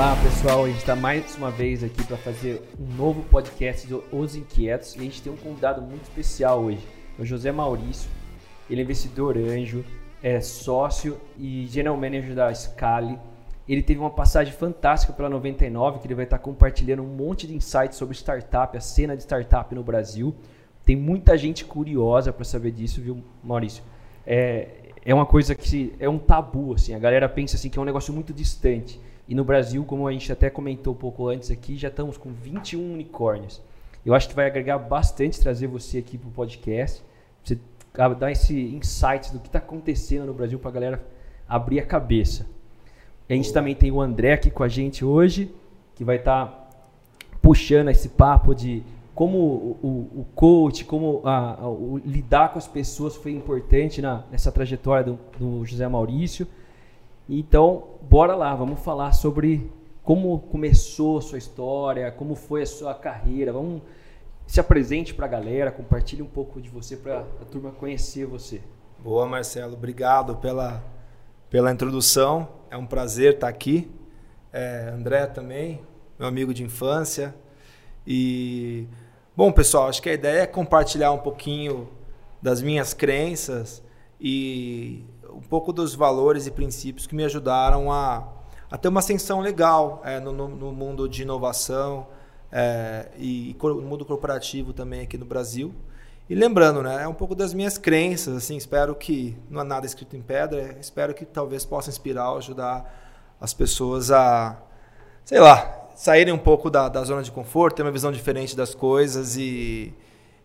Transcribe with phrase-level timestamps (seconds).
[0.00, 4.02] Olá pessoal, a gente está mais uma vez aqui para fazer um novo podcast do
[4.10, 6.80] Os Inquietos e a gente tem um convidado muito especial hoje,
[7.18, 8.08] o José Maurício.
[8.70, 9.84] Ele é investidor anjo,
[10.22, 13.18] é sócio e general manager da Scali.
[13.68, 17.54] Ele teve uma passagem fantástica pela 99, que ele vai estar compartilhando um monte de
[17.54, 20.34] insights sobre startup, a cena de startup no Brasil.
[20.82, 23.84] Tem muita gente curiosa para saber disso, viu, Maurício?
[24.26, 26.94] É, é uma coisa que é um tabu, assim.
[26.94, 28.98] A galera pensa assim que é um negócio muito distante.
[29.30, 32.32] E no Brasil, como a gente até comentou um pouco antes aqui, já estamos com
[32.32, 33.62] 21 unicórnios.
[34.04, 37.00] Eu acho que vai agregar bastante trazer você aqui para o podcast,
[37.40, 37.56] você
[38.18, 41.06] dar esse insight do que está acontecendo no Brasil para a galera
[41.48, 42.44] abrir a cabeça.
[43.28, 45.54] A gente também tem o André aqui com a gente hoje,
[45.94, 46.68] que vai estar tá
[47.40, 48.82] puxando esse papo de
[49.14, 54.02] como o, o, o coach, como a, a, o, lidar com as pessoas foi importante
[54.02, 56.48] na, nessa trajetória do, do José Maurício.
[57.28, 59.70] Então, bora lá, vamos falar sobre
[60.02, 63.52] como começou sua história, como foi a sua carreira.
[63.52, 63.82] Vamos
[64.50, 68.60] se apresente para a galera, compartilhe um pouco de você para a turma conhecer você.
[68.98, 69.74] Boa, Marcelo.
[69.74, 70.82] Obrigado pela,
[71.48, 72.48] pela introdução.
[72.68, 73.88] É um prazer estar aqui.
[74.52, 75.80] É, André também,
[76.18, 77.32] meu amigo de infância.
[78.04, 78.88] E,
[79.36, 81.88] bom, pessoal, acho que a ideia é compartilhar um pouquinho
[82.42, 83.80] das minhas crenças
[84.20, 88.26] e um pouco dos valores e princípios que me ajudaram a,
[88.70, 92.06] a ter uma ascensão legal é, no, no, mundo de inovação
[92.50, 95.74] é, e, e no mundo corporativo também aqui no Brasil.
[96.28, 99.84] E lembrando, né, é um pouco das minhas crenças, assim, espero que não há nada
[99.84, 104.56] escrito em pedra, espero que talvez possa inspirar, ajudar as pessoas a,
[105.24, 108.74] sei lá, saírem um pouco da, da zona de conforto, ter uma visão diferente das
[108.74, 109.92] coisas e,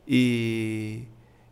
[0.08, 1.03] e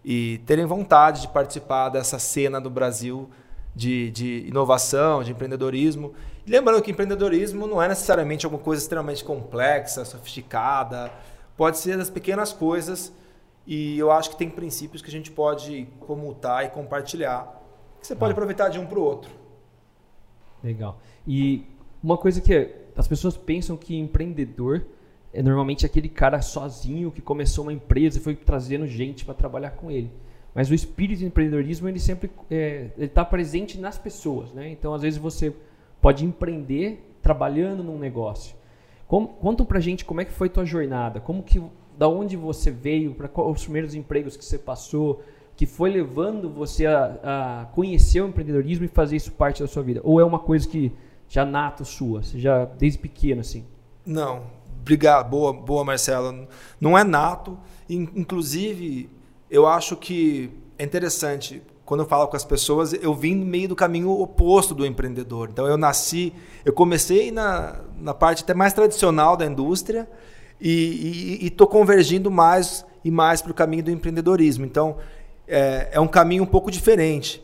[0.04, 3.30] e terem vontade de participar dessa cena do Brasil
[3.76, 6.14] de, de inovação, de empreendedorismo.
[6.46, 11.12] E lembrando que empreendedorismo não é necessariamente alguma coisa extremamente complexa, sofisticada,
[11.56, 13.14] pode ser das pequenas coisas
[13.66, 17.62] e eu acho que tem princípios que a gente pode comutar e compartilhar,
[18.00, 18.34] que você pode ah.
[18.34, 19.31] aproveitar de um para o outro.
[20.62, 21.00] Legal.
[21.25, 21.66] E
[22.02, 24.85] uma coisa que as pessoas pensam que empreendedor
[25.34, 29.72] é normalmente aquele cara sozinho que começou uma empresa e foi trazendo gente para trabalhar
[29.72, 30.12] com ele.
[30.54, 34.70] Mas o espírito de empreendedorismo ele sempre é, está presente nas pessoas, né?
[34.70, 35.52] Então às vezes você
[36.00, 38.56] pode empreender trabalhando num negócio.
[39.08, 41.62] Como, conta pra gente como é que foi tua jornada, como que,
[41.98, 45.24] da onde você veio, para os primeiros empregos que você passou,
[45.56, 49.82] que foi levando você a, a, conhecer o empreendedorismo e fazer isso parte da sua
[49.82, 50.02] vida.
[50.04, 50.92] Ou é uma coisa que
[51.28, 53.66] já nato sua, já desde pequeno assim?
[54.06, 54.44] Não,
[54.84, 56.46] Obrigado, boa, boa, Marcelo.
[56.80, 57.58] Não é nato.
[57.90, 59.10] Inclusive,
[59.50, 63.70] eu acho que é interessante quando eu falo com as pessoas, eu vim no meio
[63.70, 65.50] do caminho oposto do empreendedor.
[65.52, 66.34] Então, eu nasci,
[66.66, 70.10] eu comecei na, na parte até mais tradicional da indústria
[70.60, 74.66] e estou convergindo mais e mais para o caminho do empreendedorismo.
[74.66, 74.98] Então,
[75.48, 77.42] é, é um caminho um pouco diferente.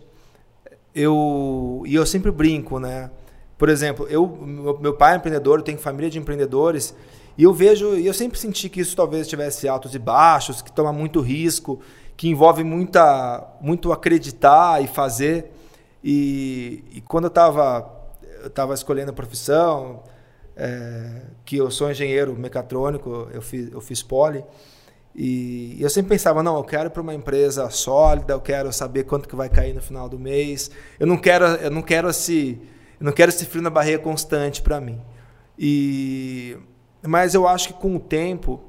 [0.94, 3.10] Eu, e eu sempre brinco, né?
[3.58, 4.28] Por exemplo, eu,
[4.82, 6.94] meu pai é empreendedor, eu tenho família de empreendedores
[7.40, 10.70] e eu vejo, e eu sempre senti que isso talvez tivesse altos e baixos, que
[10.70, 11.80] toma muito risco,
[12.18, 15.50] que envolve muita, muito acreditar e fazer.
[16.04, 17.98] E, e quando eu estava
[18.44, 20.04] eu tava escolhendo a profissão,
[20.54, 24.44] é, que eu sou engenheiro mecatrônico, eu fiz, eu fiz poli,
[25.16, 29.30] e eu sempre pensava, não, eu quero para uma empresa sólida, eu quero saber quanto
[29.30, 30.70] que vai cair no final do mês.
[31.00, 32.60] Eu não quero, eu não quero esse,
[33.00, 35.00] eu não quero esse frio na barriga constante para mim.
[35.58, 36.58] E
[37.02, 38.60] mas eu acho que com o tempo,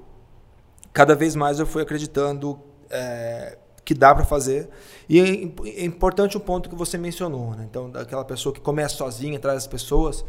[0.92, 2.58] cada vez mais eu fui acreditando
[2.88, 4.68] é, que dá para fazer.
[5.08, 7.66] E é, é importante um ponto que você mencionou, né?
[7.68, 10.24] Então, daquela pessoa que começa sozinha, traz as pessoas.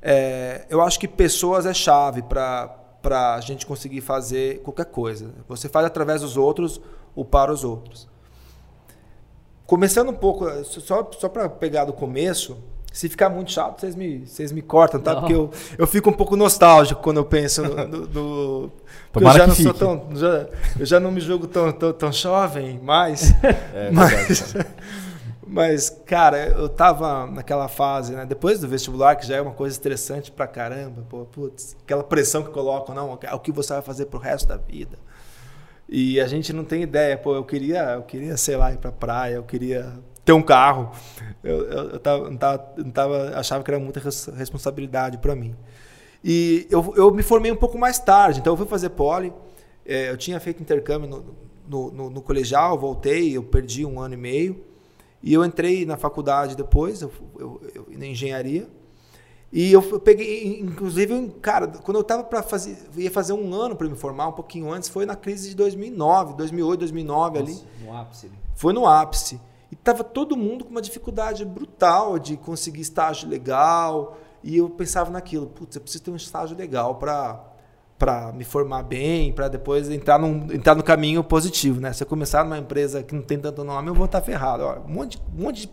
[0.00, 5.34] É, eu acho que pessoas é chave para a gente conseguir fazer qualquer coisa.
[5.48, 6.80] Você faz através dos outros
[7.16, 8.08] ou para os outros.
[9.66, 12.56] Começando um pouco, só, só para pegar do começo,
[12.92, 15.14] se ficar muito chato, vocês me, vocês me cortam, tá?
[15.14, 15.20] Não.
[15.20, 17.86] Porque eu, eu fico um pouco nostálgico quando eu penso no.
[17.86, 18.72] no, no
[19.20, 19.62] eu já não fique.
[19.62, 20.08] sou tão.
[20.16, 20.46] Já,
[20.78, 23.32] eu já não me jogo tão, tão, tão jovem mais.
[23.74, 24.68] É, mas, verdade,
[25.46, 28.26] mas, cara, eu tava naquela fase, né?
[28.26, 32.42] Depois do vestibular, que já é uma coisa estressante pra caramba, pô, putz, aquela pressão
[32.42, 34.98] que colocam, não, é o que você vai fazer pro resto da vida.
[35.88, 38.92] E a gente não tem ideia, pô, eu queria, eu queria, sei lá, ir pra
[38.92, 39.94] praia, eu queria
[40.28, 40.90] ter um carro.
[41.42, 43.98] Eu, eu, eu, tava, não tava, não tava, achava que era muita
[44.36, 45.56] responsabilidade para mim.
[46.22, 49.32] E eu, eu me formei um pouco mais tarde, então eu fui fazer poli.
[49.86, 51.34] É, eu tinha feito intercâmbio no,
[51.66, 54.64] no, no, no, colegial, voltei, eu perdi um ano e meio.
[55.22, 58.68] E eu entrei na faculdade depois, eu, eu, eu, na engenharia.
[59.50, 63.88] E eu peguei, inclusive, cara, quando eu tava para fazer, ia fazer um ano para
[63.88, 67.62] me formar, um pouquinho antes, foi na crise de 2009, 2008, 2009 Nossa, ali.
[67.82, 68.26] No ápice.
[68.26, 68.34] Né?
[68.54, 69.40] Foi no ápice.
[69.70, 74.18] E tava todo mundo com uma dificuldade brutal de conseguir estágio legal.
[74.42, 77.44] E eu pensava naquilo, putz, eu preciso ter um estágio legal para
[77.98, 81.92] para me formar bem, para depois entrar, num, entrar no caminho positivo, né?
[81.92, 84.62] Se eu começar numa empresa que não tem tanto nome, eu vou estar ferrado.
[84.62, 85.68] Ó, um monte, um monte de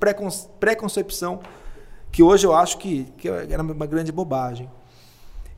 [0.59, 1.39] pré-concepção
[2.11, 4.67] que hoje eu acho que, que era uma grande bobagem.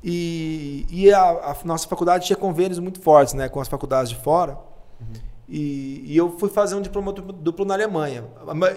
[0.04, 4.18] E, e a, a, nossa faculdade tinha convênios muito fortes né, com as faculdades de
[4.18, 4.58] fora.
[5.00, 5.27] Uhum.
[5.50, 8.26] E, e, eu fui fazer um diploma duplo na Alemanha.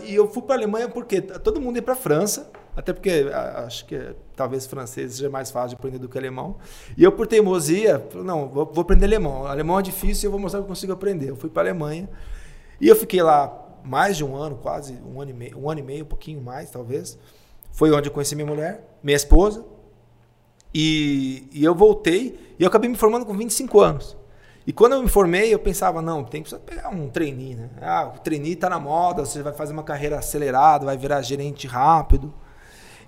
[0.04, 3.26] E eu fui para a Alemanha porque todo mundo ia para a França, até porque
[3.66, 6.58] acho que talvez francês seja mais fácil de aprender do que alemão.
[6.96, 9.46] E eu, por teimosia, não, vou, vou aprender alemão.
[9.46, 11.30] Alemão é difícil e eu vou mostrar que eu consigo aprender.
[11.30, 12.08] Eu fui para a Alemanha
[12.80, 15.80] e eu fiquei lá mais de um ano, quase um ano e meio, um ano
[15.80, 17.18] e meio, um pouquinho mais, talvez.
[17.72, 19.64] Foi onde eu conheci minha mulher, minha esposa.
[20.72, 24.19] E, e eu voltei e eu acabei me formando com 25 anos.
[24.66, 27.70] E quando eu me formei, eu pensava, não, tem que pegar um trainee, né?
[27.80, 31.66] Ah, o trainee está na moda, você vai fazer uma carreira acelerada, vai virar gerente
[31.66, 32.32] rápido.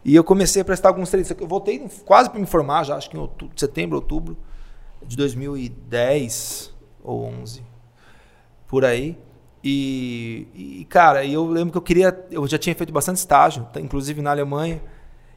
[0.05, 1.31] E eu comecei a prestar alguns treinos.
[1.31, 4.37] Eu voltei quase para me formar, já acho que em outubro, setembro, outubro
[5.03, 6.73] de 2010
[7.03, 7.63] ou 11,
[8.67, 9.19] por aí.
[9.63, 10.49] E,
[10.81, 14.21] e, cara, eu lembro que eu queria, eu já tinha feito bastante estágio, tá, inclusive
[14.21, 14.83] na Alemanha.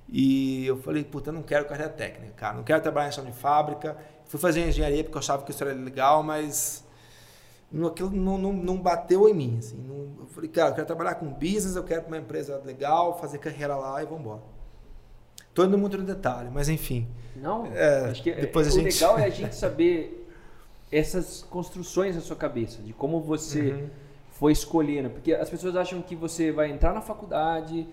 [0.09, 3.25] E eu falei, puta, eu não quero carreira técnica, cara, não quero trabalhar em chão
[3.25, 3.97] de fábrica.
[4.27, 6.83] Fui fazer engenharia porque eu achava que isso era legal, mas
[7.87, 9.57] aquilo não, não, não bateu em mim.
[9.59, 13.19] Assim, não, eu falei, cara, eu quero trabalhar com business, eu quero uma empresa legal,
[13.19, 14.41] fazer carreira lá e vamos embora.
[15.53, 17.07] Tô indo muito no detalhe, mas enfim.
[17.35, 18.93] Não, é, acho que é, depois é, a o gente...
[18.93, 20.27] legal é a gente saber
[20.91, 24.04] essas construções na sua cabeça, de como você uhum
[24.35, 25.09] foi escolhendo?
[25.09, 27.87] Porque as pessoas acham que você vai entrar na faculdade,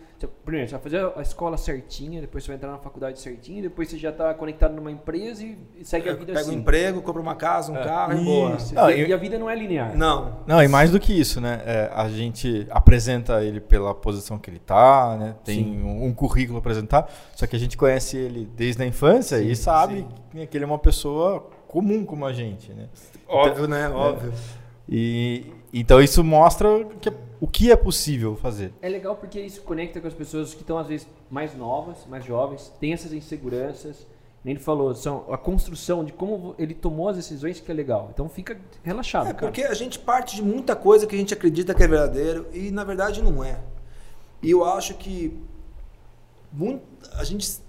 [0.44, 3.88] primeiro você vai fazer a escola certinha, depois você vai entrar na faculdade certinha, depois
[3.88, 6.48] você já está conectado numa empresa e, segue a vida Pega assim.
[6.48, 7.84] Pega um emprego, compra uma casa, um é.
[7.84, 8.56] carro e boa.
[8.72, 9.96] Não, e, e, a vida não é linear.
[9.96, 10.40] Não.
[10.44, 11.62] Não, e mais do que isso, né?
[11.64, 15.36] É, a gente apresenta ele pela posição que ele está, né?
[15.44, 19.38] Tem um, um, currículo a apresentar, só que a gente conhece ele desde a infância
[19.38, 20.46] sim, e sabe sim.
[20.46, 22.88] que ele é uma pessoa comum como a gente, né?
[23.28, 23.88] Óbvio, então, né?
[23.88, 24.32] Óbvio.
[24.88, 28.72] E, então isso mostra que, é, o que é possível fazer.
[28.82, 32.24] É legal porque isso conecta com as pessoas que estão às vezes mais novas, mais
[32.24, 34.06] jovens, têm essas inseguranças.
[34.44, 38.10] Nem ele falou, são a construção de como ele tomou as decisões que é legal.
[38.12, 39.28] Então fica relaxado.
[39.28, 39.46] É, cara.
[39.46, 42.70] porque a gente parte de muita coisa que a gente acredita que é verdadeiro e
[42.72, 43.60] na verdade não é.
[44.42, 45.40] E eu acho que
[46.52, 46.82] muito,
[47.12, 47.60] a gente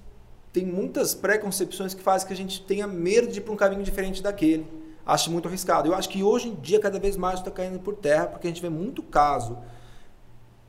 [0.52, 3.84] tem muitas preconcepções que fazem que a gente tenha medo de ir para um caminho
[3.84, 4.66] diferente daquele
[5.06, 5.90] acho muito arriscado.
[5.90, 8.50] Eu acho que hoje em dia, cada vez mais está caindo por terra, porque a
[8.50, 9.58] gente vê muito caso.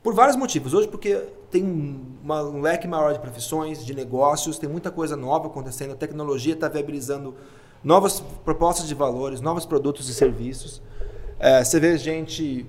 [0.03, 0.73] Por vários motivos.
[0.73, 1.15] Hoje, porque
[1.49, 1.63] tem
[2.23, 6.53] uma, um leque maior de profissões, de negócios, tem muita coisa nova acontecendo, a tecnologia
[6.53, 7.35] está viabilizando
[7.83, 10.81] novas propostas de valores, novos produtos e serviços.
[11.39, 12.65] É, você vê gente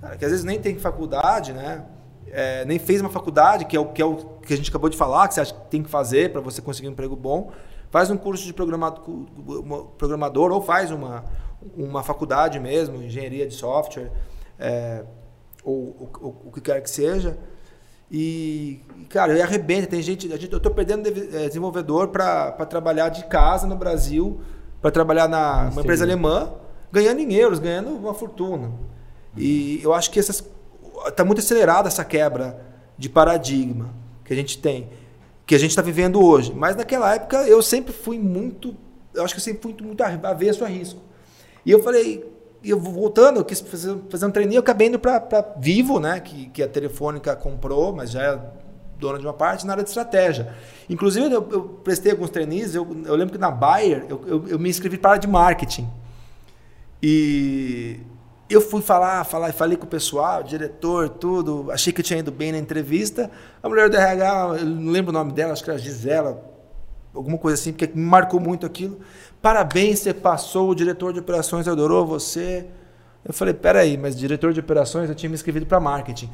[0.00, 1.84] cara, que às vezes nem tem faculdade, né?
[2.30, 4.90] É, nem fez uma faculdade, que é, o, que é o que a gente acabou
[4.90, 7.52] de falar, que você acha que tem que fazer para você conseguir um emprego bom,
[7.94, 11.24] faz um curso de programador ou faz uma,
[11.76, 14.10] uma faculdade mesmo, engenharia de software,
[14.58, 15.04] é,
[15.62, 17.38] ou, ou, o que quer que seja.
[18.10, 19.86] E, cara, eu arrebenta.
[19.86, 24.40] Tem gente, gente eu estou perdendo é, desenvolvedor para trabalhar de casa no Brasil,
[24.82, 26.52] para trabalhar na uma empresa alemã,
[26.90, 28.72] ganhando em euros, ganhando uma fortuna.
[29.36, 32.60] E eu acho que está muito acelerada essa quebra
[32.98, 34.90] de paradigma que a gente tem
[35.46, 36.52] que a gente está vivendo hoje.
[36.54, 38.76] Mas naquela época eu sempre fui muito,
[39.14, 41.00] eu acho que eu sempre fui muito avesso a risco.
[41.64, 42.24] E eu falei,
[42.62, 46.48] eu voltando, eu quis fazer, fazer um treininho, eu acabei indo para Vivo, né, que,
[46.48, 48.40] que a Telefônica comprou, mas já é
[48.98, 50.54] dona de uma parte, na área de estratégia.
[50.88, 54.58] Inclusive, eu, eu prestei alguns treininhos, eu, eu lembro que na Bayer, eu, eu, eu
[54.58, 55.88] me inscrevi para a área de marketing.
[57.02, 58.00] E
[58.48, 61.70] eu fui falar, falar, falei com o pessoal, o diretor, tudo.
[61.70, 63.30] Achei que eu tinha ido bem na entrevista.
[63.62, 66.44] A mulher do RH, eu não lembro o nome dela, acho que era Gisela,
[67.14, 69.00] alguma coisa assim, porque me marcou muito aquilo.
[69.40, 72.66] Parabéns, você passou, o diretor de operações adorou você.
[73.24, 76.30] Eu falei, peraí, mas diretor de operações, eu tinha me inscrevido para marketing.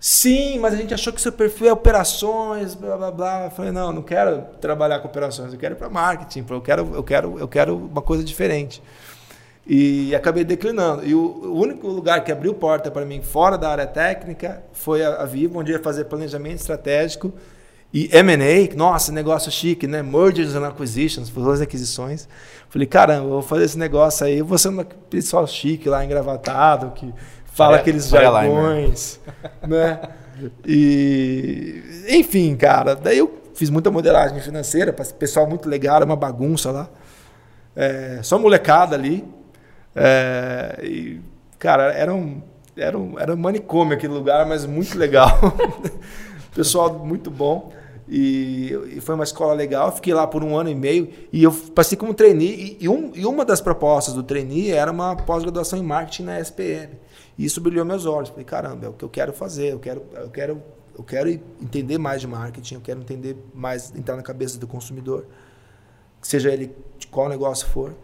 [0.00, 3.44] Sim, mas a gente achou que seu perfil é operações, blá blá blá.
[3.44, 6.94] Eu falei, não, não quero trabalhar com operações, eu quero ir para marketing, eu quero,
[6.94, 8.82] eu quero, eu quero uma coisa diferente.
[9.66, 11.06] E acabei declinando.
[11.06, 15.22] E o, único lugar que abriu porta para mim fora da área técnica foi a,
[15.22, 17.32] a Vivo, onde ia fazer planejamento estratégico
[17.94, 20.02] e M&A, nossa, negócio chique, né?
[20.02, 22.28] Mergers and Acquisitions, futuras aquisições.
[22.68, 26.04] Falei, caramba, eu vou fazer esse negócio aí, eu vou ser um pessoal chique lá,
[26.04, 29.20] engravatado, que fala é, aqueles jargões,
[29.62, 30.00] né?
[30.66, 36.72] E, enfim, cara, daí eu fiz muita modelagem financeira, pessoal muito legal, era uma bagunça
[36.72, 36.90] lá.
[37.76, 39.24] É, só molecada ali.
[39.94, 41.20] É, e,
[41.58, 42.42] cara, era um,
[42.76, 45.38] era, um, era um manicômio aquele lugar, mas muito legal.
[46.54, 47.72] pessoal muito bom.
[48.08, 49.90] E, e, foi uma escola legal.
[49.92, 52.76] Fiquei lá por um ano e meio e eu passei como trainee.
[52.80, 56.40] E, e, um, e uma das propostas do trainee era uma pós-graduação em marketing na
[56.40, 56.94] SPM.
[57.38, 58.28] E isso brilhou meus olhos.
[58.28, 59.72] Falei, caramba, é o que eu quero fazer.
[59.72, 60.62] Eu quero, eu quero,
[60.96, 62.74] eu quero entender mais de marketing.
[62.74, 65.26] Eu quero entender mais, entrar na cabeça do consumidor,
[66.20, 67.94] seja ele de qual negócio for.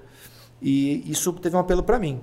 [0.60, 2.20] E isso teve um apelo para mim.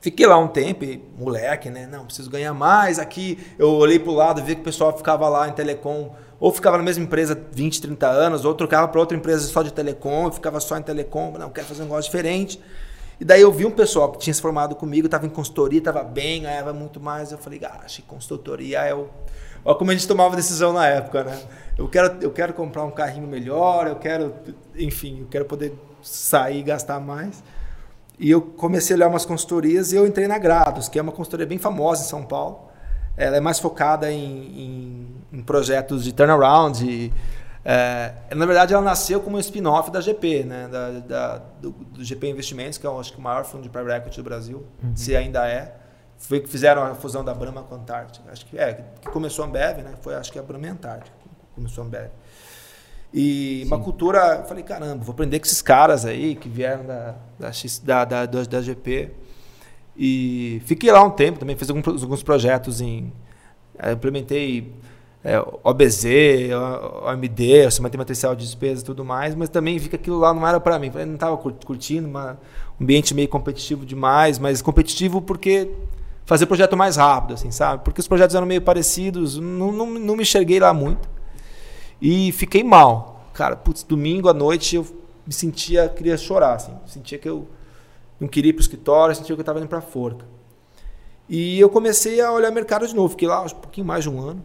[0.00, 0.84] Fiquei lá um tempo,
[1.18, 1.86] moleque, né?
[1.86, 2.98] Não, preciso ganhar mais.
[2.98, 6.52] Aqui eu olhei para o lado, vi que o pessoal ficava lá em telecom ou
[6.52, 10.30] ficava na mesma empresa 20, 30 anos, ou trocava para outra empresa só de telecom,
[10.30, 12.60] ficava só em telecom, não, quero fazer um negócio diferente.
[13.18, 16.02] E daí eu vi um pessoal que tinha se formado comigo, estava em consultoria, estava
[16.02, 17.32] bem, ganhava muito mais.
[17.32, 19.08] Eu falei, ah, acho que consultoria é o.
[19.64, 21.40] Olha como a gente tomava decisão na época, né?
[21.78, 24.34] Eu quero, eu quero comprar um carrinho melhor, eu quero,
[24.76, 25.72] enfim, eu quero poder
[26.04, 27.42] sair e gastar mais.
[28.18, 31.12] E eu comecei a olhar umas consultorias e eu entrei na Grados, que é uma
[31.12, 32.68] consultoria bem famosa em São Paulo.
[33.16, 36.84] Ela é mais focada em, em, em projetos de turnaround.
[36.84, 37.12] E,
[37.64, 40.68] é, na verdade, ela nasceu como um spin-off da GP, né?
[40.68, 43.98] da, da do, do, GP Investimentos, que é acho que o maior fundo de private
[43.98, 44.96] equity do Brasil, uhum.
[44.96, 45.76] se ainda é.
[46.16, 48.30] Foi que fizeram a fusão da Brahma com a Antártica.
[48.30, 49.94] Acho que é, que começou a Ambev, né?
[50.00, 51.16] Foi acho que a Brahma e a Antártica
[51.54, 52.10] começou a Ambev.
[53.16, 53.66] E Sim.
[53.68, 58.04] uma cultura, eu falei, caramba, vou aprender com esses caras aí que vieram da, da,
[58.04, 59.10] da, da, da GP.
[59.96, 63.12] E fiquei lá um tempo também, fiz alguns, alguns projetos em.
[63.92, 64.72] Implementei
[65.22, 66.04] é, OBZ,
[67.04, 70.46] OMD, orçamento matricial de despesas e tudo mais, mas também vi que aquilo lá não
[70.46, 70.90] era para mim.
[70.92, 72.38] Eu não estava curtindo, uma,
[72.80, 75.70] um ambiente meio competitivo demais, mas competitivo porque
[76.26, 77.84] fazer projeto mais rápido, assim, sabe?
[77.84, 81.08] Porque os projetos eram meio parecidos, não, não, não me enxerguei lá muito.
[82.06, 83.30] E fiquei mal.
[83.32, 84.86] Cara, putz, domingo à noite eu
[85.26, 86.76] me sentia, queria chorar, assim.
[86.84, 87.48] Sentia que eu
[88.20, 90.26] não queria ir para o escritório, sentia que eu estava indo para a forca.
[91.26, 93.08] E eu comecei a olhar mercado de novo.
[93.08, 94.44] Fiquei lá um pouquinho mais de um ano.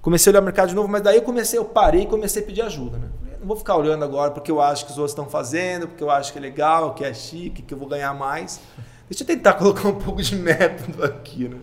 [0.00, 2.46] Comecei a olhar mercado de novo, mas daí eu comecei, eu parei e comecei a
[2.46, 2.98] pedir ajuda.
[2.98, 3.08] Né?
[3.40, 6.10] Não vou ficar olhando agora porque eu acho que os outros estão fazendo, porque eu
[6.10, 8.60] acho que é legal, que é chique, que eu vou ganhar mais.
[9.08, 11.48] Deixa eu tentar colocar um pouco de método aqui.
[11.48, 11.58] Né?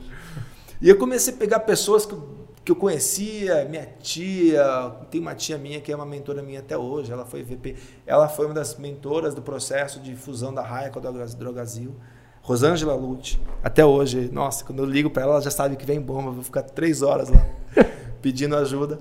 [0.81, 2.38] E eu comecei a pegar pessoas que eu,
[2.69, 4.63] que eu conhecia, minha tia,
[5.09, 8.29] tem uma tia minha que é uma mentora minha até hoje, ela foi VP, ela
[8.29, 11.95] foi uma das mentoras do processo de fusão da Raia com a Drogazil.
[12.43, 15.99] Rosângela Lute, até hoje, nossa, quando eu ligo para ela, ela já sabe que vem
[15.99, 17.43] bomba, vou ficar três horas lá
[18.21, 18.99] pedindo ajuda.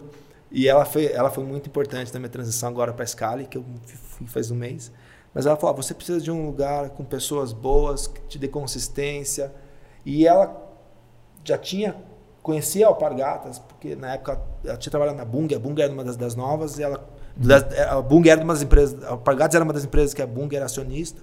[0.51, 3.59] E ela foi, ela foi muito importante na minha transição agora para a Scali, que
[3.59, 4.91] eu fui faz um mês.
[5.35, 8.49] Mas ela falou: ah, você precisa de um lugar com pessoas boas, que te dê
[8.49, 9.53] consistência.
[10.07, 10.57] E ela
[11.45, 11.95] já tinha,
[12.49, 16.03] conhecia a Alpargatas, porque na época ela tinha trabalhado na Bung, a Bung era uma
[16.03, 19.63] das, das novas, e ela, das, a Bung era uma das empresas, a Alpargatas era
[19.63, 21.21] uma das empresas que a Bung era acionista.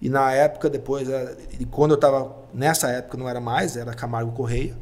[0.00, 1.08] E na época, depois,
[1.58, 4.76] e quando eu estava nessa época, não era mais, era Camargo Correia.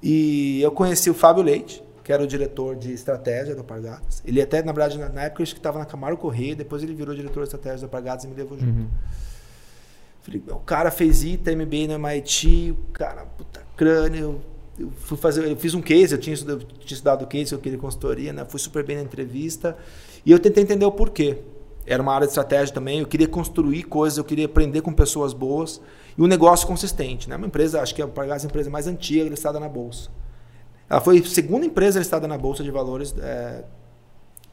[0.00, 4.22] E eu conheci o Fábio Leite, que era o diretor de estratégia da Pargatas.
[4.24, 6.94] Ele até, na verdade, na, na época, acho que estava na Camargo Correia, depois ele
[6.94, 8.78] virou diretor de estratégia da Pargatas e me levou junto.
[8.78, 8.88] Uhum.
[10.22, 14.53] Falei, o cara fez ITA, MBA no MIT, o cara, puta crânio.
[14.78, 17.58] Eu, fui fazer, eu fiz um case, eu tinha eu tinha estudado o case, eu
[17.58, 18.44] queria consultoria, né?
[18.44, 19.76] Fui super bem na entrevista.
[20.24, 21.38] E eu tentei entender o porquê.
[21.86, 25.34] Era uma área de estratégia também, eu queria construir coisas, eu queria aprender com pessoas
[25.34, 25.80] boas
[26.16, 27.28] e um negócio consistente.
[27.28, 27.36] Né?
[27.36, 30.10] Uma empresa, acho que é a empresa mais antiga listada na Bolsa.
[30.88, 33.64] Ela foi a segunda empresa listada na Bolsa de Valores é,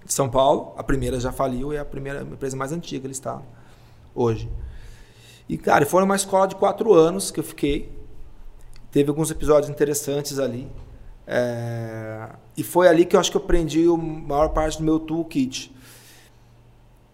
[0.05, 0.73] de São Paulo.
[0.77, 3.43] A primeira já faliu e é a primeira empresa mais antiga listada
[4.13, 4.49] hoje.
[5.47, 7.91] E, cara, foi uma escola de quatro anos que eu fiquei.
[8.91, 10.67] Teve alguns episódios interessantes ali.
[11.25, 14.99] É, e foi ali que eu acho que eu aprendi a maior parte do meu
[14.99, 15.73] toolkit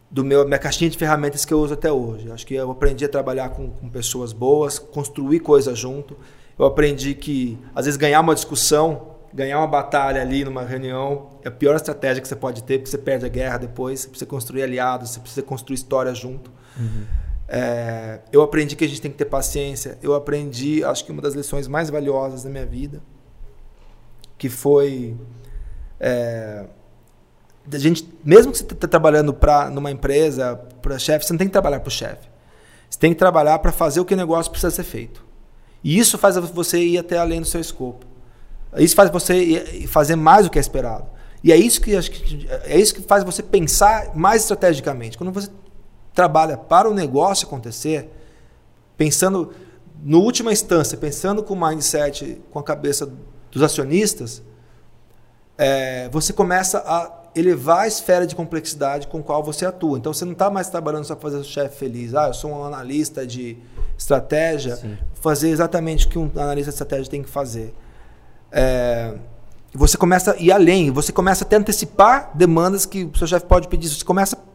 [0.10, 2.32] do meu minha caixinha de ferramentas que eu uso até hoje.
[2.32, 6.18] Acho que eu aprendi a trabalhar com, com pessoas boas, construir coisas junto.
[6.58, 11.50] Eu aprendi que às vezes ganhar uma discussão, ganhar uma batalha ali numa reunião é
[11.50, 14.02] a pior estratégia que você pode ter, porque você perde a guerra depois.
[14.02, 16.52] Você precisa construir aliados, você precisa construir histórias junto.
[16.78, 17.06] Uhum.
[17.48, 19.98] É, eu aprendi que a gente tem que ter paciência.
[20.02, 23.02] Eu aprendi, acho que uma das lições mais valiosas da minha vida,
[24.38, 25.16] que foi
[26.00, 26.66] é,
[27.76, 31.38] a gente, mesmo que você esteja tá trabalhando para numa empresa, para chefe, você não
[31.38, 32.30] tem que trabalhar para o chefe.
[32.90, 35.26] Você tem que trabalhar para fazer o que o negócio precisa ser feito.
[35.84, 38.06] E isso faz você ir até além do seu escopo.
[38.78, 41.08] Isso faz você fazer mais do que é esperado.
[41.44, 45.18] E é isso que acho que é isso que faz você pensar mais estrategicamente.
[45.18, 45.50] Quando você
[46.18, 48.10] trabalha para o negócio acontecer,
[48.98, 49.54] pensando
[50.04, 53.08] no última instância, pensando com o mindset, com a cabeça
[53.52, 54.42] dos acionistas,
[55.60, 60.00] é, você começa a elevar a esfera de complexidade com qual você atua.
[60.00, 62.16] Então você não está mais trabalhando só para fazer o chefe feliz.
[62.16, 63.56] Ah, eu sou um analista de
[63.96, 64.98] estratégia, Sim.
[65.22, 67.76] fazer exatamente o que um analista de estratégia tem que fazer.
[68.52, 69.14] É,
[69.72, 73.46] você começa a ir além, você começa a até antecipar demandas que o seu chefe
[73.46, 73.88] pode pedir.
[73.88, 74.47] Você começa a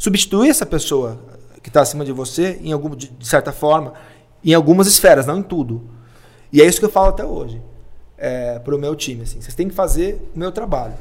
[0.00, 1.18] substituir essa pessoa
[1.62, 3.92] que está acima de você, em algum, de, de certa forma,
[4.42, 5.82] em algumas esferas, não em tudo.
[6.50, 7.60] E é isso que eu falo até hoje
[8.16, 9.24] é, para o meu time.
[9.24, 9.42] Assim.
[9.42, 10.94] Vocês têm que fazer o meu trabalho.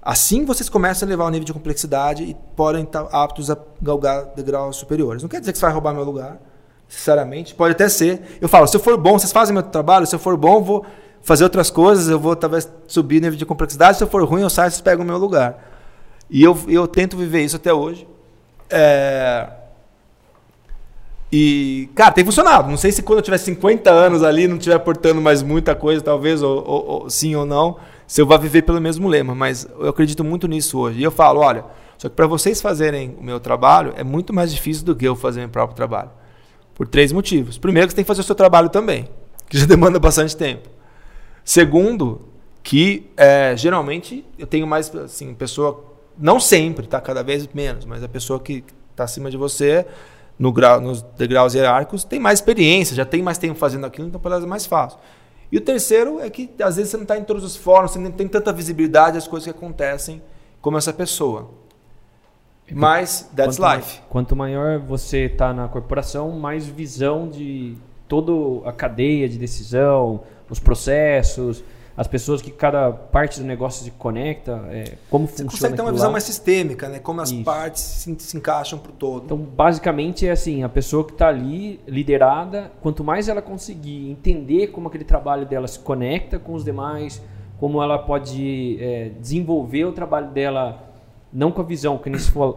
[0.00, 4.26] Assim vocês começam a levar o nível de complexidade e podem estar aptos a galgar
[4.36, 5.20] degraus superiores.
[5.20, 6.40] Não quer dizer que você vai roubar meu lugar,
[6.88, 7.56] sinceramente.
[7.56, 8.38] Pode até ser.
[8.40, 10.06] Eu falo, se eu for bom, vocês fazem meu trabalho.
[10.06, 10.86] Se eu for bom, vou
[11.22, 12.08] fazer outras coisas.
[12.08, 13.98] Eu vou talvez subir o nível de complexidade.
[13.98, 15.77] Se eu for ruim, eu saio, vocês pegam o meu lugar.
[16.30, 18.06] E eu, eu tento viver isso até hoje.
[18.70, 19.48] É...
[21.30, 22.70] E, cara, tem funcionado.
[22.70, 26.02] Não sei se quando eu tiver 50 anos ali, não estiver aportando mais muita coisa,
[26.02, 29.34] talvez, ou, ou, ou, sim ou não, se eu vou viver pelo mesmo lema.
[29.34, 31.00] Mas eu acredito muito nisso hoje.
[31.00, 31.64] E eu falo, olha,
[31.98, 35.16] só que para vocês fazerem o meu trabalho, é muito mais difícil do que eu
[35.16, 36.10] fazer meu próprio trabalho.
[36.74, 37.58] Por três motivos.
[37.58, 39.08] Primeiro, que você tem que fazer o seu trabalho também,
[39.48, 40.68] que já demanda bastante tempo.
[41.44, 42.22] Segundo,
[42.62, 45.87] que é, geralmente eu tenho mais, assim, pessoa,
[46.18, 47.00] não sempre, tá?
[47.00, 49.86] Cada vez menos, mas a pessoa que está acima de você
[50.38, 54.20] no grau, nos degraus hierárquicos tem mais experiência, já tem mais tempo fazendo aquilo, então
[54.20, 54.98] para elas é mais fácil.
[55.50, 57.98] E o terceiro é que às vezes você não está em todos os fóruns, você
[57.98, 60.22] não tem tanta visibilidade das coisas que acontecem
[60.60, 61.50] como essa pessoa.
[62.70, 64.00] Mas that's quanto life.
[64.10, 70.58] Quanto maior você está na corporação, mais visão de toda a cadeia de decisão, os
[70.58, 71.64] processos,
[71.98, 75.82] as pessoas que cada parte do negócio se conecta, é, como Você funciona consegue ter
[75.82, 76.12] uma visão lá.
[76.12, 77.00] mais sistêmica, né?
[77.00, 77.42] Como as Isso.
[77.42, 79.24] partes se, se encaixam para o todo.
[79.24, 84.68] Então, basicamente é assim, a pessoa que está ali, liderada, quanto mais ela conseguir entender
[84.68, 87.20] como aquele trabalho dela se conecta com os demais,
[87.58, 90.92] como ela pode é, desenvolver o trabalho dela,
[91.32, 92.08] não com a visão que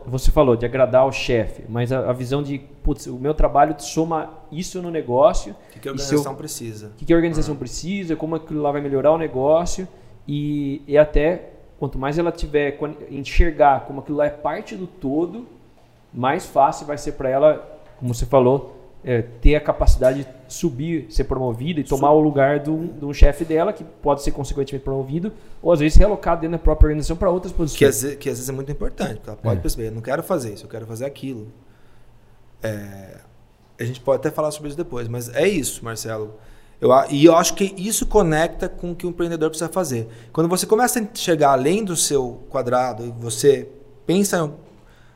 [0.05, 3.73] você falou, de agradar o chefe, mas a, a visão de, putz, o meu trabalho
[3.79, 6.87] soma isso no negócio, que, que a eu- organização precisa.
[6.87, 9.87] o que, que a organização precisa, como aquilo lá vai melhorar o negócio
[10.27, 12.77] e, e até quanto mais ela tiver
[13.09, 15.47] enxergar como aquilo lá é parte do todo,
[16.13, 21.07] mais fácil vai ser para ela, como você falou, é, ter a capacidade de subir,
[21.09, 25.33] ser promovida e tomar o lugar de um, chefe dela, que pode ser consequentemente promovido,
[25.59, 27.89] ou às vezes realocado dentro da própria organização para outras Que posições.
[27.95, 29.61] às, vezes, que às vezes é muito importante, porque ela pode É.
[29.61, 31.47] perceber, eu não quero fazer isso, eu quero fazer aquilo.
[32.61, 33.17] É,
[33.81, 36.35] a gente pode até falar sobre isso depois, mas é isso, Marcelo.
[36.79, 40.07] Eu, e eu acho que isso conecta com o que o empreendedor precisa fazer.
[40.33, 43.69] Quando você começa a chegar além do seu quadrado e você
[44.05, 44.51] pensa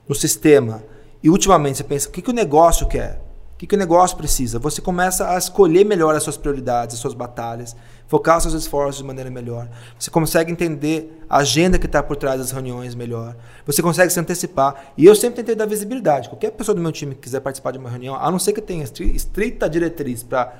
[0.07, 0.83] no sistema
[1.23, 3.19] e ultimamente você pensa o que, que o negócio quer,
[3.55, 6.99] o que, que o negócio precisa, você começa a escolher melhor as suas prioridades, as
[6.99, 7.73] suas batalhas,
[8.05, 9.69] focar os seus esforços de maneira melhor.
[9.97, 13.33] Você consegue entender a agenda que está por trás das reuniões melhor.
[13.65, 14.91] Você consegue se antecipar.
[14.97, 16.27] E eu sempre tentei dar visibilidade.
[16.27, 18.61] Qualquer pessoa do meu time que quiser participar de uma reunião, a não ser que
[18.61, 20.53] tenha estri- estrita diretriz para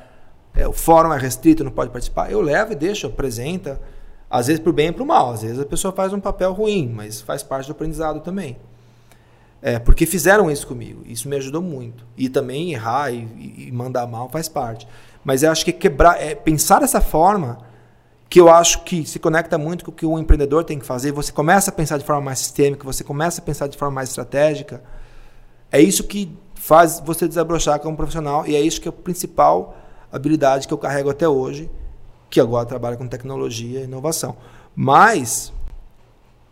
[0.56, 3.82] é, o fórum é restrito, não pode participar, eu levo e deixo, apresenta.
[4.30, 5.34] Às vezes para o bem e para o mal.
[5.34, 8.58] Às vezes a pessoa faz um papel ruim, mas faz parte do aprendizado também.
[9.68, 11.02] É, porque fizeram isso comigo.
[11.08, 12.06] Isso me ajudou muito.
[12.16, 13.28] E também errar e,
[13.68, 14.88] e- mandar mal faz parte.
[15.24, 17.58] Mas eu acho que quebrar, é, pensar dessa forma,
[18.30, 21.12] que eu acho que se conecta muito com o que o empreendedor tem que fazer.
[21.14, 24.10] Você começa a pensar de forma mais sistêmica, você começa a pensar de forma mais
[24.10, 24.84] estratégica.
[25.72, 29.76] É isso que faz você desabrochar como profissional e é isso que é a principal
[30.12, 31.72] habilidade que eu carrego até hoje,
[32.30, 34.38] que agora trabalho com tecnologia e inovação.
[34.76, 35.52] Mas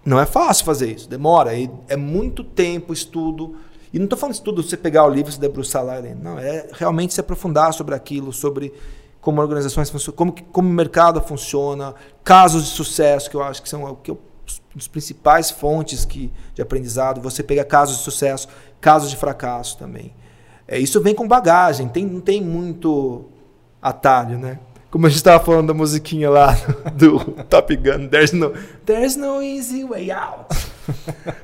[0.05, 1.51] não é fácil fazer isso, demora,
[1.87, 3.55] é muito tempo, estudo.
[3.93, 6.01] E não estou falando estudo, você pegar o livro e se debruçar lá.
[6.01, 8.73] Não, é realmente se aprofundar sobre aquilo, sobre
[9.21, 13.69] como organizações funcionam, como, como o mercado funciona, casos de sucesso, que eu acho que
[13.69, 14.19] são o que eu,
[14.91, 17.21] principais fontes que, de aprendizado.
[17.21, 18.49] Você pega casos de sucesso,
[18.81, 20.13] casos de fracasso também.
[20.67, 23.25] É, isso vem com bagagem, tem, não tem muito
[23.81, 24.59] atalho, né?
[24.93, 26.53] Como a gente estava falando da musiquinha lá
[26.95, 28.53] do Top Gun, there's no,
[28.85, 30.45] there's no easy way out.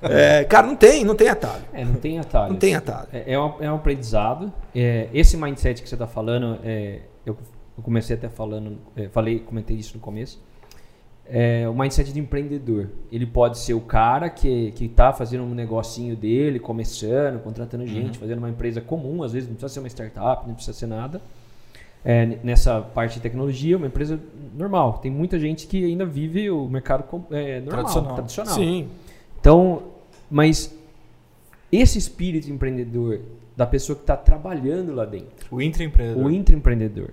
[0.01, 1.63] É, cara, não tem, não tem atalho.
[1.71, 2.51] É, não tem atalho.
[2.51, 3.07] Não tem atalho.
[3.11, 4.51] É, é, um, é um aprendizado.
[4.75, 7.37] É, esse mindset que você está falando, é, eu,
[7.77, 10.43] eu comecei até falando, é, falei, comentei isso no começo.
[11.25, 12.89] É, o mindset de empreendedor.
[13.11, 18.19] Ele pode ser o cara que que está fazendo um negocinho dele, começando, contratando gente,
[18.19, 19.23] fazendo uma empresa comum.
[19.23, 21.21] Às vezes não precisa ser uma startup, não precisa ser nada.
[22.03, 24.19] É, nessa parte de tecnologia, uma empresa
[24.55, 24.99] normal.
[24.99, 28.15] Tem muita gente que ainda vive o mercado é, normal, Tradicional.
[28.15, 28.53] tradicional.
[28.53, 28.87] Sim.
[29.39, 29.83] Então,
[30.29, 30.73] mas
[31.71, 33.19] esse espírito empreendedor
[33.55, 36.25] da pessoa que está trabalhando lá dentro, O intraempreendedor.
[36.25, 37.09] o intraempreendedor.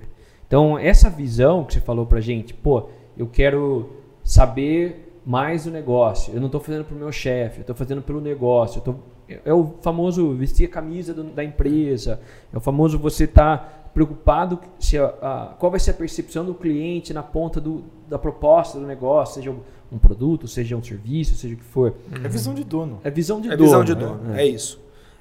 [0.47, 3.91] Então, essa visão que você falou pra gente, pô, eu quero
[4.23, 6.33] saber mais o negócio.
[6.33, 8.81] Eu não estou fazendo para o meu chefe, eu estou fazendo pelo negócio.
[8.81, 8.95] Tô,
[9.29, 12.21] é o famoso vestir a camisa do, da empresa.
[12.53, 16.45] É o famoso você estar tá preocupado se a, a, qual vai ser a percepção
[16.45, 19.51] do cliente na ponta do, da proposta do negócio, seja
[19.91, 21.95] um produto, seja um serviço, seja o que for.
[22.23, 23.01] É visão de dono.
[23.03, 23.65] É visão de é dono.
[23.65, 24.01] Visão de né?
[24.03, 24.35] dono.
[24.35, 24.43] É.
[24.43, 24.47] é.
[24.47, 24.79] isso.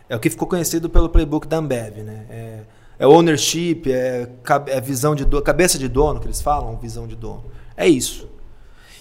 [0.10, 2.26] É o que ficou conhecido pelo playbook da Ambev, né?
[2.30, 2.60] É,
[3.00, 4.30] é ownership, é,
[4.68, 7.46] é visão de dono, cabeça de dono que eles falam, visão de dono.
[7.78, 8.28] É isso.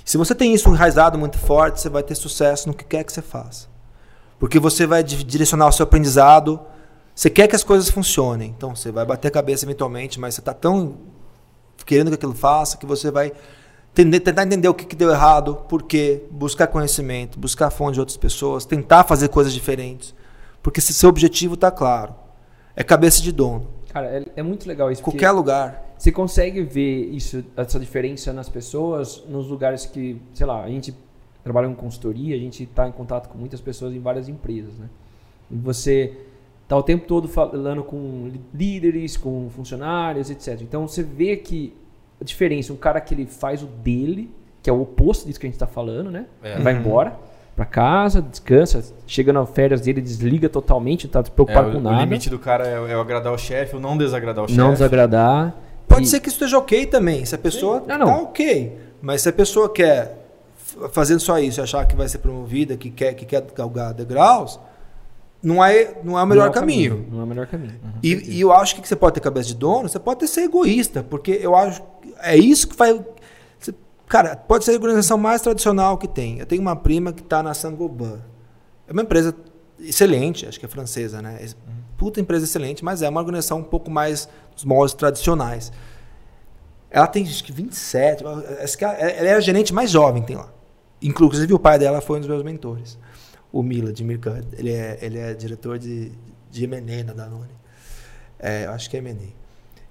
[0.05, 3.13] Se você tem isso enraizado muito forte, você vai ter sucesso no que quer que
[3.13, 3.67] você faça.
[4.39, 6.61] Porque você vai direcionar o seu aprendizado.
[7.14, 8.53] Você quer que as coisas funcionem.
[8.57, 10.96] Então você vai bater a cabeça eventualmente, mas você está tão
[11.87, 13.33] querendo que aquilo faça que você vai
[13.94, 18.16] tentar entender o que, que deu errado, por quê, buscar conhecimento, buscar fonte de outras
[18.16, 20.14] pessoas, tentar fazer coisas diferentes.
[20.61, 22.14] Porque se seu objetivo está claro,
[22.74, 23.68] é cabeça de dono.
[23.92, 25.00] Cara, é, é muito legal isso.
[25.03, 25.94] Qualquer lugar.
[25.96, 30.92] Você consegue ver isso, essa diferença nas pessoas, nos lugares que, sei lá, a gente
[31.44, 34.88] trabalha com consultoria, a gente está em contato com muitas pessoas em várias empresas, né?
[35.50, 36.18] E você
[36.64, 40.61] está o tempo todo falando com líderes, com funcionários, etc.
[40.62, 41.74] Então você vê que
[42.20, 44.31] a diferença, um cara que ele faz o dele,
[44.62, 46.27] que é o oposto disso que a gente está falando, né?
[46.42, 46.59] É.
[46.59, 47.16] Vai embora
[47.55, 51.96] para casa, descansa, chega nas férias dele, desliga totalmente, não tá preocupado é, com nada.
[51.96, 54.59] O limite do cara é, é agradar o chefe ou não desagradar o chefe.
[54.59, 55.55] Não desagradar.
[55.87, 56.07] Pode e...
[56.07, 57.87] ser que isso esteja ok também, se a pessoa Sim.
[57.87, 58.07] não, não.
[58.07, 58.79] tá ok.
[59.00, 60.24] Mas se a pessoa quer
[60.90, 64.59] fazendo só isso, achar que vai ser promovida, que quer que quer galgar degraus,
[65.45, 66.91] não é, não é o melhor não é o caminho.
[66.91, 67.09] caminho.
[67.13, 67.75] Não é o melhor caminho.
[67.83, 67.91] Uhum.
[68.03, 70.43] E, e, eu acho que você pode ter cabeça de dono, você pode ter ser
[70.43, 71.83] egoísta, porque eu acho
[72.21, 72.99] é isso que faz
[74.07, 76.39] Cara, pode ser a organização mais tradicional que tem.
[76.39, 78.21] Eu tenho uma prima que está na Saint-Gobain.
[78.87, 79.35] É uma empresa
[79.81, 81.39] excelente, acho que é francesa, né?
[81.97, 85.73] Puta empresa excelente, mas é uma organização um pouco mais dos moldes tradicionais.
[86.91, 88.25] Ela tem acho que 27,
[88.63, 90.53] acho que ela, ela é a gerente mais jovem que tem lá.
[91.03, 92.99] Inclusive o pai dela foi um dos meus mentores.
[93.55, 96.11] O Mila de Mirka, ele é, ele é diretor de,
[96.51, 97.53] de M&A na Danone.
[98.38, 99.33] É, acho que é M&A.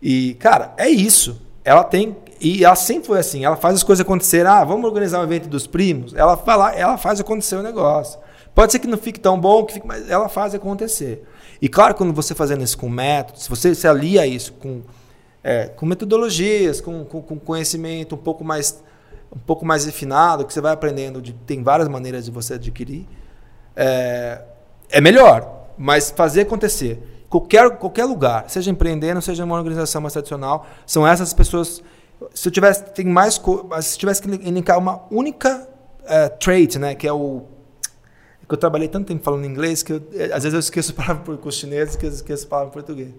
[0.01, 4.03] E, cara, é isso ela tem e ela sempre foi assim, ela faz as coisas
[4.03, 4.45] acontecer.
[4.45, 6.13] Ah, vamos organizar um evento dos primos.
[6.13, 8.19] Ela vai ela faz acontecer o negócio.
[8.53, 11.25] Pode ser que não fique tão bom, que fique, mas ela faz acontecer.
[11.61, 14.81] E claro, quando você fazendo isso com métodos, se você se alia isso com,
[15.41, 18.83] é, com metodologias, com, com, com, conhecimento um pouco mais
[19.33, 23.07] um pouco mais refinado, que você vai aprendendo, de, tem várias maneiras de você adquirir,
[23.75, 24.41] é,
[24.89, 25.51] é melhor.
[25.77, 27.01] Mas fazer acontecer
[27.33, 31.81] qualquer, qualquer lugar, seja empreendendo, seja uma organização mais tradicional, são essas pessoas.
[32.33, 33.41] Se eu tivesse, tem mais,
[33.81, 35.67] se tivesse que elencar uma única
[36.01, 37.43] uh, trait, né, que é o
[38.43, 40.91] é que eu trabalhei tanto tempo falando inglês que eu, é, às vezes eu esqueço
[40.91, 43.13] a palavra com os chineses que eu esqueço a palavra em português.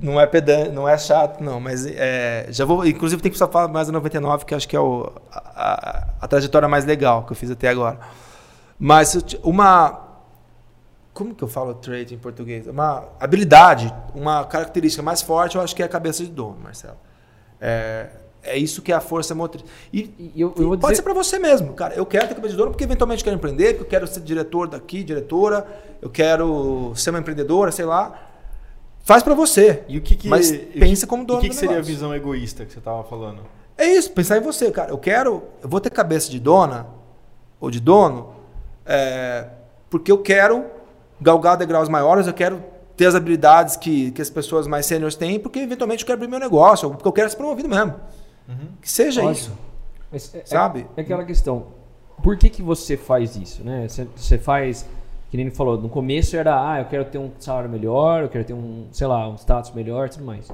[0.00, 2.86] Não é pedante, não é chato, não, mas é, já vou.
[2.86, 6.08] Inclusive, tem que só falar mais da 99, que acho que é o, a, a,
[6.20, 7.98] a trajetória mais legal que eu fiz até agora.
[8.78, 10.08] Mas uma,
[11.12, 12.66] como que eu falo trade em português?
[12.68, 16.96] Uma habilidade, uma característica mais forte, eu acho que é a cabeça de dono, Marcelo.
[17.60, 18.06] É,
[18.40, 19.64] é isso que é a força motriz.
[19.92, 20.96] E, e eu, eu pode dizer...
[20.96, 21.94] ser para você mesmo, cara.
[21.94, 24.68] Eu quero ter cabeça de dono porque eventualmente quero empreender, porque eu quero ser diretor
[24.68, 25.66] daqui, diretora,
[26.00, 28.26] eu quero ser uma empreendedora, sei lá.
[29.00, 29.82] Faz para você.
[29.88, 31.40] E o que, que mas pensa como dono.
[31.40, 33.42] O que, que seria a visão egoísta que você estava falando?
[33.76, 34.90] É isso, pensar em você, cara.
[34.90, 36.86] Eu quero, eu vou ter cabeça de dona
[37.58, 38.37] ou de dono,
[38.88, 39.46] é,
[39.90, 40.64] porque eu quero
[41.20, 42.62] galgar degraus maiores, eu quero
[42.96, 46.28] ter as habilidades que, que as pessoas mais sêniores têm, porque eventualmente eu quero abrir
[46.28, 47.94] meu negócio, porque eu quero ser promovido mesmo.
[48.48, 48.68] Uhum.
[48.80, 49.32] Que seja Ótimo.
[49.32, 49.52] isso.
[50.10, 50.86] Mas é, sabe?
[50.96, 51.66] É, é, aquela questão.
[52.22, 53.62] Por que, que você faz isso?
[53.62, 53.86] Né?
[53.86, 54.84] Você, você faz,
[55.30, 58.28] que nem ele falou, no começo era, ah, eu quero ter um salário melhor, eu
[58.28, 60.50] quero ter um, sei lá, um status melhor e tudo mais.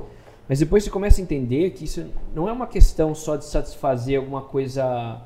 [0.48, 4.18] Mas depois você começa a entender que isso não é uma questão só de satisfazer
[4.18, 5.22] alguma coisa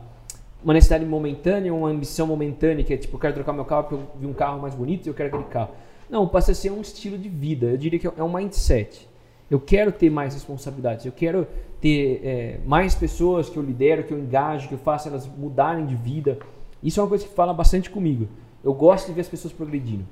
[0.62, 3.94] uma necessidade momentânea, uma ambição momentânea, que é tipo, eu quero trocar meu carro porque
[3.94, 5.71] eu vi um carro mais bonito e eu quero aquele carro.
[6.11, 7.66] Não, passa a ser um estilo de vida.
[7.66, 9.09] Eu diria que é um mindset.
[9.51, 11.47] Eu quero ter mais responsabilidades, eu quero
[11.81, 15.87] ter é, mais pessoas que eu lidero, que eu engajo, que eu faça elas mudarem
[15.87, 16.38] de vida.
[16.83, 18.29] Isso é uma coisa que fala bastante comigo.
[18.62, 20.05] Eu gosto de ver as pessoas progredindo.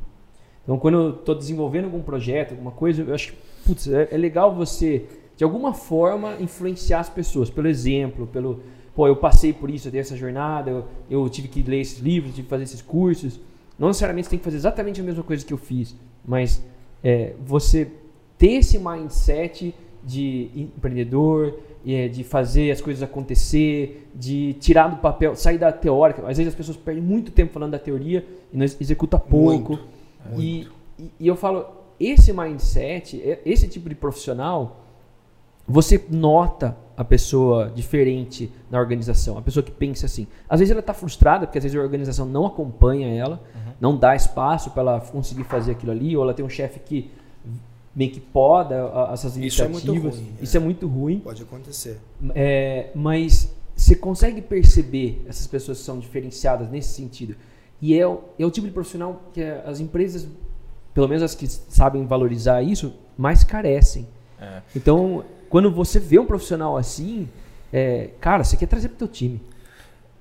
[0.63, 4.17] Então, quando eu estou desenvolvendo algum projeto, alguma coisa, eu acho que putz, é, é
[4.17, 5.05] legal você,
[5.37, 8.63] de alguma forma, influenciar as pessoas, pelo exemplo, pelo,
[8.97, 11.99] pô, eu passei por isso, eu dei essa jornada, eu, eu tive que ler esses
[11.99, 13.39] livros, tive que fazer esses cursos.
[13.79, 16.65] Não necessariamente você tem que fazer exatamente a mesma coisa que eu fiz, mas
[17.05, 17.93] é, você
[18.39, 25.37] ter esse mindset de empreendedor, é, de fazer as coisas acontecer, de tirar do papel,
[25.37, 26.23] sair da teórica.
[26.23, 29.75] Às vezes as pessoas perdem muito tempo falando da teoria e não executa pouco.
[29.75, 29.89] Muito,
[30.31, 30.43] muito.
[30.43, 31.67] E, e, e eu falo,
[32.01, 34.85] esse mindset, esse tipo de profissional,
[35.69, 40.27] você nota a pessoa diferente na organização, a pessoa que pensa assim.
[40.49, 43.73] Às vezes ela está frustrada porque às vezes a organização não acompanha ela, uhum.
[43.81, 47.11] não dá espaço para ela conseguir fazer aquilo ali, ou ela tem um chefe que
[47.95, 49.83] meio que poda essas iniciativas.
[49.83, 50.35] Isso é muito ruim.
[50.41, 51.21] Isso é, é muito ruim.
[51.21, 51.99] Pode acontecer.
[52.35, 57.35] É, mas você consegue perceber essas pessoas que são diferenciadas nesse sentido.
[57.81, 60.27] E é, o, é o tipo de profissional que as empresas,
[60.95, 64.07] pelo menos as que sabem valorizar isso, mais carecem.
[64.41, 64.63] É.
[64.75, 67.29] Então, quando você vê um profissional assim,
[67.73, 69.41] é, cara, você quer trazer para o teu time.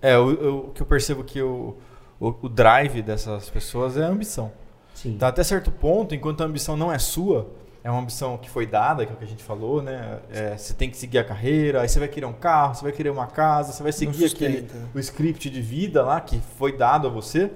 [0.01, 1.75] É, o, o que eu percebo que o,
[2.19, 4.51] o, o, drive dessas pessoas é a ambição.
[4.93, 5.13] Sim.
[5.13, 7.49] Então, até certo ponto, enquanto a ambição não é sua,
[7.83, 10.19] é uma ambição que foi dada, que é o que a gente falou, né?
[10.31, 12.91] É, você tem que seguir a carreira, aí você vai querer um carro, você vai
[12.91, 17.07] querer uma casa, você vai seguir aquele, o script de vida lá que foi dado
[17.07, 17.51] a você.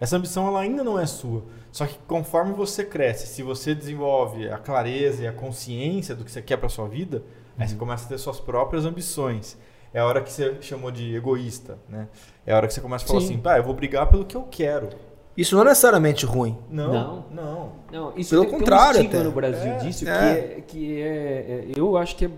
[0.00, 1.44] Essa ambição ela ainda não é sua.
[1.70, 6.32] Só que conforme você cresce, se você desenvolve a clareza e a consciência do que
[6.32, 7.22] você quer para sua vida, uhum.
[7.58, 7.80] aí você uhum.
[7.80, 9.58] começa a ter suas próprias ambições.
[9.92, 12.08] É a hora que você chamou de egoísta, né?
[12.46, 13.26] É a hora que você começa a falar Sim.
[13.26, 14.88] assim, pá, eu vou brigar pelo que eu quero.
[15.36, 16.56] Isso não é necessariamente ruim.
[16.68, 17.24] Não, não.
[17.30, 17.72] não.
[17.90, 19.22] não isso Pelo tem, contrário, tem um até.
[19.22, 20.12] no Brasil é, disso é.
[20.12, 22.30] que, é, que é, é, eu acho que é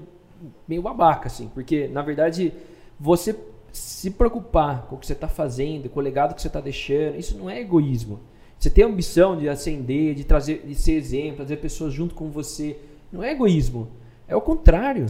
[0.67, 2.53] meio babaca, assim, porque na verdade
[2.99, 3.37] você
[3.73, 7.17] se preocupar com o que você está fazendo, com o legado que você está deixando,
[7.17, 8.21] isso não é egoísmo.
[8.59, 12.31] Você tem a ambição de ascender, de trazer, de ser exemplo, trazer pessoas junto com
[12.31, 12.77] você.
[13.11, 13.89] Não é egoísmo.
[14.29, 15.07] É o contrário.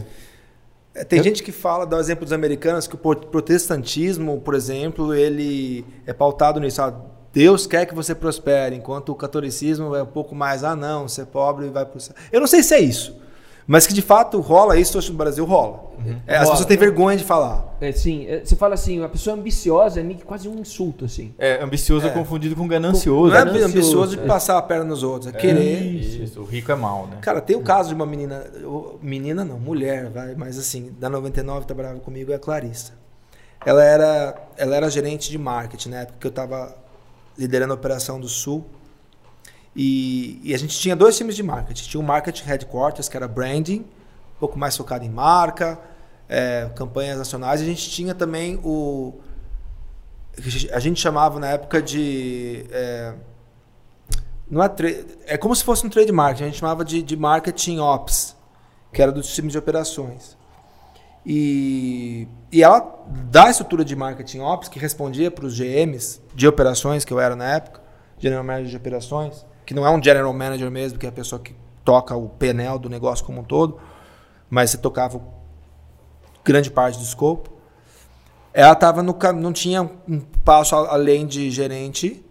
[0.95, 1.23] É, tem Eu...
[1.23, 6.13] gente que fala, dá o exemplo dos americanos, que o protestantismo, por exemplo, ele é
[6.13, 6.81] pautado nisso.
[6.81, 6.99] Ah,
[7.31, 11.25] Deus quer que você prospere, enquanto o catolicismo é um pouco mais, ah não, ser
[11.25, 12.15] pobre vai para o céu.
[12.31, 13.15] Eu não sei se é isso.
[13.65, 15.91] Mas que de fato rola isso no Brasil, rola.
[15.97, 16.17] Uhum.
[16.27, 17.77] É, as pessoas têm vergonha de falar.
[17.79, 21.33] É, sim, é, você fala assim, uma pessoa ambiciosa é quase um insulto, assim.
[21.37, 23.31] É, ambicioso é, é confundido com ganancioso.
[23.31, 25.81] Não é ganancioso, ambicioso de passar a perna nos outros, é, querer.
[25.81, 26.23] Isso.
[26.23, 26.41] isso.
[26.41, 27.17] o rico é mal, né?
[27.21, 28.45] Cara, tem o caso de uma menina,
[29.01, 32.93] menina não, mulher, vai, mas assim, da 99 trabalhava comigo, é a Clarissa.
[33.65, 36.75] Ela era, ela era gerente de marketing na época que eu estava
[37.37, 38.65] liderando a operação do Sul.
[39.75, 41.83] E, e, a gente tinha dois times de marketing.
[41.83, 45.79] Tinha o Marketing Headquarters, que era branding, um pouco mais focado em marca,
[46.29, 47.61] é, campanhas nacionais.
[47.61, 49.13] E a gente tinha também o.
[50.71, 52.65] A gente chamava na época de.
[52.71, 53.13] É,
[54.49, 54.69] não é,
[55.25, 58.35] é como se fosse um trade marketing, a gente chamava de, de marketing ops,
[58.91, 60.37] que era dos times de operações.
[61.25, 67.05] E, e ela, da estrutura de marketing ops, que respondia para os GMs de operações,
[67.05, 67.81] que eu era na época,
[68.19, 71.41] General Manager de operações, que não é um General Manager mesmo, que é a pessoa
[71.41, 73.79] que toca o PNL do negócio como um todo,
[74.49, 75.21] mas você tocava
[76.43, 77.51] grande parte do escopo.
[78.53, 82.23] Ela tava no não tinha um passo além de gerente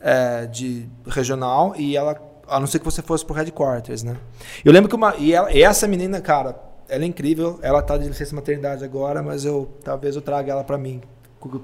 [0.00, 4.16] é, de regional e ela a não ser que você fosse pro headquarters, né?
[4.64, 6.56] Eu lembro que uma e, ela, essa menina, cara,
[6.88, 7.58] ela é incrível.
[7.62, 11.02] Ela tá de licença maternidade agora, mas eu talvez eu traga ela para mim,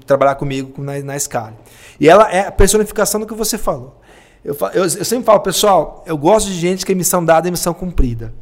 [0.05, 1.53] trabalhar comigo na, na escala.
[1.99, 4.01] E ela é a personificação do que você falou.
[4.43, 7.51] Eu, eu, eu, sempre falo, pessoal, eu gosto de gente que é missão dada e
[7.51, 8.33] missão cumprida.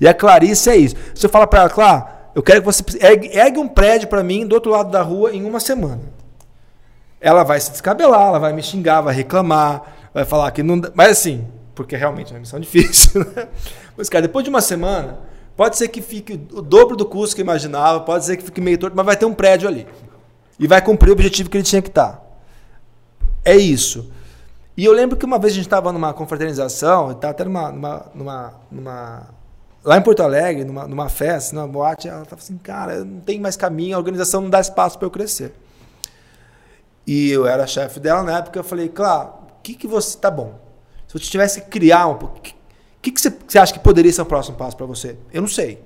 [0.00, 0.94] E a Clarice é isso.
[1.14, 4.46] Você fala para ela, Claro, eu quero que você ergue, ergue um prédio para mim
[4.46, 6.02] do outro lado da rua em uma semana.
[7.20, 10.80] Ela vai se descabelar, ela vai me xingar, vai reclamar, vai falar que não.
[10.94, 13.24] Mas assim, porque realmente é uma missão difícil.
[13.34, 13.48] Né?
[13.96, 15.18] Mas, cara, depois de uma semana,
[15.56, 18.60] Pode ser que fique o dobro do custo que eu imaginava, pode ser que fique
[18.60, 19.86] meio torto, mas vai ter um prédio ali.
[20.58, 22.12] E vai cumprir o objetivo que ele tinha que estar.
[22.12, 22.22] Tá.
[23.42, 24.12] É isso.
[24.76, 28.06] E eu lembro que uma vez a gente estava numa confraternização, estava até numa, numa,
[28.14, 29.28] numa, numa,
[29.82, 33.40] lá em Porto Alegre, numa, numa festa, numa boate, ela estava assim, cara, não tem
[33.40, 35.54] mais caminho, a organização não dá espaço para eu crescer.
[37.06, 40.18] E eu era chefe dela na época, eu falei, claro, o que, que você.
[40.18, 40.60] Tá bom.
[41.06, 42.40] Se eu tivesse que criar um pouco
[43.06, 45.16] que, que você, você acha que poderia ser o próximo passo para você?
[45.32, 45.80] Eu não sei.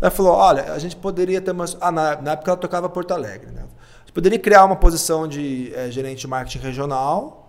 [0.00, 1.66] Ela falou: olha, a gente poderia ter uma.
[1.80, 3.50] Ah, na, na época ela tocava Porto Alegre.
[3.50, 3.62] Né?
[3.62, 7.41] A gente poderia criar uma posição de é, gerente de marketing regional.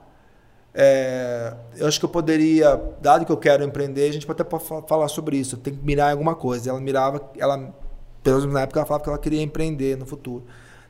[0.76, 4.58] É, eu acho que eu poderia, dado que eu quero empreender, a gente pode até
[4.88, 5.58] falar sobre isso.
[5.58, 6.70] Tem que mirar em alguma coisa.
[6.70, 7.74] Ela mirava, ela,
[8.24, 10.44] pelo menos na época, ela falava que ela queria empreender no futuro.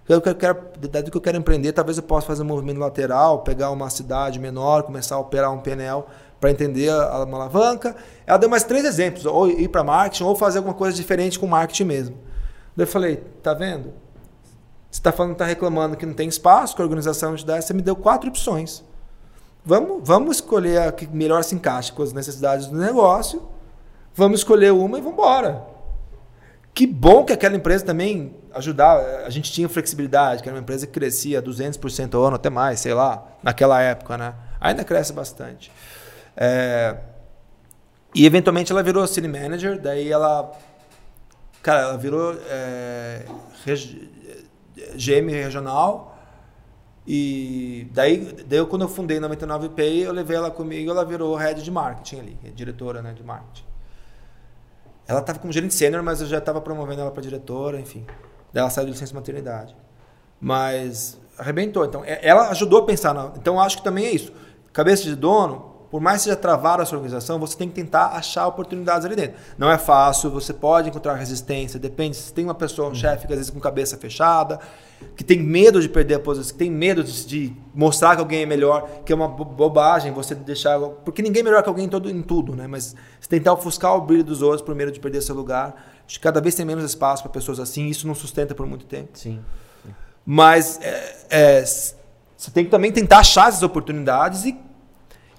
[0.08, 3.72] Eu quero, dado que eu quero empreender, talvez eu possa fazer um movimento lateral, pegar
[3.72, 6.04] uma cidade menor, começar a operar um PNL
[6.42, 7.96] para entender a, uma alavanca.
[8.28, 11.48] Ela deu mais três exemplos, ou ir para marketing, ou fazer alguma coisa diferente com
[11.48, 12.18] marketing mesmo.
[12.78, 13.94] Eu falei, tá vendo?
[14.92, 17.74] Você está falando, está reclamando que não tem espaço, que a organização te dá, você
[17.74, 18.84] me deu quatro opções.
[19.66, 23.42] Vamos, vamos escolher a que melhor se encaixe com as necessidades do negócio.
[24.14, 25.64] Vamos escolher uma e vamos embora.
[26.74, 28.98] Que bom que aquela empresa também ajudar.
[29.26, 32.80] A gente tinha flexibilidade, que era uma empresa que crescia 200% ao ano, até mais,
[32.80, 34.34] sei lá, naquela época, né?
[34.60, 35.72] Ainda cresce bastante.
[36.36, 36.98] É,
[38.14, 40.52] e eventualmente ela virou cine manager, daí ela
[41.62, 43.26] Cara, ela virou é,
[43.66, 44.10] regi-
[44.96, 46.13] GM regional.
[47.06, 51.62] E daí, daí quando eu fundei 99 Pay, eu levei ela comigo, ela virou head
[51.62, 53.66] de marketing ali, diretora né, de marketing.
[55.06, 58.06] Ela estava como gerente sênior, mas eu já estava promovendo ela para diretora, enfim.
[58.54, 59.76] Daí ela saiu de licença maternidade.
[60.40, 61.84] Mas arrebentou.
[61.84, 63.14] Então, é- ela ajudou a pensar.
[63.14, 64.32] Na, então, acho que também é isso.
[64.72, 68.08] Cabeça de dono, por mais que seja travar a sua organização, você tem que tentar
[68.08, 69.36] achar oportunidades ali dentro.
[69.60, 72.18] Não é fácil, você pode encontrar resistência, depende.
[72.18, 74.60] Se tem uma pessoa, um chefe, que às vezes com cabeça fechada,
[75.16, 78.42] que tem medo de perder a posição, que tem medo de, de mostrar que alguém
[78.42, 80.80] é melhor, que é uma bo- bobagem você deixar.
[80.80, 82.66] Porque ninguém é melhor que alguém em, todo, em tudo, né?
[82.66, 85.76] Mas você tentar ofuscar o brilho dos outros por medo de perder seu lugar.
[86.08, 88.88] Acho que cada vez tem menos espaço para pessoas assim, isso não sustenta por muito
[88.88, 89.10] tempo.
[89.14, 89.40] Sim.
[90.26, 94.58] Mas é, é, você tem que também tentar achar essas oportunidades e,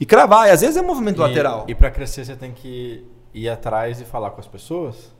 [0.04, 0.48] e cravar.
[0.48, 1.64] E às vezes é um movimento E- lateral.
[1.66, 5.12] E, pra crescer você tem que ir atrás e falar com as pessoas?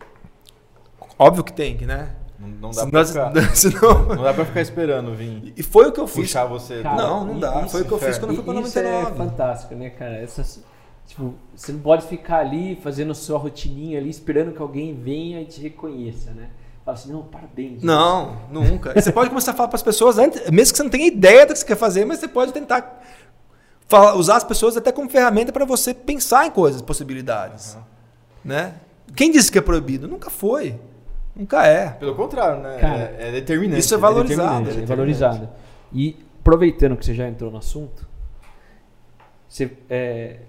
[1.18, 2.10] Óbvio que tem que, né?
[2.38, 5.86] Não, não dá Senão- pra ficar, senão- não dá pra ficar esperando vir E foi
[5.88, 6.26] o que eu fiz.
[6.26, 6.82] puxar você.
[6.82, 7.60] Cara, Não, não dá.
[7.62, 9.16] isso- Foi o que eu fiz quando eu fui pra E Isso é 99.
[9.16, 10.16] fantástico, né, cara?
[10.16, 10.62] Essas,
[11.06, 15.44] tipo, você não pode ficar ali fazendo sua rotininha ali, esperando que alguém venha e
[15.46, 16.50] te reconheça, né?
[16.84, 17.82] Fala assim, não, parabéns.
[17.82, 18.92] Não, nunca.
[18.94, 21.06] E você pode começar a falar para as pessoas antes, mesmo que você não tenha
[21.06, 23.02] ideia do que você quer fazer, mas você pode tentar
[23.88, 27.76] falar- usar as pessoas até como ferramenta para você pensar em coisas, possibilidades.
[28.44, 28.74] Né?
[29.14, 30.08] Quem disse que é proibido?
[30.08, 30.78] Nunca foi.
[31.34, 31.90] Nunca é.
[31.90, 32.78] Pelo contrário, né?
[32.78, 33.80] Cara, é, é determinante.
[33.80, 34.00] isso é né?
[34.00, 34.70] valorizado.
[34.70, 35.48] é é valorizado.
[35.92, 38.06] E aproveitando que você já entrou no assunto,
[39.48, 40.40] você, é,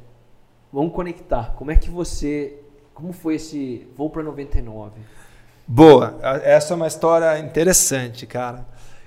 [0.71, 1.53] vamos conectar.
[1.55, 2.59] Como é que você.
[2.93, 4.91] Como foi esse voo para 99?
[5.67, 6.17] Boa.
[6.43, 8.65] Essa é uma história interessante, cara.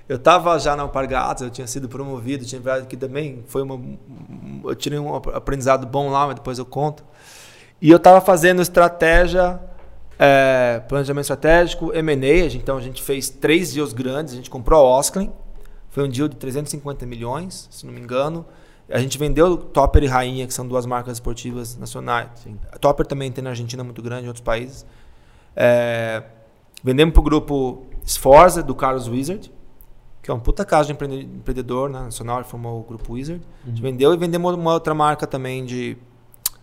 [0.09, 3.79] Eu estava já na Alpargatas, eu tinha sido promovido, tinha virado que também foi uma.
[4.63, 7.05] Eu tirei um aprendizado bom lá, mas depois eu conto.
[7.79, 9.59] E eu estava fazendo estratégia,
[10.17, 14.97] é, planejamento estratégico, M&A, então a gente fez três deals grandes, a gente comprou a
[14.97, 15.31] Osklin,
[15.91, 18.43] foi um deal de 350 milhões, se não me engano.
[18.89, 22.29] A gente vendeu Topper e Rainha, que são duas marcas esportivas nacionais.
[22.71, 24.87] A Topper também tem na Argentina muito grande, em outros países.
[25.55, 26.23] É,
[26.83, 29.51] vendemos para o grupo Sforza, do Carlos Wizard,
[30.21, 33.41] que é um puta casa de empreende- empreendedor né, nacional, ele formou o grupo Wizard.
[33.63, 35.97] A gente vendeu e vendemos uma outra marca também de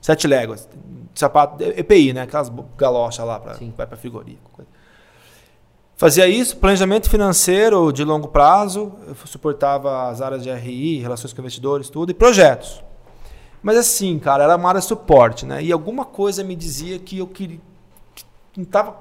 [0.01, 0.69] sete léguas,
[1.13, 2.23] de sapato, EPI, né?
[2.23, 3.73] Aquelas galochas lá, Sim.
[3.77, 4.63] vai para frigorífico.
[5.97, 11.41] Fazia isso, planejamento financeiro de longo prazo, eu suportava as áreas de RI, relações com
[11.41, 12.85] investidores, tudo, e projetos.
[13.63, 15.63] Mas assim, cara, era uma área de suporte, né?
[15.65, 17.59] E alguma coisa me dizia que eu queria.
[18.53, 18.95] Que não tava.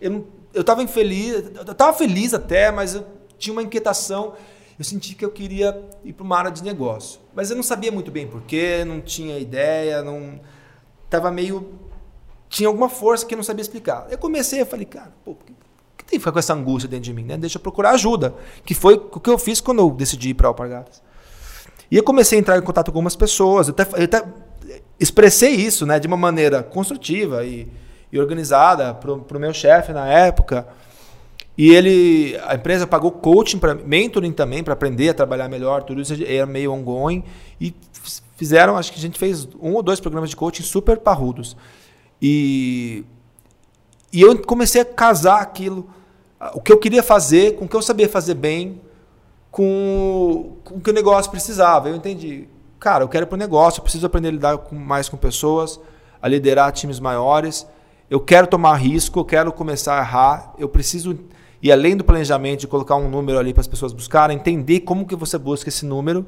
[0.00, 3.04] Eu, não, eu tava infeliz, eu tava feliz até, mas eu
[3.38, 4.34] tinha uma inquietação.
[4.78, 7.20] Eu senti que eu queria ir para uma área de negócio.
[7.34, 10.40] Mas eu não sabia muito bem porquê, não tinha ideia, não.
[11.10, 11.74] Tava meio.
[12.48, 14.06] Tinha alguma força que eu não sabia explicar.
[14.10, 15.52] Eu comecei, eu falei, cara, pô, por que,
[15.98, 17.36] que tem que ficar com essa angústia dentro de mim, né?
[17.36, 18.34] Deixa eu procurar ajuda.
[18.64, 21.02] Que foi o que eu fiz quando eu decidi ir para Alpargatas.
[21.90, 23.68] E eu comecei a entrar em contato com algumas pessoas.
[23.68, 24.24] Eu até, eu até
[25.00, 27.68] expressei isso né, de uma maneira construtiva e,
[28.12, 30.66] e organizada para o meu chefe na época.
[31.58, 35.82] E ele, a empresa pagou coaching, pra, mentoring também, para aprender a trabalhar melhor.
[35.82, 37.24] Tudo isso era meio ongoing.
[37.60, 37.74] E
[38.36, 41.56] fizeram, acho que a gente fez um ou dois programas de coaching super parrudos.
[42.22, 43.04] E,
[44.12, 45.90] e eu comecei a casar aquilo,
[46.54, 48.80] o que eu queria fazer, com o que eu sabia fazer bem,
[49.50, 51.88] com, com o que o negócio precisava.
[51.88, 52.46] Eu entendi,
[52.78, 55.80] cara, eu quero para o negócio, eu preciso aprender a lidar com, mais com pessoas,
[56.22, 57.66] a liderar times maiores.
[58.08, 61.18] Eu quero tomar risco, eu quero começar a errar, eu preciso
[61.62, 65.06] ir além do planejamento de colocar um número ali para as pessoas buscarem, entender como
[65.06, 66.26] que você busca esse número.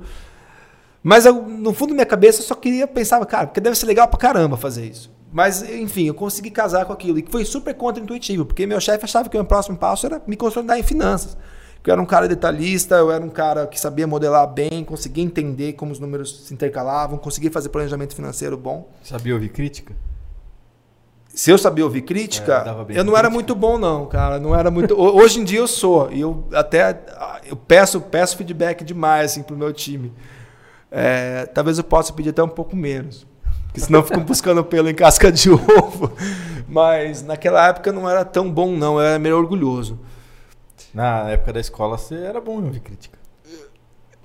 [1.03, 3.87] Mas eu, no fundo da minha cabeça eu só queria pensar, cara, porque deve ser
[3.87, 5.11] legal pra caramba fazer isso.
[5.33, 7.19] Mas, enfim, eu consegui casar com aquilo.
[7.19, 10.37] E foi super contra-intuitivo, porque meu chefe achava que o meu próximo passo era me
[10.37, 11.37] consolidar em finanças.
[11.87, 15.75] Eu era um cara detalhista, eu era um cara que sabia modelar bem, conseguia entender
[15.75, 18.91] como os números se intercalavam, conseguia fazer planejamento financeiro bom.
[19.03, 19.95] Sabia ouvir crítica?
[21.33, 23.31] Se eu sabia ouvir crítica, É, eu não era crítica.
[23.31, 24.39] muito bom não, cara.
[24.41, 24.95] Não era muito.
[25.01, 26.99] Ho- Hoje em dia eu sou e eu até
[27.47, 30.13] eu peço peço feedback demais assim pro meu time.
[30.91, 33.25] É, talvez eu possa pedir até um pouco menos,
[33.67, 36.13] porque senão ficam buscando pelo em casca de ovo.
[36.67, 39.99] Mas naquela época eu não era tão bom não, eu era meio orgulhoso.
[40.93, 43.17] Na época da escola você era bom em ouvir crítica.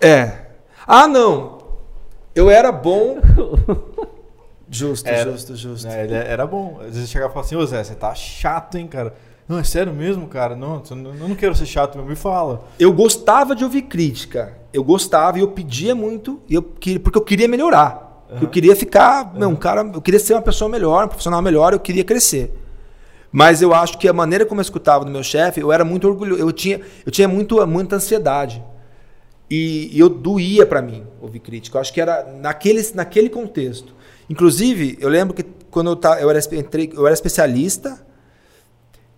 [0.01, 0.47] É.
[0.87, 1.59] Ah não,
[2.33, 3.19] eu era bom.
[4.69, 5.31] Justo, Era.
[5.31, 5.87] justo, justo.
[5.87, 6.79] É, ele era bom.
[6.81, 9.13] Às vezes chegava e falava assim, ô Zé, você tá chato, hein, cara?
[9.47, 10.55] Não, é sério mesmo, cara?
[10.55, 12.63] Não, eu não- quero ser chato, me fala.
[12.79, 14.57] Eu gostava de ouvir crítica.
[14.73, 18.03] Eu gostava e eu pedia muito, e eu, que- porque eu queria melhorar.
[18.41, 21.73] Eu queria ficar, não, um cara, eu queria ser uma pessoa melhor, um profissional melhor,
[21.73, 22.51] eu queria crescer.
[23.31, 26.07] Mas eu acho que a maneira como eu escutava do meu chefe, eu era muito
[26.07, 28.63] orgulhoso, eu tinha, eu tinha muito, muita ansiedade.
[29.49, 31.77] E, e eu doía para mim ouvir crítica.
[31.77, 33.93] Eu acho que era naquele, naquele contexto.
[34.29, 38.03] Inclusive, eu lembro que quando eu, tava, eu, era, entrei, eu era especialista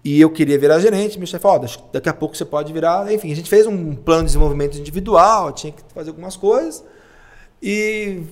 [0.04, 3.12] e eu queria virar gerente, meu chefe falou, oh, daqui a pouco você pode virar.
[3.12, 6.84] Enfim, a gente fez um plano de desenvolvimento individual, tinha que fazer algumas coisas.
[7.62, 8.24] E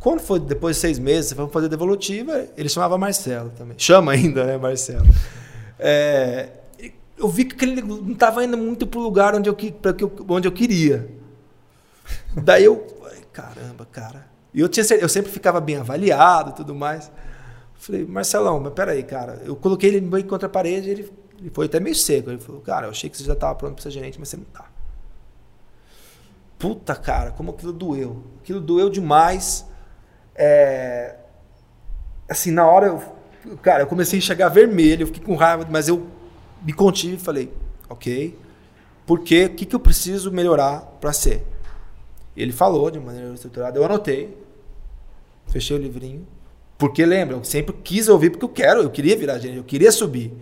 [0.00, 3.78] quando foi depois de seis meses, vamos fazer devolutiva, ele chamava Marcelo também.
[3.78, 5.06] Chama ainda, né, Marcelo?
[5.78, 6.48] É,
[7.18, 9.56] eu vi que ele não estava indo muito para o lugar onde eu,
[10.28, 11.08] onde eu queria.
[12.34, 12.86] Daí eu,
[13.32, 14.25] caramba, cara.
[14.56, 17.12] E eu, tinha, eu sempre ficava bem avaliado e tudo mais.
[17.74, 19.42] Falei, Marcelão, mas peraí, cara.
[19.44, 22.30] Eu coloquei ele bem contra a parede ele, ele foi até meio seco.
[22.30, 24.38] Ele falou, cara, eu achei que você já estava pronto para ser gerente, mas você
[24.38, 24.64] não está.
[26.58, 28.22] Puta, cara, como aquilo doeu.
[28.40, 29.66] Aquilo doeu demais.
[30.34, 31.16] É...
[32.26, 35.86] Assim, na hora, eu, cara, eu comecei a enxergar vermelho, eu fiquei com raiva, mas
[35.86, 36.06] eu
[36.62, 37.52] me contive e falei,
[37.90, 38.36] ok,
[39.04, 41.46] porque o que, que eu preciso melhorar para ser?
[42.34, 44.45] Ele falou de maneira estruturada, eu anotei,
[45.46, 46.26] fechei o livrinho,
[46.78, 49.90] porque lembra, eu sempre quis ouvir porque eu quero, eu queria virar gerente, eu queria
[49.90, 50.32] subir.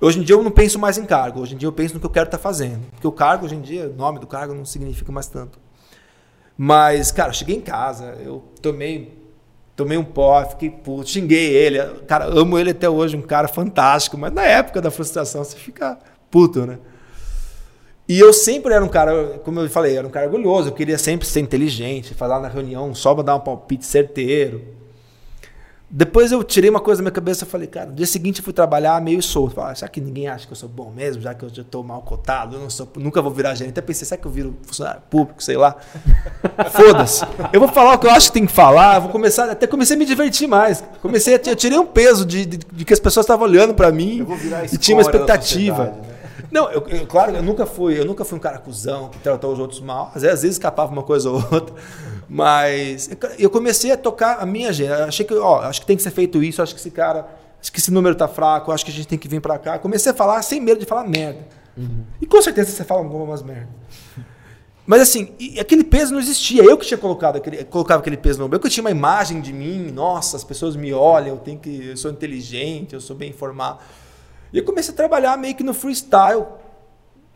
[0.00, 2.00] Hoje em dia eu não penso mais em cargo, hoje em dia eu penso no
[2.00, 2.86] que eu quero estar tá fazendo.
[2.92, 5.58] Porque o cargo, hoje em dia, o nome do cargo não significa mais tanto.
[6.56, 9.16] Mas, cara, eu cheguei em casa, eu tomei
[9.78, 11.78] tomei um pó, fiquei puto, xinguei ele.
[12.08, 15.96] Cara, amo ele até hoje, um cara fantástico, mas na época da frustração você fica
[16.28, 16.78] puto, né?
[18.08, 20.96] E eu sempre era um cara, como eu falei, era um cara orgulhoso, eu queria
[20.96, 24.78] sempre ser inteligente, falar na reunião só pra dar um palpite certeiro.
[25.90, 28.44] Depois eu tirei uma coisa da minha cabeça e falei, cara, no dia seguinte eu
[28.44, 29.54] fui trabalhar meio solto.
[29.54, 31.22] Falei, ah, será que ninguém acha que eu sou bom mesmo?
[31.22, 33.72] Já que eu já estou mal cotado, eu não sou, nunca vou virar gerente.
[33.72, 35.76] Até pensei, será que eu viro funcionário público, sei lá?
[36.72, 37.24] Foda-se.
[37.52, 39.96] Eu vou falar o que eu acho que tem que falar, vou começar, até comecei
[39.96, 40.84] a me divertir mais.
[41.00, 43.90] Comecei a, eu tirei um peso de, de, de que as pessoas estavam olhando para
[43.90, 44.26] mim
[44.70, 45.94] e tinha uma expectativa.
[46.50, 49.52] Não, eu, eu, claro, eu nunca fui, eu nunca fui um cara cuzão que tratou
[49.52, 50.10] os outros mal.
[50.14, 51.74] Às vezes, às vezes escapava uma coisa ou outra.
[52.28, 55.04] Mas eu comecei a tocar a minha agenda.
[55.04, 57.26] Achei que, ó, acho que tem que ser feito isso, acho que esse cara,
[57.60, 59.78] acho que esse número tá fraco, acho que a gente tem que vir para cá.
[59.78, 61.40] Comecei a falar sem medo de falar merda.
[61.76, 62.04] Uhum.
[62.20, 63.68] E com certeza você fala algumas merda.
[64.88, 66.62] Mas assim, aquele peso não existia.
[66.62, 68.56] Eu que tinha colocado aquele, colocava aquele peso no ombro.
[68.56, 71.88] Eu que tinha uma imagem de mim, nossa, as pessoas me olham, eu tenho que,
[71.90, 73.80] eu sou inteligente, eu sou bem informado.
[74.52, 76.46] E eu comecei a trabalhar meio que no freestyle,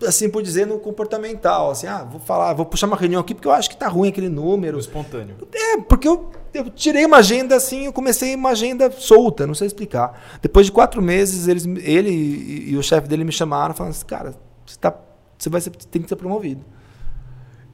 [0.06, 1.70] assim por dizer, no comportamental.
[1.70, 4.08] Assim, ah, vou falar, vou puxar uma reunião aqui porque eu acho que tá ruim
[4.08, 4.74] aquele número.
[4.74, 5.36] No espontâneo.
[5.54, 9.66] É, porque eu, eu tirei uma agenda assim, eu comecei uma agenda solta, não sei
[9.66, 10.38] explicar.
[10.40, 14.06] Depois de quatro meses, eles, ele e, e o chefe dele me chamaram falando assim,
[14.06, 14.34] cara,
[14.64, 14.94] você, tá,
[15.38, 16.64] você vai ser, tem que ser promovido.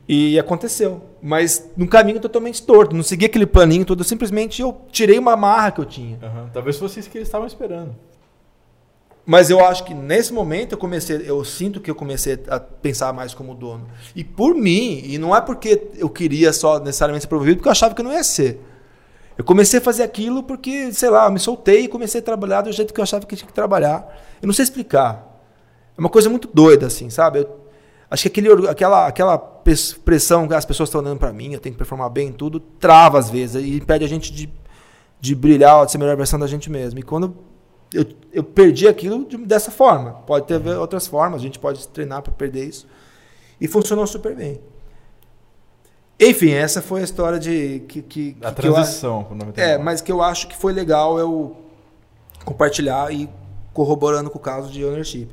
[0.08, 1.02] E aconteceu.
[1.22, 2.96] Mas num caminho totalmente torto.
[2.96, 4.02] Não segui aquele planinho todo.
[4.02, 6.18] Simplesmente eu tirei uma marra que eu tinha.
[6.22, 6.48] Uhum.
[6.50, 7.94] Talvez fosse isso que eles estavam esperando.
[9.30, 13.12] Mas eu acho que nesse momento eu comecei, eu sinto que eu comecei a pensar
[13.12, 13.86] mais como dono.
[14.16, 17.72] E por mim, e não é porque eu queria só necessariamente ser promovido, porque eu
[17.72, 18.58] achava que não ia ser.
[19.36, 22.62] Eu comecei a fazer aquilo porque, sei lá, eu me soltei e comecei a trabalhar
[22.62, 24.18] do jeito que eu achava que tinha que trabalhar.
[24.40, 25.42] Eu não sei explicar.
[25.94, 27.40] É uma coisa muito doida, assim, sabe?
[27.40, 27.50] Eu
[28.10, 31.74] acho que aquele, aquela, aquela pressão que as pessoas estão dando para mim, eu tenho
[31.74, 34.50] que performar bem em tudo, trava às vezes e impede a gente de,
[35.20, 36.98] de brilhar, de ser a melhor versão da gente mesmo.
[36.98, 37.46] E quando
[37.92, 40.12] eu, eu perdi aquilo de, dessa forma.
[40.26, 42.86] Pode ter outras formas, a gente pode treinar para perder isso.
[43.60, 44.60] E funcionou super bem.
[46.20, 50.10] Enfim, essa foi a história de que, que a que transição, eu, é, mas que
[50.10, 51.56] eu acho que foi legal eu
[52.44, 53.30] compartilhar e
[53.72, 55.28] corroborando com o caso de ownership.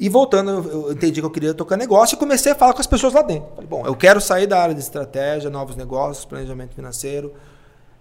[0.00, 2.86] E voltando, eu entendi que eu queria tocar negócio e comecei a falar com as
[2.86, 3.50] pessoas lá dentro.
[3.54, 7.32] Falei, bom, eu quero sair da área de estratégia, novos negócios, planejamento financeiro,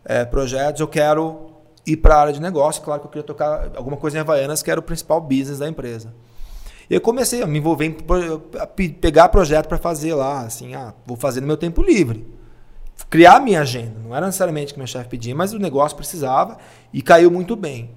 [0.04, 0.80] é, projetos.
[0.80, 1.59] Eu quero
[1.92, 2.82] ir para a área de negócio.
[2.82, 5.68] Claro que eu queria tocar alguma coisa em Havaianas, que era o principal business da
[5.68, 6.14] empresa.
[6.90, 7.98] E eu comecei a me envolver em
[8.60, 12.26] a pegar projeto para fazer lá, assim, ah, vou fazer no meu tempo livre.
[13.10, 13.96] Criar a minha agenda.
[14.04, 16.58] Não era necessariamente o que meu chefe pedia, mas o negócio precisava
[16.92, 17.92] e caiu muito bem.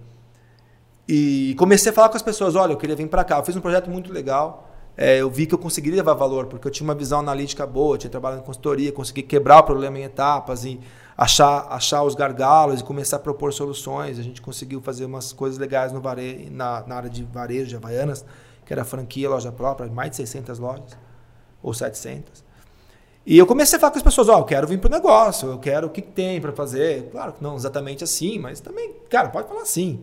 [1.09, 3.39] E comecei a falar com as pessoas, olha, eu queria vir para cá.
[3.39, 4.71] Eu fiz um projeto muito legal.
[4.97, 7.97] É, eu vi que eu conseguiria levar valor, porque eu tinha uma visão analítica boa,
[7.97, 10.79] tinha trabalhado em consultoria, consegui quebrar o problema em etapas e
[11.23, 14.19] achar, achar os gargalos e começar a propor soluções.
[14.19, 16.49] A gente conseguiu fazer umas coisas legais no vare...
[16.51, 18.25] na, na área de varejo de Havaianas,
[18.65, 20.97] que era franquia, loja própria, mais de 600 lojas,
[21.63, 22.45] ou 700.
[23.25, 24.91] E eu comecei a falar com as pessoas, ó, oh, eu quero vir para o
[24.91, 27.09] negócio, eu quero o que, que tem para fazer.
[27.13, 30.01] Claro que não exatamente assim, mas também, cara, pode falar assim.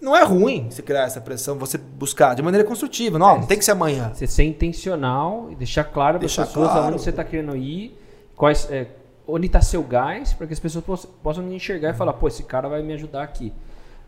[0.00, 3.16] Não é ruim você criar essa pressão, você buscar de maneira construtiva.
[3.18, 4.12] Não, é, não tem que ser amanhã.
[4.12, 6.86] Você ser intencional e deixar claro para as pessoas claro.
[6.86, 7.96] aonde você está querendo ir,
[8.34, 8.88] quais, é,
[9.26, 12.42] onde está seu gás, para que as pessoas possam, possam enxergar e falar, pô, esse
[12.42, 13.52] cara vai me ajudar aqui.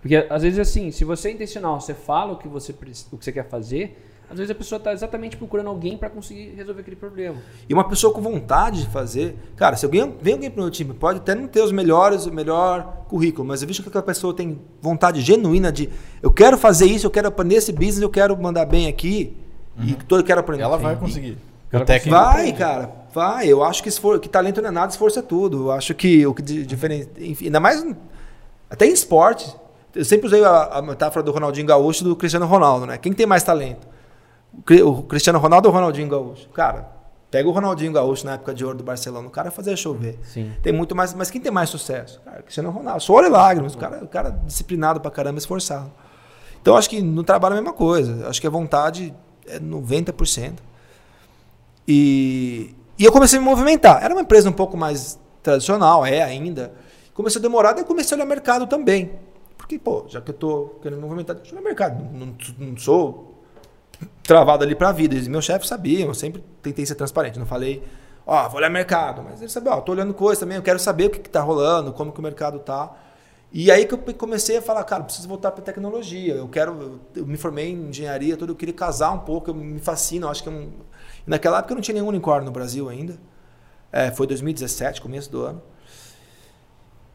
[0.01, 2.73] Porque às vezes assim, se você é intencional, você fala o que você,
[3.11, 3.99] o que você quer fazer,
[4.31, 7.37] às vezes a pessoa está exatamente procurando alguém para conseguir resolver aquele problema.
[7.69, 10.71] E uma pessoa com vontade de fazer, cara, se alguém vem alguém para o meu
[10.71, 14.05] time, pode até não ter os melhores, o melhor currículo, mas eu vejo que aquela
[14.05, 15.89] pessoa tem vontade genuína de,
[16.23, 19.35] eu quero fazer isso, eu quero aprender esse business, eu quero mandar bem aqui
[19.79, 19.85] uhum.
[19.87, 20.63] e todo eu quero aprender.
[20.63, 21.39] Ela vai conseguir.
[21.73, 23.47] O técnico vai, cara, vai.
[23.49, 25.67] Eu acho que, esfor que talento não é nada, esforço é tudo.
[25.67, 27.11] Eu acho que o que diferente,
[27.43, 27.85] ainda mais
[28.71, 29.55] até em esporte.
[29.95, 32.99] Eu sempre usei a, a metáfora do Ronaldinho Gaúcho e do Cristiano Ronaldo, né?
[32.99, 33.87] Quem tem mais talento?
[34.85, 36.49] O Cristiano Ronaldo ou o Ronaldinho Gaúcho?
[36.51, 36.89] Cara,
[37.31, 40.19] pega o Ronaldinho Gaúcho na época de ouro do Barcelona, o cara fazia chover.
[40.23, 40.53] Sim.
[40.63, 42.21] Tem muito mais, mas quem tem mais sucesso?
[42.25, 45.91] Cara, Cristiano Ronaldo, suor e lágrimas, o cara, o cara disciplinado pra caramba, esforçado.
[46.61, 48.29] Então acho que no trabalho é a mesma coisa.
[48.29, 49.15] Acho que a vontade
[49.47, 50.55] é 90%.
[51.87, 54.03] E, e eu comecei a me movimentar.
[54.03, 56.73] Era uma empresa um pouco mais tradicional, é ainda.
[57.15, 59.13] Começou a demorar, daí comecei a olhar mercado também.
[59.57, 62.03] Porque, pô, já que eu tô querendo me movimentar, deixa eu olhar mercado.
[62.13, 63.39] Não, não, não sou
[64.23, 65.15] travado ali para a vida.
[65.15, 67.39] E meus chefes sabiam, eu sempre tentei ser transparente.
[67.39, 67.83] Não falei,
[68.27, 69.23] ó, oh, vou olhar mercado.
[69.23, 71.31] Mas eles sabiam, ó, oh, tô olhando coisa também, eu quero saber o que, que
[71.31, 72.95] tá rolando, como que o mercado tá.
[73.51, 76.35] E aí que eu comecei a falar, cara, preciso voltar para tecnologia.
[76.35, 79.81] Eu quero, eu me formei em engenharia, tudo, eu queria casar um pouco, eu me
[79.81, 80.71] fascina, eu acho que é um...
[81.27, 83.19] naquela época eu não tinha nenhum unicórnio no Brasil ainda.
[83.91, 85.63] É, foi 2017, começo do ano.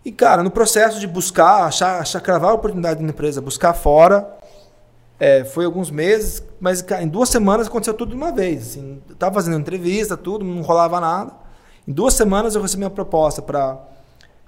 [0.04, 4.38] E cara, no processo de buscar, achar, achar cravar a oportunidade na empresa, buscar fora,
[5.20, 8.72] é, foi alguns meses, mas cara, em duas semanas aconteceu tudo de uma vez.
[8.72, 11.32] Assim, tava fazendo entrevista, tudo, não rolava nada.
[11.88, 13.93] Em duas semanas eu recebi uma proposta para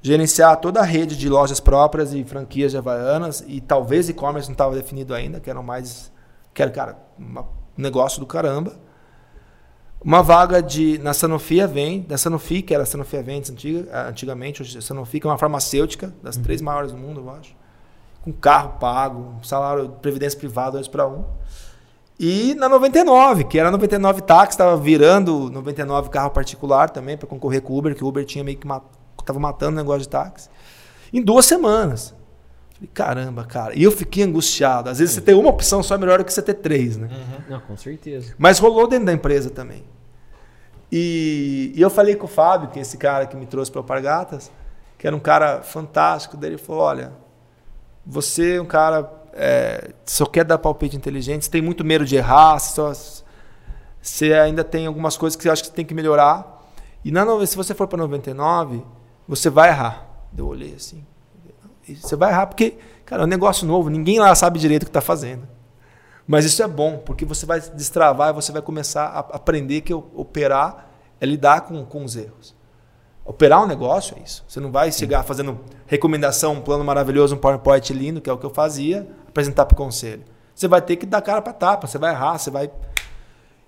[0.05, 4.53] gerenciar toda a rede de lojas próprias e franquias de Havaianas e talvez e-commerce não
[4.53, 6.11] estava definido ainda, que era mais
[6.53, 7.43] que era, cara, um
[7.75, 8.73] negócio do caramba.
[9.99, 14.61] Uma vaga de na Sanofi vem, da Sanofi, que era a Sanofi Aventis antiga, antigamente,
[14.61, 16.43] hoje a Sanofi que é uma farmacêutica das uhum.
[16.43, 17.55] três maiores do mundo, eu acho
[18.21, 21.25] com carro pago, salário de previdência privada dois para um.
[22.19, 27.63] E na 99, que era 99 táxi, estava virando 99 carro particular também para concorrer
[27.63, 28.83] com o Uber, que o Uber tinha meio que mat
[29.26, 30.49] tava matando o negócio de táxi.
[31.13, 32.13] Em duas semanas.
[32.73, 33.73] Falei, caramba, cara.
[33.76, 34.89] E eu fiquei angustiado.
[34.89, 35.21] Às vezes Sim.
[35.21, 37.07] você tem uma opção só é melhor do que você ter três, né?
[37.11, 37.43] Uhum.
[37.49, 38.34] Não, com certeza.
[38.38, 39.84] Mas rolou dentro da empresa também.
[40.91, 43.82] E, e eu falei com o Fábio, que é esse cara que me trouxe para
[43.82, 44.51] o Pargatas,
[44.97, 46.38] que era um cara fantástico.
[46.38, 47.13] Daí ele falou: olha,
[48.05, 52.15] você é um cara é, só quer dar palpite inteligente, você tem muito medo de
[52.15, 52.93] errar, só,
[54.01, 56.63] você ainda tem algumas coisas que você acha que você tem que melhorar.
[57.03, 58.84] E na, se você for para 99,
[59.28, 60.05] você vai errar.
[60.38, 61.05] Eu olhei assim.
[61.88, 64.89] Você vai errar porque, cara, é um negócio novo, ninguém lá sabe direito o que
[64.89, 65.47] está fazendo.
[66.28, 69.93] Mas isso é bom, porque você vai destravar e você vai começar a aprender que
[69.93, 70.89] operar
[71.21, 72.55] é lidar com, com os erros.
[73.23, 74.43] Operar um negócio é isso.
[74.47, 78.38] Você não vai chegar fazendo recomendação, um plano maravilhoso, um PowerPoint lindo, que é o
[78.38, 80.23] que eu fazia, apresentar para o conselho.
[80.53, 82.71] Você vai ter que dar cara para tapa, você vai errar, você vai.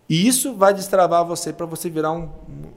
[0.10, 2.30] E isso vai destravar você para você virar um,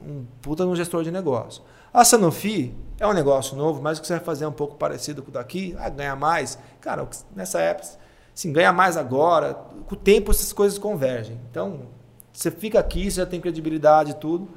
[0.06, 1.62] um puta um gestor de negócio.
[1.92, 4.76] A Sanofi é um negócio novo, mas o que você vai fazer é um pouco
[4.76, 6.58] parecido com o daqui, ah, ganhar mais.
[6.80, 7.88] Cara, nessa época,
[8.34, 9.54] assim, ganha mais agora,
[9.86, 11.40] com o tempo essas coisas convergem.
[11.50, 11.80] Então,
[12.32, 14.48] você fica aqui, você já tem credibilidade e tudo.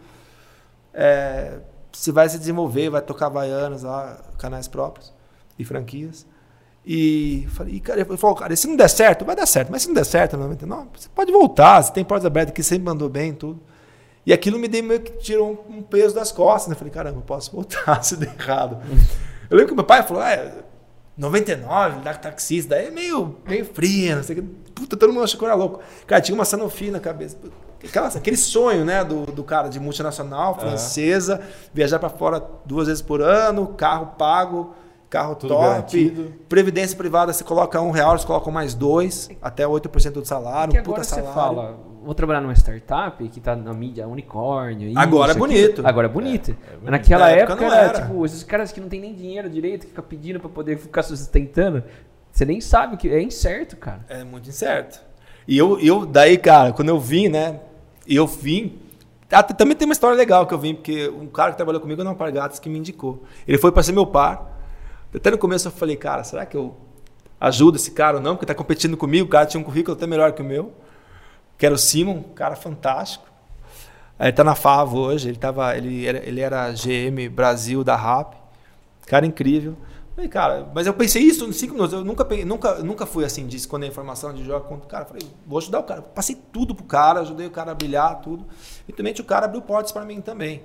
[0.93, 1.59] É,
[1.91, 5.13] você vai se desenvolver, vai tocar Havaianas lá, canais próprios
[5.57, 6.25] e franquias.
[6.85, 9.71] E falei, cara, eu falei, cara, se não der certo, vai dar certo.
[9.71, 12.61] Mas se não der certo no 99, você pode voltar, você tem portas abertas que
[12.61, 13.59] sempre mandou bem tudo.
[14.25, 16.69] E aquilo me deu meio que tirou um, peso das costas.
[16.69, 16.73] Né?
[16.73, 18.77] Eu falei, caramba, eu posso voltar se der errado.
[19.49, 20.63] eu lembro que meu pai falou, ah,
[21.15, 24.47] 99, da taxista, daí é meio, meio fria, não sei o que.
[24.73, 25.79] Puta, todo mundo achou que eu era louco.
[26.07, 27.37] Cara, tinha uma Sanofi na cabeça.
[27.83, 31.41] Aquela, aquele sonho, né, do, do cara de multinacional, francesa,
[31.73, 34.73] viajar para fora duas vezes por ano, carro pago,
[35.09, 36.33] carro Tudo top, garantido.
[36.49, 40.83] previdência privada, você coloca um real, eles colocam mais dois, até 8% do salário, um
[40.83, 41.27] puta salário.
[41.27, 44.89] Você fala, vou trabalhar numa startup que tá na mídia unicórnio.
[44.89, 45.85] Isso, agora é bonito.
[45.85, 46.51] Agora é bonito.
[46.51, 46.81] É, é bonito.
[46.83, 49.81] Mas naquela época, época era, era, tipo, esses caras que não tem nem dinheiro direito,
[49.81, 51.83] que ficam pedindo para poder ficar sustentando.
[52.31, 54.05] Você nem sabe que é incerto, cara.
[54.09, 54.99] É muito incerto.
[55.47, 57.59] E eu, eu daí, cara, quando eu vim, né,
[58.07, 58.79] e eu vim.
[59.31, 62.03] Ah, também tem uma história legal que eu vim, porque um cara que trabalhou comigo
[62.03, 63.23] na Pargatas que me indicou.
[63.47, 64.61] Ele foi para ser meu par.
[65.13, 66.75] Até no começo eu falei, cara, será que eu
[67.39, 68.35] ajudo esse cara ou não?
[68.35, 70.71] Porque está competindo comigo, o cara tinha um currículo até melhor que o meu.
[71.57, 73.25] Que era o Simon, um cara fantástico.
[74.19, 78.35] Ele está na Favo hoje, ele, tava, ele, era, ele era GM Brasil da RAP.
[79.05, 79.75] Cara incrível.
[80.15, 81.93] Falei, cara, mas eu pensei isso em cinco minutos.
[81.93, 85.05] Eu nunca, nunca, nunca fui assim de esconder informação de jogo contra o cara.
[85.05, 86.01] Falei, vou ajudar o cara.
[86.01, 88.45] Passei tudo pro cara, ajudei o cara a brilhar, tudo.
[88.87, 90.61] E também o cara abriu portas para mim também.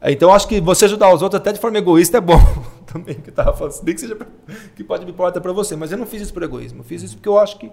[0.00, 2.38] Então acho que você ajudar os outros até de forma egoísta é bom.
[2.86, 4.26] também, que eu tava falando, nem que seja pra,
[4.74, 7.02] que pode me porta para você, mas eu não fiz isso por egoísmo, eu fiz
[7.02, 7.70] isso porque eu acho que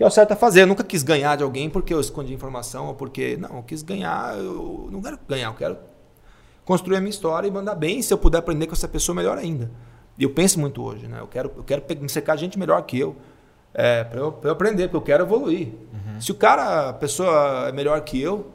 [0.00, 0.62] que é o certo a fazer.
[0.62, 3.82] Eu nunca quis ganhar de alguém porque eu escondi informação ou porque não, eu quis
[3.82, 5.76] ganhar, eu não quero ganhar, eu quero
[6.64, 9.36] construir a minha história e mandar bem, se eu puder aprender com essa pessoa melhor
[9.36, 9.70] ainda.
[10.16, 11.20] E eu penso muito hoje, né?
[11.20, 13.14] Eu quero eu quero me secar gente melhor que eu.
[13.74, 15.68] É, para eu, eu, aprender, porque eu quero evoluir.
[15.68, 16.18] Uhum.
[16.18, 18.46] Se o cara, a pessoa é melhor que eu,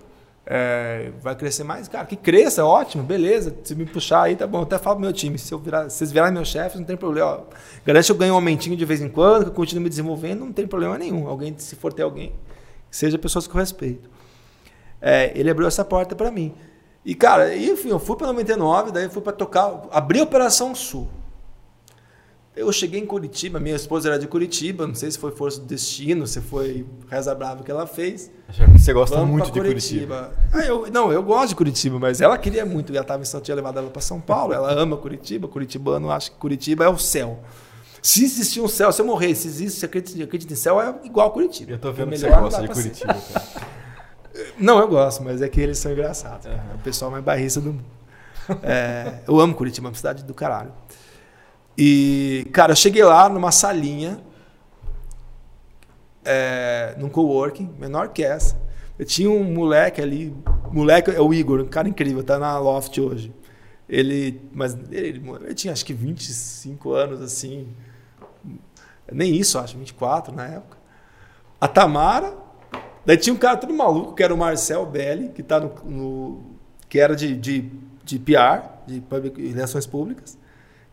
[0.46, 3.56] é, vai crescer mais, cara, que cresça, ótimo, beleza.
[3.64, 4.60] Se me puxar aí, tá bom.
[4.60, 6.86] Eu até falo pro meu time, se, eu virar, se vocês virarem meus chefes, não
[6.86, 7.44] tem problema.
[7.84, 10.42] Garante que eu ganho um aumentinho de vez em quando, que eu continuo me desenvolvendo,
[10.42, 11.28] não tem problema nenhum.
[11.28, 12.34] Alguém, se for ter alguém,
[12.92, 14.10] seja pessoas que eu respeito.
[15.02, 16.54] É, ele abriu essa porta para mim.
[17.04, 20.74] E, cara, enfim, eu fui para 99, daí eu fui para tocar, abri a Operação
[20.76, 21.08] Sul.
[22.56, 25.66] Eu cheguei em Curitiba, minha esposa era de Curitiba, não sei se foi força do
[25.66, 28.32] destino, se foi reza brava que ela fez.
[28.78, 30.32] Você gosta Vamos muito de Curitiba.
[30.32, 30.34] Curitiba.
[30.54, 33.42] Ah, eu, não, eu gosto de Curitiba, mas ela queria muito, ela estava em São
[33.42, 36.98] tinha levado ela para São Paulo, ela ama Curitiba, curitibano acha que Curitiba é o
[36.98, 37.42] céu.
[38.02, 40.96] Se existir um céu, se eu morrer, se existe, se acredita, acredita em céu, é
[41.04, 41.74] igual a Curitiba.
[41.74, 43.18] Eu tô vendo é que você gosta de Curitiba.
[44.58, 46.46] Não, eu gosto, mas é que eles são engraçados.
[46.46, 46.54] Uhum.
[46.54, 47.86] É o pessoal mais barrista do mundo.
[48.62, 50.72] É, eu amo Curitiba, é uma cidade do caralho.
[51.78, 54.20] E, cara, eu cheguei lá numa salinha,
[56.24, 58.60] é, num coworking, menor que essa.
[58.98, 60.34] Eu tinha um moleque ali,
[60.72, 63.34] moleque é o Igor, um cara incrível, tá na Loft hoje.
[63.88, 67.68] Ele, mas ele, ele tinha acho que 25 anos assim,
[69.12, 70.78] nem isso, acho, 24 na época.
[71.60, 72.34] A Tamara,
[73.06, 76.56] daí tinha um cara todo maluco, que era o Marcel Belli, que tá no, no
[76.88, 77.70] que era de, de,
[78.04, 79.04] de PR, de
[79.54, 80.38] relações públicas.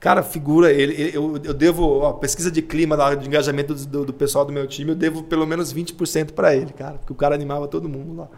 [0.02, 3.86] Cara, figura, ele, ele eu, eu, devo, a pesquisa de clima, da, de engajamento do,
[3.86, 7.12] do, do, pessoal do meu time, eu devo pelo menos 20% para ele, cara, porque
[7.12, 8.28] o cara animava todo mundo lá.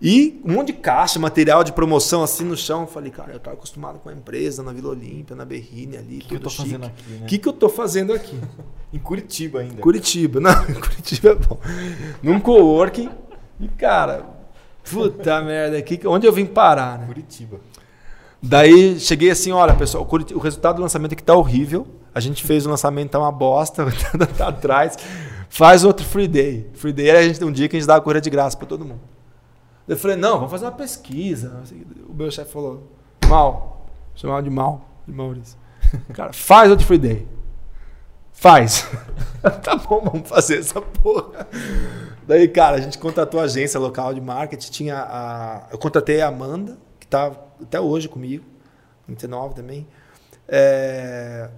[0.00, 2.82] E um monte de caixa, material de promoção assim no chão.
[2.82, 6.18] Eu falei, cara, eu tô acostumado com a empresa na Vila Olímpia, na Berrine ali.
[6.18, 6.62] O que, que eu tô chique.
[6.62, 7.04] fazendo aqui?
[7.08, 7.26] O né?
[7.26, 8.40] que, que eu tô fazendo aqui?
[8.92, 9.82] em Curitiba ainda.
[9.82, 11.58] Curitiba, não, em Curitiba é bom.
[12.22, 13.10] Num coworking.
[13.58, 14.24] E, cara,
[14.88, 17.06] puta merda, aqui, onde eu vim parar, né?
[17.06, 17.58] Curitiba.
[18.46, 21.86] Daí cheguei assim, olha, pessoal, o resultado do lançamento aqui tá horrível.
[22.14, 23.86] A gente fez o lançamento, tá uma bosta,
[24.36, 24.98] tá atrás.
[25.48, 26.70] Faz outro free day.
[26.74, 28.66] Free day a gente um dia que a gente dá a corrida de graça para
[28.66, 29.00] todo mundo.
[29.88, 31.62] Eu falei, não, vamos fazer uma pesquisa.
[32.06, 32.86] O meu chefe falou,
[33.26, 35.56] mal, chamava de mal, de Maurício.
[36.12, 37.26] Cara, faz outro free day.
[38.30, 38.86] Faz.
[39.62, 41.48] tá bom, vamos fazer essa porra.
[42.26, 44.70] Daí, cara, a gente contratou a agência local de marketing.
[44.70, 45.68] Tinha a...
[45.70, 46.76] Eu contratei a Amanda,
[47.14, 48.44] tá até hoje comigo,
[49.06, 49.86] 29 também.
[50.48, 51.48] É...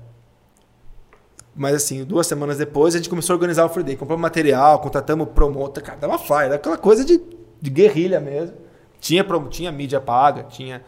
[1.55, 3.97] Mas assim, duas semanas depois a gente começou a organizar o Free Day.
[3.97, 7.21] Compramos material, contratamos promotor, cara, dava fire, aquela coisa de,
[7.61, 8.57] de guerrilha mesmo.
[9.01, 10.83] Tinha, tinha mídia paga, tinha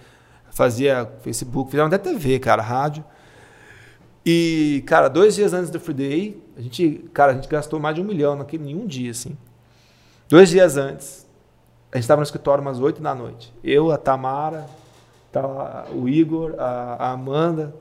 [0.51, 3.05] fazia Facebook, fizemos até TV, cara, rádio.
[4.27, 7.95] E, cara, dois dias antes do Free Day, a gente, cara, a gente gastou mais
[7.95, 9.37] de um milhão naquele, em um dia, assim.
[10.29, 11.27] Dois dias antes,
[11.93, 13.53] a gente estava no escritório umas oito da noite.
[13.63, 14.67] Eu, a Tamara,
[15.31, 17.75] Tá o Igor, a, a Amanda.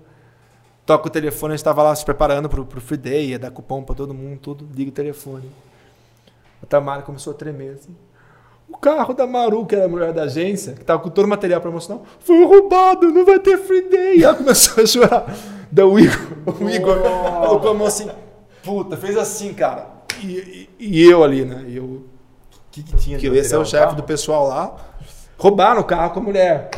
[0.86, 3.51] Toca o telefone, a gente estava lá se preparando para o Free Day, ia dar
[3.51, 4.68] cupom para todo mundo, tudo.
[4.74, 5.49] Liga o telefone.
[6.62, 7.95] A Tamara começou a tremer assim.
[8.70, 11.30] O carro da Maru, que era a mulher da agência, que estava com todo o
[11.30, 14.20] material promocional, foi roubado, não vai ter Free Day.
[14.20, 15.36] E ela começou a chorar.
[15.70, 16.18] Da o Igor,
[16.62, 16.97] o Igor
[17.45, 18.10] colocou a mão assim,
[18.64, 19.88] puta, fez assim, cara.
[20.22, 21.66] E, e, e eu ali, né?
[21.68, 22.05] E eu.
[22.78, 24.75] Que, que tinha que esse é o chefe do pessoal lá.
[25.38, 26.69] Roubaram o carro com a mulher.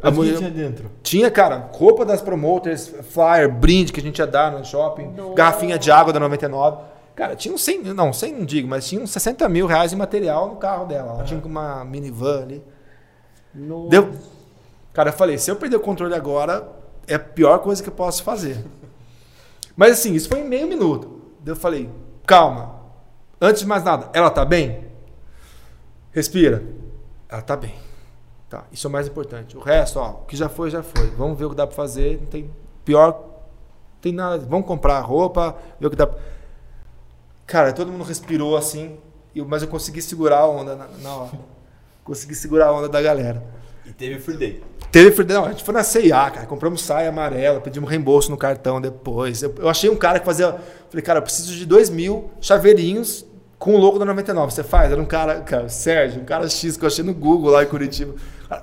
[0.00, 0.36] A mulher...
[0.36, 0.88] tinha dentro?
[1.02, 5.34] Tinha, cara, roupa das promoters, flyer, brinde que a gente ia dar no shopping, Nossa.
[5.34, 6.78] garrafinha de água da 99.
[7.16, 9.96] Cara, tinha uns 100, não, 100 não digo, mas tinha uns 60 mil reais em
[9.96, 11.14] material no carro dela.
[11.14, 12.64] Ela tinha uma minivan ali.
[13.52, 13.88] Nossa.
[13.88, 14.12] Deu.
[14.92, 16.68] Cara, eu falei, se eu perder o controle agora,
[17.08, 18.64] é a pior coisa que eu posso fazer.
[19.76, 21.20] mas assim, isso foi em meio minuto.
[21.44, 21.90] Eu falei,
[22.24, 22.78] calma.
[23.40, 24.87] Antes de mais nada, ela tá bem?
[26.18, 26.64] Respira.
[27.28, 27.76] Ela tá bem.
[28.50, 29.56] Tá, isso é o mais importante.
[29.56, 31.06] O resto, ó, o que já foi, já foi.
[31.10, 32.18] Vamos ver o que dá para fazer.
[32.18, 32.50] Não tem
[32.84, 33.22] pior,
[34.00, 34.38] tem nada.
[34.38, 36.08] Vamos comprar roupa, ver o que dá.
[36.08, 36.18] Pra...
[37.46, 38.98] Cara, todo mundo respirou assim,
[39.46, 41.30] mas eu consegui segurar a onda na, na hora.
[42.02, 43.40] Consegui segurar a onda da galera.
[43.86, 44.64] E teve free day.
[44.90, 45.36] Teve free day.
[45.36, 46.46] Não, a gente foi na CIA, cara.
[46.46, 49.40] Compramos saia amarela, pedimos reembolso no cartão depois.
[49.42, 50.58] Eu, eu achei um cara que fazia.
[50.90, 53.27] Falei, cara, eu preciso de dois mil chaveirinhos
[53.58, 54.52] com o logo da 99.
[54.52, 54.92] Você faz?
[54.92, 57.66] Era um cara, cara, Sérgio, um cara X que eu achei no Google lá em
[57.66, 58.14] Curitiba.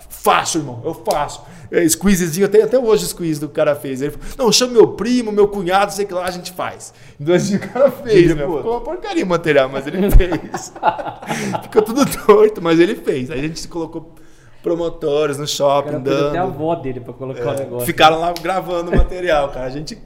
[0.09, 1.41] Faço, irmão, eu faço.
[1.71, 4.01] É, squeezezinho, até, até hoje o squeeze do cara fez.
[4.01, 6.91] Ele falou, não, chama meu primo, meu cunhado, sei que lá a gente faz.
[7.19, 8.41] Em dois dias o cara fez, né?
[8.43, 10.73] Ficou uma porcaria o material, mas ele fez.
[11.63, 13.29] Ficou tudo torto, mas ele fez.
[13.29, 14.15] Aí a gente colocou
[14.63, 16.37] promotores no O shopping, pôs até a dando.
[16.37, 17.85] avó dele pra colocar o É, negócio.
[17.85, 19.67] ficaram lá gravando o material, cara.
[19.67, 19.97] A gente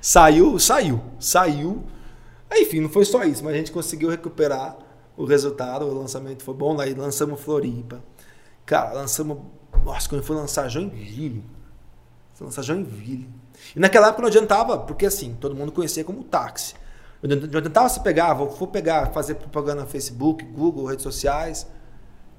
[0.00, 1.82] saiu, saiu, saiu.
[2.50, 4.76] Aí, enfim, não foi só isso, mas a gente conseguiu recuperar
[5.16, 5.84] o resultado.
[5.86, 6.80] O lançamento foi bom.
[6.80, 8.02] Aí lançamos Floripa.
[8.64, 9.38] Cara, lançamos.
[9.84, 11.44] Nossa, quando foi lançar Joinville.
[12.34, 13.28] Foi lançar Joinville.
[13.74, 16.74] E naquela época não adiantava, porque assim, todo mundo conhecia como táxi.
[17.22, 21.66] Não adiantava se pegar, vou, vou pegar, fazer propaganda no Facebook, Google, redes sociais,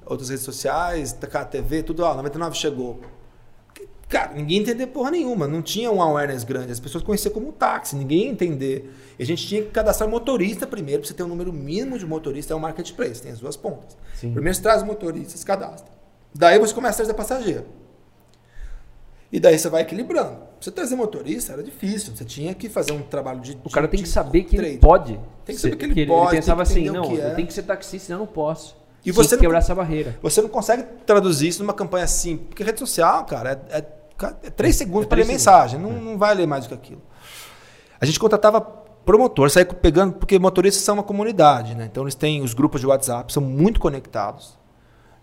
[0.06, 1.16] outras redes sociais,
[1.50, 3.00] TV, tudo, ó, 99 chegou.
[4.08, 5.46] Cara, ninguém entender porra nenhuma.
[5.46, 6.72] Não tinha um awareness grande.
[6.72, 8.94] As pessoas conheciam como táxi, ninguém ia entender.
[9.18, 12.06] E a gente tinha que cadastrar motorista primeiro, pra você ter um número mínimo de
[12.06, 13.96] motorista, é um marketplace, tem as duas pontas.
[14.14, 14.32] Sim.
[14.32, 15.90] Primeiro você traz o motorista, se cadastra.
[16.34, 17.66] Daí você começa a trazer passageiro.
[19.30, 20.38] E daí você vai equilibrando.
[20.58, 22.16] Você trazer motorista era difícil.
[22.16, 23.58] Você tinha que fazer um trabalho de.
[23.62, 24.78] O cara de- tem que saber que ele trade.
[24.78, 25.20] pode.
[25.44, 27.30] Tem que saber que ele pode, tem pensava que assim, não, que é.
[27.30, 28.74] eu tenho que ser taxista, senão eu não posso.
[29.04, 30.18] E você que não- quebrar essa barreira.
[30.22, 32.38] Você não consegue traduzir isso numa campanha assim.
[32.38, 33.84] Porque rede social, cara, é, é
[34.56, 35.78] três segundos É para ler três mensagem.
[35.80, 37.02] Não, não vai ler mais do que aquilo.
[38.00, 41.88] A gente contratava promotor, saía pegando, porque motoristas são uma comunidade, né?
[41.90, 44.58] Então eles têm os grupos de WhatsApp, são muito conectados.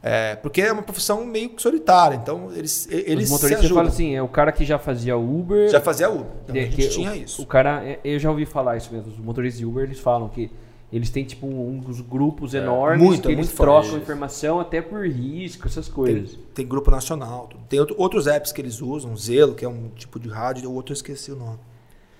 [0.07, 2.15] É, porque é uma profissão meio que solitária.
[2.15, 5.67] Então eles, eles Os motoristas falam assim, é o cara que já fazia Uber.
[5.69, 6.25] Já fazia Uber.
[6.43, 7.41] Então, a que- gente tinha o, isso.
[7.41, 9.11] O cara, é, eu já ouvi falar isso mesmo.
[9.11, 10.51] Os motoristas de Uber, eles falam que
[10.95, 11.47] eles têm tipo
[11.85, 13.87] dos grupos enormes muito, que é eles forte.
[13.87, 16.39] trocam informação até por risco, essas Tem, coisas.
[16.53, 17.49] tem grupo nacional.
[17.69, 20.73] Tem outro- outros apps que eles usam, Zelo, que é um tipo de rádio, o
[20.73, 21.59] outro eu esqueci o nome.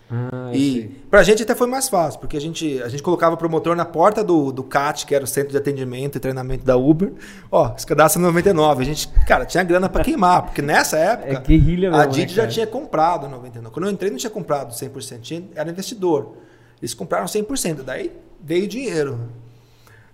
[0.08, 0.92] Ah, E sei.
[1.10, 3.86] pra gente até foi mais fácil, porque a gente, a gente colocava o promotor na
[3.86, 7.12] porta do, do CAT, que era o centro de atendimento e treinamento da Uber.
[7.52, 8.84] Ó, se cadastra no 99.
[8.84, 12.36] A gente, cara, tinha grana pra queimar, porque nessa época É guerrilha a mesmo, Didi
[12.38, 13.74] né, já tinha comprado 99.
[13.74, 16.34] Quando eu entrei não tinha comprado 100%, tinha, era investidor.
[16.80, 18.12] Eles compraram 100%, daí
[18.46, 19.28] veio dinheiro.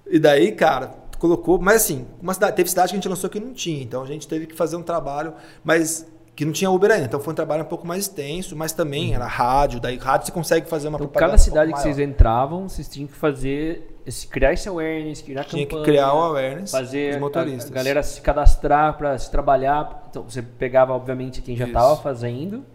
[0.10, 3.40] E daí, cara, colocou, mas assim, uma cidade, teve cidade que a gente lançou que
[3.40, 6.90] não tinha, então a gente teve que fazer um trabalho, mas que não tinha Uber
[6.90, 7.06] ainda.
[7.06, 10.32] Então foi um trabalho um pouco mais extenso, mas também era rádio, daí rádio você
[10.32, 12.10] consegue fazer uma Então, propaganda cada um cidade que pouco vocês maior.
[12.10, 16.22] entravam, vocês tinham que fazer, esse, criar esse awareness, criar tinha que campanha, criar o
[16.22, 17.70] awareness fazer dos motoristas.
[17.70, 20.08] a galera se cadastrar para se trabalhar.
[20.10, 22.66] Então, você pegava, obviamente, quem já estava fazendo,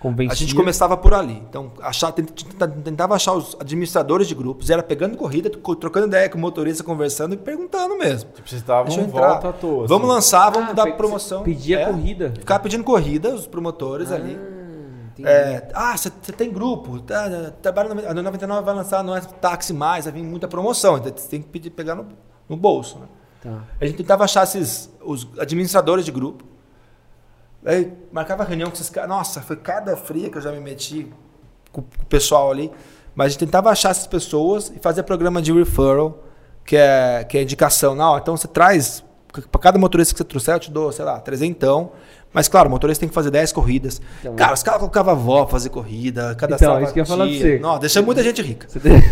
[0.00, 0.32] convencia.
[0.32, 1.42] A gente começava por ali.
[1.48, 1.72] Então,
[2.14, 2.44] tent-
[2.84, 6.84] tentava achar os administradores de grupos, era pegando corrida, co- trocando ideia com o motorista,
[6.84, 8.30] conversando e perguntando mesmo.
[8.32, 9.86] Tipo, vocês estavam volta à toa.
[9.86, 10.14] Vamos assim.
[10.14, 11.42] lançar, vamos Ah, dar promoção.
[11.42, 11.86] Pedia É.
[11.86, 12.32] corrida.
[12.38, 14.38] Ficava pedindo corrida, os promotores ali.
[14.38, 15.28] Ah, entendi.
[15.28, 19.72] É, ah, você tem grupo, tá, trabalha no, a 99 vai lançar, não é táxi
[19.72, 22.06] mais, vai vir muita promoção, então você tem que pedir, pegar no,
[22.48, 22.98] no bolso.
[22.98, 23.06] Né?
[23.42, 23.64] Tá.
[23.80, 26.44] A gente tentava achar esses, os administradores de grupo.
[27.66, 29.10] Aí marcava reunião com esses caras.
[29.10, 31.10] Nossa, foi cada fria que eu já me meti
[31.72, 32.70] com, com o pessoal ali.
[33.14, 36.22] Mas a gente tentava achar essas pessoas e fazer programa de referral,
[36.64, 37.94] que é, que é indicação.
[37.94, 39.02] Não, então você traz,
[39.50, 41.92] para cada motorista que você trouxer, eu te dou, sei lá, trezentão.
[42.32, 44.00] Mas claro, o motorista tem que fazer 10 corridas.
[44.20, 47.24] Então, cara, os caras colocavam avó pra fazer corrida, cadastrava isso que eu ia falar
[47.24, 47.40] pra tia.
[47.42, 47.58] você.
[47.58, 48.68] Não, deixa muita gente rica.
[48.68, 48.92] Você tem-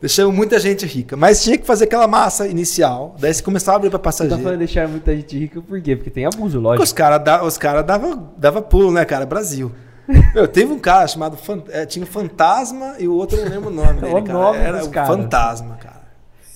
[0.00, 1.16] Deixamos muita gente rica.
[1.16, 3.16] Mas tinha que fazer aquela massa inicial.
[3.18, 4.42] Daí você começava a abrir para Você tá passageiro.
[4.42, 5.96] falando deixar muita gente rica por quê?
[5.96, 6.82] Porque tem abuso, Porque lógico.
[6.84, 9.24] os caras da, os cara davam dava pulo, né, cara?
[9.24, 9.72] Brasil.
[10.34, 11.38] Meu, teve um cara chamado.
[11.70, 14.38] É, tinha o Fantasma e o outro eu não lembro o nome dele, O cara.
[14.38, 15.08] nome Era o caras.
[15.16, 16.02] Fantasma, cara.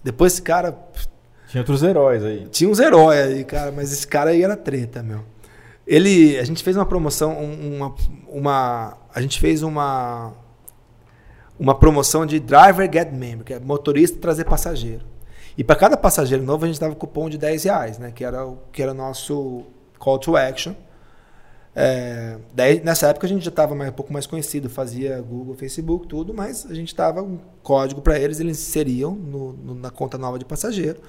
[0.04, 0.76] Depois esse cara.
[1.48, 2.46] Tinha outros heróis aí.
[2.50, 5.20] Tinha uns heróis aí, cara, mas esse cara aí era treta, meu.
[5.86, 6.38] Ele.
[6.38, 7.94] A gente fez uma promoção, um- uma.
[8.28, 10.34] uma a gente fez uma.
[11.58, 15.04] Uma promoção de Driver Get Member, que é motorista trazer passageiro.
[15.56, 18.12] E para cada passageiro novo a gente dava cupom de 10 reais, né?
[18.12, 19.64] Que era o que era nosso
[19.98, 20.72] call to action.
[21.74, 26.06] É, daí, nessa época a gente já estava um pouco mais conhecido, fazia Google, Facebook,
[26.06, 30.16] tudo, mas a gente dava um código para eles, eles inseriam no- no- na conta
[30.18, 31.00] nova de passageiro.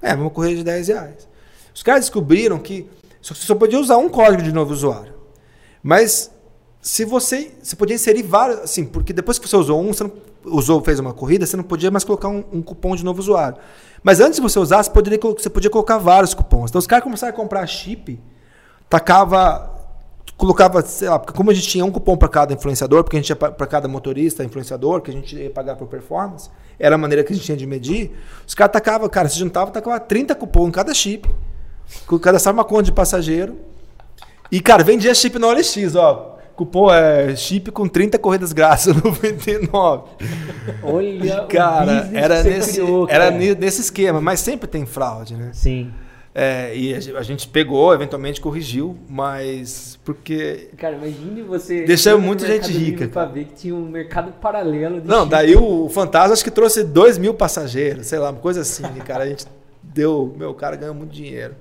[0.00, 1.28] É, uma corrida de 10 reais.
[1.74, 2.88] Os caras descobriram que
[3.22, 5.14] você só podia usar um código de novo usuário.
[5.82, 6.30] Mas
[6.84, 10.12] se você, você podia inserir vários, assim, porque depois que você usou um, você não
[10.44, 13.56] usou, fez uma corrida, você não podia mais colocar um, um cupom de novo usuário.
[14.02, 16.68] Mas antes de você usar, você, poderia, você podia colocar vários cupons.
[16.68, 18.20] Então os caras começaram a comprar chip,
[18.86, 19.74] tacava,
[20.36, 23.34] colocava, sei lá, como a gente tinha um cupom para cada influenciador, porque a gente
[23.34, 27.24] tinha para cada motorista, influenciador, que a gente ia pagar por performance, era a maneira
[27.24, 28.12] que a gente tinha de medir,
[28.46, 31.34] os caras tacavam, cara, se juntavam, tacava 30 cupom em cada chip,
[32.20, 33.56] cadastrava uma conta de passageiro,
[34.52, 36.33] e, cara, vendia chip no OLX, ó.
[36.56, 40.04] Cupom é chip com 30 corridas grátis, 99.
[40.82, 43.36] Olha Cara, era, nesse, criou, era cara.
[43.38, 45.50] ni- nesse esquema, mas sempre tem fraude, né?
[45.52, 45.90] Sim.
[46.36, 50.68] É, e a ge- a gente pegou, eventualmente corrigiu, mas porque.
[50.76, 51.84] Cara, imagine você.
[52.14, 53.34] No muita gente rica, Pra cara.
[53.34, 55.00] ver que tinha um mercado paralelo.
[55.04, 55.30] Não, chip.
[55.30, 58.82] daí o, o Fantasma acho que trouxe 2 mil passageiros, sei lá, uma coisa assim,
[59.06, 59.22] cara.
[59.24, 59.46] A gente
[59.80, 60.34] deu.
[60.36, 61.54] Meu, o cara ganhou muito dinheiro.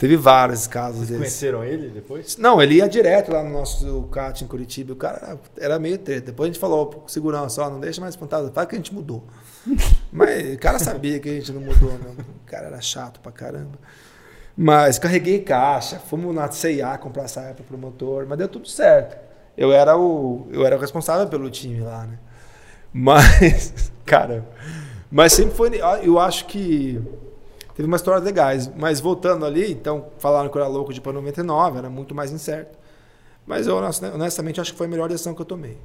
[0.00, 1.18] Teve vários casos Vocês desses.
[1.18, 2.38] conheceram ele depois?
[2.38, 4.94] Não, ele ia direto lá no nosso CAT em Curitiba.
[4.94, 6.28] O cara era, meio treta.
[6.28, 8.50] Depois a gente falou pro segurança, ó, não deixa mais espantado.
[8.50, 9.22] Fala que a gente mudou.
[10.10, 12.12] Mas o cara sabia que a gente não mudou, não.
[12.12, 13.78] O cara era chato pra caramba.
[14.56, 19.16] Mas carreguei caixa, fomos na CIA comprar saia pro promotor, mas deu tudo certo.
[19.56, 22.18] Eu era o, eu era o responsável pelo time lá, né?
[22.90, 24.46] Mas, cara,
[25.10, 25.78] mas sempre foi.
[26.02, 27.00] Eu acho que
[27.80, 28.70] teve umas histórias legais.
[28.76, 32.30] Mas voltando ali, então falaram que eu era louco de para 99, era muito mais
[32.30, 32.78] incerto.
[33.46, 35.78] Mas eu honestamente acho que foi a melhor decisão que eu tomei.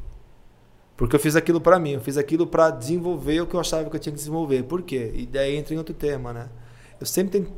[0.97, 3.89] Porque eu fiz aquilo para mim, eu fiz aquilo para desenvolver o que eu achava
[3.89, 4.63] que eu tinha que desenvolver.
[4.63, 5.11] Por quê?
[5.15, 6.49] E daí entra em outro tema, né?
[6.99, 7.53] Eu sempre tenho,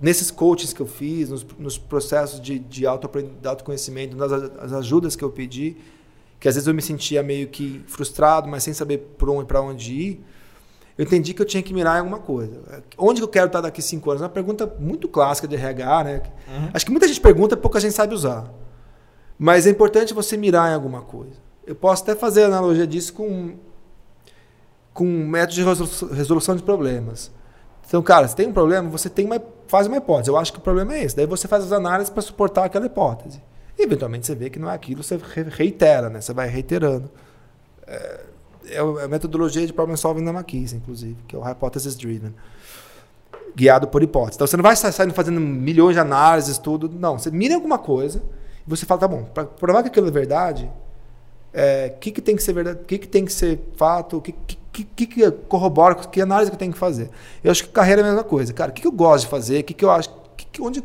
[0.00, 3.08] nesses coaches que eu fiz, nos, nos processos de, de, auto,
[3.40, 5.76] de autoconhecimento, nas ajudas que eu pedi,
[6.40, 9.92] que às vezes eu me sentia meio que frustrado, mas sem saber onde para onde
[9.92, 10.24] ir,
[10.96, 12.82] eu entendi que eu tinha que mirar em alguma coisa.
[12.98, 14.22] Onde eu quero estar daqui cinco anos?
[14.22, 16.22] É uma pergunta muito clássica de RH, né?
[16.48, 16.70] Uhum.
[16.74, 18.52] Acho que muita gente pergunta, pouca gente sabe usar.
[19.38, 21.36] Mas é importante você mirar em alguma coisa.
[21.66, 23.56] Eu posso até fazer analogia disso com
[24.92, 27.30] com um método de resolução de problemas.
[27.86, 30.30] Então, cara, se tem um problema, você tem uma, faz uma hipótese.
[30.30, 31.16] Eu acho que o problema é esse.
[31.16, 33.42] Daí você faz as análises para suportar aquela hipótese.
[33.78, 35.18] E, eventualmente você vê que não é aquilo, você
[35.50, 36.20] reitera, né?
[36.20, 37.10] Você vai reiterando.
[37.86, 38.20] É,
[38.68, 42.34] é a metodologia de problem solving da McKinsey, inclusive, que é o hypothesis driven.
[43.54, 44.36] Guiado por hipótese.
[44.36, 46.88] Então você não vai saindo fazendo milhões de análises, tudo.
[46.88, 48.22] Não, você mira alguma coisa
[48.66, 50.70] e você fala, tá bom, para provar que aquilo é verdade, o
[51.52, 54.22] é, que, que tem que ser verdade, o que, que tem que ser fato, o
[54.22, 54.32] que,
[54.72, 57.10] que, que, que corrobora, que análise que eu tenho que fazer.
[57.44, 58.52] Eu acho que carreira é a mesma coisa.
[58.52, 60.62] Cara, o que, que eu gosto de fazer, o que, que eu acho, que, que,
[60.62, 60.84] onde, o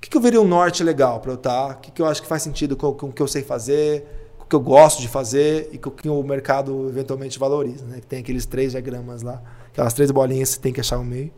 [0.00, 2.20] que, que eu veria um norte legal para eu estar, o que, que eu acho
[2.20, 4.06] que faz sentido com, com o que eu sei fazer,
[4.48, 7.84] que eu gosto de fazer e que o mercado eventualmente valoriza.
[7.84, 8.00] Né?
[8.08, 9.42] Tem aqueles três diagramas lá,
[9.72, 11.30] aquelas três bolinhas que você tem que achar o meio.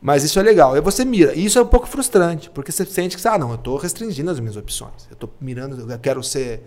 [0.00, 0.74] Mas isso é legal.
[0.74, 1.34] Aí você mira.
[1.34, 4.30] E isso é um pouco frustrante, porque você sente que, ah, não, eu estou restringindo
[4.30, 5.06] as minhas opções.
[5.08, 6.62] Eu estou mirando, eu quero ser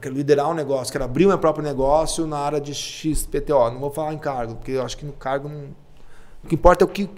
[0.00, 3.70] quero liderar um negócio, quero abrir o meu próprio negócio na área de XPTO.
[3.70, 5.66] Não vou falar em cargo, porque eu acho que no cargo não...
[6.42, 7.08] o que importa é o que.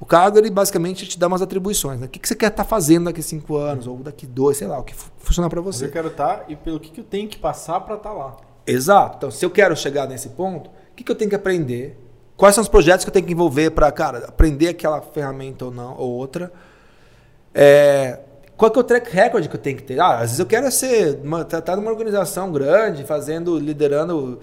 [0.00, 2.00] O cargo ele basicamente te dá umas atribuições.
[2.00, 2.06] Né?
[2.06, 4.66] O que, que você quer estar tá fazendo daqui cinco anos, ou daqui dois, sei
[4.66, 5.84] lá, o que funcionar para você.
[5.84, 8.08] Mas eu quero estar tá, e pelo que, que eu tenho que passar para estar
[8.08, 8.36] tá lá.
[8.66, 9.18] Exato.
[9.18, 11.98] Então, se eu quero chegar nesse ponto, o que, que eu tenho que aprender?
[12.34, 15.70] Quais são os projetos que eu tenho que envolver para, cara, aprender aquela ferramenta ou
[15.70, 16.50] não, ou outra?
[17.54, 18.20] É,
[18.56, 20.00] qual que é o track record que eu tenho que ter?
[20.00, 24.40] Ah, às vezes eu quero ser, estar tá, numa organização grande, fazendo, liderando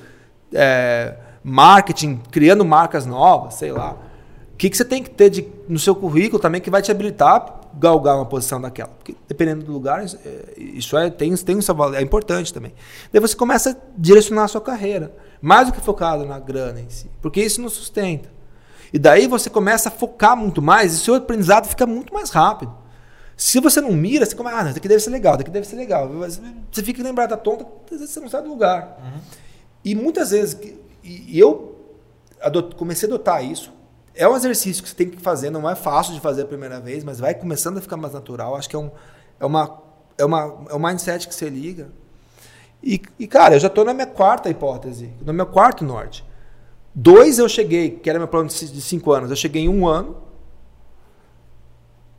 [0.53, 3.97] é, marketing, criando marcas novas, sei lá.
[4.57, 6.89] O que, que você tem que ter de, no seu currículo também que vai te
[6.89, 8.89] habilitar a galgar uma posição daquela?
[8.89, 10.03] Porque dependendo do lugar,
[10.57, 12.73] isso é, tem, tem um seu valor, é importante também.
[13.13, 16.89] Daí você começa a direcionar a sua carreira, mais do que focado na grana em
[16.89, 18.31] si, porque isso não sustenta.
[18.91, 22.75] E daí você começa a focar muito mais e seu aprendizado fica muito mais rápido.
[23.35, 25.75] Se você não mira, você começa, ah, não, daqui deve ser legal, daqui deve ser
[25.75, 26.09] legal.
[26.71, 28.97] Você fica lembrado da tonta, às vezes você não sai do lugar.
[29.03, 29.21] Uhum.
[29.85, 30.59] E muitas vezes,
[31.03, 31.75] e eu
[32.75, 33.76] comecei a adotar isso.
[34.17, 36.79] É um exercício que você tem que fazer, não é fácil de fazer a primeira
[36.79, 38.55] vez, mas vai começando a ficar mais natural.
[38.55, 38.91] Acho que é um,
[39.39, 39.83] é uma,
[40.17, 41.89] é uma, é um mindset que você liga.
[42.83, 46.25] E, e cara, eu já estou na minha quarta hipótese, no meu quarto norte.
[46.93, 50.27] Dois eu cheguei, que era meu plano de cinco anos, eu cheguei em um ano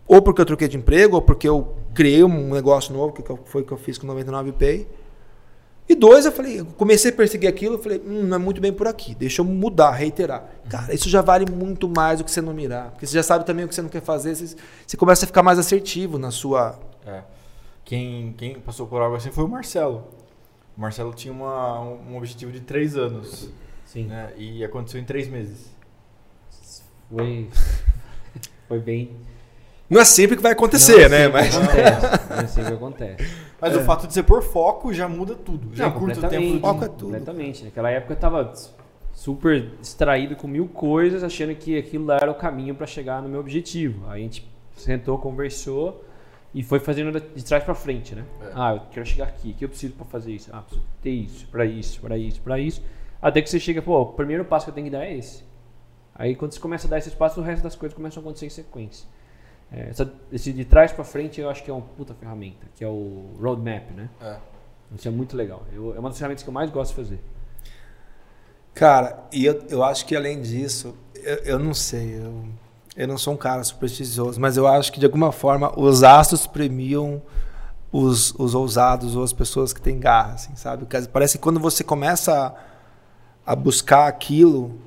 [0.09, 3.61] ou porque eu troquei de emprego, ou porque eu criei um negócio novo, que foi
[3.61, 4.89] o que eu fiz com 99 Pay.
[5.89, 8.61] E dois, eu falei, eu comecei a perseguir aquilo, eu falei, hum, não é muito
[8.61, 10.47] bem por aqui, deixa eu mudar, reiterar.
[10.69, 12.91] Cara, isso já vale muito mais do que você não mirar.
[12.91, 14.55] Porque você já sabe também o que você não quer fazer, você,
[14.87, 16.79] você começa a ficar mais assertivo na sua.
[17.07, 17.23] É.
[17.87, 20.07] Quem, quem passou por algo assim foi o Marcelo.
[20.77, 23.49] O Marcelo tinha uma, um objetivo de três anos.
[23.87, 24.09] Sim.
[24.09, 24.31] Né?
[24.37, 25.75] E aconteceu em três meses.
[27.11, 27.49] Foi.
[28.69, 29.17] Foi bem.
[29.89, 31.29] Não é sempre que vai acontecer, não, né?
[31.29, 31.57] Mas...
[31.57, 33.48] Acontece, não é sempre que acontece.
[33.61, 33.77] Mas é.
[33.77, 35.75] o fato de você pôr foco já muda tudo.
[35.75, 36.61] Já não, curta o tempo.
[36.61, 37.05] Foco é tudo.
[37.05, 37.65] Completamente.
[37.65, 38.53] Naquela época eu tava
[39.13, 43.29] super distraído com mil coisas, achando que aquilo lá era o caminho para chegar no
[43.29, 44.09] meu objetivo.
[44.09, 46.05] Aí a gente sentou, conversou
[46.55, 48.25] e foi fazendo de trás para frente, né?
[48.43, 48.53] É.
[48.55, 49.51] Ah, eu quero chegar aqui.
[49.51, 50.51] O que eu preciso para fazer isso?
[50.53, 52.83] Ah, preciso ter isso, para isso, para isso, para isso.
[53.21, 55.43] Até que você chega, pô, o primeiro passo que eu tenho que dar é esse.
[56.15, 58.47] Aí quando você começa a dar esses passos, o resto das coisas começam a acontecer
[58.47, 59.09] em sequência.
[59.71, 62.83] É, essa, esse de trás para frente eu acho que é uma puta ferramenta, que
[62.83, 64.09] é o roadmap, né?
[64.21, 64.37] É.
[64.97, 65.65] Isso é muito legal.
[65.73, 67.21] Eu, é uma das ferramentas que eu mais gosto de fazer.
[68.75, 72.45] Cara, e eu, eu acho que além disso, eu, eu não sei, eu,
[72.97, 76.47] eu não sou um cara supersticioso, mas eu acho que de alguma forma os astros
[76.47, 77.21] premiam
[77.93, 80.87] os, os ousados ou as pessoas que têm garra, assim, sabe?
[81.13, 82.57] Parece que quando você começa
[83.47, 84.79] a, a buscar aquilo,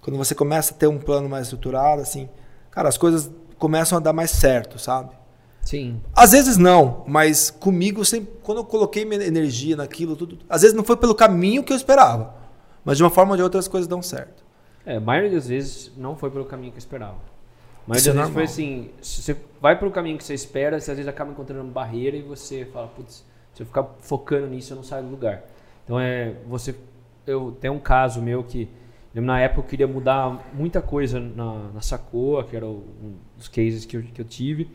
[0.00, 2.28] quando você começa a ter um plano mais estruturado, assim,
[2.70, 3.30] cara, as coisas
[3.62, 5.14] começam a dar mais certo, sabe?
[5.60, 6.00] Sim.
[6.12, 10.76] Às vezes não, mas comigo, sempre, quando eu coloquei minha energia naquilo, tudo, às vezes
[10.76, 12.34] não foi pelo caminho que eu esperava.
[12.84, 14.42] Mas de uma forma ou de outra as coisas dão certo.
[14.84, 17.18] É, a maioria das vezes não foi pelo caminho que eu esperava.
[17.86, 20.80] Mas Isso às é vezes foi assim, se você vai pelo caminho que você espera,
[20.80, 24.48] você às vezes acaba encontrando uma barreira e você fala, putz, se eu ficar focando
[24.48, 25.44] nisso, eu não saio do lugar.
[25.84, 26.74] Então é, você,
[27.24, 28.68] eu tem um caso meu que
[29.14, 33.84] na época eu queria mudar muita coisa na, na Sacoa, que era um dos cases
[33.84, 34.68] que eu, que eu tive.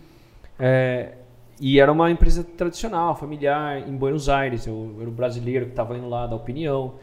[0.59, 1.13] É,
[1.59, 4.67] e era uma empresa tradicional, familiar, em Buenos Aires.
[4.67, 6.95] Eu, era o brasileiro que estava indo lá dar opinião.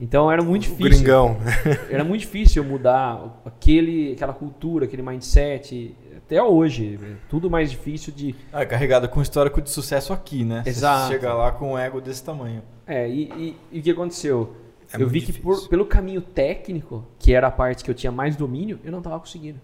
[0.00, 1.38] Então era muito O difícil gringão.
[1.38, 1.52] né?
[1.88, 5.94] era muito difícil eu mudar aquele, aquela cultura, aquele mindset.
[6.16, 8.34] Até hoje, é tudo mais difícil de.
[8.52, 10.62] Ah, é carregada com histórico de sucesso aqui, né?
[10.66, 11.06] Exato.
[11.08, 12.62] Você chega lá com um ego desse tamanho.
[12.86, 14.56] É, e, e- e o que aconteceu?
[14.92, 15.42] É eu vi que difícil.
[15.42, 18.98] por- pelo caminho técnico, que era a parte que eu tinha mais domínio, eu não
[18.98, 19.60] estava conseguindo.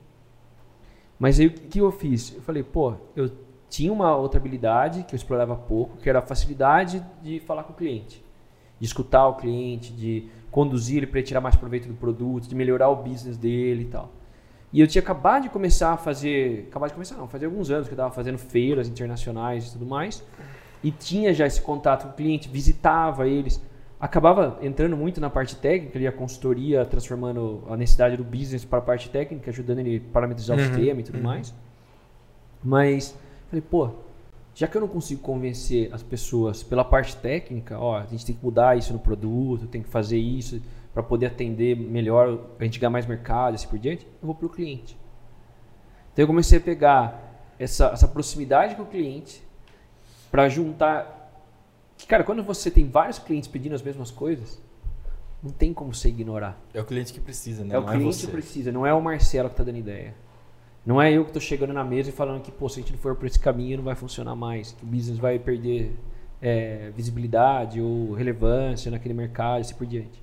[1.18, 2.34] Mas aí o que eu fiz?
[2.34, 3.30] Eu falei, pô, eu
[3.68, 7.72] tinha uma outra habilidade que eu explorava pouco, que era a facilidade de falar com
[7.72, 8.24] o cliente,
[8.78, 12.88] de escutar o cliente, de conduzir ele para tirar mais proveito do produto, de melhorar
[12.88, 14.10] o business dele e tal.
[14.72, 17.88] E eu tinha acabado de começar a fazer, acabado de começar não, fazia alguns anos
[17.88, 20.22] que eu estava fazendo feiras internacionais e tudo mais,
[20.82, 23.60] e tinha já esse contato com o cliente, visitava eles,
[24.00, 28.78] acabava entrando muito na parte técnica, ali a consultoria transformando a necessidade do business para
[28.78, 31.54] a parte técnica, ajudando ele a parametrizar o Uhum, sistema e tudo mais.
[32.62, 33.16] Mas
[33.48, 33.90] falei, pô,
[34.54, 38.34] já que eu não consigo convencer as pessoas pela parte técnica, ó, a gente tem
[38.34, 40.60] que mudar isso no produto, tem que fazer isso
[40.92, 44.34] para poder atender melhor, a gente ganhar mais mercado, e assim por diante, eu vou
[44.34, 44.98] pro cliente.
[46.12, 49.42] Então eu comecei a pegar essa, essa proximidade com o cliente
[50.30, 51.17] para juntar.
[52.06, 54.60] Cara, quando você tem vários clientes pedindo as mesmas coisas,
[55.42, 56.60] não tem como você ignorar.
[56.74, 57.74] É o cliente que precisa, né?
[57.74, 58.26] É o Não cliente você.
[58.26, 60.14] que precisa, não é o Marcelo que tá dando ideia.
[60.84, 62.92] Não é eu que tô chegando na mesa e falando que, pô, se a gente
[62.92, 64.72] não for por esse caminho, não vai funcionar mais.
[64.72, 65.94] Que o business vai perder
[66.40, 70.22] é, visibilidade ou relevância naquele mercado e assim por diante.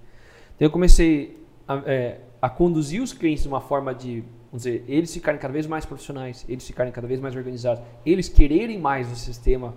[0.56, 4.22] Então eu comecei a, é, a conduzir os clientes de uma forma de,
[4.52, 8.28] vamos dizer, eles ficarem cada vez mais profissionais, eles ficarem cada vez mais organizados, eles
[8.28, 9.74] quererem mais o sistema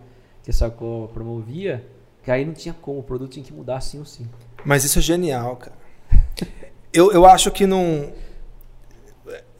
[0.49, 1.87] que a Sacou promovia,
[2.23, 4.27] que aí não tinha como, o produto tinha que mudar assim ou sim.
[4.65, 5.77] Mas isso é genial, cara.
[6.91, 8.11] Eu, eu acho que num.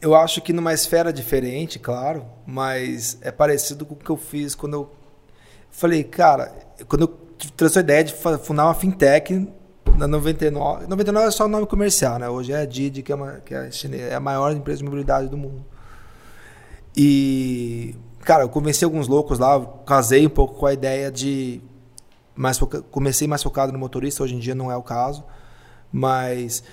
[0.01, 4.55] Eu acho que numa esfera diferente, claro, mas é parecido com o que eu fiz
[4.55, 4.91] quando eu
[5.69, 6.51] falei, cara,
[6.87, 9.47] quando eu trouxe a ideia de fundar uma fintech
[9.95, 10.87] na 99.
[10.87, 12.27] 99 é só o nome comercial, né?
[12.27, 14.85] Hoje é a Didi, que é, uma, que é, a é a maior empresa de
[14.85, 15.63] mobilidade do mundo.
[16.97, 17.95] E,
[18.29, 21.59] cara, eu convenci alguns loucos lá, casei um pouco com a ideia de
[22.35, 25.23] mais foca- comecei mais focado no motorista, hoje em dia não é o caso,
[25.91, 26.63] mas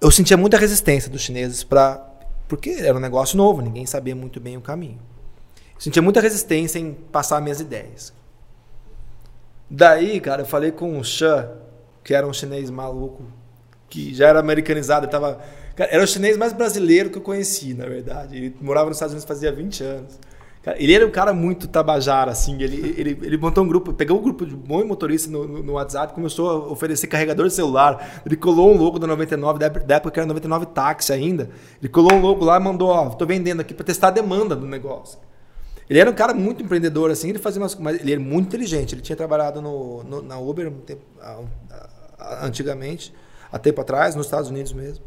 [0.00, 2.04] eu sentia muita resistência dos chineses para
[2.48, 4.98] porque era um negócio novo, ninguém sabia muito bem o caminho.
[5.78, 8.12] Sentia muita resistência em passar minhas ideias.
[9.70, 11.48] Daí, cara, eu falei com o Shan,
[12.02, 13.22] que era um chinês maluco,
[13.88, 15.40] que já era americanizado, tava,
[15.76, 18.36] cara, era o chinês mais brasileiro que eu conheci, na verdade.
[18.36, 20.18] Ele morava nos Estados Unidos fazia 20 anos.
[20.76, 22.60] Ele era um cara muito tabajara, assim.
[22.62, 25.72] Ele, ele, ele montou um grupo, pegou um grupo de bom motorista no, no, no
[25.74, 28.22] WhatsApp, começou a oferecer carregador de celular.
[28.24, 31.50] Ele colou um logo da 99, da época que era 99 táxi ainda.
[31.82, 34.56] Ele colou um logo lá e mandou: Ó, tô vendendo aqui para testar a demanda
[34.56, 35.18] do negócio.
[35.88, 37.28] Ele era um cara muito empreendedor, assim.
[37.28, 38.94] Ele fazia umas, mas ele era muito inteligente.
[38.94, 41.02] Ele tinha trabalhado no, no- na Uber um tempo,
[42.42, 43.12] antigamente,
[43.52, 45.04] há tempo atrás, nos Estados Unidos mesmo.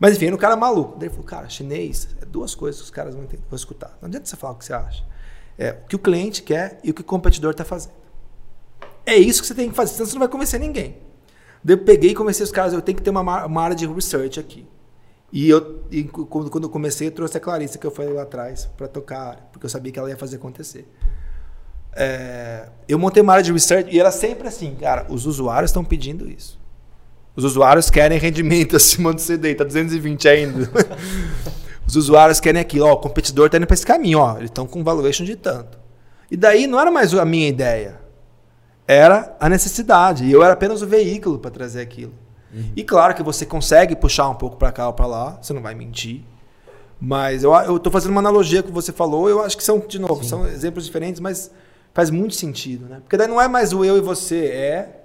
[0.00, 0.96] Mas enfim, era um cara maluco.
[0.98, 3.96] Daí ele falou, cara, chinês é duas coisas que os caras vão, entender, vão escutar.
[4.00, 5.04] Não adianta você falar o que você acha.
[5.58, 7.92] É o que o cliente quer e o que o competidor está fazendo.
[9.04, 10.96] É isso que você tem que fazer, senão você não vai convencer ninguém.
[11.62, 13.76] Daí eu peguei e comecei os caras, eu tenho que ter uma, ma- uma área
[13.76, 14.66] de research aqui.
[15.32, 18.22] E eu, e quando, quando eu comecei, eu trouxe a Clarissa, que eu falei lá
[18.22, 20.88] atrás, para tocar porque eu sabia que ela ia fazer acontecer.
[21.92, 25.84] É, eu montei uma área de research e era sempre assim, cara, os usuários estão
[25.84, 26.59] pedindo isso.
[27.40, 30.70] Os usuários querem rendimento acima do CDI, tá 220 ainda.
[31.88, 34.66] Os usuários querem aquilo, ó, o competidor tá indo para esse caminho, ó, eles estão
[34.66, 35.78] com valuation de tanto.
[36.30, 37.98] E daí não era mais a minha ideia,
[38.86, 40.24] era a necessidade.
[40.24, 42.12] E eu era apenas o veículo para trazer aquilo.
[42.76, 45.62] E claro que você consegue puxar um pouco para cá ou para lá, você não
[45.62, 46.22] vai mentir.
[47.00, 49.64] Mas eu, eu tô fazendo uma analogia com o que você falou, eu acho que
[49.64, 51.50] são, de novo, são exemplos diferentes, mas
[51.94, 52.98] faz muito sentido, né?
[53.00, 54.99] Porque daí não é mais o eu e você, é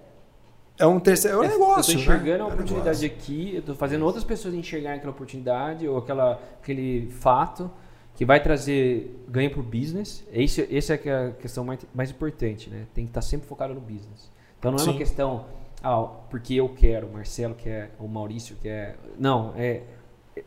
[0.77, 2.15] é um terceiro, é um negócio, Eu tô né?
[2.17, 3.21] enxergando É uma um oportunidade negócio.
[3.23, 7.69] aqui, eu tô fazendo outras pessoas enxergarem aquela oportunidade ou aquela, aquele fato
[8.15, 10.23] que vai trazer ganho pro business.
[10.31, 12.85] Esse, esse é é a questão mais, mais importante, né?
[12.93, 14.29] Tem que estar sempre focado no business.
[14.59, 14.89] Então não é Sim.
[14.91, 15.45] uma questão,
[15.83, 18.97] ah, porque eu quero, o Marcelo quer, o Maurício quer.
[19.19, 19.81] Não, é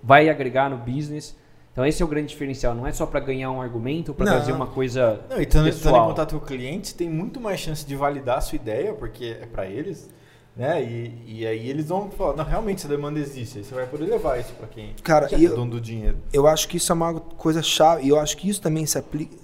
[0.02, 1.36] vai agregar no business.
[1.72, 4.52] Então esse é o grande diferencial, não é só para ganhar um argumento, para trazer
[4.52, 6.08] uma coisa Não, e estando, estando em pessoal.
[6.08, 9.46] contato com o cliente, tem muito mais chance de validar a sua ideia, porque é
[9.46, 10.10] para eles,
[10.58, 10.82] né?
[10.82, 14.06] E, e aí eles vão falar, não, realmente essa demanda existe, aí você vai poder
[14.06, 16.18] levar isso para quem Cara, é eu- dono do dinheiro.
[16.32, 18.04] Eu acho que isso é uma coisa chave.
[18.04, 19.36] E eu acho que isso também se aplica.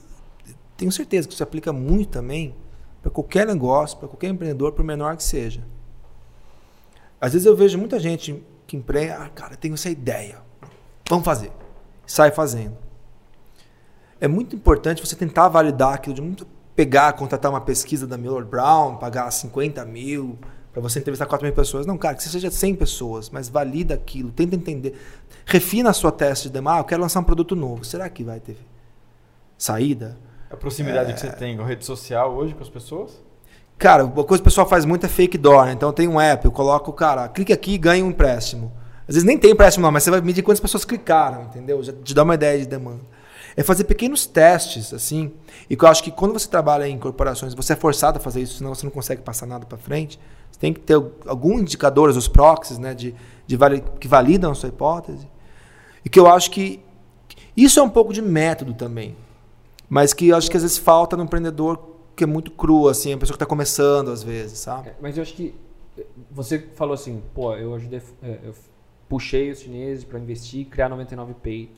[0.77, 2.53] Tenho certeza que se aplica muito também
[3.01, 5.63] para qualquer negócio, para qualquer empreendedor, por menor que seja.
[7.21, 10.39] Às vezes eu vejo muita gente que empreende, ah, cara, tenho essa ideia.
[11.09, 11.53] Vamos fazer.
[12.05, 12.77] Sai fazendo.
[14.21, 16.35] É muito importante você tentar validar aquilo, de não
[16.75, 20.37] pegar, contratar uma pesquisa da Miller Brown, pagar 50 mil
[20.75, 21.87] para você entrevistar 4 mil pessoas.
[21.87, 24.95] Não, cara, que você seja 100 pessoas, mas valida aquilo, tenta entender.
[25.47, 26.79] Refina a sua teste de demanda.
[26.79, 27.85] Ah, eu quero lançar um produto novo.
[27.85, 28.59] Será que vai ter
[29.57, 30.19] saída?
[30.51, 31.15] A proximidade É.
[31.15, 33.23] que você tem com a rede social hoje com as pessoas?
[33.79, 35.67] Cara, uma coisa que o pessoal faz muito é fake door.
[35.67, 35.73] né?
[35.73, 38.73] Então tem um app, eu coloco, cara, clique aqui e ganha um empréstimo.
[39.07, 41.83] Às vezes nem tem empréstimo não, mas você vai medir quantas pessoas clicaram, entendeu?
[41.83, 43.01] Já te dá uma ideia de demanda.
[43.57, 45.33] É fazer pequenos testes, assim.
[45.71, 48.41] E que eu acho que quando você trabalha em corporações, você é forçado a fazer
[48.43, 50.19] isso, senão você não consegue passar nada para frente.
[50.55, 50.95] Você tem que ter
[51.27, 53.13] algum indicadores, os proxies, né, de,
[53.45, 53.59] de
[53.99, 55.27] que validam a sua hipótese.
[56.05, 56.81] E que eu acho que
[57.57, 59.17] isso é um pouco de método também.
[59.89, 61.81] Mas que eu acho que às vezes falta no empreendedor
[62.15, 64.91] que é muito cru, assim, a pessoa que está começando às vezes, sabe?
[64.91, 65.53] É, Mas eu acho que
[66.31, 68.55] você falou assim, pô, eu ajudei, eh, eu
[69.09, 71.69] puxei os chineses para investir e criar 99Pay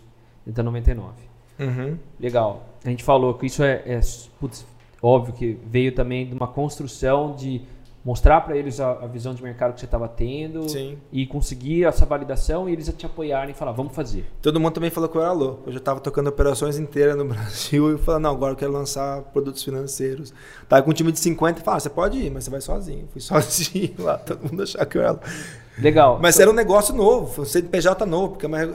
[0.45, 1.14] dentro da 99.
[1.59, 1.99] Uhum.
[2.20, 2.66] Legal.
[2.85, 4.01] A gente falou que isso é, é,
[4.39, 4.66] putz,
[5.03, 7.62] óbvio que veio também de uma construção de
[8.07, 10.96] mostrar para eles a, a visão de mercado que você estava tendo Sim.
[11.11, 14.24] e conseguir essa validação e eles te apoiarem e falar, vamos fazer.
[14.40, 15.64] Todo mundo também falou que eu era louco.
[15.66, 19.22] Eu já estava tocando operações inteiras no Brasil e falando, não, agora eu quero lançar
[19.32, 20.32] produtos financeiros.
[20.68, 23.09] Tava com um time de 50 e falava, você pode ir, mas você vai sozinho.
[23.11, 25.26] Fui sozinho lá, todo mundo achava que eu era louco.
[25.76, 26.20] Legal.
[26.22, 28.68] Mas era um negócio novo, um CNPJ novo, porque é uma, é,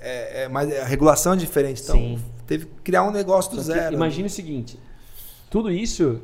[0.00, 1.82] é- é mais- a regulação é diferente.
[1.82, 2.18] Então, Sim.
[2.46, 3.94] teve que criar um negócio do Só zero.
[3.94, 4.80] Imagine o seguinte:
[5.50, 6.20] tudo isso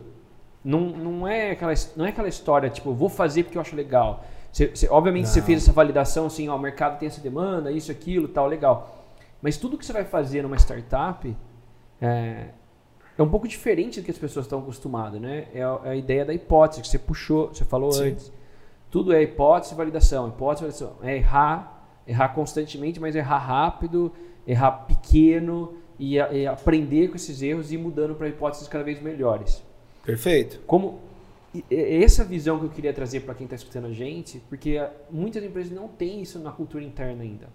[0.65, 4.25] não, não, é aquela, não é aquela história, tipo, vou fazer porque eu acho legal.
[4.51, 5.47] Você, você- obviamente você Não.
[5.47, 9.05] fez essa validação, assim, ó, o mercado tem essa demanda, isso, aquilo, tal, legal.
[9.43, 11.37] Mas tudo que você vai fazer numa startup
[12.01, 12.47] é,
[13.19, 15.47] é um pouco diferente do que as pessoas estão acostumadas, né?
[15.55, 18.11] É a, é a ideia da hipótese que você puxou, você falou Sim.
[18.13, 18.33] antes.
[18.91, 20.29] Tudo é hipótese e validação.
[20.29, 20.97] Hipótese e validação.
[21.03, 24.13] É errar, errar constantemente, mas errar rápido,
[24.47, 29.01] errar pequeno e, e aprender com esses erros e ir mudando para hipóteses cada vez
[29.03, 29.63] melhores.
[30.05, 30.61] Perfeito.
[30.67, 31.01] Como
[31.71, 35.43] essa visão que eu queria trazer para quem está escutando a gente, porque ah, muitas
[35.43, 37.49] empresas não têm isso na cultura interna ainda.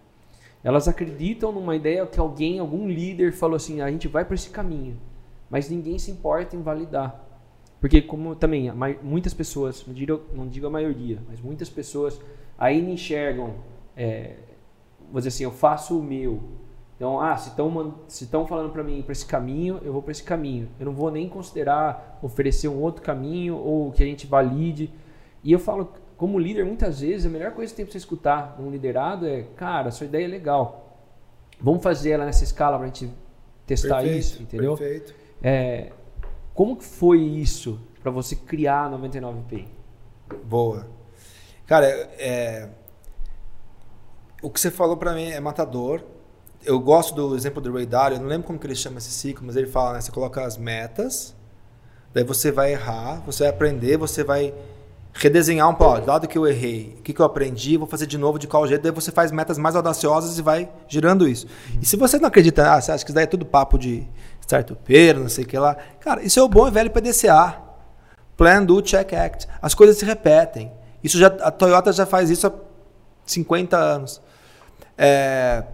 [0.64, 4.50] Elas acreditam numa ideia que alguém, algum líder falou assim, a gente vai para esse
[4.50, 4.98] caminho,
[5.50, 7.26] mas ninguém se importa em validar.
[7.80, 8.70] Porque como também
[9.02, 12.20] muitas pessoas, não digo, não digo a maioria, mas muitas pessoas
[12.58, 13.56] ainda enxergam,
[13.96, 14.36] é,
[15.10, 16.42] vou dizer assim, eu faço o meu.
[17.00, 20.22] Então, ah, se estão se falando para mim para esse caminho, eu vou para esse
[20.22, 20.68] caminho.
[20.78, 24.92] Eu não vou nem considerar oferecer um outro caminho ou que a gente valide.
[25.42, 28.58] E eu falo, como líder, muitas vezes a melhor coisa que tem para você escutar
[28.60, 31.00] um liderado é, cara, sua ideia é legal.
[31.62, 33.10] Vamos fazer ela nessa escala para a gente
[33.66, 34.76] testar Perfeito, isso, entendeu?
[34.76, 35.16] Perfeito.
[35.42, 35.94] É,
[36.54, 39.66] como que foi isso para você criar a 99P?
[40.44, 40.86] Boa.
[41.66, 42.68] Cara, é,
[44.44, 46.04] o que você falou pra mim é matador.
[46.66, 49.12] Eu gosto do exemplo do Ray Dalio, eu não lembro como que ele chama esse
[49.12, 50.02] ciclo, mas ele fala, né?
[50.02, 51.36] Você coloca as metas,
[52.14, 54.54] daí você vai errar, você vai aprender, você vai
[55.14, 58.18] redesenhar um pouco, dado que eu errei, o que, que eu aprendi, vou fazer de
[58.18, 61.48] novo de qual jeito, daí você faz metas mais audaciosas e vai girando isso.
[61.82, 64.08] E se você não acredita, ah, você acha que isso daí é tudo papo de
[64.42, 67.70] startupeiro, não sei o que lá, cara, isso é o bom e velho PDCA.
[68.38, 69.48] Plan, do, check, act.
[69.62, 70.72] As coisas se repetem.
[71.04, 72.54] Isso já, a Toyota já faz isso há
[73.26, 74.22] 50 anos.
[74.98, 75.66] É,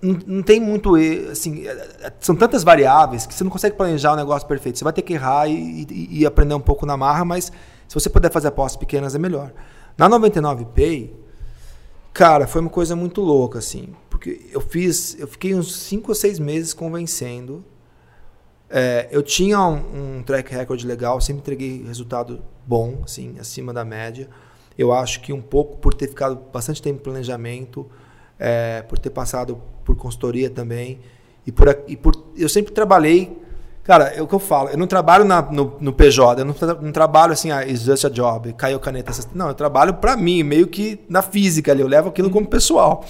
[0.00, 0.94] não, não tem muito.
[1.30, 1.70] Assim, é,
[2.02, 4.78] é, são tantas variáveis que você não consegue planejar o negócio perfeito.
[4.78, 7.46] Você vai ter que errar e, e- e aprender um pouco na marra, mas
[7.86, 9.52] se você puder fazer apostas pequenas é melhor.
[9.96, 11.10] Na 99Pay,
[12.12, 13.88] cara, foi uma coisa muito louca, assim.
[14.08, 15.16] Porque eu fiz.
[15.18, 17.64] Eu fiquei uns 5 ou 6 meses convencendo.
[18.70, 23.84] É, eu tinha um, um track record legal, sempre entreguei resultado bom, assim, acima da
[23.84, 24.28] média.
[24.76, 27.88] Eu acho que um pouco por ter ficado bastante tempo em planejamento,
[28.38, 30.98] é, por ter passado por consultoria também,
[31.46, 33.36] e por, e por eu sempre trabalhei.
[33.82, 36.52] Cara, é o que eu falo, eu não trabalho na- no, no PJ, eu não,
[36.52, 39.10] tra- não trabalho assim, ah, it's just a job, caiu caneta.
[39.10, 42.46] essas- Não, eu trabalho pra mim, meio que na física ali, eu levo aquilo como
[42.46, 43.02] pessoal,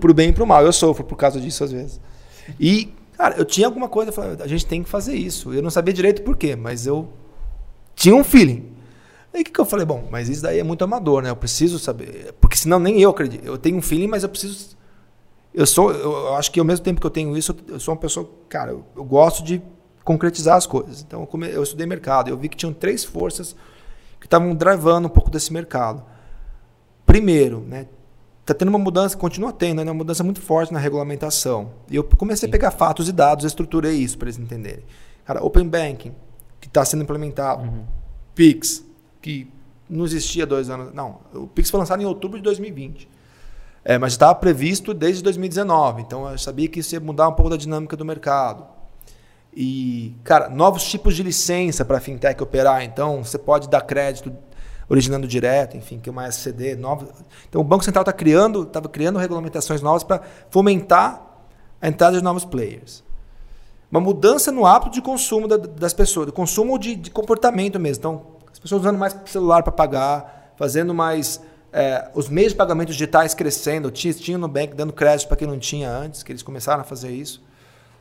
[0.00, 0.64] pro bem e pro mal.
[0.64, 2.00] Eu sofro por causa disso às vezes.
[2.60, 5.52] E, cara, eu tinha alguma coisa, eu falei, a gente tem que fazer isso.
[5.52, 7.08] Eu não sabia direito por quê, mas eu
[7.96, 8.70] tinha um feeling.
[9.34, 9.84] Aí o que, que eu falei?
[9.84, 11.30] Bom, mas isso daí é muito amador, né?
[11.30, 12.32] Eu preciso saber.
[12.40, 13.44] Porque senão nem eu acredito.
[13.44, 14.76] Eu tenho um feeling, mas eu preciso.
[15.54, 18.00] Eu sou, eu acho que ao mesmo tempo que eu tenho isso, eu sou uma
[18.00, 19.62] pessoa, cara, eu, eu gosto de
[20.02, 21.02] concretizar as coisas.
[21.02, 23.54] Então, eu, come, eu estudei mercado, eu vi que tinham três forças
[24.18, 26.02] que estavam drivando um pouco desse mercado.
[27.04, 27.86] Primeiro, né,
[28.46, 31.72] tá tendo uma mudança, continua tendo, né, uma mudança muito forte na regulamentação.
[31.90, 32.50] E eu comecei Sim.
[32.50, 34.84] a pegar fatos e dados, estruturei isso para eles entenderem.
[35.24, 36.14] Cara, Open Banking,
[36.60, 37.84] que está sendo implementado, uhum.
[38.34, 38.84] Pix,
[39.20, 39.48] que
[39.88, 40.94] não existia dois anos.
[40.94, 43.08] Não, o Pix foi lançado em outubro de 2020.
[43.84, 46.02] É, mas estava previsto desde 2019.
[46.02, 48.64] Então eu sabia que isso ia mudar um pouco da dinâmica do mercado.
[49.54, 52.82] E, cara, novos tipos de licença para fintech operar.
[52.82, 54.32] Então, você pode dar crédito
[54.88, 56.74] originando direto, enfim, que é uma SCD.
[56.74, 57.08] Novo.
[57.48, 61.22] Então, o Banco Central está criando, estava criando regulamentações novas para fomentar
[61.80, 63.04] a entrada de novos players.
[63.90, 68.00] Uma mudança no hábito de consumo da, das pessoas, do consumo de, de, comportamento mesmo.
[68.00, 71.40] Então, as pessoas usando mais celular para pagar, fazendo mais.
[71.72, 73.90] É, os meios de pagamento digitais crescendo.
[73.90, 77.10] Tinha, no Nubank dando crédito para quem não tinha antes, que eles começaram a fazer
[77.10, 77.42] isso.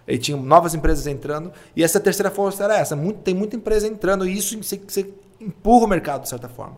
[0.07, 1.52] E tinha novas empresas entrando.
[1.76, 2.95] E essa terceira força era essa.
[2.95, 6.77] Muito, tem muita empresa entrando e isso você, você empurra o mercado de certa forma.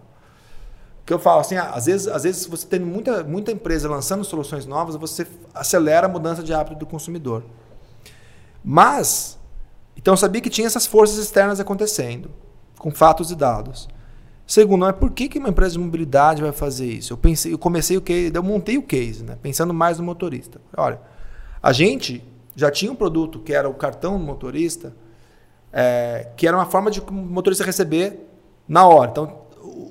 [1.05, 4.23] Que eu falo assim, ah, às vezes, às vezes você tem muita, muita empresa lançando
[4.23, 7.43] soluções novas, você acelera a mudança de hábito do consumidor.
[8.63, 9.37] Mas,
[9.97, 12.31] então eu sabia que tinha essas forças externas acontecendo,
[12.77, 13.89] com fatos e dados.
[14.45, 17.13] Segundo, é por que, que uma empresa de mobilidade vai fazer isso?
[17.13, 19.37] Eu pensei, eu comecei o case, eu montei o case, né?
[19.41, 20.59] pensando mais no motorista.
[20.75, 20.99] Olha,
[21.61, 22.23] a gente
[22.55, 24.93] já tinha um produto que era o cartão do motorista,
[25.71, 28.19] é, que era uma forma de o motorista receber
[28.67, 29.11] na hora.
[29.11, 29.43] Então,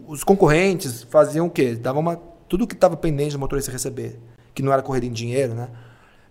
[0.07, 1.75] os concorrentes faziam o quê?
[1.75, 2.17] Davam uma,
[2.49, 4.21] tudo que estava pendente do motorista receber,
[4.55, 5.69] que não era corrida em dinheiro, né?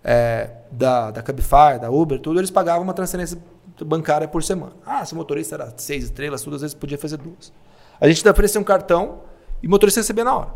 [0.04, 3.38] É, da, da Cabify, da Uber, tudo, eles pagavam uma transferência
[3.86, 4.74] bancária por semana.
[4.86, 7.52] Ah, se o motorista era seis estrelas, tudo, às vezes podia fazer duas.
[8.02, 9.20] A gente oferecia um cartão
[9.62, 10.50] e o motorista recebia na hora.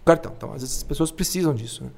[0.00, 0.32] O cartão.
[0.36, 1.84] Então, às vezes as pessoas precisam disso.
[1.84, 1.90] Né?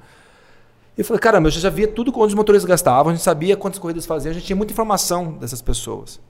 [0.95, 3.79] Eu falei, caramba, eu já via tudo quanto os motoristas gastavam, a gente sabia quantas
[3.79, 6.21] corridas faziam, a gente tinha muita informação dessas pessoas.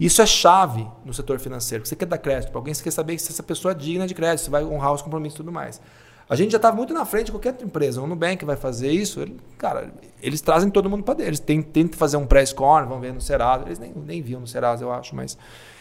[0.00, 1.86] Isso é chave no setor financeiro.
[1.86, 4.14] Você quer dar crédito para alguém, você quer saber se essa pessoa é digna de
[4.14, 5.80] crédito, se vai honrar os compromissos e tudo mais.
[6.28, 8.00] A gente já estava muito na frente de qualquer outra empresa.
[8.00, 9.92] O Nubank vai fazer isso, ele, cara,
[10.22, 11.30] eles trazem todo mundo para dentro.
[11.30, 13.64] Eles tentam fazer um pré-score, vão ver no Serasa.
[13.66, 15.36] Eles nem, nem viam no Serasa, eu acho, mas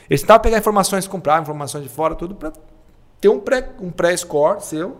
[0.09, 2.51] eles tentavam pegar informações, comprar informações de fora, tudo para
[3.19, 4.17] ter um pré-score um pré
[4.59, 4.97] seu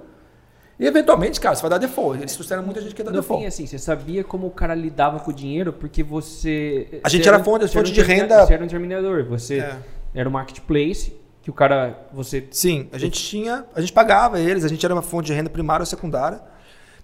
[0.80, 2.20] e eventualmente, cara, você vai dar default.
[2.20, 3.44] Eles trouxeram muita gente que dá no default.
[3.44, 7.00] fim, assim, você sabia como o cara lidava com o dinheiro porque você.
[7.04, 8.46] A gente era, era fonte, fonte de renda.
[8.46, 9.78] Você era um terminador, você é.
[10.16, 12.08] era um marketplace que o cara.
[12.12, 13.66] você Sim, a gente tinha.
[13.76, 16.42] A gente pagava eles, a gente era uma fonte de renda primária ou secundária.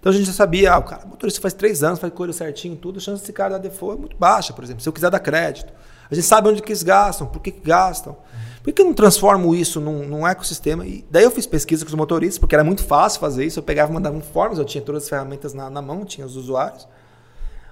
[0.00, 2.32] Então a gente já sabia, ah, o cara, o motorista faz três anos, faz coisa
[2.32, 4.82] certinho, tudo, a chance desse cara dar default é muito baixa, por exemplo.
[4.82, 5.72] Se eu quiser dar crédito.
[6.10, 8.16] A gente sabe onde que eles gastam, por que, que gastam.
[8.62, 10.86] Por que eu não transformo isso num, num, ecossistema?
[10.86, 13.58] E daí eu fiz pesquisa com os motoristas, porque era muito fácil fazer isso.
[13.58, 16.36] Eu pegava e mandava informes, eu tinha todas as ferramentas na, na mão, tinha os
[16.36, 16.86] usuários.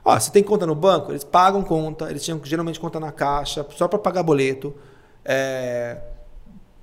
[0.05, 1.13] Ó, você tem conta no banco?
[1.13, 4.75] Eles pagam conta, eles tinham geralmente conta na caixa, só para pagar boleto.
[5.23, 5.99] É,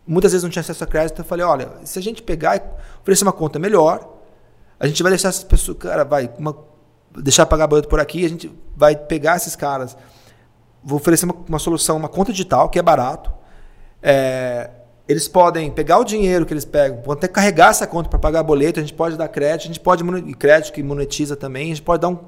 [0.05, 1.19] muitas vezes não tinha acesso a crédito.
[1.21, 2.61] Eu falei, olha, se a gente pegar e
[3.01, 4.07] oferecer uma conta melhor,
[4.79, 6.55] a gente vai deixar essas pessoas, cara, vai uma,
[7.17, 9.97] deixar pagar boleto por aqui, a gente vai pegar esses caras,
[10.85, 13.31] vou oferecer uma, uma solução, uma conta digital que é barato
[14.07, 14.69] é,
[15.07, 18.43] eles podem pegar o dinheiro que eles pegam, vão até carregar essa conta para pagar
[18.43, 20.03] boleto, a gente pode dar crédito, a gente pode
[20.33, 22.19] crédito que monetiza também, a gente pode dar um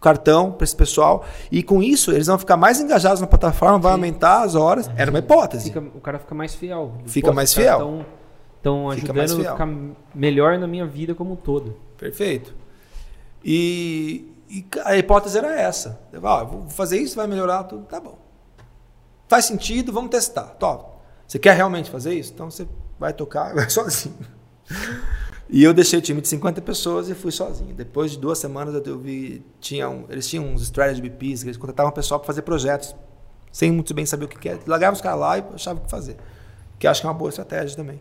[0.00, 3.92] cartão para esse pessoal e com isso eles vão ficar mais engajados na plataforma, vai
[3.92, 4.86] aumentar as horas.
[4.86, 4.94] Uhum.
[4.96, 5.64] Era uma hipótese.
[5.64, 6.94] Fica, o cara fica mais fiel.
[7.04, 8.04] Fica mais fiel.
[8.56, 9.68] Estão ajudando a ficar
[10.14, 11.76] melhor na minha vida como um todo.
[11.96, 12.54] Perfeito.
[13.44, 16.00] E, e a hipótese era essa.
[16.22, 18.18] Ah, vou fazer isso, vai melhorar tudo, tá bom.
[19.28, 20.56] Faz sentido, vamos testar.
[20.58, 20.98] Top.
[21.26, 22.32] Você quer realmente fazer isso?
[22.32, 22.66] Então você
[22.98, 24.16] vai tocar, vai sozinho.
[25.50, 27.74] E eu deixei o time de 50 pessoas e fui sozinho.
[27.74, 31.56] Depois de duas semanas eu vi, tinha um, eles tinham uns strategy BPs, que eles
[31.56, 32.94] contratavam pessoal para fazer projetos,
[33.52, 34.58] sem muito bem saber o que, que é.
[34.66, 36.16] Largava os caras lá e achava o que fazer.
[36.78, 38.00] Que acho que é uma boa estratégia também.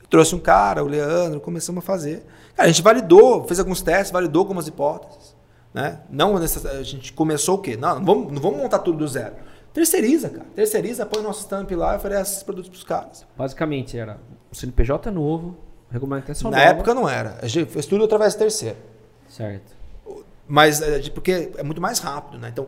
[0.00, 2.26] Eu trouxe um cara, o Leandro, começamos a fazer.
[2.54, 5.37] Cara, a gente validou, fez alguns testes, validou algumas hipóteses.
[5.78, 6.00] Né?
[6.10, 7.76] Não a gente começou o quê?
[7.76, 9.36] Não, não vamos, não vamos montar tudo do zero.
[9.72, 10.46] Terceiriza, cara.
[10.52, 13.26] Terceiriza, põe o nosso stamp lá e oferece esses produtos para os caras.
[13.36, 14.18] Basicamente era
[14.50, 15.56] o CNPJ novo,
[15.88, 16.70] regulamentação Na nova.
[16.70, 17.38] época não era.
[17.40, 18.76] A gente fez tudo através de terceiro.
[19.28, 19.72] Certo.
[20.48, 22.48] Mas é, porque é muito mais rápido, né?
[22.48, 22.66] Então,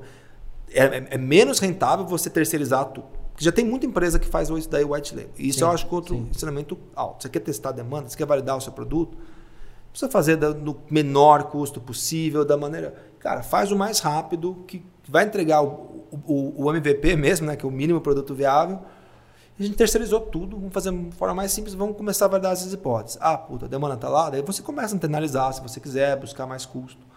[0.72, 3.08] é, é, é menos rentável você terceirizar tudo.
[3.32, 5.32] Porque já tem muita empresa que faz isso daí white label.
[5.36, 6.28] E isso sim, eu acho que é outro sim.
[6.30, 7.24] ensinamento alto.
[7.24, 9.18] Você quer testar a demanda, você quer validar o seu produto,
[9.90, 12.94] precisa fazer no menor custo possível, da maneira.
[13.18, 17.64] Cara, faz o mais rápido que vai entregar o, o, o, MVP mesmo, né, que
[17.64, 18.80] é o mínimo produto viável.
[19.58, 22.72] a gente terceirizou tudo, vamos fazer de forma mais simples, vamos começar a validar essas
[22.72, 23.18] hipóteses.
[23.20, 26.46] Ah, puta, a demanda está lá, daí você começa a analisar se você quiser, buscar
[26.46, 27.10] mais custo.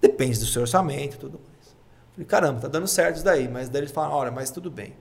[0.00, 1.76] Depende do seu orçamento e tudo mais.
[2.12, 3.48] Falei, caramba, tá dando certo isso daí.
[3.48, 4.94] Mas daí eles falaram, olha, mas tudo bem.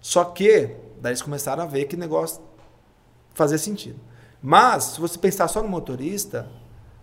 [0.00, 2.42] Só que, daí eles começaram a ver que negócio
[3.34, 3.98] fazia sentido.
[4.42, 6.48] Mas, se você pensar só no motorista,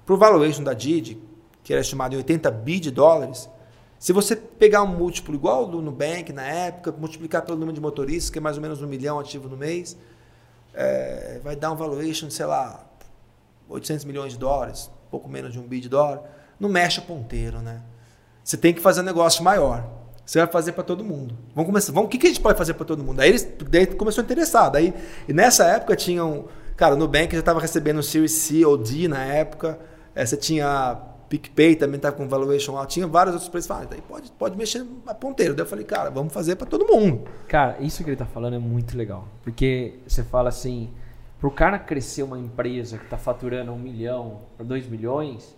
[0.05, 1.17] para o valuation da Didi,
[1.63, 3.49] que era estimado em 80 bi de dólares,
[3.97, 8.29] se você pegar um múltiplo igual do Nubank na época, multiplicar pelo número de motoristas,
[8.29, 9.97] que é mais ou menos um milhão ativo no mês,
[10.73, 12.85] é, vai dar um valuation, sei lá,
[13.67, 16.23] 800 milhões de dólares, pouco menos de um bi de dólar.
[16.59, 17.81] Não mexe o ponteiro, né?
[18.43, 19.87] Você tem que fazer um negócio maior.
[20.25, 21.37] Você vai fazer para todo mundo.
[21.55, 21.91] Vamos começar.
[21.91, 23.19] Vamos, o que, que a gente pode fazer para todo mundo?
[23.19, 24.71] Aí eles daí começou a interessar.
[24.71, 24.93] Daí,
[25.27, 26.45] e nessa época tinham.
[26.79, 29.77] Cara, o Nubank já estava recebendo o Series C ou D na época.
[30.15, 30.95] É, você tinha
[31.27, 32.91] PicPay também estava com valuation alto.
[32.91, 33.69] Tinha vários outros preços.
[33.89, 35.53] Daí pode, pode mexer a ponteiro.
[35.53, 37.27] Daí eu falei, cara, vamos fazer para todo mundo.
[37.49, 39.27] Cara, isso que ele está falando é muito legal.
[39.43, 40.89] Porque você fala assim,
[41.37, 45.53] para o cara crescer uma empresa que está faturando um milhão para dois milhões,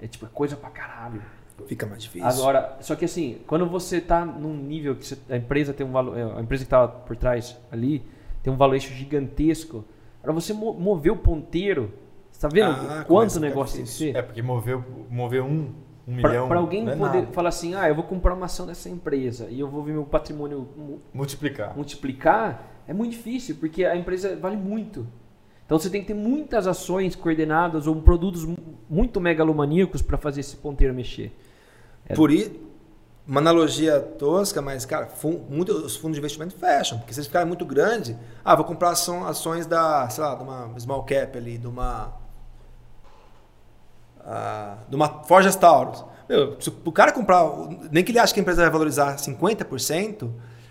[0.00, 1.22] é tipo é coisa pra caralho.
[1.68, 2.26] Fica mais difícil.
[2.26, 5.92] Agora, só que assim, quando você está num nível que você, a empresa tem um
[5.92, 8.04] valor, a empresa que estava por trás ali
[8.42, 9.84] tem um valuation gigantesco,
[10.26, 11.92] para você mover o ponteiro
[12.32, 14.16] você tá vendo ah, quanto o negócio tem que ser?
[14.16, 14.76] É, porque mover,
[15.08, 15.72] mover um,
[16.06, 16.48] um pra, milhão.
[16.48, 17.32] Para alguém é poder nada.
[17.32, 20.04] falar assim, ah, eu vou comprar uma ação dessa empresa e eu vou ver meu
[20.04, 20.68] patrimônio
[21.14, 21.76] multiplicar.
[21.76, 25.06] Multiplicar é muito difícil, porque a empresa vale muito.
[25.64, 28.44] Então você tem que ter muitas ações coordenadas ou produtos
[28.90, 31.30] muito megalomaníacos para fazer esse ponteiro mexer.
[32.08, 32.14] É.
[32.14, 32.50] Por isso,
[33.26, 35.08] uma analogia tosca, mas, cara,
[35.48, 36.98] muito, os fundos de investimento fecham.
[36.98, 40.78] Porque se eles ficarem muito grandes, ah, vou comprar ações da, sei lá, de uma
[40.78, 42.14] small cap ali, de uma
[44.20, 46.04] uh, de uma Forja Taurus.
[46.28, 47.44] Meu, se o cara comprar,
[47.90, 50.28] nem que ele ache que a empresa vai valorizar 50%,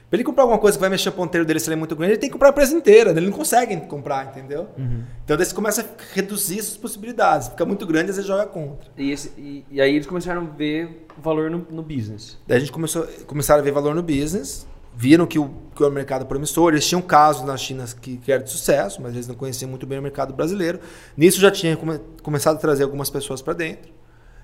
[0.09, 1.95] para ele comprar alguma coisa que vai mexer o ponteiro dele se ele é muito
[1.95, 3.11] grande, ele tem que comprar a empresa inteira.
[3.11, 4.67] Ele não consegue comprar, entendeu?
[4.77, 5.03] Uhum.
[5.23, 7.49] Então daí você começa a reduzir essas possibilidades.
[7.49, 8.89] Fica muito grande, às vezes joga contra.
[8.97, 12.37] E, esse, e, e aí eles começaram a ver valor no, no business.
[12.47, 15.91] Daí a gente começou, começaram a ver valor no business viram que o, que o
[15.91, 19.35] mercado promissor, eles tinham casos na China que, que eram de sucesso, mas eles não
[19.35, 20.79] conheciam muito bem o mercado brasileiro.
[21.17, 23.91] Nisso já tinha come, começado a trazer algumas pessoas para dentro.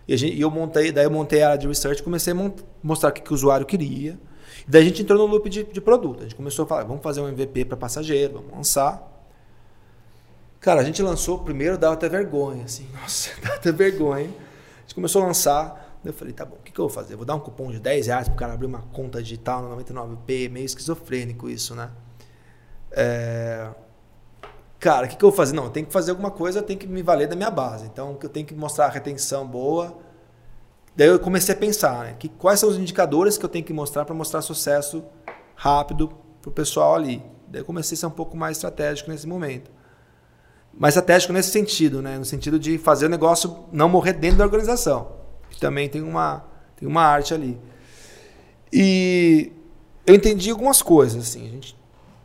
[0.08, 2.52] E, gente, e, eu montei, daí eu montei a área de research, comecei a
[2.84, 4.20] mostrar o que, que o usuário queria.
[4.72, 6.22] Daí a gente entrou no loop de, de produto.
[6.22, 9.06] A gente começou a falar, vamos fazer um MVP para passageiro, vamos lançar.
[10.62, 14.30] Cara, a gente lançou primeiro, dava até vergonha, assim, nossa, dava até vergonha.
[14.30, 17.18] A gente começou a lançar, eu falei, tá bom, o que, que eu vou fazer?
[17.18, 20.50] vou dar um cupom de 10 reais pro cara abrir uma conta digital no 99p,
[20.50, 21.92] meio esquizofrênico isso, né?
[22.92, 23.72] É...
[24.80, 25.54] Cara, o que, que eu vou fazer?
[25.54, 27.88] Não, eu tenho que fazer alguma coisa, eu tenho que me valer da minha base.
[27.88, 30.00] Então, eu tenho que mostrar a retenção boa.
[30.96, 32.16] Daí eu comecei a pensar, né?
[32.18, 35.04] Que, quais são os indicadores que eu tenho que mostrar para mostrar sucesso
[35.56, 36.12] rápido
[36.42, 37.24] pro pessoal ali.
[37.48, 39.72] Daí eu comecei a ser um pouco mais estratégico nesse momento.
[40.74, 42.18] Mais estratégico nesse sentido, né?
[42.18, 45.22] No sentido de fazer o negócio não morrer dentro da organização
[45.62, 46.44] também tem uma,
[46.76, 47.58] tem uma arte ali.
[48.74, 49.52] E
[50.06, 51.78] eu entendi algumas coisas, assim, a gente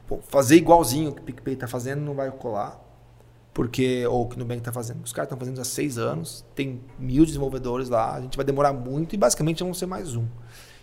[0.09, 2.81] pô, fazer igualzinho que o PicPay está fazendo não vai colar,
[3.57, 5.03] porque ou o que o Nubank está fazendo.
[5.03, 8.75] Os caras estão fazendo há seis anos, tem mil desenvolvedores lá, a gente vai demorar
[8.75, 10.25] muito e basicamente vão ser mais um.
[10.25, 10.29] O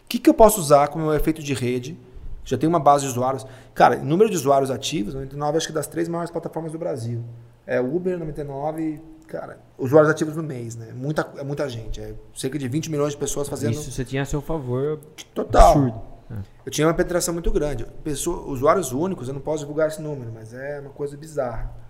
[0.09, 1.95] que, que eu posso usar como efeito de rede?
[2.43, 3.45] Já tem uma base de usuários.
[3.75, 7.23] Cara, número de usuários ativos, 99 acho que das três maiores plataformas do Brasil.
[7.67, 10.93] É Uber, 99, cara, usuários ativos no mês, né?
[10.95, 12.01] Muita, é muita gente.
[12.01, 13.73] É cerca de 20 milhões de pessoas fazendo.
[13.73, 14.99] Isso você tinha a seu favor.
[15.31, 15.73] Total.
[15.73, 16.01] Absurdo.
[16.31, 16.37] É.
[16.65, 17.85] Eu tinha uma penetração muito grande.
[18.03, 21.82] Pessoa, usuários únicos, eu não posso divulgar esse número, mas é uma coisa bizarra.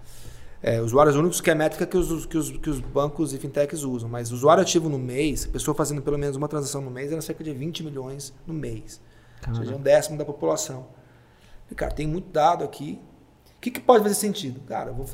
[0.65, 3.38] É, usuários únicos que é a métrica que os, que, os, que os bancos e
[3.38, 4.10] fintechs usam.
[4.10, 7.44] Mas usuário ativo no mês, pessoa fazendo pelo menos uma transação no mês, era cerca
[7.44, 9.02] de 20 milhões no mês.
[9.45, 10.88] Ou seja, um décimo da população.
[11.69, 13.02] E, cara, tem muito dado aqui
[13.64, 14.60] que, que pode fazer sentido?
[14.61, 15.06] Cara, vou,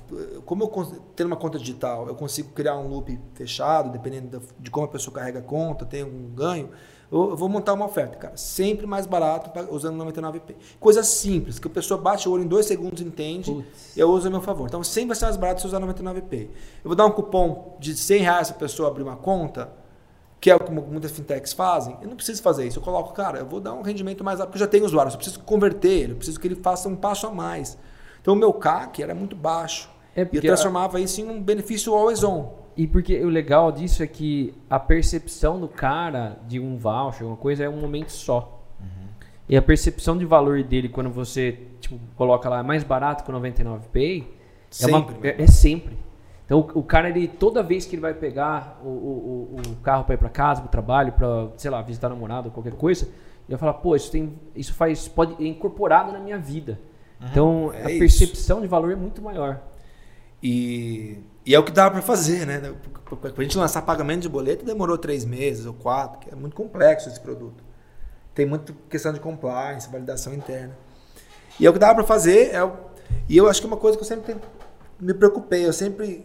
[0.44, 4.88] como eu tendo uma conta digital, eu consigo criar um loop fechado, dependendo de como
[4.88, 6.72] a pessoa carrega a conta, tem um ganho,
[7.12, 10.56] eu, vou montar uma oferta, cara, sempre mais barato usando 99p.
[10.80, 13.66] Coisa simples, que a pessoa bate o olho em dois segundos, entende,
[13.96, 14.68] e eu uso a meu favor.
[14.68, 16.44] Então sempre vai ser mais barato se usar 99p.
[16.44, 16.50] Eu
[16.86, 19.72] vou dar um cupom de 100 reais se a pessoa abrir uma conta,
[20.40, 22.80] que é o que muitas fintechs fazem, eu não preciso fazer isso.
[22.80, 25.12] Eu coloco, cara, eu vou dar um rendimento mais alto, porque eu já tenho usuário,
[25.12, 27.78] eu preciso converter ele, eu preciso que ele faça um passo a mais.
[28.22, 29.90] Então o meu CAC era muito baixo.
[30.16, 31.02] É e eu transformava a...
[31.02, 32.54] isso em um benefício always on.
[32.80, 37.36] E porque o legal disso é que a percepção do cara de um voucher, uma
[37.36, 38.64] coisa, é um momento só.
[38.80, 39.08] Uhum.
[39.50, 43.34] E a percepção de valor dele quando você tipo, coloca lá mais barato que o
[43.34, 44.24] 99Pay
[44.70, 44.94] sempre.
[44.94, 45.98] É, uma, é, é, sempre.
[46.46, 50.06] Então o, o, cara, ele, toda vez que ele vai pegar o, o, o carro
[50.06, 53.50] para ir para casa, para o trabalho, para, sei lá, visitar namorado, qualquer coisa, ele
[53.50, 56.80] vai falar, pô, isso, tem, isso faz, pode, é incorporado na minha vida.
[57.22, 58.00] Então, é a isso.
[58.00, 59.60] percepção de valor é muito maior.
[60.42, 61.18] E,
[61.50, 62.76] e é o que dava para fazer, né?
[63.10, 67.10] Para a gente lançar pagamento de boleto demorou três meses ou quatro, é muito complexo
[67.10, 67.64] esse produto.
[68.36, 70.78] Tem muita questão de compliance, validação interna.
[71.60, 72.54] E é o que dava para fazer.
[72.54, 72.74] É o,
[73.28, 74.36] e eu acho que é uma coisa que eu sempre
[75.00, 75.66] me preocupei.
[75.66, 76.24] Eu sempre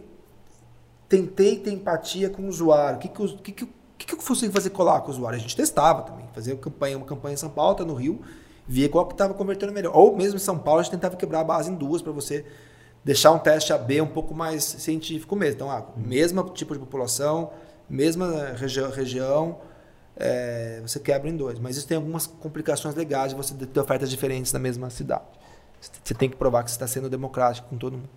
[1.09, 2.97] tentei ter empatia com o usuário.
[2.97, 3.65] O que, que, o que, que,
[3.97, 5.39] que, que eu consigo fazer colar com o usuário?
[5.39, 6.27] A gente testava também.
[6.35, 8.21] Fazia campanha, uma campanha em São Paulo, outra no Rio,
[8.67, 9.97] via qual que estava convertendo melhor.
[9.97, 12.45] Ou mesmo em São Paulo, a gente tentava quebrar a base em duas para você
[13.05, 15.55] deixar um teste AB um pouco mais científico mesmo.
[15.55, 17.51] Então, ah, mesmo tipo de população,
[17.87, 19.59] mesma regi região,
[20.17, 21.59] é, você quebra em dois.
[21.59, 25.21] Mas isso tem algumas complicações legais de você ter ofertas diferentes na mesma cidade.
[26.03, 28.09] Você tem que provar que você está sendo democrático com todo mundo.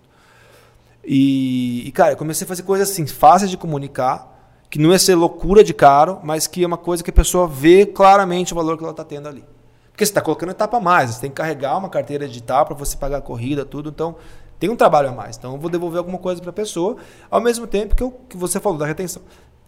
[1.05, 4.37] E, e, cara, eu comecei a fazer coisas assim, fáceis de comunicar,
[4.71, 7.47] que não ia ser loucura de caro, mas que é uma coisa que a pessoa
[7.47, 9.45] vê claramente o valor que ela está tendo ali.
[9.91, 12.75] Porque você está colocando etapa a mais, você tem que carregar uma carteira digital para
[12.75, 13.91] você pagar a corrida, tudo.
[13.91, 14.17] Então,
[14.59, 15.37] tem um trabalho a mais.
[15.37, 16.97] Então eu vou devolver alguma coisa para a pessoa,
[17.31, 19.23] ao mesmo tempo que, eu, que você falou da retenção.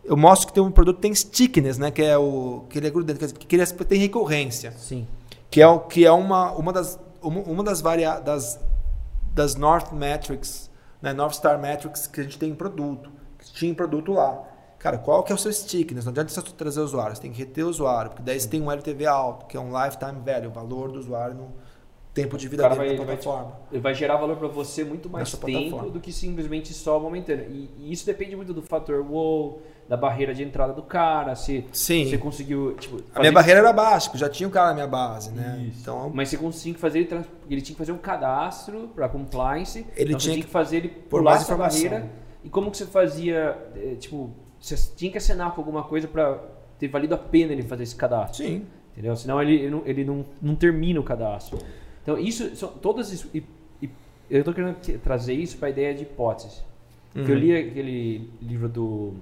[0.05, 1.91] Eu mostro que tem um produto que tem stickiness, né?
[1.91, 4.73] Que é o que ele é grudento, que ele tem recorrência.
[4.73, 5.07] Sim.
[5.51, 8.59] Que é, que é uma, uma das uma, uma das, varia, das
[9.33, 11.13] das North Metrics, né?
[11.13, 14.43] North Star Metrics que a gente tem em produto, que tinha em produto lá.
[14.79, 16.07] Cara, qual que é o seu stickiness?
[16.07, 18.63] Não adianta você trazer usuário, você tem que reter o usuário, porque daí você tem
[18.63, 21.53] um LTV alto, que é um lifetime value, o valor do usuário no,
[22.23, 23.45] tempo de vida dele vai, na plataforma.
[23.45, 25.91] Vai, ele vai gerar valor para você muito mais Nessa tempo plataforma.
[25.93, 27.47] do que simplesmente só momentâneo.
[27.51, 31.65] E, e, isso depende muito do fator wow, da barreira de entrada do cara, se
[31.73, 32.09] Sim.
[32.09, 32.75] você conseguiu.
[32.79, 35.67] Tipo, a minha barreira era baixa, já tinha o cara na minha base, né?
[35.69, 35.81] Isso.
[35.83, 39.87] Então, Mas você conseguiu fazer ele, ele tinha que fazer um cadastro para compliance.
[39.97, 41.83] Ele então tinha que fazer ele por mais informação.
[41.83, 42.11] barreira.
[42.43, 46.39] E como que você fazia, eh, tipo, você tinha que assinar com alguma coisa para
[46.79, 48.45] ter valido a pena ele fazer esse cadastro.
[48.45, 48.67] Sim.
[48.93, 49.15] Entendeu?
[49.17, 51.59] Senão ele, ele, não, ele não, não termina o cadastro.
[52.03, 53.25] Então, isso são todas.
[53.35, 53.45] E,
[53.83, 53.91] e,
[54.31, 56.63] eu estou querendo trazer isso para a ideia de hipótese.
[57.15, 57.25] Uhum.
[57.27, 59.15] eu li aquele livro do.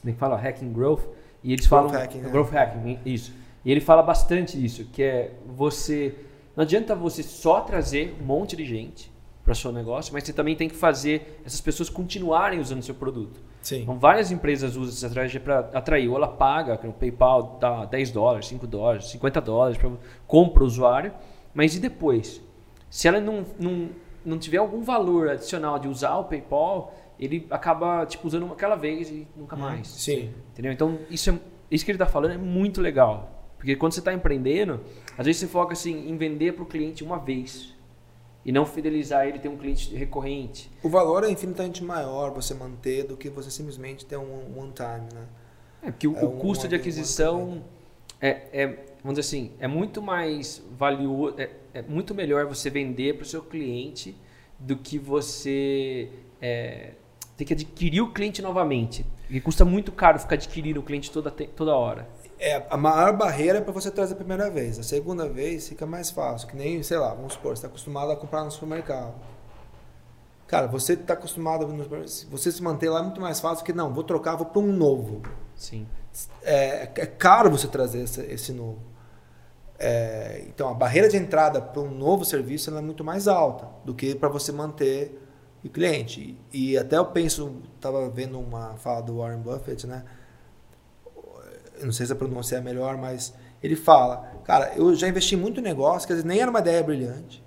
[0.00, 0.36] Como é que fala?
[0.36, 1.02] Hacking Growth.
[1.42, 1.90] E eles falam.
[1.90, 2.20] Growth Hacking.
[2.20, 2.30] Né?
[2.30, 3.32] Growth Hacking, isso.
[3.64, 6.14] E ele fala bastante isso, que é você.
[6.56, 9.12] Não adianta você só trazer um monte de gente
[9.44, 13.40] para seu negócio, mas você também tem que fazer essas pessoas continuarem usando seu produto.
[13.60, 13.82] Sim.
[13.82, 16.08] Então, várias empresas usam essa estratégia para atrair.
[16.08, 19.90] Ou ela paga, o PayPal dá 10 dólares, 5 dólares, 50 dólares, para
[20.26, 21.12] compra o usuário
[21.54, 22.42] mas e depois?
[22.90, 23.88] Se ela não, não,
[24.24, 29.08] não tiver algum valor adicional de usar o PayPal, ele acaba tipo, usando aquela vez
[29.10, 29.88] e nunca hum, mais.
[29.88, 30.34] Sim.
[30.52, 30.72] Entendeu?
[30.72, 31.38] Então, isso, é,
[31.70, 33.30] isso que ele está falando é muito legal.
[33.56, 34.80] Porque quando você está empreendendo,
[35.16, 37.72] às vezes você foca assim, em vender para o cliente uma vez.
[38.44, 40.70] E não fidelizar ele ter um cliente recorrente.
[40.82, 45.08] O valor é infinitamente maior você manter do que você simplesmente ter um one time,
[45.14, 45.26] né?
[45.82, 47.64] É, porque o, é o custo de aquisição
[48.26, 48.66] é, é
[49.02, 53.26] vamos dizer assim, é muito mais valioso, é, é muito melhor você vender para o
[53.26, 54.16] seu cliente
[54.58, 56.08] do que você
[56.40, 56.92] é,
[57.36, 59.04] ter que adquirir o cliente novamente.
[59.28, 62.08] E custa muito caro ficar adquirindo o cliente toda, toda hora.
[62.38, 64.78] É, a maior barreira é para você trazer a primeira vez.
[64.78, 66.48] A segunda vez fica mais fácil.
[66.48, 69.14] Que nem, sei lá, vamos supor, você está acostumado a comprar no supermercado.
[70.46, 71.66] Cara, você está acostumado,
[72.30, 74.72] você se manter lá é muito mais fácil que não, vou trocar, vou para um
[74.72, 75.22] novo.
[75.56, 75.86] Sim.
[76.42, 78.78] É, é caro você trazer esse, esse novo.
[79.78, 83.94] É, então, a barreira de entrada para um novo serviço é muito mais alta do
[83.94, 85.20] que para você manter
[85.64, 86.38] o cliente.
[86.52, 90.04] E, e até eu penso, estava vendo uma fala do Warren Buffett, né?
[91.76, 95.36] Eu não sei se a pronúncia é melhor, mas ele fala, cara, eu já investi
[95.36, 97.42] muito em negócio, quer dizer, nem era uma ideia brilhante,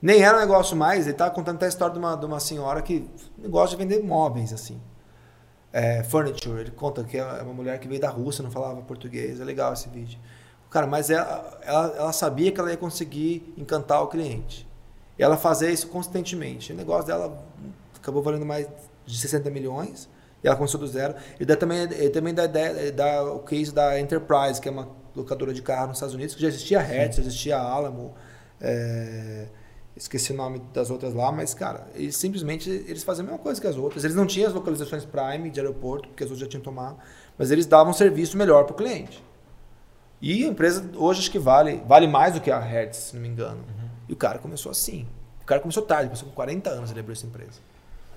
[0.00, 2.38] nem era um negócio mais, ele estava contando até a história de uma, de uma
[2.38, 3.08] senhora que
[3.48, 4.80] gosta de vender móveis, assim.
[5.72, 9.40] É, furniture, ele conta que é uma mulher que veio da Rússia, não falava português,
[9.40, 10.18] é legal esse vídeo.
[10.68, 14.66] Cara, mas ela, ela, ela, sabia que ela ia conseguir encantar o cliente.
[15.18, 16.72] E ela fazia isso constantemente.
[16.72, 17.44] O negócio dela
[17.94, 18.66] acabou valendo mais
[19.04, 20.08] de 60 milhões.
[20.42, 21.14] E ela começou do zero.
[21.38, 25.52] E dá também, ele também dá, dá, o case da Enterprise, que é uma locadora
[25.52, 28.14] de carro nos Estados Unidos, que já existia a Hertz, já existia a Alamo.
[28.60, 29.48] É,
[29.96, 33.60] esqueci o nome das outras lá, mas, cara, eles simplesmente eles faziam a mesma coisa
[33.60, 34.04] que as outras.
[34.04, 36.96] Eles não tinham as localizações Prime de aeroporto, porque as outras já tinham tomado,
[37.38, 39.22] mas eles davam um serviço melhor para o cliente.
[40.20, 43.22] E a empresa hoje acho que vale, vale mais do que a Hertz, se não
[43.22, 43.58] me engano.
[43.58, 43.88] Uhum.
[44.08, 45.06] E o cara começou assim.
[45.42, 47.60] O cara começou tarde, começou com 40 anos ele abriu essa empresa.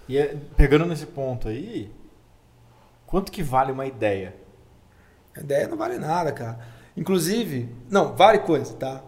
[0.08, 1.92] E é, pegando nesse ponto aí,
[3.08, 4.36] quanto que vale uma ideia?
[5.36, 6.60] A ideia não vale nada, cara.
[6.96, 9.02] Inclusive, não, vale coisa, tá?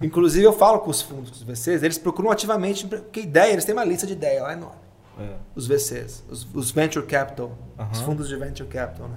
[0.00, 3.64] Inclusive eu falo com os fundos, com os VCs, eles procuram ativamente, porque ideia, eles
[3.64, 4.80] têm uma lista de ideia lá enorme.
[5.18, 5.34] É.
[5.54, 7.90] Os VCs, os, os Venture Capital, uhum.
[7.92, 9.16] os fundos de Venture Capital, né?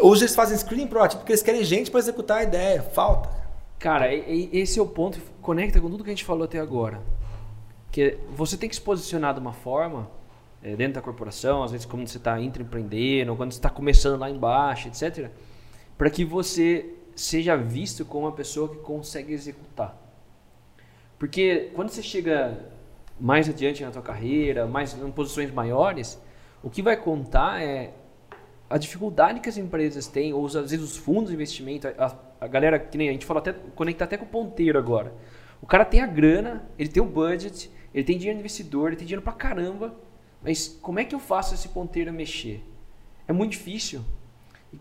[0.00, 2.82] Hoje eles fazem screening proativo porque eles querem gente para executar a ideia.
[2.82, 3.28] Falta.
[3.78, 7.00] Cara, esse é o ponto que conecta com tudo que a gente falou até agora.
[7.90, 10.08] Que você tem que se posicionar de uma forma
[10.62, 14.30] é, dentro da corporação, às vezes quando você está empreendendo, quando você está começando lá
[14.30, 15.30] embaixo, etc.,
[15.98, 19.96] para que você seja visto como uma pessoa que consegue executar.
[21.18, 22.58] Porque quando você chega
[23.20, 26.20] mais adiante na tua carreira, mais em posições maiores,
[26.62, 27.94] o que vai contar é
[28.68, 32.46] a dificuldade que as empresas têm, ou às vezes os fundos de investimento, a, a
[32.48, 35.12] galera, que nem a gente falou até, conecta até com o ponteiro agora.
[35.60, 39.06] O cara tem a grana, ele tem o budget, ele tem dinheiro investidor, ele tem
[39.06, 39.94] dinheiro pra caramba,
[40.42, 42.64] mas como é que eu faço esse ponteiro mexer?
[43.28, 44.02] É muito difícil.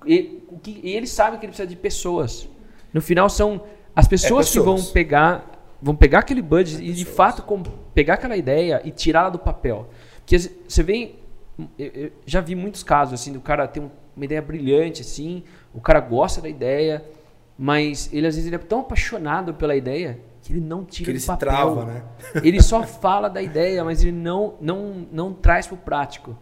[0.06, 2.48] E, e, ele sabe que ele precisa de pessoas.
[2.94, 3.64] No final são
[3.96, 4.52] as pessoas, é pessoas.
[4.52, 5.52] que vão pegar
[5.82, 7.64] vão pegar aquele budget é e de fato com,
[7.94, 9.90] pegar aquela ideia e tirá-la do papel.
[10.20, 11.16] Porque você vê
[11.78, 13.82] eu já vi muitos casos assim do cara ter
[14.16, 15.44] uma ideia brilhante assim,
[15.74, 17.04] o cara gosta da ideia,
[17.58, 21.12] mas ele às vezes ele é tão apaixonado pela ideia que ele não tira que
[21.12, 21.50] ele do papel.
[21.50, 22.04] Trava, né?
[22.44, 26.38] ele só fala da ideia, mas ele não não não traz para o prático.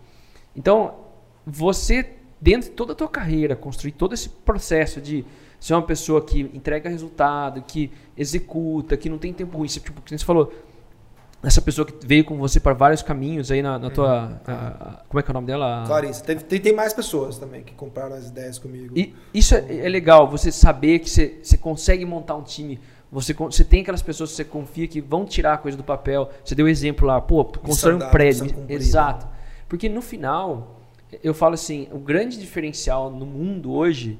[0.56, 0.96] Então,
[1.46, 2.04] você
[2.42, 5.26] dentro de toda a tua carreira, construir todo esse processo de
[5.60, 10.02] ser uma pessoa que entrega resultado, que executa, que não tem tempo ruim, você, tipo,
[10.02, 10.54] que você falou,
[11.42, 14.26] essa pessoa que veio com você para vários caminhos aí na, na tua.
[14.26, 14.36] Uhum.
[14.48, 15.84] A, a, como é que é o nome dela?
[15.88, 16.24] Clarice.
[16.24, 18.94] Tem, tem, mais pessoas também que compraram as ideias comigo.
[18.98, 22.80] E isso é, é legal, você saber que você, você consegue montar um time.
[23.12, 26.30] Você, você tem aquelas pessoas que você confia que vão tirar a coisa do papel.
[26.44, 28.54] Você deu exemplo lá, pô, constrói um prédio.
[28.68, 29.28] Exato.
[29.68, 30.79] Porque no final,
[31.24, 34.20] eu falo assim, o grande diferencial no mundo hoje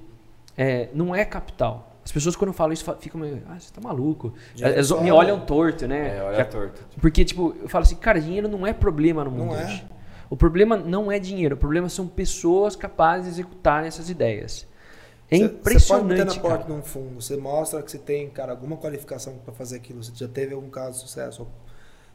[0.58, 4.34] é, não é capital as pessoas quando falam isso ficam meio, ah, você tá maluco.
[4.60, 6.18] Elas me olham torto, né?
[6.18, 6.84] É, olha torto.
[7.00, 9.66] Porque, tipo, eu falo assim, cara, dinheiro não é problema no mundo não é.
[9.66, 9.86] hoje.
[9.88, 10.00] É.
[10.28, 14.68] O problema não é dinheiro, o problema são pessoas capazes de executar essas ideias.
[15.30, 15.80] É cê, impressionante.
[15.80, 18.78] Você pode meter na porta de um fundo, você mostra que você tem, cara, alguma
[18.78, 21.48] qualificação para fazer aquilo, você já teve algum caso de sucesso,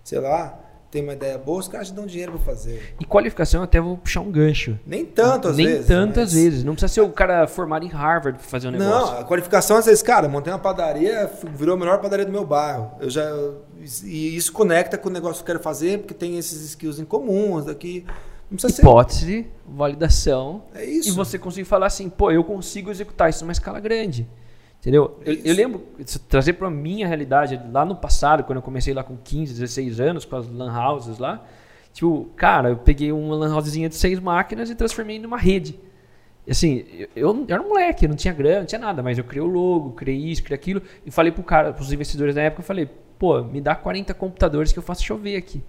[0.02, 0.58] sei lá,
[0.94, 2.94] tem uma ideia boa, os caras te dão dinheiro para fazer.
[3.00, 4.78] E qualificação eu até vou puxar um gancho.
[4.86, 5.88] Nem tanto às Nem vezes.
[5.88, 6.42] Nem tantas mas...
[6.42, 6.64] vezes.
[6.64, 9.12] Não precisa ser o cara formado em Harvard para fazer um negócio.
[9.12, 12.46] Não, a qualificação às vezes, cara, montei uma padaria, virou a melhor padaria do meu
[12.46, 12.92] bairro.
[13.00, 13.28] Eu já
[14.04, 17.04] e isso conecta com o negócio que eu quero fazer, porque tem esses skills em
[17.04, 18.06] comuns daqui.
[18.48, 19.52] Não precisa Hipótese, ser...
[19.66, 20.62] validação.
[20.72, 21.08] É isso.
[21.08, 24.28] E você conseguir falar assim, pô, eu consigo executar isso numa escala grande.
[24.84, 25.18] Entendeu?
[25.24, 25.82] Eu, eu, lembro,
[26.28, 30.24] trazer para minha realidade, lá no passado, quando eu comecei lá com 15, 16 anos,
[30.26, 31.42] com as lan houses lá,
[31.90, 35.80] tipo, cara, eu peguei uma lan housezinha de seis máquinas e transformei numa rede.
[36.46, 39.42] Assim, eu, eu, era um moleque, não tinha grana, não tinha nada, mas eu criei
[39.42, 42.66] o logo, criei isso, criei aquilo, e falei pro cara, pros investidores da época, eu
[42.66, 42.86] falei,
[43.18, 45.62] pô, me dá 40 computadores que eu faço chover aqui.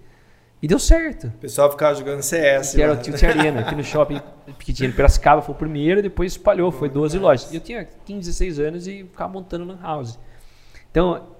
[0.66, 1.28] E deu certo.
[1.28, 2.74] O pessoal ficava jogando CS.
[2.74, 6.72] Que era o Tilt Arena, aqui no shopping em Piracicaba, foi o primeiro, depois espalhou,
[6.72, 7.52] foi 12 lojas.
[7.52, 10.18] E eu tinha 15, 16 anos e ficava montando lan house.
[10.90, 11.36] Então,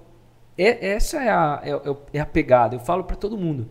[0.57, 2.75] é, essa é a, é, é a pegada.
[2.75, 3.67] Eu falo para todo mundo.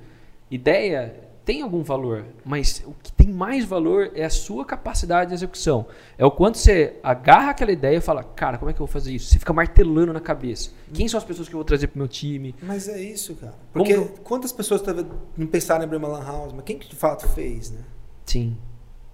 [0.51, 5.35] Ideia tem algum valor, mas o que tem mais valor é a sua capacidade de
[5.35, 5.87] execução.
[6.19, 8.93] É o quanto você agarra aquela ideia e fala, cara, como é que eu vou
[8.93, 9.31] fazer isso?
[9.31, 10.73] Você fica martelando na cabeça.
[10.93, 12.53] Quem são as pessoas que eu vou trazer pro meu time?
[12.61, 13.55] Mas é isso, cara.
[13.73, 14.09] Porque como...
[14.25, 14.83] quantas pessoas
[15.37, 17.81] não pensaram em abrir uma lan house, mas quem que de fato fez, né?
[18.25, 18.57] Sim.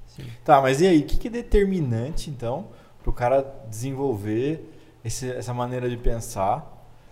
[0.06, 0.24] Sim.
[0.42, 2.68] Tá, mas e aí, o que, que é determinante, então,
[3.02, 4.72] para o cara desenvolver
[5.04, 6.60] esse, essa maneira de pensar?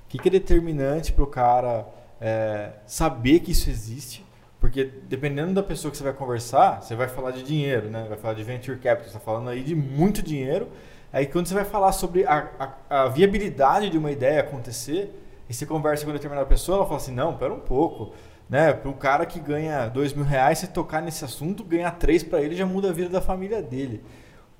[0.06, 1.86] O que, que é determinante para o cara
[2.18, 4.29] é, saber que isso existe?
[4.60, 8.04] Porque dependendo da pessoa que você vai conversar, você vai falar de dinheiro, né?
[8.08, 10.68] Vai falar de venture capital, você está falando aí de muito dinheiro.
[11.10, 12.48] Aí quando você vai falar sobre a,
[12.88, 15.16] a, a viabilidade de uma ideia acontecer,
[15.48, 18.12] e você conversa com determinada pessoa, ela fala assim, não, pera um pouco.
[18.48, 18.72] Né?
[18.72, 22.42] Para um cara que ganha dois mil reais, você tocar nesse assunto, ganhar três para
[22.42, 24.04] ele já muda a vida da família dele.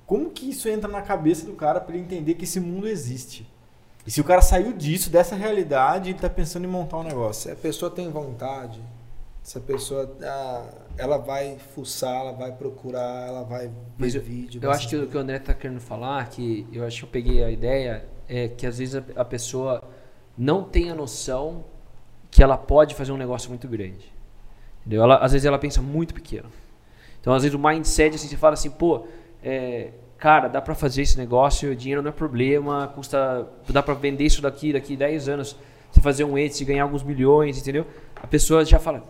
[0.05, 3.47] Como que isso entra na cabeça do cara para ele entender que esse mundo existe?
[4.05, 7.43] E se o cara saiu disso, dessa realidade, ele está pensando em montar um negócio?
[7.43, 8.81] Se a pessoa tem vontade,
[9.43, 14.59] essa pessoa ah, ela vai fuçar, ela vai procurar, ela vai ver Mas eu, vídeo.
[14.63, 17.09] Eu acho que o que o André está querendo falar, que eu acho que eu
[17.09, 19.83] peguei a ideia, é que às vezes a, a, pessoa
[20.37, 21.65] não tem a noção
[22.29, 24.13] que ela pode fazer um negócio muito grande.
[24.81, 25.03] Entendeu?
[25.03, 26.49] Ela, às vezes ela pensa muito pequeno.
[27.19, 29.05] Então, às vezes o mindset, assim, você fala assim, pô,
[29.43, 34.23] é, cara, dá para fazer esse negócio, dinheiro não é problema, custa, dá para vender
[34.23, 35.55] isso daqui, daqui 10 anos,
[35.91, 37.85] você fazer um Etsy, ganhar alguns milhões, entendeu?
[38.15, 39.03] A pessoa já fala,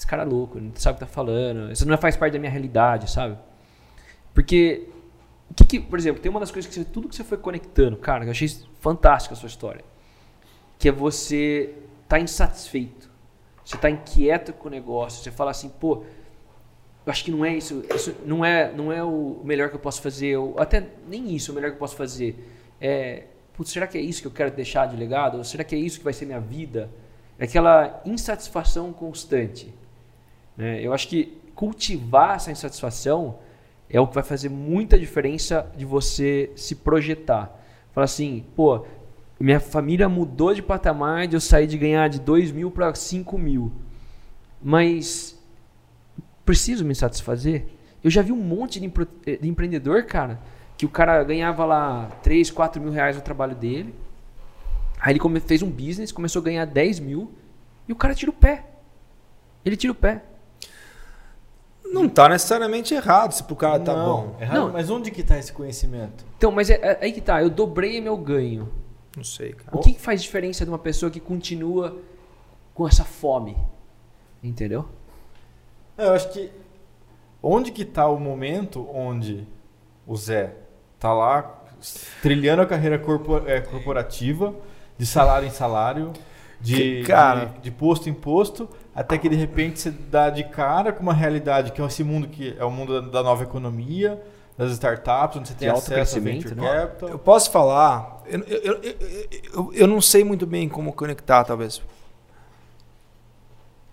[0.00, 2.38] esse cara é louco, não sabe o que tá falando, isso não faz parte da
[2.38, 3.36] minha realidade, sabe?
[4.32, 4.88] Porque,
[5.54, 7.98] que, que, por exemplo, tem uma das coisas que você, tudo que você foi conectando,
[7.98, 8.48] cara, eu achei
[8.80, 9.84] fantástica a sua história,
[10.78, 11.74] que é você
[12.08, 13.10] tá insatisfeito,
[13.62, 16.02] você tá inquieto com o negócio, você fala assim, pô,
[17.04, 19.80] eu acho que não é isso, isso não é, não é o melhor que eu
[19.80, 22.42] posso fazer, ou até nem isso é o melhor que eu posso fazer.
[22.80, 25.36] É, putz, será que é isso que eu quero deixar de legado?
[25.36, 26.88] Ou será que é isso que vai ser minha vida?
[27.38, 29.78] É aquela insatisfação constante.
[30.60, 30.82] Né?
[30.82, 33.38] Eu acho que cultivar essa insatisfação
[33.88, 37.58] é o que vai fazer muita diferença de você se projetar.
[37.92, 38.84] Fala assim, pô,
[39.40, 43.38] minha família mudou de patamar de eu sair de ganhar de 2 mil para 5
[43.38, 43.72] mil.
[44.62, 45.42] Mas
[46.44, 47.64] preciso me satisfazer?
[48.04, 50.38] Eu já vi um monte de, empre de empreendedor, cara,
[50.76, 53.94] que o cara ganhava lá 3, 4 mil reais no trabalho dele.
[55.00, 57.32] Aí ele fez um business, começou a ganhar 10 mil
[57.88, 58.66] e o cara tira o pé.
[59.64, 60.22] Ele tira o pé.
[61.92, 64.36] Não está necessariamente errado se pro cara tá bom.
[64.40, 66.24] Errado, não, mas onde que está esse conhecimento?
[66.36, 68.68] Então, mas é, é, aí que tá, eu dobrei meu ganho.
[69.16, 69.76] Não sei, cara.
[69.76, 71.96] O que, que faz diferença de uma pessoa que continua
[72.74, 73.56] com essa fome?
[74.42, 74.86] Entendeu?
[75.98, 76.50] É, eu acho que
[77.42, 79.46] onde que está o momento onde
[80.06, 80.54] o Zé
[80.98, 81.60] tá lá
[82.22, 84.54] trilhando a carreira corpor, é, corporativa,
[84.98, 86.12] de salário em salário,
[86.60, 90.92] de, cara, de, de, posto em posto, até que de repente você dá de cara
[90.92, 94.20] com uma realidade que é esse mundo que é o mundo da, da nova economia,
[94.56, 96.82] das startups, onde você tem alto crescimento, né?
[96.82, 97.08] capital.
[97.08, 101.80] Eu posso falar, eu, eu, eu, eu, não sei muito bem como conectar, talvez,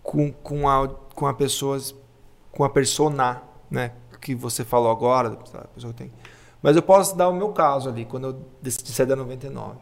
[0.03, 1.95] com, com, a, com a pessoas,
[2.51, 3.41] com a persona,
[3.71, 3.93] né?
[4.19, 6.11] Que você falou agora, a pessoa tem.
[6.61, 9.77] Mas eu posso dar o meu caso ali, quando eu decidi sair da 99.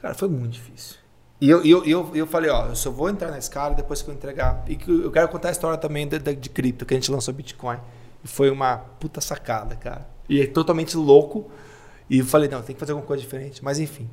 [0.00, 0.96] Cara, foi muito difícil.
[1.40, 4.10] E eu, eu, eu, eu falei, ó, eu só vou entrar na escala depois que
[4.10, 4.64] eu entregar.
[4.66, 7.10] E que eu quero contar a história também de, de, de cripto, que a gente
[7.10, 7.78] lançou Bitcoin.
[8.24, 10.06] E foi uma puta sacada, cara.
[10.28, 11.48] E é totalmente louco.
[12.10, 13.62] E eu falei, não, tem que fazer alguma coisa diferente.
[13.62, 14.10] Mas enfim.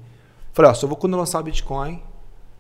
[0.54, 2.02] Falei, ó, só vou quando lançar o Bitcoin,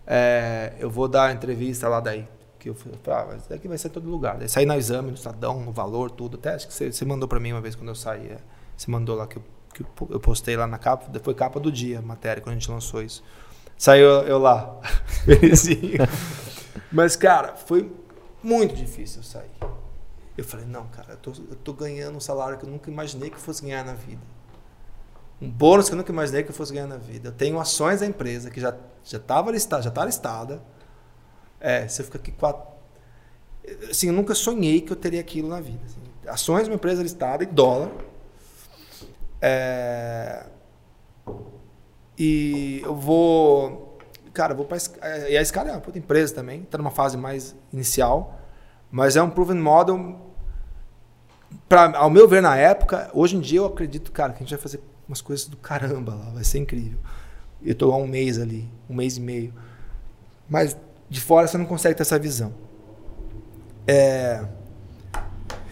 [0.08, 2.28] é, eu vou dar a entrevista lá daí.
[2.58, 4.38] Que eu falei, ah, mas daqui vai ser todo lugar.
[4.38, 6.38] Daí saí no exame, no Estadão, no valor, tudo.
[6.38, 8.26] Até acho que você, você mandou para mim uma vez quando eu saí.
[8.26, 8.40] É,
[8.76, 9.44] você mandou lá que eu,
[9.76, 11.08] que eu postei lá na capa.
[11.22, 13.24] Foi capa do dia, matéria, quando a gente lançou isso.
[13.78, 14.80] Saiu eu lá,
[15.26, 16.08] belezinho.
[16.92, 17.92] Mas, cara, foi
[18.42, 19.50] muito difícil sair.
[20.38, 23.30] Eu falei, não, cara, eu tô, eu tô ganhando um salário que eu nunca imaginei
[23.30, 24.22] que eu fosse ganhar na vida.
[25.42, 27.30] Um bônus que eu nunca imaginei que eu fosse ganhar na vida.
[27.30, 28.76] Eu tenho ações da empresa que já
[29.06, 30.62] já estava listada, já tá listada.
[31.60, 32.74] É, você fica aqui quatro.
[33.90, 35.82] Assim, eu nunca sonhei que eu teria aquilo na vida.
[35.86, 36.02] Assim.
[36.28, 37.92] Ações de uma empresa listada em dólar.
[39.40, 40.48] É,
[42.18, 43.98] e eu vou.
[44.34, 44.78] Cara, eu vou para.
[45.30, 48.40] E a escala é uma puta empresa também, está numa fase mais inicial.
[48.92, 50.22] Mas é um proven model.
[51.68, 54.54] Pra, ao meu ver, na época, hoje em dia eu acredito, cara, que a gente
[54.54, 57.00] vai fazer umas coisas do caramba lá, vai ser incrível.
[57.64, 59.54] Eu estou há um mês ali, um mês e meio.
[60.50, 60.78] Mas
[61.10, 62.54] de fora você não consegue ter essa visão.
[63.88, 64.46] É.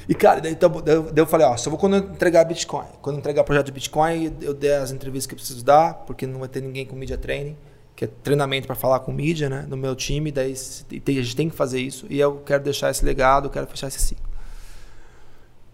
[0.08, 2.88] E, cara, daí, então, daí, eu falei, ó, só vou quando eu entregar Bitcoin.
[3.02, 6.28] Quando eu entregar projeto de Bitcoin, eu der as entrevistas que eu preciso dar, porque
[6.28, 7.58] não vai ter ninguém com media training,
[7.96, 10.32] que é treinamento para falar com mídia, né, no meu time.
[10.32, 12.06] Daí a gente tem que fazer isso.
[12.10, 14.34] E eu quero deixar esse legado, eu quero fechar esse ciclo.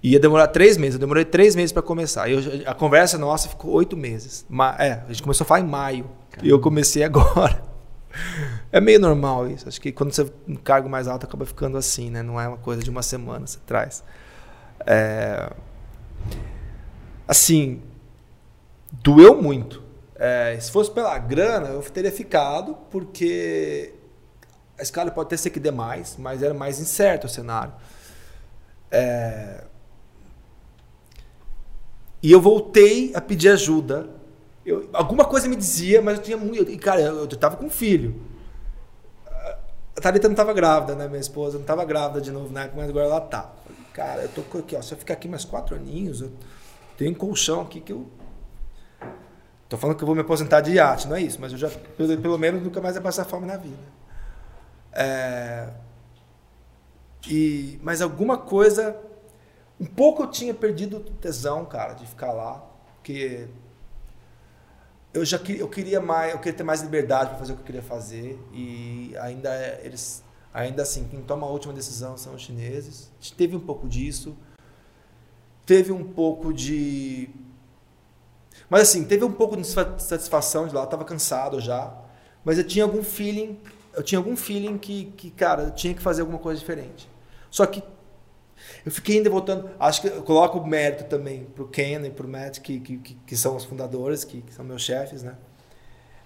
[0.02, 0.96] Ia demorar três meses.
[0.96, 2.30] Eu demorei três meses para começar.
[2.30, 4.46] Eu, a conversa nossa ficou oito meses.
[4.78, 6.06] É, a gente começou a falar em maio.
[6.30, 6.48] Caramba.
[6.48, 7.70] E eu comecei agora.
[8.72, 9.68] É meio normal isso.
[9.68, 12.22] Acho que quando você um cargo mais alto acaba ficando assim, né?
[12.22, 14.04] Não é uma coisa de uma semana você traz.
[14.86, 15.52] É...
[17.28, 17.82] Assim,
[18.92, 19.84] doeu muito.
[20.16, 23.94] É, se fosse pela grana, eu teria ficado, porque
[24.78, 27.74] a escala pode até ser que dê mais, mas era mais incerto o cenário.
[28.92, 29.64] É...
[32.22, 34.10] E eu voltei a pedir ajuda.
[34.66, 36.78] Eu, alguma coisa me dizia, mas eu tinha muito.
[36.80, 38.22] Cara, eu, eu tava com um filho.
[39.98, 41.08] A Thalita não tava grávida, né?
[41.08, 42.70] Minha esposa não tava grávida de novo, né?
[42.76, 43.54] Mas agora ela tá.
[43.94, 44.82] Cara, eu tô aqui, ó.
[44.82, 46.32] Se eu ficar aqui mais quatro aninhos, eu
[46.98, 48.10] tenho um colchão aqui que eu.
[49.68, 51.70] Tô falando que eu vou me aposentar de iate, não é isso, mas eu já,
[51.70, 53.78] pelo, pelo menos, nunca mais ia passar fome na vida.
[54.92, 55.70] É...
[57.28, 58.96] E, mas alguma coisa.
[59.80, 62.66] Um pouco eu tinha perdido o tesão, cara, de ficar lá.
[62.96, 63.48] Porque
[65.14, 67.66] eu já eu queria mais, eu queria ter mais liberdade para fazer o que eu
[67.66, 68.38] queria fazer.
[68.54, 69.50] E ainda
[69.82, 70.24] eles
[70.54, 73.12] Ainda assim, quem toma a última decisão são os chineses.
[73.38, 74.36] Teve um pouco disso.
[75.66, 77.30] Teve um pouco de.
[78.70, 80.82] Mas assim, teve um pouco de satisfação de lá.
[80.82, 81.96] Eu estava cansado já.
[82.44, 83.60] Mas eu tinha algum feeling.
[83.94, 87.10] Eu tinha algum feeling que, que, cara, eu tinha que fazer alguma coisa diferente.
[87.52, 87.84] Só que
[88.86, 89.70] eu fiquei ainda voltando.
[89.80, 93.56] Acho que eu coloco mérito também pro Ken e pro Matt, que, que, que são
[93.56, 95.36] os fundadores, que, que são meus chefes, né?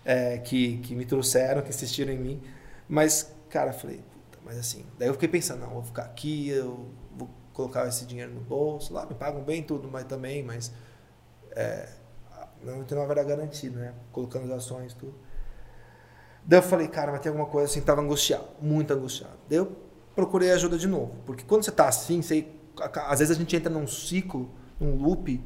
[0.05, 2.41] É, que, que me trouxeram, que insistiram em mim.
[2.87, 4.01] Mas, cara, eu falei,
[4.45, 8.33] mas assim, daí eu fiquei pensando, não, vou ficar aqui, eu vou colocar esse dinheiro
[8.33, 10.71] no bolso, lá me pagam bem tudo, mas também, mas
[11.51, 11.89] é,
[12.63, 13.93] 99 era garantido, né?
[14.11, 15.13] Colocando as ações tudo.
[16.45, 19.37] Daí eu falei, cara, mas tem alguma coisa assim, tava angustiado, muito angustiado.
[19.47, 19.77] Daí eu
[20.15, 21.15] procurei ajuda de novo.
[21.25, 22.47] Porque quando você está assim, você,
[23.07, 24.49] às vezes a gente entra num ciclo,
[24.79, 25.43] num loop,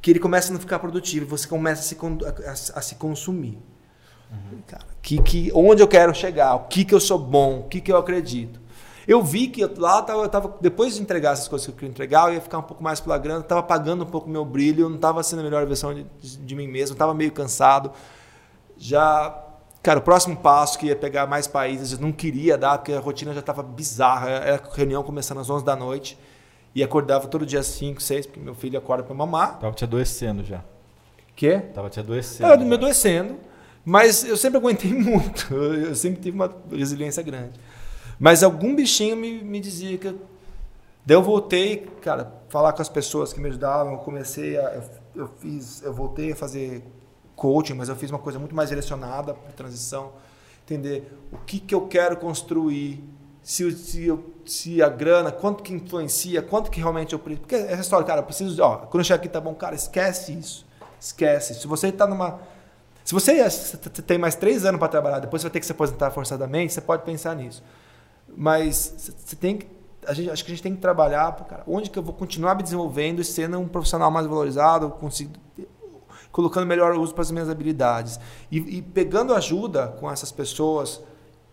[0.00, 1.96] que ele começa a não ficar produtivo, você começa a se,
[2.74, 3.58] a, a se consumir.
[4.30, 4.60] Uhum.
[4.66, 7.80] Cara, que, que, onde eu quero chegar, o que, que eu sou bom, o que,
[7.80, 8.60] que eu acredito.
[9.06, 11.90] Eu vi que eu, lá eu tava, depois de entregar essas coisas que eu queria
[11.90, 14.84] entregar, eu ia ficar um pouco mais pela grana, estava apagando um pouco meu brilho,
[14.84, 17.92] eu não estava sendo a melhor versão de, de, de mim mesmo, estava meio cansado.
[18.76, 19.44] Já,
[19.80, 22.98] cara, o próximo passo que ia pegar mais países, eu não queria dar, porque a
[22.98, 24.28] rotina já estava bizarra.
[24.28, 26.18] Era reunião começando às 11 da noite
[26.74, 29.60] e acordava todo dia às 5, 6, porque meu filho acorda para mamar.
[29.60, 30.62] Tava te adoecendo já.
[31.36, 31.58] Quê?
[31.72, 32.50] Tava te adoecendo.
[32.50, 33.36] Tava me adoecendo.
[33.88, 35.54] Mas eu sempre aguentei muito.
[35.54, 37.60] Eu sempre tive uma resiliência grande.
[38.18, 40.08] Mas algum bichinho me, me dizia que.
[40.08, 43.92] Daí eu voltei, cara, falar com as pessoas que me ajudavam.
[43.92, 44.74] Eu comecei a.
[44.74, 44.82] Eu,
[45.14, 45.82] eu fiz.
[45.82, 46.82] Eu voltei a fazer
[47.36, 50.14] coaching, mas eu fiz uma coisa muito mais direcionada para transição.
[50.64, 53.04] Entender o que, que eu quero construir.
[53.40, 57.42] Se, se, se a grana, quanto que influencia, quanto que realmente eu preciso.
[57.42, 58.60] Porque essa história, cara, eu preciso.
[58.60, 60.66] Ó, quando eu chegar aqui tá bom, cara, esquece isso.
[61.00, 61.54] Esquece.
[61.54, 62.40] Se você está numa.
[63.06, 63.40] Se você
[64.04, 66.80] tem mais três anos para trabalhar, depois você vai ter que se aposentar forçadamente, você
[66.80, 67.62] pode pensar nisso.
[68.36, 69.68] Mas você tem que.
[70.08, 72.56] A gente, acho que a gente tem que trabalhar, cara, onde que eu vou continuar
[72.56, 75.34] me desenvolvendo e sendo um profissional mais valorizado, consigo,
[76.32, 78.18] colocando melhor uso para as minhas habilidades.
[78.50, 81.00] E, e pegando ajuda com essas pessoas,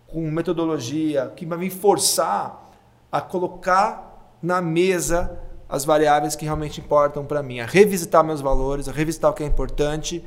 [0.07, 2.71] com metodologia, que vai me forçar
[3.11, 5.39] a colocar na mesa
[5.69, 9.43] as variáveis que realmente importam para mim, a revisitar meus valores, a revisitar o que
[9.43, 10.23] é importante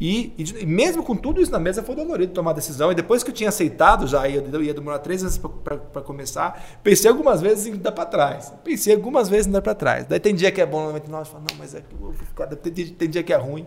[0.00, 2.90] e, e, mesmo com tudo isso na mesa, foi dolorido tomar a decisão.
[2.90, 7.10] E depois que eu tinha aceitado, já ia, ia demorar três meses para começar, pensei
[7.10, 8.50] algumas vezes em dar para trás.
[8.64, 10.06] Pensei algumas vezes em dar para trás.
[10.06, 12.72] Daí tem dia que é bom, no 99, eu falo, não, mas é, eu tem,
[12.72, 13.66] tem dia que é ruim.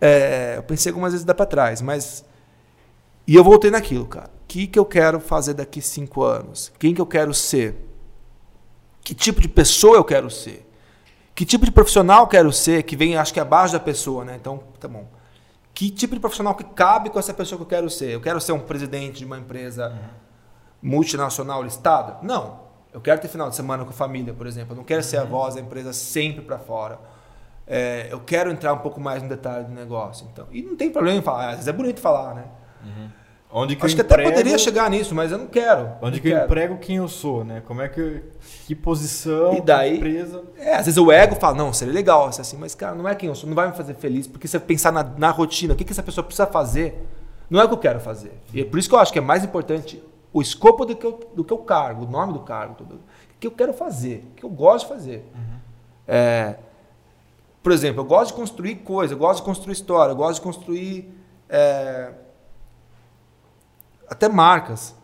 [0.00, 2.24] É, eu pensei algumas vezes em dar para trás, mas.
[3.26, 4.30] E eu voltei naquilo, cara.
[4.42, 6.72] O que, que eu quero fazer daqui cinco anos?
[6.78, 7.76] Quem que eu quero ser?
[9.04, 10.66] Que tipo de pessoa eu quero ser?
[11.42, 14.36] Que tipo de profissional quero ser, que vem, acho que abaixo da pessoa, né?
[14.40, 15.08] Então, tá bom.
[15.74, 18.12] Que tipo de profissional que cabe com essa pessoa que eu quero ser?
[18.12, 20.90] Eu quero ser um presidente de uma empresa uhum.
[20.90, 22.18] multinacional listada?
[22.22, 22.60] Não.
[22.92, 24.74] Eu quero ter final de semana com a família, por exemplo.
[24.74, 25.08] Eu não quero uhum.
[25.08, 25.30] ser a uhum.
[25.30, 27.00] voz da empresa sempre para fora.
[27.66, 30.28] É, eu quero entrar um pouco mais no detalhe do negócio.
[30.32, 31.46] Então, e não tem problema em falar.
[31.46, 32.44] Às vezes é bonito falar, né?
[32.84, 33.08] Uhum.
[33.54, 35.90] Onde que Acho que emprego, até poderia chegar nisso, mas eu não quero.
[36.00, 36.40] Onde não que quero.
[36.40, 37.62] eu emprego quem eu sou, né?
[37.66, 38.22] Como é que.
[38.66, 40.42] Que posição, e daí, empresa.
[40.56, 43.28] É, às vezes o ego fala, não, seria legal, assim, mas, cara, não é quem
[43.28, 45.76] eu sou, não vai me fazer feliz, porque se eu pensar na, na rotina, o
[45.76, 47.06] que, que essa pessoa precisa fazer,
[47.50, 48.32] não é o que eu quero fazer.
[48.54, 50.02] E é por isso que eu acho que é mais importante
[50.32, 52.94] o escopo do que, eu, do que o cargo, o nome do cargo, tudo.
[52.94, 55.30] O que eu quero fazer, o que eu gosto de fazer.
[55.34, 55.58] Uhum.
[56.08, 56.56] É,
[57.62, 60.40] por exemplo, eu gosto de construir coisa, eu gosto de construir história, eu gosto de
[60.40, 61.14] construir.
[61.50, 62.12] É,
[64.12, 64.94] até marcas.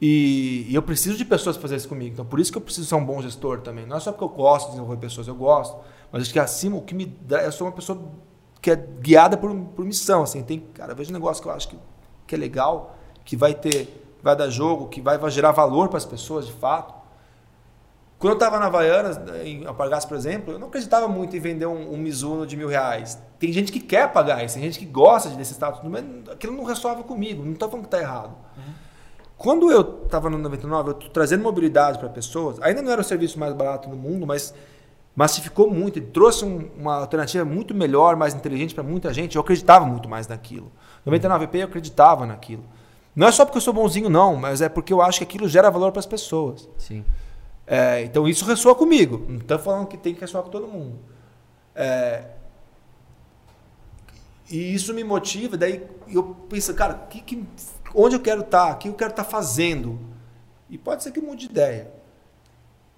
[0.00, 2.12] E, e, eu preciso de pessoas para fazer isso comigo.
[2.12, 3.86] Então, por isso que eu preciso ser um bom gestor também.
[3.86, 5.76] Não é só porque eu gosto de desenvolver pessoas, eu gosto.
[6.10, 7.42] Mas acho que acima, o que me dá.
[7.42, 8.00] Eu sou uma pessoa
[8.60, 10.22] que é guiada por, por missão.
[10.22, 11.78] Assim, tem, cara, eu vejo um negócio que eu acho que,
[12.26, 14.00] que é legal, que vai ter.
[14.22, 16.94] Vai dar jogo, que vai, vai gerar valor para as pessoas de fato.
[18.22, 21.66] Quando eu estava na Havaianas, em Alpargatas, por exemplo, eu não acreditava muito em vender
[21.66, 23.20] um, um Mizuno de mil reais.
[23.36, 26.62] Tem gente que quer pagar isso, tem gente que gosta desse status, mas aquilo não
[26.62, 28.36] resolve comigo, não estou falando que está errado.
[28.56, 28.72] Uhum.
[29.36, 33.40] Quando eu estava no 99, eu trazendo mobilidade para pessoas, ainda não era o serviço
[33.40, 34.54] mais barato do mundo, mas
[35.16, 39.42] massificou muito, e trouxe um, uma alternativa muito melhor, mais inteligente para muita gente, eu
[39.42, 40.70] acreditava muito mais naquilo.
[41.04, 42.62] 99p eu acreditava naquilo.
[43.16, 45.48] Não é só porque eu sou bonzinho, não, mas é porque eu acho que aquilo
[45.48, 46.68] gera valor para as pessoas.
[46.78, 47.04] Sim.
[47.72, 49.24] É, então isso ressoa comigo.
[49.26, 50.98] Não estou falando que tem que ressoar com todo mundo.
[51.74, 52.24] É,
[54.50, 55.56] e isso me motiva.
[55.56, 57.42] Daí eu penso, cara, que, que,
[57.94, 58.66] onde eu quero estar?
[58.66, 58.74] Tá?
[58.74, 59.98] O que eu quero estar tá fazendo?
[60.68, 61.90] E pode ser que mude de ideia.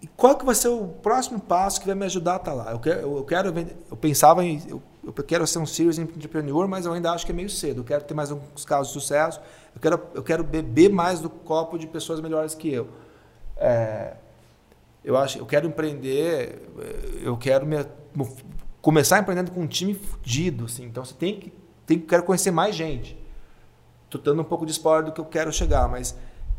[0.02, 2.56] E qual que vai ser o próximo passo que vai me ajudar a estar tá
[2.56, 2.72] lá?
[2.72, 3.54] Eu quero, eu, quero,
[3.92, 7.30] eu pensava em, eu, eu quero ser um serious entrepreneur, mas eu ainda acho que
[7.30, 7.82] é meio cedo.
[7.82, 9.40] Eu quero ter mais uns casos de sucesso.
[9.72, 12.88] Eu quero, eu quero beber mais do copo de pessoas melhores que eu.
[13.56, 14.16] É,
[15.04, 16.62] eu acho, eu quero empreender,
[17.22, 17.76] eu quero me,
[18.80, 20.86] começar empreendendo com um time fudido, assim.
[20.86, 21.52] Então você tem que,
[21.86, 23.16] tem que quero conhecer mais gente.
[24.08, 26.16] Tô dando um pouco de spoiler do que eu quero chegar, mas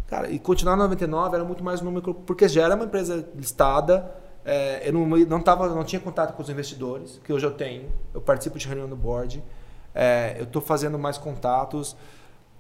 [0.08, 4.14] cara, e continuar na 99 era muito mais número porque já era uma empresa listada,
[4.46, 7.92] é, eu não, não tava, não tinha contato com os investidores, que hoje eu tenho.
[8.14, 9.44] Eu participo de reunião do board.
[9.94, 11.98] É, eu estou fazendo mais contatos.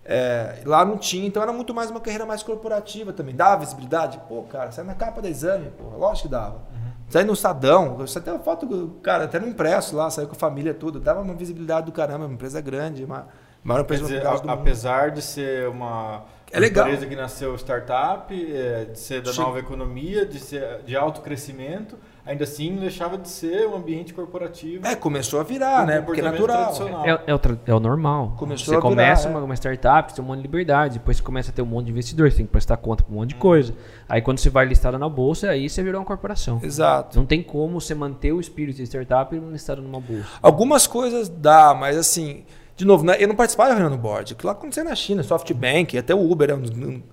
[0.07, 3.36] É, lá não tinha, então era muito mais uma carreira mais corporativa também.
[3.36, 4.22] Dava visibilidade?
[4.30, 6.57] Pô, cara, sai na capa da exame, pô, lógico que dava.
[6.57, 6.91] Uhum.
[7.10, 10.40] Sai no Sadão, você tem uma foto, cara, até no impresso lá, saiu com a
[10.40, 10.99] família tudo.
[10.99, 13.27] Dava uma visibilidade do caramba, uma empresa grande, uma
[13.64, 16.23] maior empresa dizer, a, Apesar de ser uma.
[16.52, 16.88] É legal.
[16.88, 21.98] Empresa que nasceu startup, é, de ser da nova economia, de ser de alto crescimento,
[22.26, 24.86] ainda assim não deixava de ser um ambiente corporativo.
[24.86, 26.02] É, começou a virar, Um né?
[26.02, 26.74] Porque é natural.
[27.06, 28.34] É, é o, é o normal.
[28.38, 29.32] Começou você a virar, começa é.
[29.32, 31.68] uma, uma startup, você tem um monte de liberdade, depois você começa a ter um
[31.68, 33.76] monte de investidor, você tem que prestar conta pra um monte de coisa.
[34.10, 36.60] Aí quando você vai listado na bolsa, aí você virou uma corporação.
[36.64, 37.18] Exato.
[37.18, 40.26] Não tem como você manter o espírito de startup listado numa bolsa.
[40.42, 42.44] Algumas coisas dá, mas assim,
[42.76, 44.34] de novo, né, eu não participava da reunião no board.
[44.34, 46.54] Aquilo lá aconteceu na China, SoftBank, até o Uber, é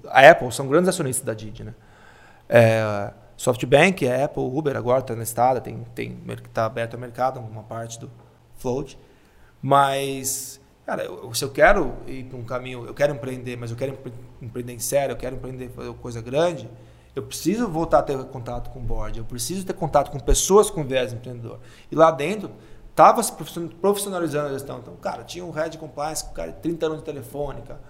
[0.08, 1.74] a Apple, são grandes acionistas da Didi, né?
[2.48, 6.16] É, SoftBank, a Apple, Uber agora está listada, tem, tem,
[6.54, 8.08] tá aberto ao mercado, uma parte do
[8.56, 8.96] float.
[9.60, 13.76] Mas, cara, eu- se eu quero ir para um caminho, eu quero empreender, mas eu
[13.76, 16.70] quero empre- empreender em sério, eu quero empreender fazer coisa grande,
[17.16, 20.70] eu preciso voltar a ter contato com o board, eu preciso ter contato com pessoas
[20.70, 21.58] com viés empreendedor.
[21.90, 22.48] E lá dentro,
[22.90, 24.78] estava se profission- profissionalizando a gestão.
[24.78, 27.80] Então, cara, tinha um head compliance com cara de 30 anos de telefônica.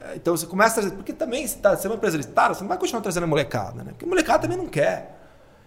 [0.00, 0.96] É, Então você começa a trazer.
[0.96, 3.26] Porque também, se tá, você é uma empresa listada, você não vai continuar trazendo a
[3.26, 3.90] molecada, né?
[3.92, 5.18] Porque a molecada também não quer.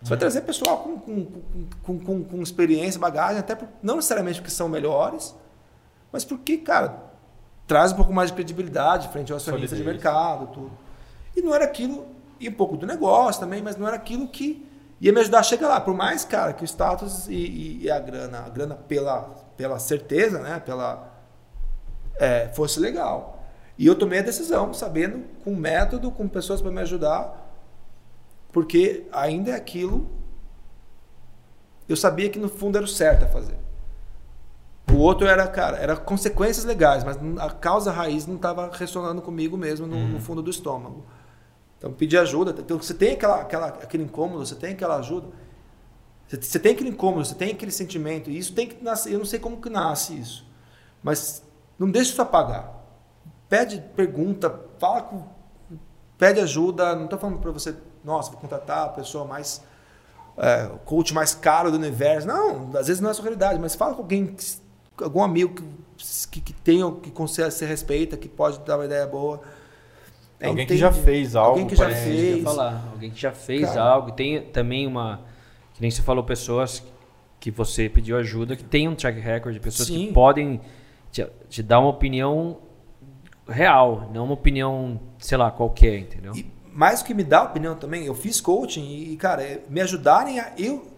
[0.02, 4.68] Você vai trazer pessoal com, com, com, com, experiência, bagagem, até não necessariamente porque são
[4.68, 5.34] melhores,
[6.12, 7.04] mas porque, cara,
[7.66, 10.72] traz um pouco mais de credibilidade frente ao acionista de mercado, tudo.
[11.34, 12.06] E não era aquilo,
[12.38, 14.70] e um pouco do negócio também, mas não era aquilo que
[15.00, 15.80] ia me ajudar a chegar lá.
[15.80, 19.22] Por mais, cara, que o status e a grana, a grana pela,
[19.56, 20.60] pela certeza, né?
[20.60, 21.14] Pela,
[22.16, 23.33] é, fosse legal.
[23.78, 27.52] E eu tomei a decisão, sabendo, com método, com pessoas para me ajudar,
[28.52, 30.08] porque ainda é aquilo.
[31.90, 33.58] Eu sabia que no fundo era o certo a fazer.
[34.92, 39.58] O outro era, cara, era consequências legais, mas a causa raiz não estava ressonando comigo
[39.58, 41.04] mesmo no, no fundo do estômago.
[41.78, 42.56] Então pedir ajuda.
[42.58, 45.28] Então você tem aquela, aquela, aquele incômodo, você tem aquela ajuda.
[46.28, 48.30] Você, você tem aquele incômodo, você tem aquele sentimento.
[48.30, 49.14] E isso tem que nascer.
[49.14, 50.46] Eu não sei como que nasce isso.
[51.02, 51.44] Mas
[51.78, 52.83] não deixe isso apagar.
[53.54, 55.22] Pede, pergunta, fala com.
[56.18, 56.96] Pede ajuda.
[56.96, 59.64] Não estou falando para você, nossa, vou contratar a pessoa mais.
[60.36, 62.28] É, o coach mais caro do universo.
[62.28, 64.44] Não, às vezes não é a sua realidade, mas fala com alguém, que-
[65.04, 65.64] algum amigo que,
[66.32, 69.40] que, que tenha, que consiga, se respeita, que pode dar uma ideia boa.
[70.40, 70.80] É, Alguém que entende?
[70.80, 71.52] já fez algo.
[71.52, 72.44] Alguém que já que fez.
[72.44, 72.84] falar.
[72.92, 73.82] Alguém que já fez Cara.
[73.84, 74.12] algo.
[74.14, 75.22] Tem também uma.
[75.76, 76.84] Que nem você falou, pessoas
[77.40, 80.08] que você pediu ajuda, que tem um track record, pessoas Sim.
[80.08, 80.60] que podem
[81.12, 82.58] te, te dar uma opinião
[83.48, 86.34] real, não uma opinião, sei lá, qualquer, entendeu?
[86.36, 89.80] E mais do que me dar opinião também, eu fiz coaching e, cara, é me
[89.82, 90.92] ajudarem a eu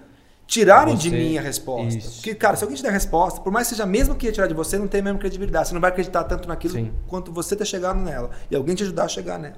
[0.47, 1.97] tirarem de Você- mim a resposta.
[1.97, 2.15] isso.
[2.17, 4.31] Porque, cara, se alguém te der a resposta, por mais que seja mesmo que ia
[4.31, 5.67] tirar de você, não tem a mesma credibilidade.
[5.69, 6.91] Você não vai acreditar tanto naquilo Sim.
[7.07, 8.29] quanto você ter chegado nela.
[8.49, 9.57] E alguém te ajudar a chegar nela.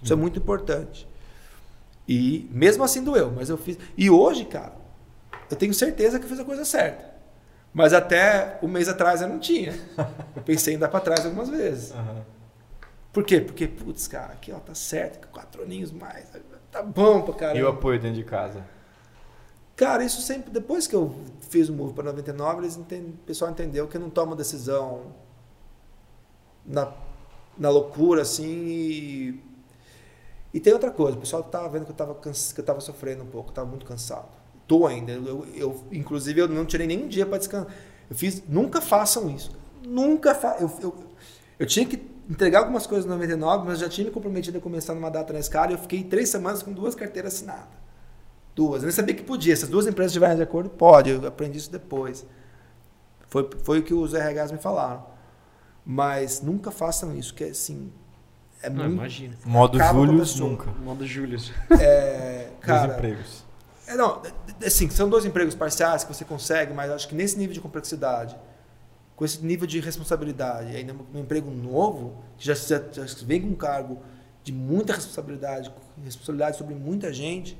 [0.00, 0.20] Isso é Hum.
[0.20, 1.08] muito importante.
[2.08, 3.76] E mesmo assim doeu, mas eu fiz.
[3.96, 4.72] E hoje, cara,
[5.50, 7.07] eu tenho certeza que eu fiz a coisa certa.
[7.78, 9.72] Mas até um mês atrás eu não tinha.
[10.34, 11.92] Eu pensei em dar pra trás algumas vezes.
[11.92, 12.24] Aham.
[13.12, 13.40] Por quê?
[13.40, 16.26] Porque, putz, cara, aqui ó, tá certo, quatro aninhos mais,
[16.72, 17.58] tá bom pra caramba.
[17.60, 18.64] E o apoio dentro de casa?
[19.76, 21.14] Cara, isso sempre, depois que eu
[21.50, 22.84] fiz o move para 99, eles o
[23.24, 25.14] pessoal entendeu que eu não tomo decisão
[26.66, 26.92] na,
[27.56, 29.44] na loucura, assim, e,
[30.52, 33.22] e tem outra coisa, o pessoal tava vendo que eu tava, que eu tava sofrendo
[33.22, 34.37] um pouco, tava muito cansado.
[34.68, 37.72] Tô ainda, eu, eu, inclusive eu não tirei nenhum dia para descansar.
[38.08, 39.50] Eu fiz, nunca façam isso.
[39.84, 40.94] Nunca fa eu, eu,
[41.58, 44.60] eu tinha que entregar algumas coisas no 99, mas eu já tinha me comprometido a
[44.60, 47.66] começar numa data na escala e eu fiquei três semanas com duas carteiras assinadas.
[48.54, 48.82] Duas.
[48.82, 49.56] Eu nem sabia que podia.
[49.56, 51.10] Se as duas empresas estiverem de acordo, pode.
[51.10, 52.26] Eu aprendi isso depois.
[53.28, 55.06] Foi, foi o que os RHs me falaram.
[55.84, 57.90] Mas nunca façam isso, que é assim.
[58.62, 58.92] É Não, muito.
[58.92, 59.34] imagina.
[59.44, 60.50] Modo pessoa.
[60.50, 60.66] nunca.
[60.84, 61.38] Modo Júlio.
[61.80, 63.44] É, cara, empregos.
[63.86, 64.20] é, não,
[64.64, 68.36] assim, são dois empregos parciais que você consegue, mas acho que nesse nível de complexidade,
[69.14, 73.48] com esse nível de responsabilidade, ainda um emprego novo, que já, já, já vem com
[73.48, 73.98] um cargo
[74.44, 75.72] de muita responsabilidade,
[76.04, 77.58] responsabilidade sobre muita gente,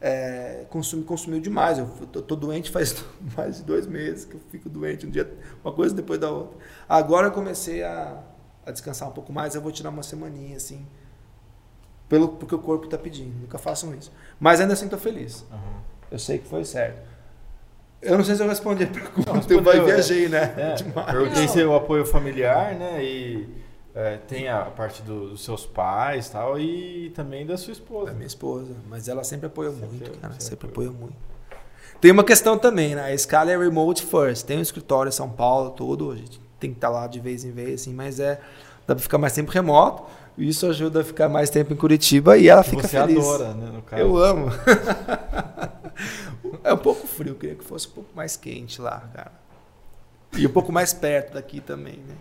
[0.00, 1.78] é, consumi, consumiu demais.
[1.78, 3.04] Eu tô, doente faz
[3.36, 5.30] mais de dois meses que eu fico doente, um dia
[5.62, 6.58] uma coisa depois da outra.
[6.88, 8.22] Agora eu comecei a,
[8.64, 10.86] a descansar um pouco mais, eu vou tirar uma semaninha assim,
[12.08, 13.38] pelo porque o corpo está pedindo.
[13.38, 14.10] Nunca façam isso.
[14.38, 15.44] Mas ainda assim estou feliz.
[16.10, 16.98] Eu sei que foi certo.
[18.02, 19.82] Eu não sei se eu respondi a pergunta, eu vai é.
[19.84, 20.54] viajei, né?
[20.56, 21.06] É, Demais.
[21.10, 23.04] perguntei se o apoio familiar, né?
[23.04, 23.46] E
[23.94, 27.74] é, tem a parte do- dos seus pais e tal, e também da sua É
[27.74, 28.12] esposa.
[28.12, 30.32] minha esposa, mas ela sempre apoiou Sempre, muito, cara.
[30.34, 30.92] sempre Sempre apoiou.
[30.94, 31.14] muito.
[32.00, 33.02] Tem uma questão também, né?
[33.02, 34.46] A escala é remote first.
[34.46, 36.10] Tem um escritório em São Paulo, tudo.
[36.10, 38.40] A gente tem que estar lá de vez em vez, assim, mas é.
[38.86, 40.04] Dá pra ficar mais tempo remoto.
[40.38, 43.18] e Isso ajuda a ficar mais tempo em Curitiba e ela fica você feliz.
[43.18, 43.70] adora, né?
[43.74, 44.00] No caso.
[44.02, 44.46] Eu amo.
[46.64, 49.32] é um pouco frio, queria que fosse um pouco mais quente lá, cara.
[50.36, 52.16] E um pouco mais perto daqui também, né?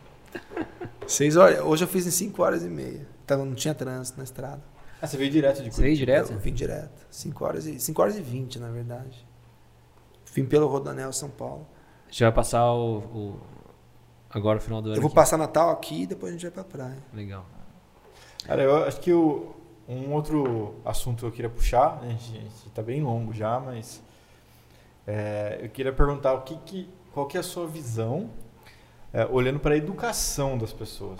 [1.07, 1.59] Seis horas.
[1.61, 3.07] Hoje eu fiz em 5 horas e meia.
[3.25, 4.61] Então não tinha trânsito na estrada.
[5.01, 6.05] Ah, você veio direto de Você veio Curitiba?
[6.11, 6.31] direto?
[6.33, 7.07] Eu vim direto.
[7.09, 9.27] 5 horas e 5 horas e 20, na verdade.
[10.33, 11.67] Vim pelo Rodanel São Paulo.
[12.11, 13.39] Você vai passar o, o-
[14.29, 14.97] agora o final do ano.
[14.97, 15.15] Eu vou aqui.
[15.15, 16.97] passar Natal aqui e depois a gente vai pra praia.
[17.13, 17.45] Legal.
[18.45, 19.55] Cara, eu acho que o-
[19.89, 23.59] um outro assunto que eu queria puxar, a gente, a gente tá bem longo já,
[23.59, 24.01] mas
[25.07, 28.29] é, eu queria perguntar o que que, qual que é a sua visão
[29.11, 31.19] é, olhando para a educação das pessoas.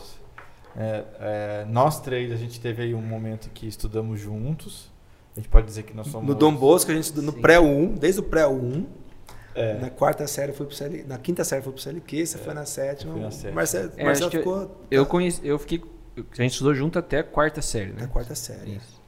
[0.77, 4.91] É, é, nós três, a gente teve aí um momento que estudamos juntos.
[5.35, 6.27] A gente pode dizer que nós somos...
[6.27, 7.41] No Dom Bosco, a gente estudou no Sim.
[7.41, 8.85] pré 1, desde o pré 1.
[9.55, 12.53] É, Na quarta série foi pro CL, na quinta série foi pro CLQ, você foi
[12.53, 13.13] na sétima.
[13.13, 13.55] fui na sétima.
[13.55, 15.83] Marcelo, É, Marcelo ficou Eu conheci, eu fiquei.
[16.31, 18.07] A gente estudou junto até a quarta série, né?
[18.07, 18.75] quarta série.
[18.75, 18.99] Isso.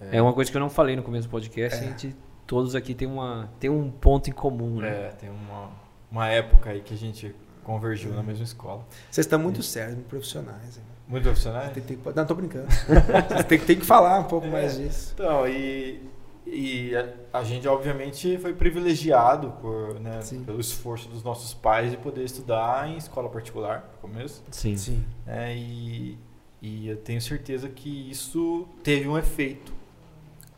[0.00, 0.20] É.
[0.20, 1.78] uma coisa que eu não falei no começo do podcast.
[1.78, 4.88] A gente, todos aqui tem, uma, tem um ponto em comum, né?
[4.88, 5.70] é, tem uma,
[6.10, 8.84] uma época aí que a gente convergiu na mesma escola.
[9.10, 10.78] Vocês estão muito sérios, muito profissionais.
[10.78, 10.82] hein?
[11.06, 11.72] Muito profissionais?
[11.72, 12.66] Tem, tem, não, tô brincando.
[13.28, 15.12] Vocês tem, tem que falar um pouco mais disso.
[15.14, 16.08] Então, e,
[16.46, 21.96] e a, a gente obviamente foi privilegiado por, né, pelo esforço dos nossos pais de
[21.96, 24.42] poder estudar em escola particular, no começo.
[24.50, 24.76] Sim.
[24.76, 25.04] Sim.
[25.26, 26.18] né, e,
[26.62, 29.72] e eu tenho certeza que isso teve um efeito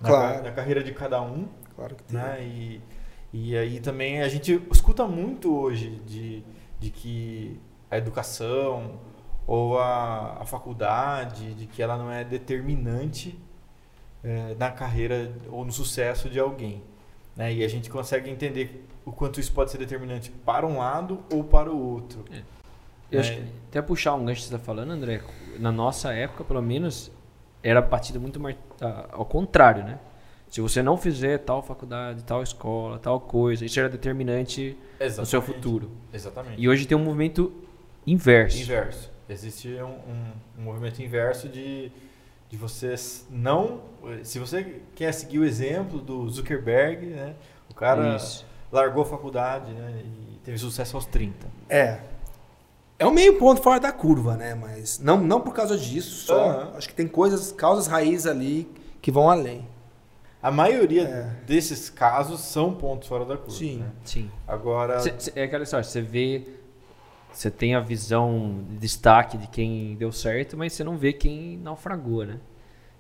[0.01, 0.35] na, Claro.
[0.39, 1.47] ca- na carreira de cada um.
[1.77, 2.17] Claro que tem.
[2.19, 2.81] Né, e,
[3.33, 6.43] e aí também a gente escuta muito hoje de,
[6.81, 7.59] de que
[7.91, 8.99] a educação
[9.47, 13.39] ou a, a faculdade, de que ela não é determinante
[14.23, 16.83] eh, na carreira ou no sucesso de alguém.
[17.37, 17.53] Né?
[17.55, 21.43] E a gente consegue entender o quanto isso pode ser determinante para um lado ou
[21.43, 22.25] para o outro.
[23.13, 23.37] Eu acho É.
[23.37, 25.21] que, até puxar um gancho que você está falando, André,
[25.59, 27.11] na nossa época, pelo menos,
[27.63, 29.99] era partida muito mais ah, ao contrário, né?
[30.49, 34.77] Se você não fizer tal faculdade, tal escola, tal coisa, isso era determinante
[35.17, 35.91] no seu futuro.
[36.13, 36.61] Exatamente.
[36.61, 37.51] E hoje tem um movimento
[38.07, 38.59] inverso.
[38.61, 39.11] Inverso.
[39.29, 41.91] Existe um, um- um movimento inverso de,
[42.51, 42.95] de você
[43.31, 43.81] não.
[44.25, 47.35] Se você quer seguir o exemplo do Zuckerberg, né?
[47.71, 48.45] O cara Isso.
[48.71, 51.47] largou a faculdade né, e teve sucesso aos 30.
[51.71, 52.01] É.
[53.03, 54.55] É um meio ponto fora da curva, né?
[54.55, 56.51] Mas não, não por causa disso só.
[56.51, 56.73] Aham.
[56.77, 58.69] Acho que tem coisas, causas raízes ali
[59.01, 59.67] que vão além.
[60.43, 61.45] A maioria É.
[61.47, 63.53] desses casos são pontos fora da curva.
[63.53, 63.79] Sim.
[63.79, 63.91] né?
[64.05, 64.31] Sim.
[64.47, 64.99] Agora.
[65.01, 66.43] Cê- cê- é aquela história, você vê,
[67.33, 71.59] você tem a visão de destaque de quem deu certo, mas você não vê quem
[71.59, 72.39] naufragou, né?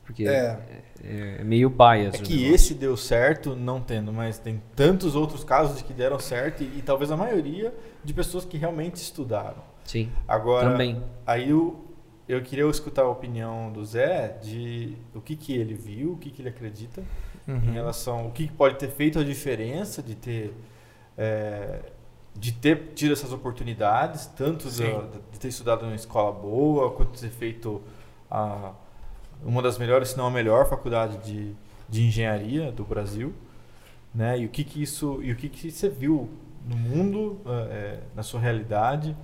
[0.04, 0.58] Porque É.
[1.02, 2.14] é, é meio bias.
[2.14, 2.54] É que negócio.
[2.54, 6.78] esse deu certo, não tendo, mas tem tantos outros casos de que deram certo e,
[6.78, 7.72] e talvez a maioria
[8.04, 9.62] de pessoas que realmente estudaram.
[9.84, 11.02] Sim, Agora, também.
[11.26, 11.84] Aí eu,
[12.28, 16.30] eu queria escutar a opinião do Zé de o que, que ele viu, o que,
[16.30, 17.02] que ele acredita
[17.48, 17.56] Uhum.
[17.56, 20.54] em relação o que pode ter feito a diferença de ter
[21.18, 21.80] é,
[22.34, 27.20] de ter tido essas oportunidades, tanto da- de ter estudado numa escola boa, quanto de
[27.20, 27.82] ter feito
[28.30, 28.72] a,
[29.44, 31.52] uma das melhores, se não a melhor faculdade de,
[31.88, 33.34] de engenharia do Brasil,
[34.14, 34.38] né?
[34.38, 36.30] E o que que isso e o que que você viu
[36.66, 37.40] no mundo,
[37.70, 39.16] é, na sua realidade?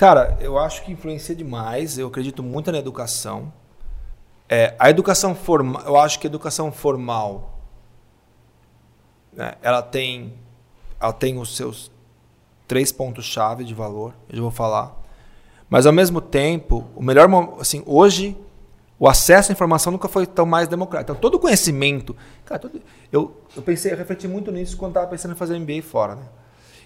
[0.00, 1.98] Cara, eu acho que influencia demais.
[1.98, 3.52] Eu acredito muito na educação.
[4.48, 7.60] É, a educação formal, eu acho que a educação formal,
[9.30, 10.32] né, ela tem,
[10.98, 11.90] ela tem os seus
[12.66, 14.14] três pontos chave de valor.
[14.30, 14.96] Eu já vou falar.
[15.68, 17.28] Mas ao mesmo tempo, o melhor,
[17.60, 18.34] assim, hoje
[18.98, 21.12] o acesso à informação nunca foi tão mais democrático.
[21.12, 22.16] Então todo o conhecimento,
[22.46, 22.80] cara, todo-
[23.12, 26.24] eu, eu pensei, eu refleti muito nisso quando estava pensando em fazer MBA fora, né?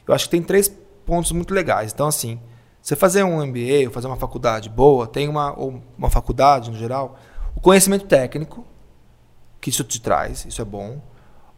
[0.05, 0.69] Eu acho que tem três
[1.07, 1.93] pontos muito legais.
[1.93, 2.41] Então assim,
[2.85, 6.77] você fazer um MBA ou fazer uma faculdade boa, tem uma ou uma faculdade no
[6.77, 7.17] geral,
[7.57, 8.63] o conhecimento técnico
[9.59, 11.01] que isso te traz, isso é bom.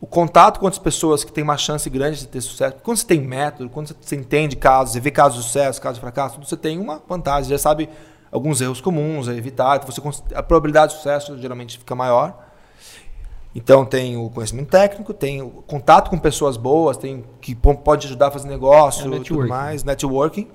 [0.01, 2.77] O contato com outras pessoas que tem uma chance grande de ter sucesso.
[2.83, 6.01] Quando você tem método, quando você entende casos, você vê casos de sucesso, casos de
[6.03, 7.89] fracasso, você tem uma vantagem, já sabe
[8.31, 12.45] alguns erros comuns a evitar, então você, a probabilidade de sucesso geralmente fica maior.
[13.55, 18.07] Então tem o conhecimento técnico, tem o contato com pessoas boas, tem que po- pode
[18.07, 20.47] ajudar a fazer negócio, É, tudo mais, networking.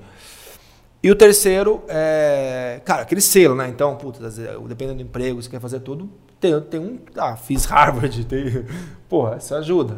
[1.03, 3.68] E o terceiro é, cara, aquele selo, né?
[3.68, 4.30] Então, puta,
[4.68, 6.10] dependendo do emprego, você quer fazer tudo,
[6.40, 8.65] tem, tem um, ah, fiz Harvard, tem,
[9.10, 9.98] porra, isso ajuda.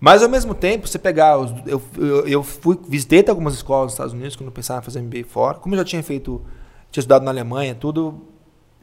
[0.00, 3.92] Mas ao mesmo tempo, você pegar, os, eu, eu, eu fui, visitei algumas escolas nos
[3.92, 6.42] Estados Unidos quando eu pensava em fazer MBA fora, como eu já tinha feito,
[6.90, 8.20] tinha estudado na Alemanha, tudo,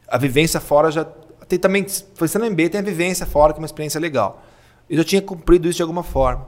[0.07, 1.05] a vivência fora já,
[1.47, 4.41] tem também, foi sendo MBA, tem a vivência fora, que é uma experiência legal.
[4.89, 6.47] Eu já tinha cumprido isso de alguma forma.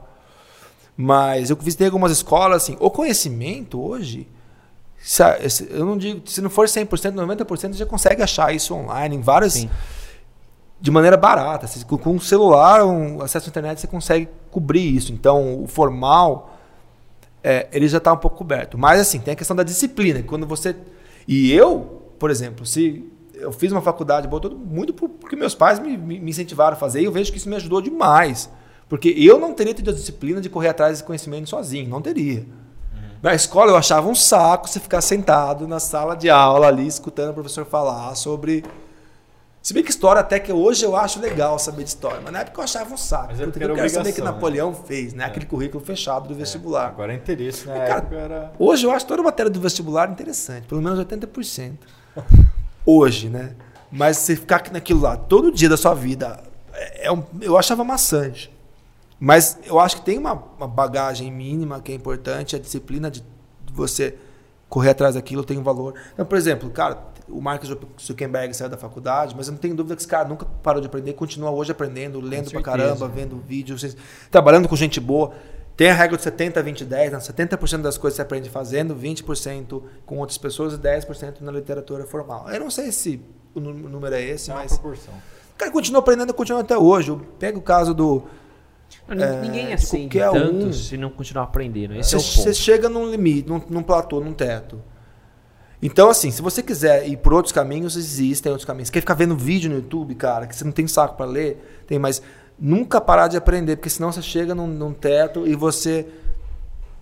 [0.96, 4.26] Mas eu visitei algumas escolas, assim, o conhecimento hoje,
[5.70, 9.20] eu não digo, se não for 100%, 90% você já consegue achar isso online, em
[9.20, 9.70] várias, Sim.
[10.80, 11.66] de maneira barata.
[11.66, 15.12] Você- Com com um celular, um acesso à internet, você consegue cobrir isso.
[15.12, 16.58] Então, o formal
[17.44, 18.76] é, ele já está um pouco coberto.
[18.76, 20.22] Mas assim, tem a questão da disciplina.
[20.22, 20.74] Quando você.
[21.28, 23.04] E eu, por exemplo, se
[23.34, 27.04] eu fiz uma faculdade boa, muito porque meus pais me, me incentivaram a fazer e
[27.04, 28.50] eu vejo que isso me ajudou demais.
[28.88, 32.44] Porque eu não teria tido a disciplina de correr atrás desse conhecimento sozinho, não teria.
[33.22, 37.30] Na escola eu achava um saco você ficar sentado na sala de aula ali, escutando
[37.30, 38.64] o professor falar sobre.
[39.62, 42.40] Se bem que história até que hoje eu acho legal saber de história, mas na
[42.40, 43.28] época eu achava um saco.
[43.30, 44.76] Mas é eu quero saber que Napoleão né?
[44.86, 45.24] fez, né?
[45.24, 45.26] É.
[45.26, 46.36] Aquele currículo fechado do é.
[46.36, 46.86] vestibular.
[46.86, 47.86] Agora é interesse, né?
[47.86, 48.52] Cara, era...
[48.58, 51.72] Hoje eu acho toda a matéria do vestibular interessante, pelo menos 80%.
[52.86, 53.56] hoje, né?
[53.90, 56.40] Mas você ficar naquilo lá todo dia da sua vida,
[56.72, 58.55] é, é um, eu achava maçante.
[59.18, 63.24] Mas eu acho que tem uma, uma, bagagem mínima que é importante, a disciplina de
[63.72, 64.14] você
[64.68, 65.94] correr atrás daquilo tem um valor.
[66.12, 66.98] Então, por exemplo, cara,
[67.28, 70.44] o Marcos Zuckerberg saiu da faculdade, mas eu não tenho dúvida que esse cara nunca
[70.62, 73.96] parou de aprender, continua hoje aprendendo, lendo pra caramba, vendo vídeos,
[74.30, 75.32] trabalhando com gente boa.
[75.76, 77.12] Tem a regra de 70, 20, 10.
[77.12, 77.18] Né?
[77.18, 82.48] 70% das coisas você aprende fazendo, 20% com outras pessoas e 10% na literatura formal.
[82.50, 83.20] Eu não sei se
[83.54, 84.72] o número é esse, é mas.
[84.72, 85.12] Proporção.
[85.54, 87.14] O cara continua aprendendo, continua até hoje.
[87.38, 88.24] Pega o caso do.
[89.08, 90.72] Não, ninguém é, acende tanto um.
[90.72, 91.94] se não continuar aprendendo.
[91.94, 92.42] Esse você, é o ponto.
[92.42, 94.82] Você chega num limite, num, num platô, num teto.
[95.80, 98.88] Então, assim, se você quiser ir por outros caminhos, existem outros caminhos.
[98.88, 101.84] Você quer ficar vendo vídeo no YouTube, cara, que você não tem saco para ler?
[101.86, 102.22] Tem, mas
[102.58, 106.06] nunca parar de aprender, porque senão você chega num, num teto e você.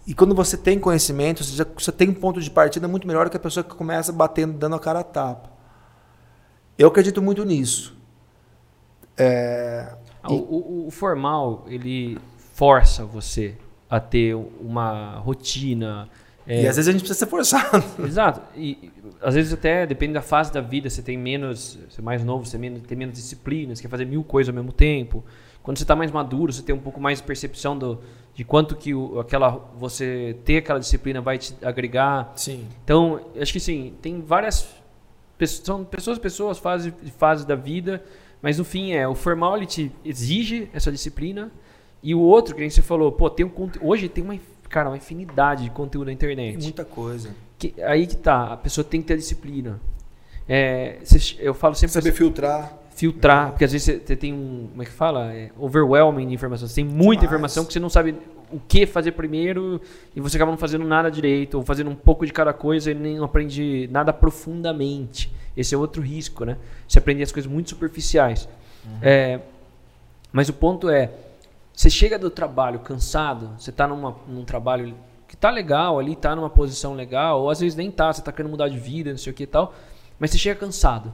[0.06, 3.30] E quando você tem conhecimento, você, já, você tem um ponto de partida muito melhor
[3.30, 5.50] que a pessoa que começa batendo, dando a cara a tapa.
[6.76, 7.96] Eu acredito muito nisso.
[9.16, 9.94] É,
[10.24, 12.18] ah, o, o, o, formal, ele
[12.54, 13.54] força você
[13.88, 16.08] a ter uma rotina.
[16.46, 17.84] É, e às vezes a gente precisa ser forçado.
[18.04, 18.40] Exato.
[18.56, 18.90] E
[19.20, 22.46] às vezes até depende da fase da vida, você tem menos, você é mais novo,
[22.46, 25.22] você tem menos disciplina, você quer fazer mil coisas ao mesmo tempo.
[25.62, 28.00] Quando você está mais maduro, você tem um pouco mais de percepção do,
[28.34, 32.32] de quanto que o, aquela você ter aquela disciplina vai te agregar.
[32.34, 32.66] Sim.
[32.82, 34.82] Então, acho que sim, tem várias
[35.46, 38.02] são pessoas, pessoas, fases, fases da vida,
[38.44, 41.50] mas no fim é o formal ele te exige essa disciplina
[42.02, 43.50] e o outro que a gente falou, pô, tem um
[43.80, 44.38] hoje tem uma
[44.68, 46.62] cara, uma infinidade de conteúdo na internet.
[46.62, 47.30] Muita coisa.
[47.58, 49.80] Que, aí que tá, a pessoa tem que ter disciplina.
[50.46, 50.98] É,
[51.38, 54.92] eu falo sempre saber filtrar filtrar, porque às vezes você tem um, como é que
[54.92, 55.32] fala?
[55.32, 56.68] É overwhelming de informação.
[56.68, 57.24] Você tem muita Demais.
[57.24, 58.14] informação que você não sabe
[58.54, 59.80] o que fazer primeiro
[60.14, 62.94] e você acaba não fazendo nada direito, ou fazendo um pouco de cada coisa e
[62.94, 65.32] nem aprende nada profundamente.
[65.56, 66.56] Esse é outro risco, né?
[66.86, 68.48] Você aprende as coisas muito superficiais.
[68.84, 68.98] Uhum.
[69.02, 69.40] É,
[70.32, 71.10] mas o ponto é,
[71.72, 74.94] você chega do trabalho cansado, você está num trabalho
[75.26, 78.30] que tá legal ali, tá numa posição legal, ou às vezes nem tá, você está
[78.30, 79.74] querendo mudar de vida, não sei o que e tal,
[80.18, 81.12] mas você chega cansado.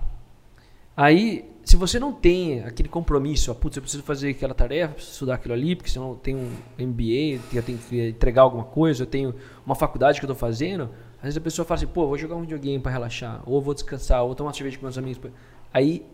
[0.96, 5.12] Aí se você não tem aquele compromisso, ah, putz, eu preciso fazer aquela tarefa, preciso
[5.12, 9.02] estudar aquilo ali, porque senão eu tenho um MBA, eu tenho que entregar alguma coisa,
[9.02, 9.34] eu tenho
[9.64, 12.34] uma faculdade que eu estou fazendo, às vezes a pessoa fala assim, pô, vou jogar
[12.34, 15.30] um videogame para relaxar, ou vou descansar, ou tomar uma cerveja com meus amigos.
[15.72, 16.06] Aí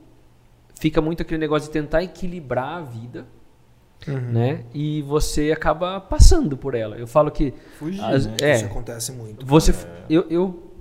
[0.80, 3.24] fica muito aquele negócio de tentar equilibrar a vida,
[4.06, 4.32] uhum.
[4.32, 4.64] né?
[4.74, 6.96] E você acaba passando por ela.
[6.96, 8.36] Eu falo que Fugir, as, né?
[8.42, 9.46] é, isso acontece muito.
[9.46, 9.76] Você, é.
[10.10, 10.72] eu, eu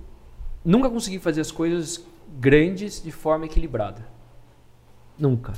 [0.64, 2.04] nunca consegui fazer as coisas
[2.38, 4.15] grandes de forma equilibrada.
[5.18, 5.52] Nunca.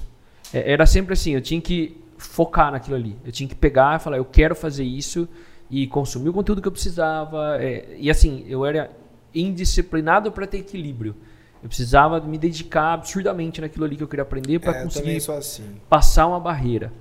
[0.52, 3.16] É, era sempre assim, eu tinha que focar naquilo ali.
[3.24, 5.28] Eu tinha que pegar e falar, eu quero fazer isso
[5.70, 7.62] e consumir o conteúdo que eu precisava.
[7.62, 8.90] É, e assim, eu era
[9.35, 11.14] indisciplinado para ter equilíbrio.
[11.62, 15.76] Eu precisava me dedicar absurdamente naquilo ali que eu queria aprender para é, conseguir assim.
[15.89, 16.93] passar uma barreira.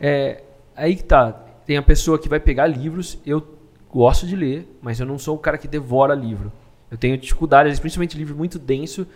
[0.00, 0.42] É,
[0.74, 1.32] aí que tá.
[1.66, 3.18] Tem a pessoa que vai pegar livros.
[3.24, 3.46] Eu
[3.90, 6.50] gosto de ler, mas eu não sou o cara que devora livro.
[6.90, 9.06] Eu tenho dificuldades, principalmente livro muito denso.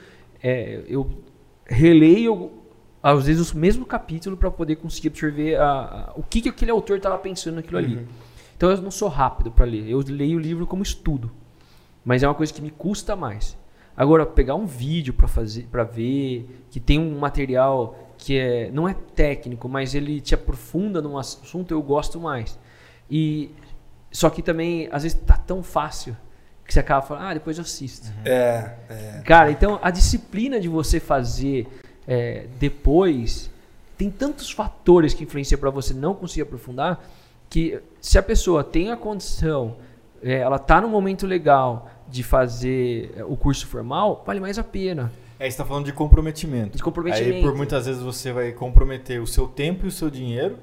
[0.42, 1.10] É, eu
[1.64, 2.52] releio
[3.12, 6.72] às vezes o mesmo capítulo para poder conseguir absorver a, a, o que, que aquele
[6.72, 7.84] autor estava pensando naquilo uhum.
[7.84, 8.08] ali.
[8.56, 9.88] Então eu não sou rápido para ler.
[9.88, 11.30] Eu leio o livro como estudo,
[12.04, 13.56] mas é uma coisa que me custa mais.
[13.96, 18.88] Agora pegar um vídeo para fazer, para ver, que tem um material que é não
[18.88, 22.58] é técnico, mas ele te aprofunda num assunto, eu gosto mais.
[23.08, 23.52] E
[24.10, 26.16] só que também às vezes tá tão fácil
[26.66, 28.08] que você acaba falando, ah, depois eu assisto.
[28.08, 28.22] Uhum.
[28.24, 29.22] É, é.
[29.24, 31.68] Cara, então a disciplina de você fazer
[32.06, 33.50] é, depois,
[33.96, 37.04] tem tantos fatores que influenciam para você não conseguir aprofundar,
[37.48, 39.76] que se a pessoa tem a condição,
[40.22, 44.64] é, ela está no momento legal de fazer é, o curso formal, vale mais a
[44.64, 45.12] pena.
[45.38, 46.76] É, você está falando de comprometimento.
[46.76, 47.36] De comprometimento.
[47.36, 50.58] Aí, por muitas vezes, você vai comprometer o seu tempo e o seu dinheiro,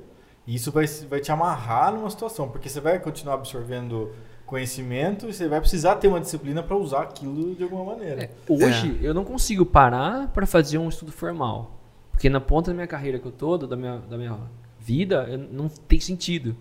[0.48, 4.11] e isso vai, vai te amarrar numa situação, porque você vai continuar absorvendo
[4.45, 8.24] conhecimento e você vai precisar ter uma disciplina para usar aquilo de alguma maneira.
[8.24, 9.07] É, hoje é.
[9.07, 11.80] eu não consigo parar para fazer um estudo formal,
[12.11, 14.38] porque na ponta da minha carreira que eu tô, da minha, da minha
[14.80, 16.56] vida, não tem sentido.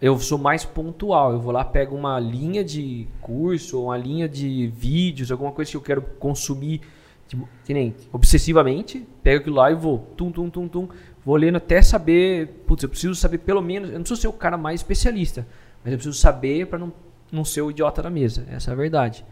[0.00, 1.32] eu sou mais pontual.
[1.32, 5.70] Eu vou lá, pego uma linha de curso, ou uma linha de vídeos, alguma coisa
[5.70, 6.82] que eu quero consumir
[7.28, 10.88] tipo, que nem, obsessivamente, pego aquilo lá e vou tum, tum, tum, tum,
[11.24, 14.32] vou lendo até saber, putz, eu preciso saber pelo menos, eu não preciso ser o
[14.32, 15.46] cara mais especialista,
[15.88, 16.92] mas eu preciso saber para não,
[17.32, 18.46] não ser o idiota da mesa.
[18.50, 19.24] Essa é a verdade.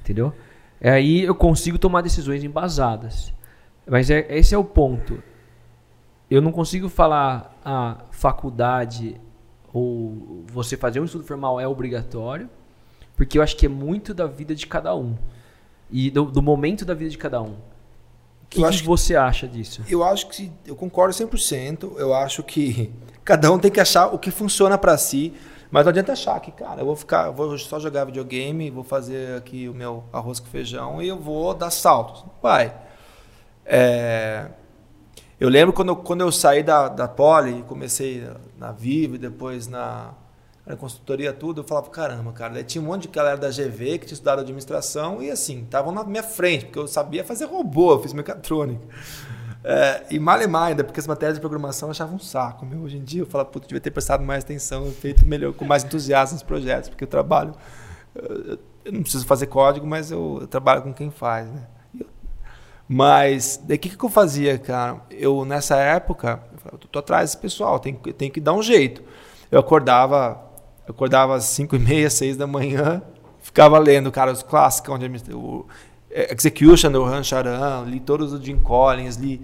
[0.00, 0.34] Entendeu?
[0.80, 3.32] É aí eu consigo tomar decisões embasadas.
[3.86, 5.22] Mas é, esse é o ponto.
[6.28, 9.20] Eu não consigo falar a faculdade
[9.72, 12.50] ou você fazer um estudo formal é obrigatório,
[13.16, 15.16] porque eu acho que é muito da vida de cada um
[15.88, 17.52] e do, do momento da vida de cada um.
[17.52, 19.82] O que, que você acha disso?
[19.88, 21.96] Eu acho que eu concordo 100%.
[21.96, 22.92] Eu acho que
[23.24, 25.32] cada um tem que achar o que funciona para si.
[25.72, 29.38] Mas não adianta achar que, cara, eu vou ficar, vou só jogar videogame, vou fazer
[29.38, 32.26] aqui o meu arroz com feijão e eu vou dar saltos.
[32.42, 32.74] Vai.
[33.64, 34.48] É,
[35.40, 38.22] eu lembro quando eu, quando eu saí da, da Poli, comecei
[38.58, 40.10] na Vivo depois na,
[40.66, 43.98] na consultoria, tudo, eu falava, caramba, cara, daí tinha um monte de galera da GV
[43.98, 47.92] que tinha estudado administração e assim, estavam na minha frente, porque eu sabia fazer robô,
[47.92, 48.86] eu fiz mecatrônica.
[49.64, 52.66] É, e mal e mal ainda, porque as matérias de programação eu achava um saco.
[52.66, 52.80] Meu.
[52.80, 55.84] Hoje em dia eu falo, puta, devia ter prestado mais atenção, feito melhor, com mais
[55.84, 57.54] entusiasmo nos projetos, porque eu trabalho.
[58.14, 61.66] Eu, eu não preciso fazer código, mas eu, eu trabalho com quem faz, né?
[62.88, 65.00] Mas, daí o que, que eu fazia, cara?
[65.10, 69.02] Eu, nessa época, eu falava, tô atrás desse pessoal, tem, tem que dar um jeito.
[69.50, 70.42] Eu acordava,
[70.86, 73.00] eu acordava às 5 e meia, 6 da manhã,
[73.40, 75.64] ficava lendo, cara, os clássicos, onde o,
[76.12, 79.40] Execution do Han Charan, li todos os Jim Collins, li.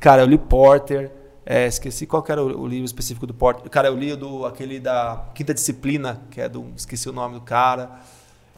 [0.00, 1.10] Cara, eu li Porter.
[1.44, 3.70] É, esqueci qual era o, o, livro específico do Porter.
[3.70, 6.72] Cara, eu li do, aquele da Quinta Disciplina, que é do.
[6.74, 8.00] Esqueci o nome do cara.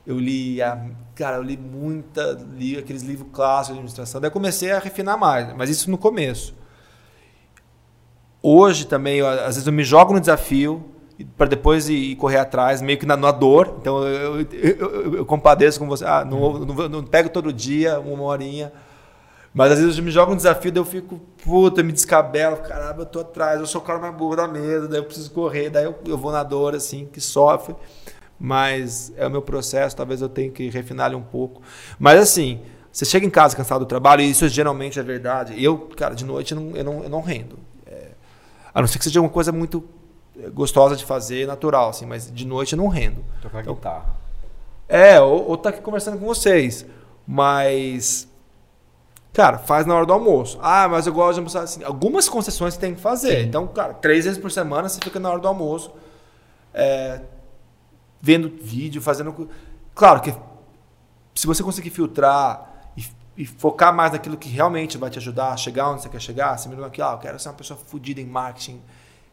[0.06, 0.62] Eu li.
[0.62, 2.38] A, cara, eu li muita.
[2.56, 4.20] Li aqueles livros clássicos de administração.
[4.20, 6.54] Daí comecei a refinar mais, mas isso no começo.
[8.40, 10.97] Hoje também, eu, às vezes eu me jogo no desafio
[11.36, 13.76] para depois ir, correr atrás, meio que na, na dor.
[13.80, 16.04] Então eu, eu, eu, eu, compadeço com você.
[16.04, 18.72] Ah, não, não, não, pego todo dia, uma horinha.
[19.52, 23.06] Mas às vezes me jogo um desafio, daí eu fico, puta, me descabelo, caramba, eu
[23.06, 25.84] tô atrás, eu sou o cara mais burro da mesa, daí eu preciso correr, daí
[25.84, 27.74] eu, eu vou na dor, assim, que sofre.
[28.38, 31.60] Mas é o meu processo, talvez eu tenha que refinar ele um pouco.
[31.98, 32.60] Mas assim,
[32.92, 35.60] você chega em casa cansado do trabalho, e isso geralmente é verdade.
[35.62, 37.58] Eu, cara, de noite eu não, eu não, eu não rendo.
[37.84, 38.10] É,
[38.72, 39.82] a não ser que seja uma coisa muito
[40.52, 43.24] gostosa de fazer, natural, assim, mas de noite eu não rendo.
[43.42, 44.16] Tocar então, guitarra.
[44.88, 46.86] É, ou, ou tá aqui conversando com vocês.
[47.26, 48.26] Mas.
[49.32, 50.58] Cara, faz na hora do almoço.
[50.62, 51.84] Ah, mas eu gosto de almoçar assim.
[51.84, 53.42] Algumas concessões você tem que fazer.
[53.42, 53.46] Sim.
[53.46, 55.92] Então, cara, três vezes por semana você fica na hora do almoço.
[56.72, 57.20] É,
[58.20, 59.48] vendo vídeo, fazendo.
[59.94, 60.34] Claro que
[61.34, 63.04] se você conseguir filtrar e,
[63.36, 66.56] e, focar mais naquilo que realmente vai te ajudar a chegar onde você quer chegar,
[66.56, 68.80] você me aqui, ah, eu quero ser uma pessoa fodida em marketing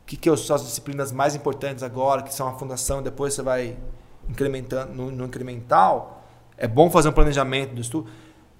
[0.05, 3.77] que, que são as disciplinas mais importantes agora, que são a fundação, depois você vai
[4.29, 6.23] incrementando no, no incremental.
[6.57, 8.09] É bom fazer um planejamento do estudo.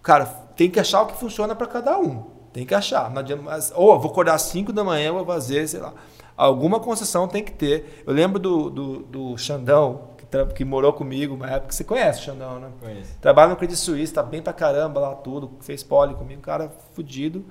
[0.01, 2.25] Cara, tem que achar o que funciona para cada um.
[2.51, 3.09] Tem que achar.
[3.09, 5.93] Não adianta, mas, ou vou acordar às 5 da manhã, vou fazer, sei lá.
[6.37, 8.03] Alguma concessão tem que ter.
[8.05, 11.73] Eu lembro do, do, do Xandão, que, que morou comigo uma época.
[11.73, 12.69] Você conhece o Xandão, né?
[12.79, 13.17] Conheço.
[13.21, 15.51] Trabalha no Credit Suisse, tá bem pra caramba lá tudo.
[15.61, 17.45] Fez pole comigo, cara fudido.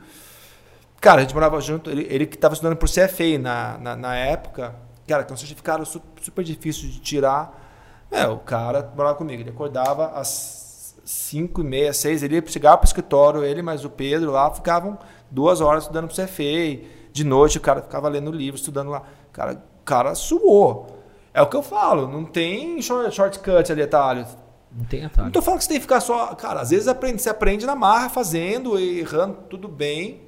[1.05, 4.17] Cara, a gente morava junto, ele, ele que estava estudando por CFA na, na, na,
[4.17, 4.75] época,
[5.07, 7.63] cara, que é um certificado super difícil de tirar.
[8.11, 12.87] É, o cara morava comigo, ele acordava às 5 e meia, 6, ele chegava para
[12.87, 14.99] o escritório, ele mais o Pedro lá, ficavam
[15.31, 16.87] duas horas estudando pro CFA.
[17.13, 19.03] De noite o cara ficava lendo livro, estudando lá.
[19.31, 21.03] Cara, o cara suou.
[21.35, 24.27] É o que eu falo, não tem short, shortcut ali, atalho.
[24.73, 25.27] Não tem atalho.
[25.27, 26.35] Não tô falando que você tem que ficar só.
[26.35, 30.25] Cara, às vezes aprende, você aprende na marra, fazendo, errando, tudo bem.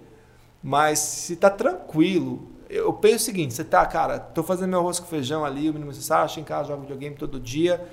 [0.67, 4.99] Mas se está tranquilo, eu penso o seguinte: você tá, cara, tô fazendo meu arroz
[4.99, 7.87] com feijão ali, o mínimo necessário, chego em casa, jogo videogame todo dia.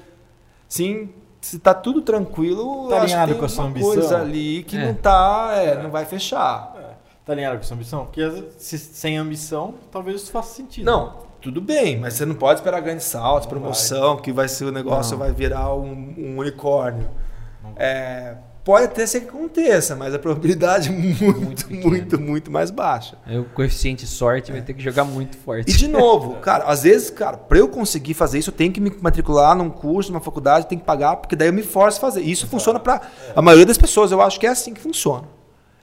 [0.68, 3.94] Sim, se tá tudo tranquilo, tá acho que tem com a sua ambição.
[3.94, 4.88] coisa ali que é.
[4.88, 5.84] não tá, é, é.
[5.84, 6.74] não vai fechar.
[6.76, 6.94] É.
[7.24, 8.06] Tá alinhado com a sua ambição?
[8.06, 10.86] Porque se, sem ambição, talvez isso faça sentido.
[10.86, 14.24] Não, tudo bem, mas você não pode esperar grandes saltos, promoção, vai.
[14.24, 15.20] que vai ser o negócio, não.
[15.20, 17.08] vai virar um, um unicórnio.
[17.76, 22.72] É, Pode até ser que aconteça, mas a probabilidade é muito, muito, muito, muito mais
[22.72, 23.18] baixa.
[23.26, 24.54] Aí o coeficiente sorte é.
[24.54, 25.70] vai ter que jogar muito forte.
[25.70, 28.80] E de novo, cara, às vezes, cara, para eu conseguir fazer isso, eu tenho que
[28.80, 32.02] me matricular num curso, numa faculdade, tenho que pagar, porque daí eu me forço a
[32.02, 32.22] fazer.
[32.22, 33.02] E isso funciona para
[33.36, 35.28] a maioria das pessoas, eu acho que é assim que funciona.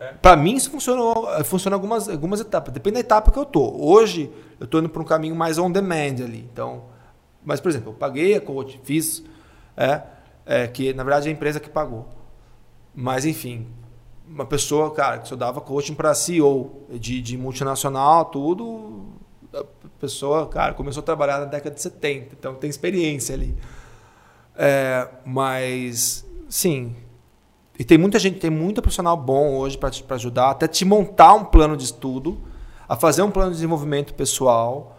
[0.00, 0.14] É.
[0.14, 3.76] Para mim, isso funciona, funciona algumas, algumas etapas, depende da etapa que eu tô.
[3.78, 6.48] Hoje, eu tô indo para um caminho mais on demand ali.
[6.50, 6.84] Então,
[7.44, 9.22] mas, por exemplo, eu paguei a coach, fiz,
[9.76, 10.00] é,
[10.46, 12.19] é, que na verdade é a empresa que pagou.
[12.94, 13.66] Mas, enfim,
[14.28, 19.06] uma pessoa, cara, que só dava coaching para CEO de, de multinacional, tudo,
[19.52, 19.64] a
[19.98, 23.56] pessoa, cara, começou a trabalhar na década de 70, então tem experiência ali.
[24.56, 26.94] É, mas, sim.
[27.78, 31.44] E tem muita gente, tem muito profissional bom hoje para ajudar, até te montar um
[31.44, 32.38] plano de estudo,
[32.88, 34.96] a fazer um plano de desenvolvimento pessoal,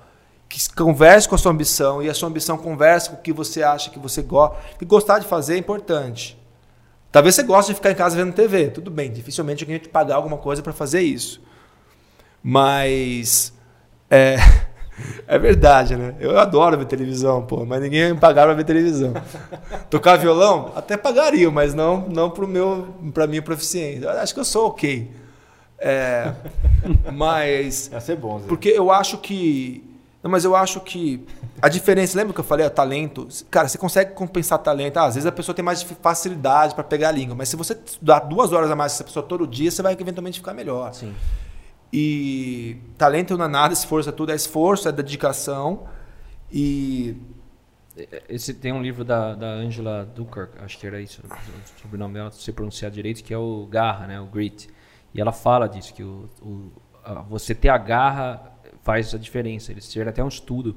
[0.50, 3.64] que converse com a sua ambição e a sua ambição converse com o que você
[3.64, 4.58] acha que você gosta.
[4.82, 6.41] E gostar de fazer é importante.
[7.12, 9.90] Talvez você goste de ficar em casa vendo TV, tudo bem, dificilmente alguém vai te
[9.90, 11.42] pagar alguma coisa para fazer isso.
[12.42, 13.54] Mas
[14.10, 14.38] é,
[15.28, 16.16] é verdade, né?
[16.20, 19.14] Eu adoro ver televisão, pô, mas ninguém vai me pagar para ver televisão.
[19.90, 20.72] Tocar violão?
[20.76, 24.06] Até pagaria, mas não não pro meu para minha proficiência.
[24.06, 25.12] Eu acho que eu sou OK.
[25.78, 26.32] É,
[27.12, 28.46] mas Ia ser bom, Zé.
[28.48, 29.84] porque eu acho que
[30.24, 31.26] não, mas eu acho que
[31.62, 33.28] a diferença, lembra que eu falei, o talento?
[33.50, 34.98] Cara, você consegue compensar talento.
[34.98, 37.74] Ah, às vezes a pessoa tem mais facilidade para pegar a língua, mas se você
[37.74, 40.94] estudar duas horas a mais essa pessoa todo dia, você vai eventualmente ficar melhor.
[40.94, 41.14] Sim.
[41.94, 45.84] E talento não é nada, esforço é tudo, é esforço, é dedicação.
[46.52, 47.16] E
[48.30, 52.32] Esse, tem um livro da, da Angela Duker, acho que era isso, o sobrenome dela,
[52.32, 54.20] se pronunciar direito, que é o Garra, né?
[54.22, 54.70] O Grit.
[55.14, 56.72] E ela fala disso, que o, o-
[57.04, 58.51] a- você ter a garra
[58.84, 59.72] faz a diferença.
[59.72, 60.76] Eles tiveram até um estudo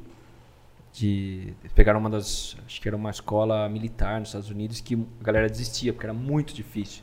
[0.93, 1.52] de.
[1.74, 2.56] Pegaram uma das.
[2.66, 6.14] Acho que era uma escola militar nos Estados Unidos que a galera desistia, porque era
[6.14, 7.02] muito difícil.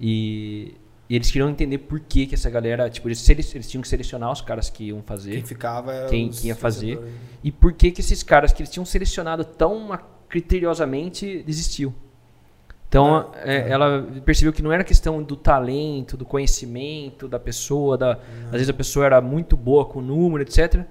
[0.00, 0.74] E,
[1.08, 2.88] e eles queriam entender por que, que essa galera.
[2.88, 5.32] Tipo, eles, eles, tinham que selecionar os caras que iam fazer.
[5.32, 6.96] quem ficava era Quem- quem ia fazer.
[6.96, 7.14] vencedores.
[7.44, 9.98] E por que que esses caras que eles tinham selecionado tão
[10.28, 11.94] criteriosamente desistiu?
[12.88, 18.12] Então, é, ela percebeu que não era questão do talento, do conhecimento da pessoa, da,
[18.46, 20.84] às vezes a pessoa era muito boa com número, etc.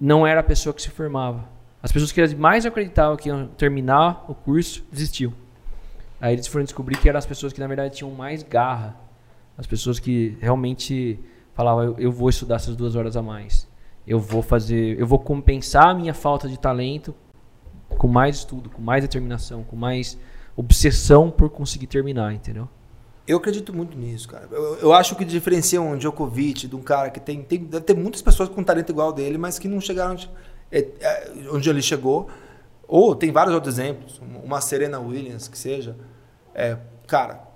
[0.00, 1.48] Não era a pessoa que se formava.
[1.82, 5.32] As pessoas que mais acreditavam que iam terminar o curso desistiam.
[6.20, 8.96] Aí eles foram descobrir que eram as pessoas que na verdade tinham mais garra.
[9.58, 11.18] As pessoas que realmente
[11.52, 13.68] falavam, eu, eu vou estudar essas duas horas a mais.
[14.06, 17.14] Eu vou fazer, eu vou compensar a minha falta de talento
[17.98, 20.18] com mais estudo, com mais determinação, com mais
[20.56, 22.68] obsessão por conseguir terminar, entendeu?
[23.26, 24.46] Eu acredito muito nisso, cara.
[24.50, 27.64] Eu, eu acho que diferencia um Djokovic de um cara que tem, tem.
[27.64, 30.30] Deve ter muitas pessoas com talento igual dele, mas que não chegaram onde,
[30.70, 32.28] é, é, onde ele chegou.
[32.86, 34.20] Ou tem vários outros exemplos.
[34.42, 35.96] Uma Serena Williams, que seja.
[36.54, 36.76] É,
[37.06, 37.48] cara,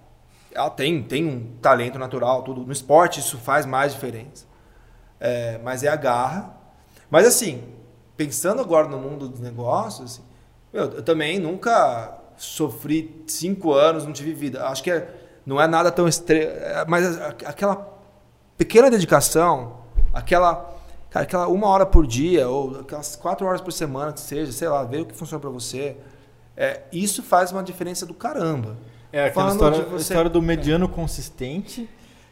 [0.53, 2.63] ela tem, tem um talento natural, tudo.
[2.63, 4.47] No esporte isso faz mais diferença.
[5.21, 6.57] É, mas é a garra.
[7.11, 7.63] Mas assim,
[8.17, 10.23] pensando agora no mundo dos negócios, assim,
[10.73, 14.67] eu também nunca sofri cinco anos, não tive vida.
[14.69, 15.09] Acho que é-
[15.45, 16.53] não é nada tão extremo,
[16.89, 17.99] mas a- aquela
[18.57, 19.79] pequena dedicação,
[20.13, 20.75] aquela,
[21.11, 24.69] cara, aquela uma hora por dia ou aquelas quatro horas por semana que seja, sei
[24.69, 25.97] lá, ver o que funciona para você,
[26.57, 28.77] é, isso faz uma diferença do caramba.
[29.13, 31.89] É aquela história, você- a história do mediano consistente.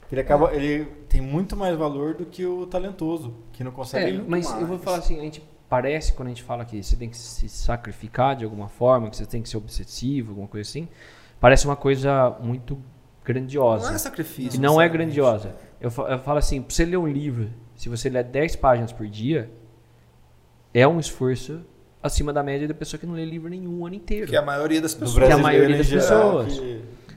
[0.08, 4.18] que Ele acaba, ele tem muito mais valor do que o talentoso, que não consegue.
[4.18, 6.96] É, mas eu vou falar assim, a gente parece quando a gente fala que você
[6.96, 10.68] tem que se sacrificar de alguma forma, que você tem que ser obsessivo, alguma coisa
[10.68, 10.88] assim,
[11.40, 12.78] parece uma coisa muito
[13.24, 13.88] grandiosa.
[13.88, 14.56] Não é sacrifício.
[14.56, 15.54] E não é grandiosa.
[15.80, 19.06] Eu, eu falo assim, pra você ler um livro, se você ler 10 páginas por
[19.06, 19.50] dia,
[20.72, 21.60] é um esforço
[22.02, 24.28] acima da média da pessoa que não lê livro nenhum o ano inteiro.
[24.28, 25.26] Que a maioria das pessoas.
[25.26, 26.62] Que a maioria das pessoas.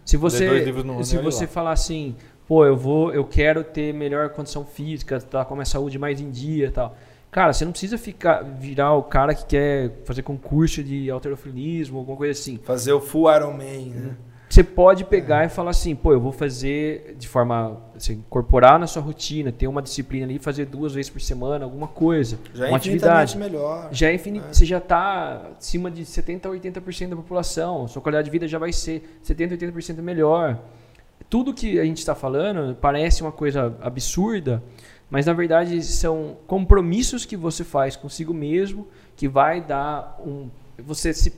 [0.04, 0.74] Se você,
[1.04, 2.16] se você falar assim,
[2.48, 6.20] pô, eu vou, eu quero ter melhor condição física, tá com a minha saúde mais
[6.20, 6.98] em dia e tal.
[7.32, 12.18] Cara, você não precisa ficar virar o cara que quer fazer concurso de alterofilismo, alguma
[12.18, 12.60] coisa assim.
[12.64, 14.16] Fazer o full Iron Man, né?
[14.50, 18.88] Você pode pegar e falar assim, pô, eu vou fazer de forma assim, incorporar na
[18.88, 22.70] sua rotina, ter uma disciplina ali, fazer duas vezes por semana, alguma coisa, Já é
[22.70, 23.38] uma infinitamente atividade.
[23.38, 23.90] melhor.
[23.92, 27.88] Já é infini- Você já está acima de 70% a 80% da população.
[27.88, 30.58] Sua qualidade de vida já vai ser 70% a 80% melhor.
[31.30, 34.64] Tudo que a gente está falando parece uma coisa absurda,
[35.10, 40.50] mas na verdade são compromissos que você faz consigo mesmo que vai dar um.
[40.78, 41.34] Você se.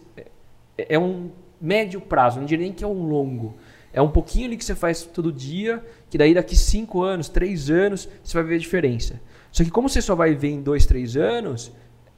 [0.77, 3.55] É um médio prazo, não diria nem que é um longo.
[3.93, 7.69] É um pouquinho ali que você faz todo dia, que daí daqui 5 anos, 3
[7.69, 9.21] anos, você vai ver a diferença.
[9.51, 11.71] Só que como você só vai ver em 2, 3 anos,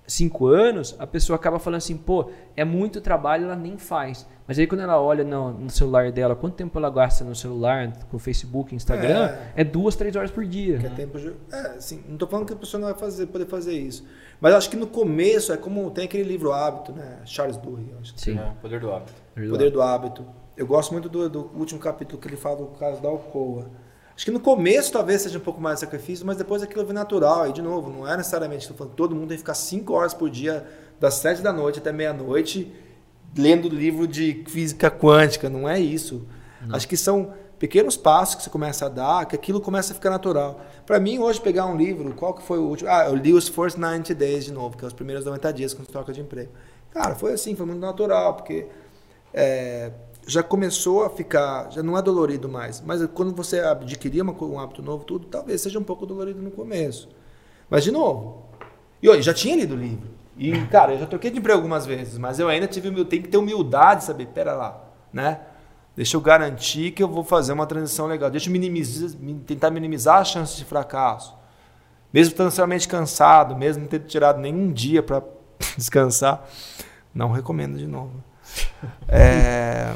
[0.05, 4.27] 5 anos, a pessoa acaba falando assim, pô, é muito trabalho, ela nem faz.
[4.45, 7.93] Mas aí quando ela olha no, no celular dela, quanto tempo ela gasta no celular,
[8.11, 10.77] com Facebook, Instagram, é, duas, três horas por dia.
[10.77, 11.33] Que é tempo de...
[11.51, 14.05] É, assim, não tô falando que a pessoa não vai fazer, poder fazer isso.
[14.41, 17.19] Mas acho que no começo é como tem aquele livro Hábito, né?
[17.25, 18.37] Charles Duhigg, eu acho que Sim.
[18.37, 19.13] É, poder do hábito.
[19.37, 20.25] O Poder do Hábito.
[20.57, 23.71] Eu gosto muito do, do último capítulo que ele fala do caso da Alcoa.
[24.15, 27.49] Acho que no começo talvez seja um pouco mais sacrifício, mas depois aquilo vem natural.
[27.49, 30.29] E de novo, não é necessariamente, falando, todo mundo tem que ficar 5 horas por
[30.29, 30.65] dia,
[30.99, 32.71] das 7 da noite até meia-noite,
[33.35, 35.49] lendo livro de física quântica.
[35.49, 36.25] Não é isso.
[36.71, 40.09] Acho que são pequenos passos que você começa a dar, que aquilo começa a ficar
[40.09, 40.61] natural.
[40.85, 42.89] Para mim, hoje, pegar um livro, qual que foi o último?
[42.89, 45.73] Ah, eu li os First 90 Days de novo, que é os primeiros 90 dias
[45.73, 46.51] quando você troca de emprego.
[46.91, 48.67] Cara, foi assim, foi muito natural, porque
[49.33, 49.91] é,
[50.27, 52.81] já começou a ficar, já não é dolorido mais.
[52.81, 56.51] Mas quando você adquirir uma, um hábito novo, tudo, talvez seja um pouco dolorido no
[56.51, 57.09] começo.
[57.69, 58.43] Mas, de novo,
[59.01, 60.09] e eu já tinha lido o livro.
[60.37, 63.29] E, cara, eu já troquei de emprego algumas vezes, mas eu ainda tive tenho que
[63.29, 65.39] ter humildade de saber, pera lá, né?
[65.95, 68.31] Deixa eu garantir que eu vou fazer uma transição legal.
[68.31, 69.11] Deixa eu minimizar,
[69.45, 71.35] tentar minimizar as chances de fracasso.
[72.11, 75.21] Mesmo estando extremamente cansado, mesmo não ter tirado nenhum dia para
[75.77, 76.47] descansar,
[77.13, 78.11] não recomendo de novo.
[79.07, 79.93] É...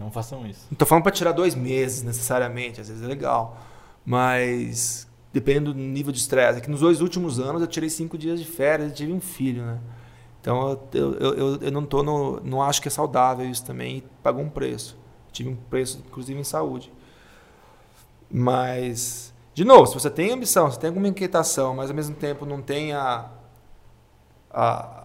[0.00, 0.66] Não façam isso.
[0.70, 3.56] Não estou falando para tirar dois meses necessariamente, às vezes é legal.
[4.04, 6.58] Mas dependendo do nível de estresse.
[6.58, 9.20] É que nos dois últimos anos eu tirei cinco dias de férias e tive um
[9.20, 9.78] filho, né?
[10.40, 13.98] Então eu, eu, eu, eu não tô no, não acho que é saudável isso também
[13.98, 14.98] e pagou um preço.
[15.30, 16.92] Tive um preço, inclusive, em saúde.
[18.30, 22.46] Mas, de novo, se você tem ambição, se tem alguma inquietação, mas ao mesmo tempo
[22.46, 23.28] não tem a,
[24.50, 24.96] a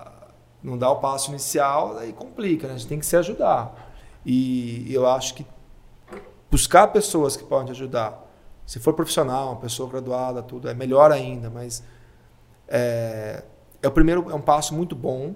[0.64, 2.74] não dá o passo inicial, aí complica, né?
[2.74, 3.85] A gente tem que se ajudar.
[4.26, 5.46] E eu acho que
[6.50, 8.26] buscar pessoas que podem te ajudar
[8.66, 11.84] se for profissional, uma pessoa graduada, tudo, é melhor ainda, mas
[12.68, 13.44] é,
[13.82, 15.36] é o primeiro, é um passo muito bom.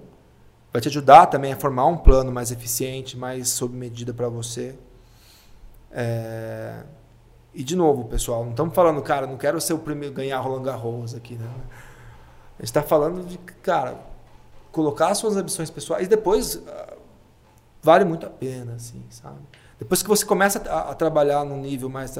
[0.74, 4.76] Vai te ajudar também a formar um plano mais eficiente, mais sob medida para você.
[5.92, 6.84] É,
[7.54, 10.64] e de novo, pessoal, não estamos falando, cara, não quero ser o primeiro ganhar Roland
[10.64, 11.48] Garros aqui, né?
[12.58, 14.00] A gente está falando de, cara,
[14.72, 16.62] colocar suas ambições pessoais e depois
[17.82, 19.40] vale muito a pena, assim, sabe?
[19.78, 22.18] Depois que você começa a, a trabalhar num nível mais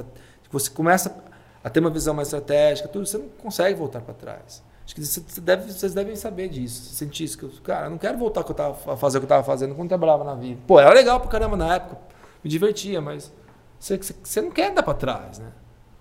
[0.52, 1.24] você começa
[1.64, 4.64] a ter uma visão mais estratégica, tudo, você não consegue voltar para trás.
[4.84, 7.38] Acho que você deve, vocês devem saber disso, sentir isso.
[7.38, 9.28] Que eu, cara, eu não quero voltar que eu tava, a fazer o que eu
[9.28, 10.60] estava fazendo quando eu trabalhava na vida.
[10.66, 12.00] Pô, era legal pra caramba na época,
[12.44, 13.32] me divertia, mas
[13.80, 15.52] você, você não quer dar para trás, né?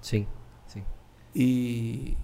[0.01, 0.26] Sim,
[0.66, 0.82] sim.
[1.35, 2.16] E,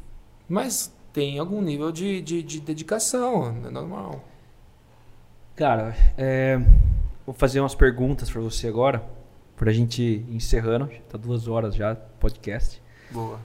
[0.49, 4.25] mas tem algum nível de, de, de dedicação, é normal.
[5.55, 6.59] Cara, é,
[7.27, 9.05] vou fazer umas perguntas para você agora.
[9.57, 12.83] Pra gente ir encerrando, tá duas horas já, podcast.
[13.11, 13.39] Boa.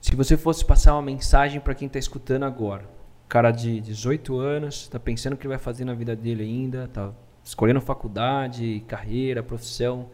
[0.00, 2.84] Se você fosse passar uma mensagem para quem tá escutando agora,
[3.28, 7.12] cara de 18 anos, tá pensando o que vai fazer na vida dele ainda, tá
[7.42, 10.08] escolhendo faculdade, carreira, profissão, o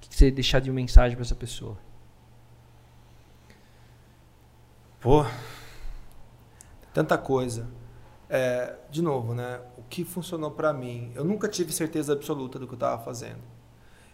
[0.00, 1.78] que, que você deixar de mensagem para essa pessoa?
[5.00, 5.24] Pô,
[6.92, 7.66] tanta coisa.
[8.28, 9.60] É, de novo, né?
[9.90, 11.10] Que funcionou para mim?
[11.14, 13.40] Eu nunca tive certeza absoluta do que eu estava fazendo.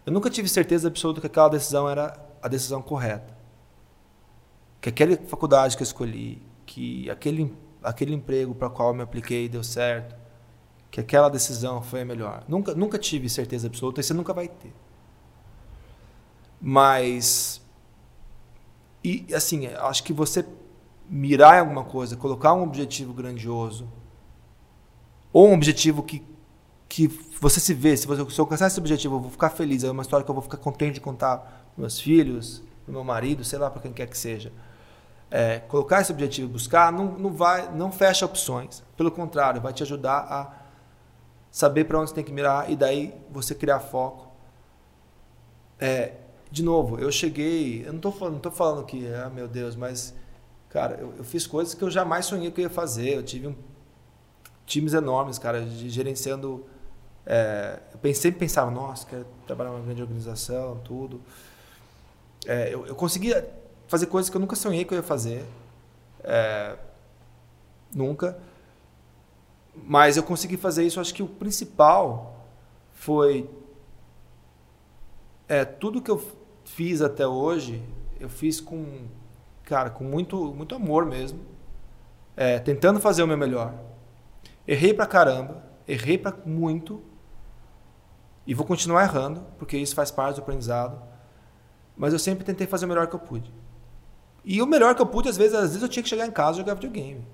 [0.05, 3.37] Eu nunca tive certeza absoluta que aquela decisão era a decisão correta.
[4.81, 9.47] Que aquela faculdade que eu escolhi, que aquele, aquele emprego para qual eu me apliquei
[9.47, 10.15] deu certo,
[10.89, 12.43] que aquela decisão foi a melhor.
[12.47, 14.73] Nunca, nunca tive certeza absoluta e você nunca vai ter.
[16.59, 17.61] Mas,
[19.03, 20.43] e assim, acho que você
[21.07, 23.87] mirar em alguma coisa, colocar um objetivo grandioso,
[25.31, 26.23] ou um objetivo que
[26.89, 27.07] que
[27.39, 29.91] você se vê, se, você, se eu alcançar esse objetivo, eu vou ficar feliz, é
[29.91, 33.43] uma história que eu vou ficar contente de contar para meus filhos, para meu marido,
[33.43, 34.51] sei lá, para quem quer que seja.
[35.29, 38.83] É, colocar esse objetivo e buscar não, não, vai, não fecha opções.
[38.95, 40.53] Pelo contrário, vai te ajudar a
[41.51, 44.31] saber para onde você tem que mirar e daí você criar foco.
[45.79, 46.13] É,
[46.49, 50.15] de novo, eu cheguei, eu não estou falando, não falando que, ah, meu Deus, mas,
[50.69, 53.15] cara, eu, eu, fiz coisas que eu jamais sonhei que eu ia fazer.
[53.15, 53.55] Eu tive um,
[54.67, 56.63] times enormes, cara, gerenciando
[57.29, 61.19] é, eu sempre pensava, nossa, quero trabalhar numa grande organização, tudo.
[62.45, 63.45] É, eu, eu conseguia
[63.85, 65.45] fazer coisas que eu nunca sonhei que eu ia fazer.
[66.23, 66.77] É,
[67.93, 68.39] nunca.
[69.75, 71.01] Mas eu consegui fazer isso.
[71.01, 72.47] Acho que o principal
[72.93, 73.49] foi.
[75.49, 76.25] É, tudo que eu
[76.63, 77.83] fiz até hoje,
[78.21, 79.05] eu fiz com.
[79.65, 81.41] Cara, com muito, muito amor mesmo.
[82.37, 83.73] É, tentando fazer o meu melhor.
[84.67, 85.63] Errei pra caramba.
[85.87, 87.01] Errei pra muito
[88.45, 91.01] e vou continuar errando, porque isso faz parte do aprendizado.
[91.95, 93.53] Mas eu sempre tentei fazer o melhor que eu pude.
[94.43, 96.31] E o melhor que eu pude, às vezes, às vezes eu tinha que chegar em
[96.31, 97.27] casa e jogar videogame.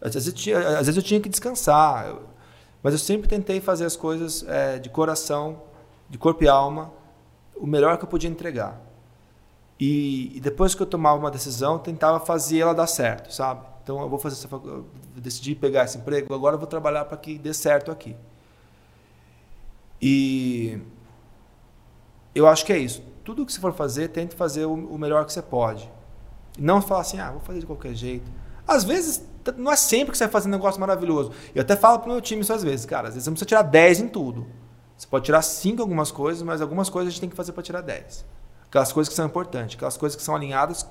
[0.00, 2.14] Às vezes eu tinha, às vezes eu tinha que descansar.
[2.82, 5.62] Mas eu sempre tentei fazer as coisas é, de coração,
[6.08, 6.92] de corpo e alma,
[7.56, 8.80] o melhor que eu podia entregar.
[9.78, 13.66] E, e, depois que eu tomava uma decisão, eu tentava fazer ela dar certo, sabe?
[13.82, 14.48] Então eu vou fazer essa,
[15.16, 18.16] decidi pegar esse emprego, agora eu vou trabalhar para que dê certo aqui.
[20.00, 20.80] E
[22.34, 23.02] eu acho que é isso.
[23.24, 25.90] Tudo que você for fazer, tente fazer o, melhor que você pode.
[26.58, 28.30] Não falar assim, ah, vou fazer de qualquer jeito.
[28.66, 29.24] Às vezes,
[29.56, 31.32] não é sempre que você vai fazer um negócio maravilhoso.
[31.54, 33.48] Eu até falo pro meu time isso às vezes, cara, às vezes você não precisa
[33.48, 34.46] tirar 10 em tudo.
[34.96, 37.52] Você pode tirar 5 em algumas coisas, mas algumas coisas a gente tem que fazer
[37.52, 38.24] para tirar 10.
[38.68, 40.86] aquelas coisas que são importantes, aquelas coisas que são alinhadas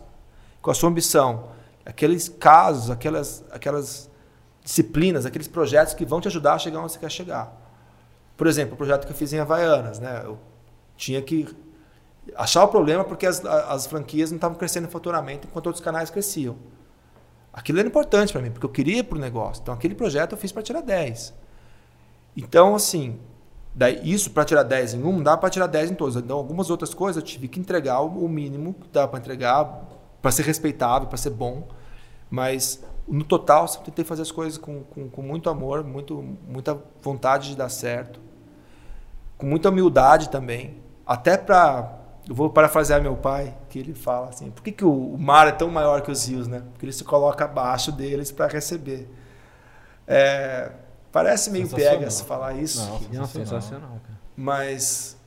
[0.61, 1.49] com a sua ambição,
[1.89, 4.09] aqueles casos, aquelas, aquelas
[4.63, 7.51] disciplinas, aqueles projetos que vão te ajudar a chegar onde você quer chegar.
[8.37, 10.21] Por exemplo, o projeto que eu fiz em Havaianas, né?
[10.23, 10.37] Eu
[10.95, 11.47] tinha que
[12.35, 16.09] achar o problema porque as, as franquias não estavam crescendo em faturamento enquanto outros canais
[16.09, 16.55] cresciam.
[17.51, 19.61] Aquilo era importante para mim, porque eu queria para o negócio.
[19.61, 21.33] Então, aquele projeto eu fiz para tirar 10.
[22.37, 23.19] Então, assim,
[23.73, 26.15] daí, isso para tirar 10 em um, não dá para tirar 10 em todos.
[26.15, 29.83] Então, algumas outras coisas eu tive que entregar o mínimo que dá para entregar,
[30.21, 31.67] para ser respeitável, para ser bom.
[32.29, 36.77] Mas, no total, eu tentei fazer as coisas com, com, com muito amor, muito, muita
[37.01, 38.19] vontade de dar certo.
[39.37, 40.77] Com muita humildade também.
[41.05, 41.99] Até para
[42.29, 45.51] eu vou parafrasear meu pai, que ele fala assim: por que, que o mar é
[45.51, 46.61] tão maior que os rios, né?
[46.71, 49.09] Porque ele se coloca abaixo deles para receber.
[50.05, 50.71] É,
[51.11, 52.85] parece meio pegas falar isso.
[52.85, 54.19] Não, sensacional, sensacional cara.
[54.37, 55.17] Mas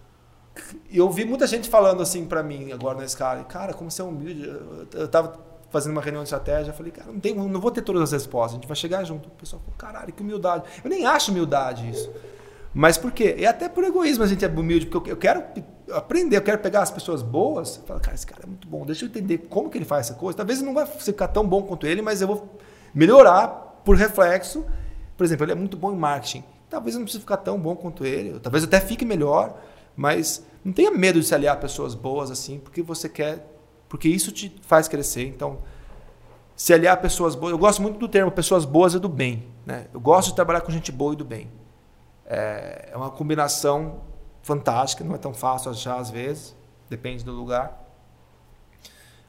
[0.93, 4.05] eu vi muita gente falando assim para mim agora na escala: cara, como você é
[4.05, 4.45] humilde.
[4.93, 5.41] Eu tava
[5.73, 8.13] fazendo uma reunião de estratégia, eu falei: cara, não, tem, não vou ter todas as
[8.13, 9.29] respostas, a gente vai chegar junto.
[9.29, 10.65] O pessoal falou: caralho, que humildade.
[10.85, 12.11] Eu nem acho humildade isso.
[12.75, 13.35] Mas por quê?
[13.39, 15.45] E até por egoísmo a gente é humilde, porque eu quero
[15.93, 18.87] aprender, eu quero pegar as pessoas boas e falar, cara, esse cara é muito bom,
[18.87, 20.37] deixa eu entender como que ele faz essa coisa.
[20.37, 22.49] Talvez não vai ficar tão bom quanto ele, mas eu vou
[22.95, 23.49] melhorar
[23.85, 24.65] por reflexo.
[25.17, 26.45] Por exemplo, ele é muito bom em marketing.
[26.71, 29.61] Talvez eu não precise ficar tão bom quanto ele, talvez até fique melhor,
[29.95, 33.52] mas não tenha medo de se aliar a pessoas boas assim, porque você quer,
[33.93, 35.27] porque isso te faz crescer.
[35.29, 35.59] Então,
[36.57, 39.47] se aliar pessoas boas, eu gosto muito do termo pessoas boas e do bem.
[39.67, 39.87] Né?
[39.93, 41.53] Eu gosto de trabalhar com gente boa e do bem.
[42.25, 44.01] É, é uma combinação
[44.41, 46.57] fantástica, não é tão fácil achar às vezes,
[46.89, 47.87] depende do lugar.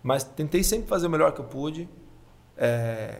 [0.02, 1.90] Mas tentei sempre fazer o melhor que eu pude,
[2.56, 3.19] é,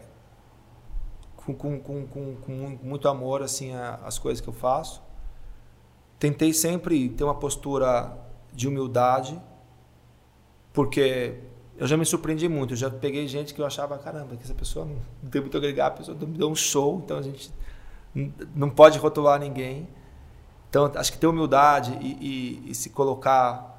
[1.36, 5.04] com, com, com, com, muito amor assim as coisas que eu faço.
[6.18, 8.18] Tentei sempre ter uma postura
[8.54, 9.38] de humildade,
[10.74, 11.36] porque
[11.78, 12.74] eu já me surpreendi muito.
[12.74, 14.86] Eu já peguei gente que eu achava, caramba, que essa pessoa
[15.22, 17.54] não tem muito a agregar, a pessoa me deu um show, então a gente
[18.56, 19.88] não pode rotular ninguém.
[20.70, 23.72] Então, acho que ter humildade e, e, e, se colocar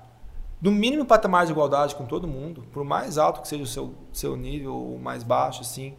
[0.60, 3.94] no mínimo patamar de igualdade com todo mundo, por mais alto que seja o seu,
[4.12, 5.96] seu nível, ou mais baixo, assim,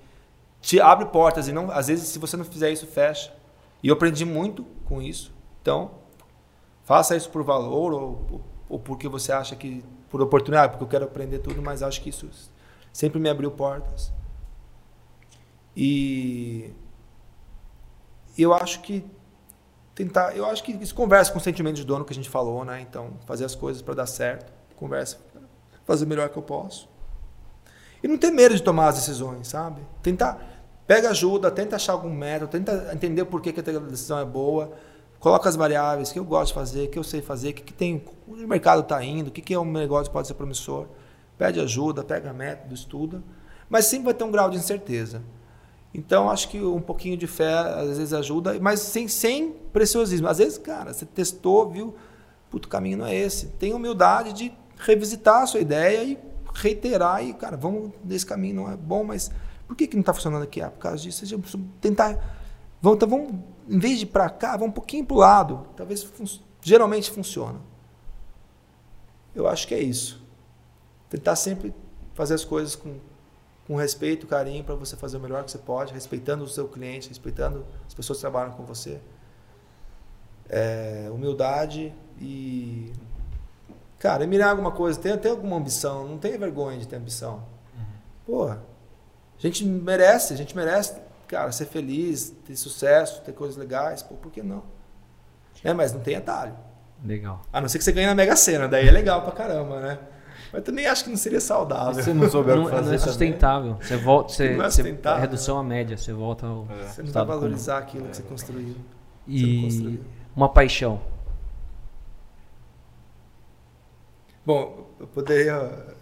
[0.61, 3.33] te abre portas e não, às vezes, se você não fizer isso, fecha.
[3.83, 5.33] E eu aprendi muito com isso.
[5.61, 5.91] Então,
[6.83, 9.83] faça isso por valor ou, ou porque você acha que
[10.15, 12.29] por oportunidade, porque eu quero aprender tudo, mas acho que isso
[12.93, 14.13] sempre me abriu portas.
[15.75, 16.71] E
[18.37, 19.05] eu acho que
[19.93, 22.63] tentar, eu acho que isso conversa com o sentimento de dono que a gente falou,
[22.63, 22.79] né?
[22.79, 25.17] Então, fazer as coisas para dar certo, conversa,
[25.83, 26.87] fazer o melhor que eu posso.
[28.01, 29.81] E não ter medo de tomar as decisões, sabe?
[30.01, 34.23] Tentar, pega ajuda, tenta achar algum método, tenta entender por que, que a decisão é
[34.23, 34.71] boa,
[35.19, 38.03] coloca as variáveis que eu gosto de fazer, que eu sei fazer, que, que tem,
[38.27, 40.87] o mercado está indo, o que, que é um negócio que pode ser promissor.
[41.37, 43.23] Pede ajuda, pega método, estuda,
[43.69, 45.21] mas sempre vai ter um grau de incerteza.
[45.93, 50.27] Então, acho que um pouquinho de fé às vezes ajuda, mas sem, sem preciosismo.
[50.27, 51.95] Às vezes, cara, você testou, viu?
[52.49, 53.47] Puto, o caminho não é esse.
[53.47, 56.17] Tem humildade de revisitar a sua ideia e
[56.53, 59.31] reiterar e, cara, vamos nesse caminho, não é bom, mas
[59.67, 60.61] por que, que não está funcionando aqui?
[60.61, 61.19] Ah, por causa disso.
[61.19, 61.39] Seja,
[61.81, 62.19] tentar.
[62.81, 63.33] Vamos, então, vamos,
[63.67, 65.67] em vez de ir para cá, vamos um pouquinho para o lado.
[65.75, 66.25] Talvez fun
[66.61, 67.59] geralmente funciona.
[69.33, 70.23] Eu acho que é isso.
[71.09, 71.73] Tentar sempre
[72.13, 72.97] fazer as coisas com
[73.67, 77.09] com respeito, carinho, para você fazer o melhor que você pode, respeitando o seu cliente,
[77.09, 79.01] respeitando as pessoas que trabalham com você.
[80.47, 82.93] É, humildade e.
[83.97, 87.43] Cara, mirar alguma coisa, tem, tem alguma ambição, não tenha vergonha de ter ambição.
[87.75, 87.83] Uhum.
[88.25, 88.63] Porra,
[89.37, 94.15] a gente merece, a gente merece, cara, ser feliz, ter sucesso, ter coisas legais, pô,
[94.15, 94.63] por que não?
[95.63, 96.55] É, mas não tem atalho.
[97.03, 97.41] Legal.
[97.51, 99.99] A não ser que você ganhe na Mega Sena, daí é legal pra caramba, né?
[100.51, 102.01] Mas também acho que não seria saudável.
[102.01, 102.87] Você não souber não, fazer.
[102.87, 103.77] Não é sustentável.
[103.81, 105.17] Você volta, você, não é sustentável.
[105.17, 106.67] Você, redução à média, você volta ao.
[106.69, 106.87] É.
[106.87, 107.87] Você não vai valorizar comum.
[107.87, 108.75] aquilo que você construiu.
[109.27, 109.99] E construiu.
[110.35, 111.01] uma paixão.
[114.45, 115.94] Bom, eu poderia.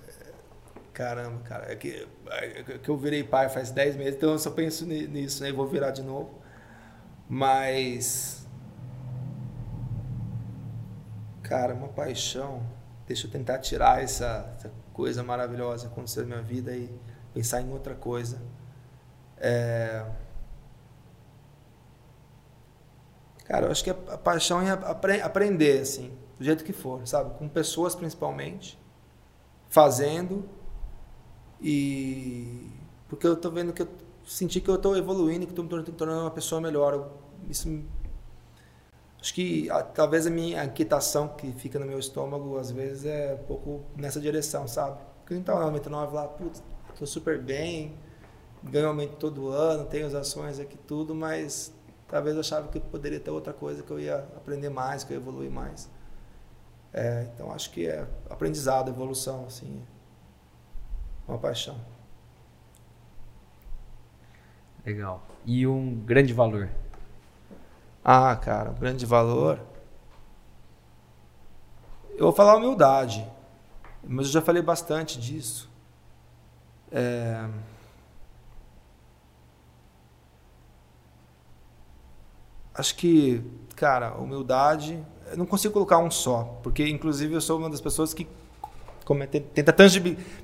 [0.94, 1.72] Caramba, cara.
[1.72, 5.44] É que, é que eu virei pai faz 10 meses, então eu só penso nisso,
[5.44, 5.52] né?
[5.52, 6.40] vou virar de novo.
[7.28, 8.48] Mas.
[11.42, 12.64] Cara, uma paixão
[13.08, 16.90] deixa eu tentar tirar essa, essa coisa maravilhosa que aconteceu na minha vida e
[17.34, 18.42] pensar em outra coisa.
[19.38, 20.06] É...
[23.46, 27.06] Cara, eu acho que a, a paixão é apre aprender, assim, do jeito que for,
[27.06, 27.38] sabe?
[27.38, 28.80] Com pessoas principalmente,
[29.68, 30.48] fazendo
[31.64, 32.70] e.
[33.08, 33.88] Porque eu tô vendo que eu
[34.26, 36.94] senti que eu tô evoluindo, que estou me tornando uma pessoa melhor.
[36.94, 37.12] Eu,
[37.50, 37.68] isso
[39.24, 43.40] Acho que a, talvez a minha inquietação que fica no meu estômago, às vezes, é
[43.42, 45.00] um pouco nessa direção, sabe?
[45.22, 46.62] Porque a gente tá na 99 lá, putz,
[47.00, 47.98] tô super bem,
[48.62, 51.74] ganho aumento todo ano, tenho as ações aqui, tudo, mas
[52.06, 55.16] talvez eu achava que poderia ter outra coisa que eu ia aprender mais, que eu
[55.18, 55.90] ia evoluir mais.
[56.92, 59.82] É, então acho que é aprendizado, evolução, assim,
[61.28, 61.78] uma paixão.
[64.86, 65.24] Legal.
[65.46, 66.70] E um grande valor?
[68.04, 69.60] Ah, cara, um grande valor.
[72.12, 73.26] Eu vou falar humildade,
[74.04, 75.70] mas eu já falei bastante disso.
[76.92, 77.50] É...
[82.74, 83.44] Acho que,
[83.76, 85.04] cara, humildade.
[85.28, 88.28] Eu não consigo colocar um só, porque inclusive eu sou uma das pessoas que
[89.52, 89.76] tenta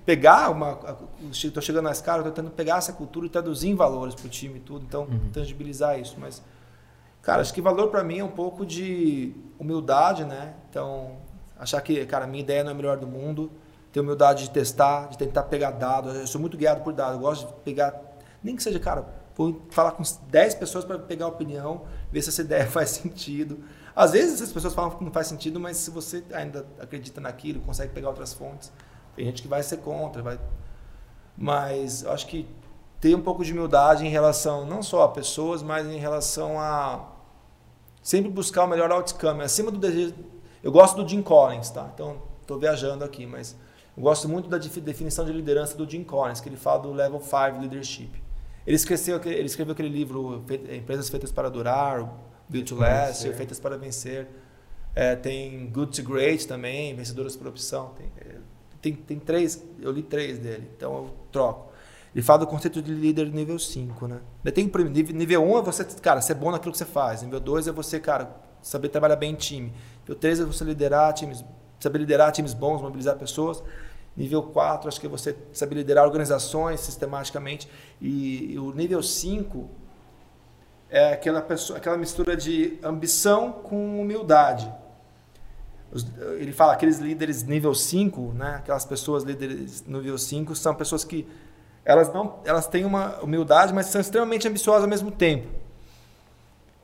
[0.05, 0.79] pegar uma.
[1.31, 4.29] Estou chegando na escala, estou tentando pegar essa cultura e traduzir em valores para o
[4.29, 5.29] time e tudo, então uhum.
[5.31, 6.15] tangibilizar isso.
[6.19, 6.41] Mas,
[7.21, 10.53] cara, acho que valor para mim é um pouco de humildade, né?
[10.69, 11.17] Então,
[11.57, 13.49] achar que, cara, minha ideia não é a melhor do mundo,
[13.91, 16.15] ter humildade de testar, de tentar pegar dados.
[16.15, 17.93] Eu sou muito guiado por dados, eu gosto de pegar,
[18.43, 19.05] nem que seja, cara,
[19.35, 23.59] vou falar com 10 pessoas para pegar opinião, ver se essa ideia faz sentido.
[23.99, 27.59] Às vezes as pessoas falam que não faz sentido, mas se você ainda acredita naquilo,
[27.59, 28.71] consegue pegar outras fontes,
[29.13, 30.39] tem gente que vai ser contra, vai.
[31.37, 32.47] Mas eu acho que
[33.01, 37.09] ter um pouco de humildade em relação não só a pessoas, mas em relação a
[38.01, 40.15] sempre buscar o melhor outcome, acima do desejo.
[40.63, 41.91] Eu gosto do Jim Collins, tá?
[41.93, 43.53] Então estou viajando aqui, mas
[43.97, 47.19] eu gosto muito da definição de liderança do Jim Collins, que ele fala do level
[47.19, 48.11] 5 leadership.
[48.65, 48.77] Ele
[49.25, 52.09] ele escreveu aquele livro Empresas Feitas para Durar,
[52.49, 54.27] Build to Last, Feitas para Vencer.
[54.95, 57.93] É, tem Good to Great também, Vencedoras por Opção.
[57.95, 58.35] Tem, é,
[58.81, 61.69] tem, tem, três, eu li três dele, então eu troco.
[62.13, 64.19] Ele fala do conceito de líder nível 5, né?
[64.51, 67.21] Tem nível, nível 1 um é você, cara, ser bom naquilo que você faz.
[67.21, 69.71] Nível 2 é você, cara, saber trabalhar bem em time.
[70.01, 71.45] Nível 3 é você liderar times,
[71.79, 73.61] saber liderar times bons, mobilizar pessoas.
[74.17, 77.69] Nível 4, acho que é você saber liderar organizações sistematicamente.
[78.01, 79.69] E, e o nível 5
[80.89, 84.71] é aquela, pessoa, aquela mistura de ambição com humildade.
[86.37, 88.55] Ele fala aqueles líderes nível 5, né?
[88.57, 91.27] aquelas pessoas líderes nível 5 são pessoas que
[91.83, 95.47] elas não elas têm uma humildade, mas são extremamente ambiciosas ao mesmo tempo.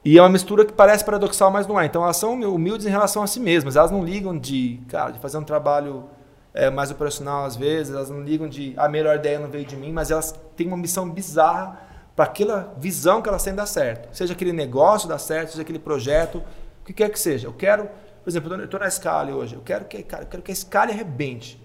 [0.04, 1.86] E é uma mistura que parece paradoxal, mas não é.
[1.86, 3.76] Então elas são humildes em relação a si mesmas.
[3.76, 6.06] Elas não ligam de, cara, de fazer um trabalho
[6.54, 9.76] é, mais operacional às vezes, elas não ligam de a melhor ideia não veio de
[9.76, 11.85] mim, mas elas têm uma missão bizarra
[12.16, 14.16] para aquela visão que elas têm dar certo.
[14.16, 16.38] Seja aquele negócio dar certo, seja aquele projeto,
[16.82, 17.48] o que quer que seja.
[17.48, 17.90] Eu quero,
[18.24, 20.56] por exemplo, eu estou na Scala hoje, eu quero que, cara, eu quero que a
[20.56, 21.62] Scala arrebente.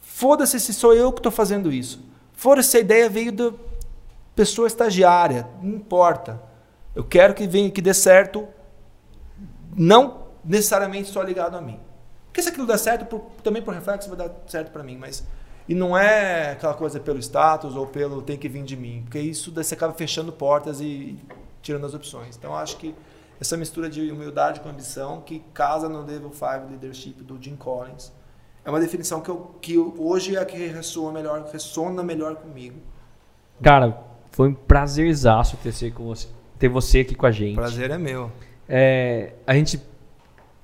[0.00, 2.04] Foda-se se sou eu que estou fazendo isso.
[2.32, 3.52] Foda-se se a ideia veio da
[4.34, 6.40] pessoa estagiária, não importa.
[6.94, 8.48] Eu quero que venha, que dê certo,
[9.74, 11.78] não necessariamente só ligado a mim.
[12.26, 15.24] Porque se aquilo der certo, por, também por reflexo vai dar certo para mim, mas
[15.68, 19.18] e não é aquela coisa pelo status ou pelo tem que vir de mim, porque
[19.18, 21.18] isso daí você acaba fechando portas e
[21.60, 22.36] tirando as opções.
[22.36, 22.94] Então acho que
[23.40, 28.12] essa mistura de humildade com ambição que casa no level 5 leadership do Jim Collins
[28.64, 32.76] é uma definição que, eu, que hoje é a que ressoa melhor, ressona melhor comigo.
[33.62, 36.28] Cara, foi um prazerzaço ter você, com você,
[36.58, 37.54] ter você aqui com a gente.
[37.54, 38.30] Prazer é meu.
[38.68, 39.80] É, a gente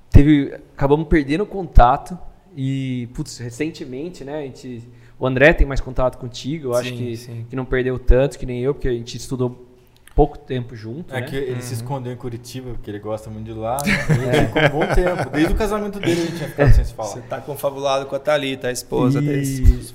[0.09, 2.17] teve acabamos perdendo contato
[2.55, 4.83] e putz, recentemente, né, a gente
[5.19, 7.45] o André tem mais contato contigo, eu sim, acho que, sim.
[7.49, 9.67] que não perdeu tanto que nem eu, porque a gente estudou
[10.15, 11.13] pouco tempo junto.
[11.13, 11.27] É né?
[11.27, 11.61] que ele uhum.
[11.61, 13.77] se escondeu em Curitiba, porque ele gosta muito de lá.
[13.83, 14.37] Né?
[14.37, 15.29] Ele ficou um bom tempo.
[15.31, 17.09] Desde o casamento dele a gente tinha ficado sem se falar.
[17.09, 19.25] Você tá confabulado com a Thalita, a esposa e...
[19.25, 19.93] desse.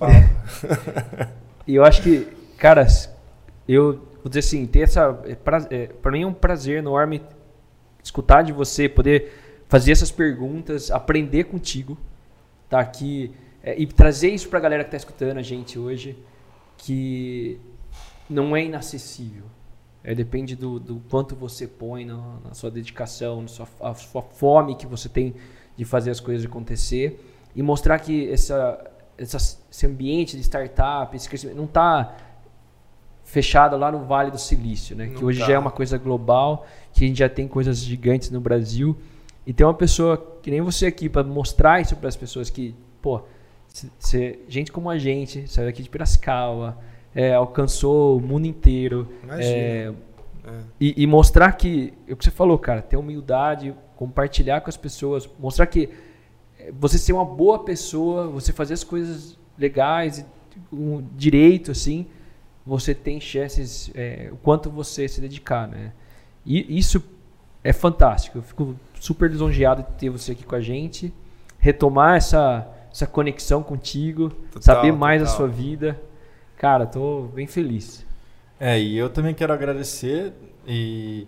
[1.67, 2.87] e eu acho que, cara,
[3.69, 5.19] eu vou dizer assim, ter essa.
[5.25, 7.23] É, pra, é, pra mim é um prazer enorme
[8.03, 9.33] escutar de você, poder
[9.69, 11.99] fazer essas perguntas, aprender contigo,
[12.69, 13.33] tá aqui
[13.63, 16.17] é, e trazer isso para a galera que está escutando a gente hoje,
[16.77, 17.61] que
[18.29, 19.45] não é inacessível.
[20.05, 24.23] É, depende do, do quanto você põe na, na sua dedicação, na sua, a sua
[24.23, 25.35] fome que você tem
[25.77, 27.21] de fazer as coisas acontecer
[27.55, 32.17] e mostrar que essa, essa, esse ambiente de startup, esse crescimento, não está
[33.25, 35.09] fechado lá no Vale do Silício, né?
[35.09, 35.47] que hoje tá.
[35.47, 38.97] já é uma coisa global, que a gente já tem coisas gigantes no Brasil
[39.49, 42.75] e tem uma pessoa que nem você aqui para mostrar isso para as pessoas que,
[43.01, 43.23] pô,
[44.47, 46.77] gente como a gente, saiu daqui de Piracicaba,
[47.15, 49.09] é, alcançou o mundo inteiro.
[49.31, 49.91] É,
[50.45, 50.53] é.
[50.79, 54.77] E, e, mostrar que, é o que você falou, cara, ter humildade, compartilhar com as
[54.77, 55.89] pessoas, mostrar que
[56.59, 60.27] é, você ser uma boa pessoa, você fazer as coisas legais,
[60.71, 62.07] um direito, assim,
[62.67, 65.95] você tem chances, é, o quanto você se dedicar, né?
[66.45, 67.03] E isso
[67.65, 68.39] é fantástico.
[68.39, 71.13] Eu fico super lisonjeado de ter você aqui com a gente,
[71.59, 75.37] retomar essa, essa conexão contigo, Total, saber mais da total.
[75.39, 76.01] sua vida.
[76.57, 78.05] Cara, tô bem feliz.
[78.59, 80.33] É, e eu também quero agradecer
[80.67, 81.27] e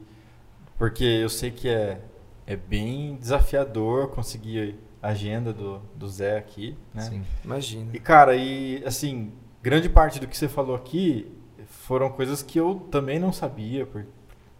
[0.77, 2.01] porque eu sei que é,
[2.47, 7.03] é bem desafiador conseguir a agenda do, do Zé aqui, né?
[7.03, 7.23] Sim.
[7.45, 7.91] Imagina.
[7.95, 9.31] E cara, e assim,
[9.63, 11.31] grande parte do que você falou aqui
[11.69, 14.05] foram coisas que eu também não sabia, por-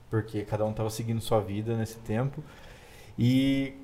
[0.09, 2.43] porque cada um estava seguindo sua vida nesse tempo.
[3.23, 3.75] E,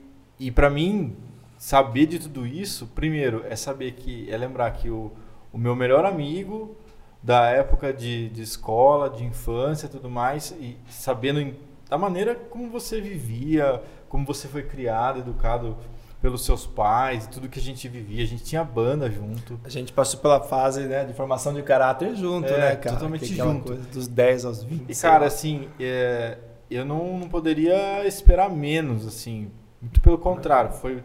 [0.40, 1.14] e para mim,
[1.58, 5.12] saber de tudo isso, primeiro, é saber que, é lembrar que o,
[5.52, 6.74] o meu melhor amigo
[7.22, 11.54] da época de, de escola, de infância tudo mais, e sabendo em-
[11.88, 15.76] da maneira como você vivia, como você foi criado, educado
[16.22, 18.22] pelos seus pais, tudo que a gente vivia.
[18.24, 19.60] A gente tinha banda junto.
[19.62, 22.96] A gente passou pela fase né, de formação de caráter junto, É, né, cara?
[22.96, 23.66] totalmente Que é junto.
[23.66, 24.90] Coisa dos 10 aos 20.
[24.90, 26.38] E cara, assim, é,
[26.70, 29.50] eu não, não poderia esperar menos, assim.
[29.80, 31.02] Muito pelo contrário, foi,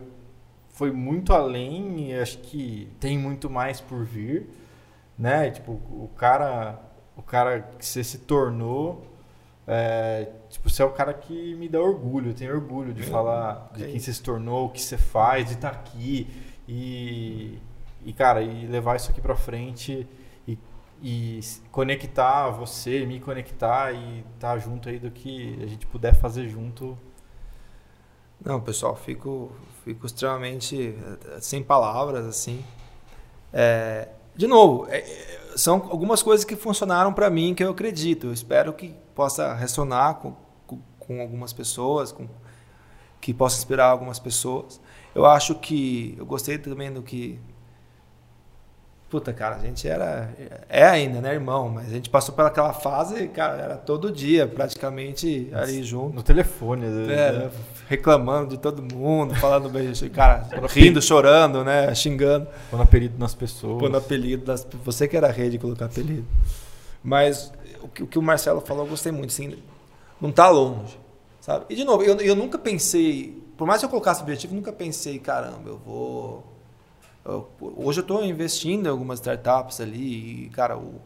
[0.69, 4.49] foi muito além e acho que tem muito mais por vir,
[5.17, 5.51] né?
[5.51, 6.80] Tipo, o cara,
[7.15, 9.06] o cara que você se tornou,
[9.67, 13.72] é, tipo, você é o cara que me dá orgulho, eu tenho orgulho de falar
[13.75, 16.27] de é quem você se tornou, o que você faz, de estar aqui
[16.67, 17.59] e,
[18.03, 20.07] e cara, e levar isso aqui pra frente
[21.01, 21.39] e,
[21.71, 26.97] conectar você, me conectar e estar junto aí do que a gente puder fazer junto.
[28.43, 29.51] Não, pessoal, fico,
[29.83, 30.95] fico extremamente
[31.35, 32.63] eh, sem palavras, assim.
[33.53, 38.27] É, de novo, é, é, são algumas coisas que funcionaram para mim que eu acredito.
[38.27, 42.27] Eu espero que possa ressonar com, com, com algumas pessoas, com,
[43.19, 44.80] que possa inspirar algumas pessoas.
[45.13, 47.39] Eu acho que eu gostei também do que
[49.11, 50.33] Puta, cara, a gente era.
[50.69, 51.67] É ainda, né, irmão?
[51.67, 56.15] Mas a gente passou pelaquela fase, cara, era todo dia, praticamente, ali junto.
[56.15, 57.51] No telefone, às vezes, É, né?
[57.90, 63.80] reclamando de todo mundo, falando bem, cara, rindo, chorando, né, xingando, Pondo apelido nas pessoas.
[63.81, 66.25] pondo apelido, das, você que era rei de colocar apelido.
[67.03, 67.51] Mas
[67.83, 69.57] o que, o que o Marcelo falou, eu gostei muito, assim,
[70.22, 70.98] não tá longe,
[71.41, 71.65] sabe?
[71.69, 75.19] E de novo, eu, eu nunca pensei, por mais que eu colocasse objetivo, nunca pensei,
[75.19, 76.48] caramba, eu vou...
[77.59, 81.00] hoje eu estou investindo em algumas startups ali e, cara, o-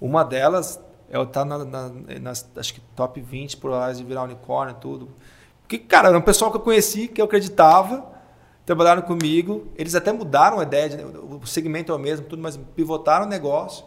[0.00, 0.80] uma delas
[1.10, 1.90] é estar na, na-
[2.20, 5.08] nas, acho que top 20 por horas de virar unicórnio e tudo.
[5.62, 8.04] Porque, cara, era um pessoal que eu conheci, que eu acreditava,
[8.64, 12.56] trabalharam comigo, eles até mudaram a ideia, de, o segmento é o mesmo, tudo, mas
[12.56, 13.84] pivotaram o negócio,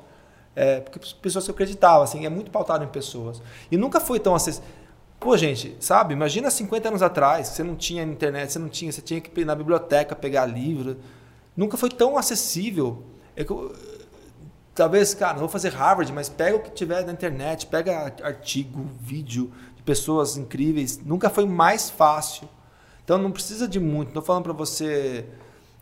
[0.56, 3.42] é, porque pessoas que eu acreditava, assim, é muito pautado em pessoas.
[3.72, 4.68] E nunca foi tão acessível.
[5.20, 9.02] Pô, gente, sabe, imagina 50 anos atrás, você não tinha internet, você não tinha, você
[9.02, 10.98] tinha que ir na biblioteca pegar livro.
[11.56, 13.04] Nunca foi tão acessível.
[13.36, 13.76] É que eu-
[14.74, 18.86] talvez, cara, não vou fazer Harvard, mas pega o que tiver na internet, pega artigo,
[19.00, 20.98] vídeo de pessoas incríveis.
[21.04, 22.48] Nunca foi mais fácil.
[23.04, 24.08] Então não precisa de muito.
[24.10, 25.26] Não tô falando para você,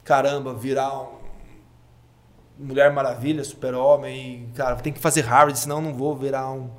[0.03, 1.21] caramba, virar um
[2.59, 6.69] Mulher Maravilha, Super-Homem, cara, tem que fazer Harvard, senão não vou virar um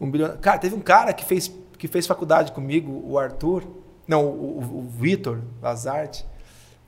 [0.00, 0.36] um bilhão.
[0.38, 3.62] Cara, teve um cara que fez que fez faculdade comigo, o Arthur,
[4.06, 6.26] não, o, o, o Vitor Lazarte.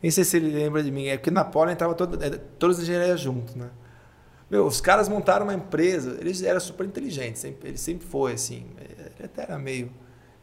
[0.02, 2.82] Nem sei se ele lembra de mim, é porque na Poli entrava é, todas as
[2.82, 3.70] engenharias junto, né?
[4.50, 8.66] Meu, os caras montaram uma empresa, eles eram super inteligentes, sempre, ele sempre foi assim.
[8.78, 9.90] Ele até era meio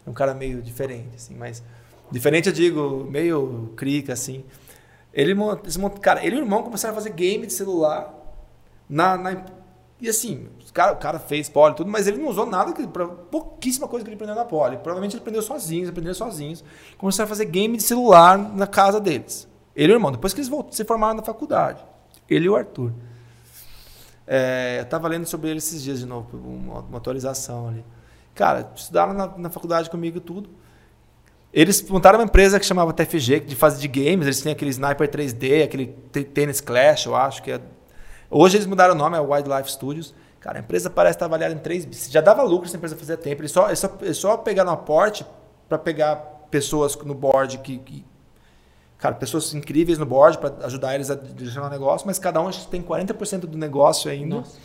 [0.07, 1.61] um cara meio diferente assim, mas
[2.11, 4.43] diferente eu digo, meio crica assim.
[5.13, 8.15] Ele monta, eles montam- cara, ele e o irmão começaram a fazer game de celular
[8.89, 9.45] na, na-
[10.01, 12.88] e assim, os cara, o cara fez poli tudo, mas ele não usou nada, que,
[12.88, 14.77] pra- pouquíssima coisa que ele aprendeu na poli.
[14.77, 16.63] Provavelmente ele aprendeu sozinho, eles aprenderam sozinhos.
[16.97, 19.47] Começaram a fazer game de celular na casa deles.
[19.80, 21.82] Ele e o irmão, depois que eles voltaram, se formaram na faculdade.
[22.30, 22.91] Ele e o Arthur.
[24.27, 27.85] É, eu estava lendo sobre ele esses dias de novo, uma, uma atualização ali.
[28.35, 30.49] Cara, estudaram na, na faculdade comigo tudo.
[31.53, 34.27] Eles montaram uma empresa que chamava TFG, de fase de games.
[34.27, 37.61] Eles tinham aquele Sniper 3D, aquele Tennis Clash, eu acho que é.
[38.30, 40.14] Hoje eles mudaram o nome, é Wildlife Studios.
[40.41, 41.95] Cara, a empresa parece estar avaliada em 3 bi.
[42.09, 43.41] Já dava lucro essa empresa fazia tempo.
[43.41, 45.25] Eles só, eles só, eles só pegaram aporte
[45.69, 46.16] para pegar
[46.51, 48.06] pessoas no board que, que-
[49.00, 52.50] Cara, pessoas incríveis no board para ajudar eles a direcionar o negócio, mas cada um
[52.52, 54.36] tem 40% do negócio ainda.
[54.36, 54.58] Nossa.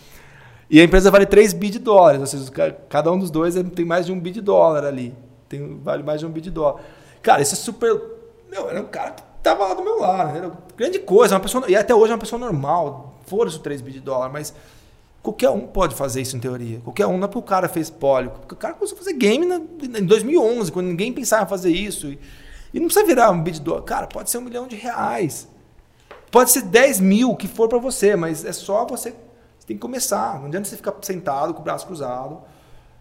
[0.69, 3.57] E a empresa vale 3 bi de dólares, ou seja, ca- cada um dos dois
[3.57, 5.15] é- tem mais de um bi de dólar ali.
[5.49, 6.83] Tem, vale mais de um bi de dólar.
[7.23, 8.01] Cara, isso é super.
[8.51, 10.33] Meu, era um cara que tava lá do meu lado.
[10.33, 10.51] né?
[10.77, 11.65] Grande coisa, uma pessoa.
[11.71, 13.15] E até hoje é uma pessoa normal.
[13.27, 14.53] Foda-se o 3 bi de dólar, mas
[15.23, 16.81] qualquer um pode fazer isso em teoria.
[16.81, 18.31] Qualquer um, não é porque o cara fez pólio.
[18.31, 19.61] Porque o cara começou a fazer game na-
[19.99, 22.09] em 2011, quando ninguém pensava em fazer isso.
[22.09, 22.19] E,
[22.75, 23.83] e não precisa virar um bi de dólar.
[23.83, 25.49] Cara, pode ser um milhão de reais.
[26.31, 29.13] Pode ser 10 mil, o que for para você, mas é só você.
[29.59, 30.41] Você tem que começar.
[30.41, 32.43] Não adianta você ficar sentado com o braço cruzado.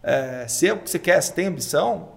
[0.04, 2.10] É, se é o que você quer, se tem ambição,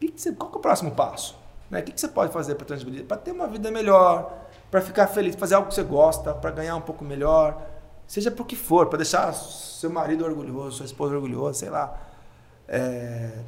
[0.00, 1.38] que que você, qual que é o próximo passo?
[1.70, 1.80] Né?
[1.80, 3.06] O que, que você pode fazer para tangibilizar?
[3.06, 6.76] Para ter uma vida melhor, para ficar feliz, fazer algo que você gosta, para ganhar
[6.76, 7.60] um pouco melhor,
[8.06, 11.98] seja por que for, para deixar seu marido orgulhoso, sua esposa orgulhosa, sei lá.
[12.68, 13.38] É...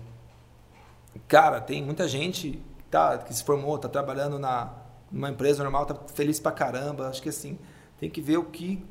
[1.27, 4.73] Cara, tem muita gente tá, que se formou, está trabalhando na,
[5.11, 7.09] numa empresa normal, está feliz pra caramba.
[7.09, 7.59] Acho que assim,
[7.99, 8.85] tem que ver o que.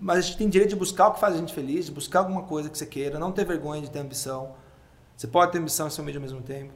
[0.00, 2.20] Mas a gente tem direito de buscar o que faz a gente feliz, de buscar
[2.20, 4.54] alguma coisa que você queira, não ter vergonha de ter ambição.
[5.16, 6.72] Você pode ter ambição e ser humilde ao mesmo tempo.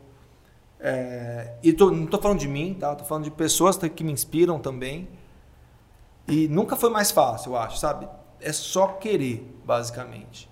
[0.80, 2.92] É, e tô, não estou falando de mim, tá?
[2.92, 5.08] Estou falando de pessoas que me inspiram também.
[6.26, 8.08] E nunca foi mais fácil, eu acho, sabe?
[8.40, 10.50] É só querer, basicamente.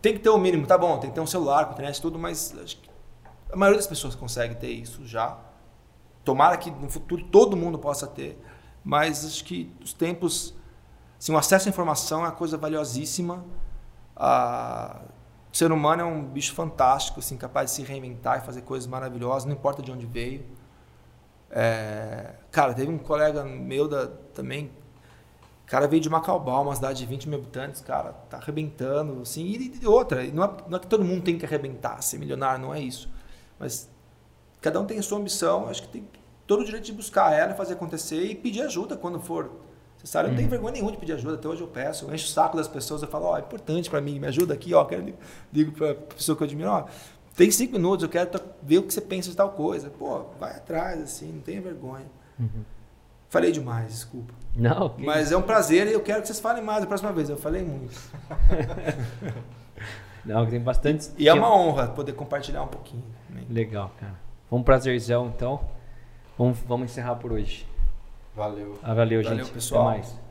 [0.00, 2.18] Tem que ter o mínimo, tá bom, tem que ter um celular com internet tudo,
[2.18, 2.88] mas acho que
[3.50, 5.38] a maioria das pessoas consegue ter isso já.
[6.24, 8.40] Tomara que no futuro todo mundo possa ter,
[8.84, 10.54] mas acho que os tempos,
[11.18, 13.44] assim, o acesso à informação é uma coisa valiosíssima.
[14.16, 15.02] Ah,
[15.52, 18.86] o ser humano é um bicho fantástico, assim, capaz de se reinventar e fazer coisas
[18.86, 20.44] maravilhosas, não importa de onde veio.
[21.50, 24.72] É, cara, teve um colega meu da, também
[25.66, 29.44] cara veio de Macaubal, uma cidade de 20 mil habitantes, cara, tá arrebentando, assim.
[29.44, 32.60] E, e outra, não é, não é, que todo mundo tem que arrebentar, ser milionário,
[32.64, 33.10] não é isso.
[33.58, 33.88] Mas
[34.60, 36.08] cada um tem a sua ambição, acho que tem
[36.46, 39.50] todo o direito de buscar ela, fazer acontecer e pedir ajuda quando for
[39.94, 40.28] necessário.
[40.28, 40.50] Eu não tenho uhum.
[40.50, 43.02] vergonha nenhuma de pedir ajuda, até hoje eu peço, eu encho o saco das pessoas,
[43.02, 45.14] eu falo, ó, oh, é importante para mim, me ajuda aqui, ó, quero,
[45.50, 46.86] digo para pessoa que eu admiro, ó,
[47.36, 48.30] tem cinco minutos, eu quero
[48.62, 49.90] ver o que você pensa de tal coisa.
[49.90, 52.06] Pô, vai atrás, assim, não tenha vergonha.
[52.40, 52.64] Uhum.
[53.28, 54.32] Falei demais, desculpa.
[54.54, 54.94] Não.
[54.96, 57.28] Mas é um prazer e eu quero que vocês falem mais a próxima vez.
[57.28, 57.92] Eu falei muito.
[60.24, 61.10] Não, tem bastante.
[61.18, 63.04] E, e é uma honra poder compartilhar um pouquinho.
[63.48, 64.14] Legal, cara.
[64.50, 65.60] Um prazerzão, então.
[66.38, 67.66] Vamos, vamos encerrar por hoje.
[68.34, 68.78] Valeu.
[68.82, 69.52] Ah, valeu, valeu, gente.
[69.52, 69.88] pessoal.
[69.88, 70.25] Até mais.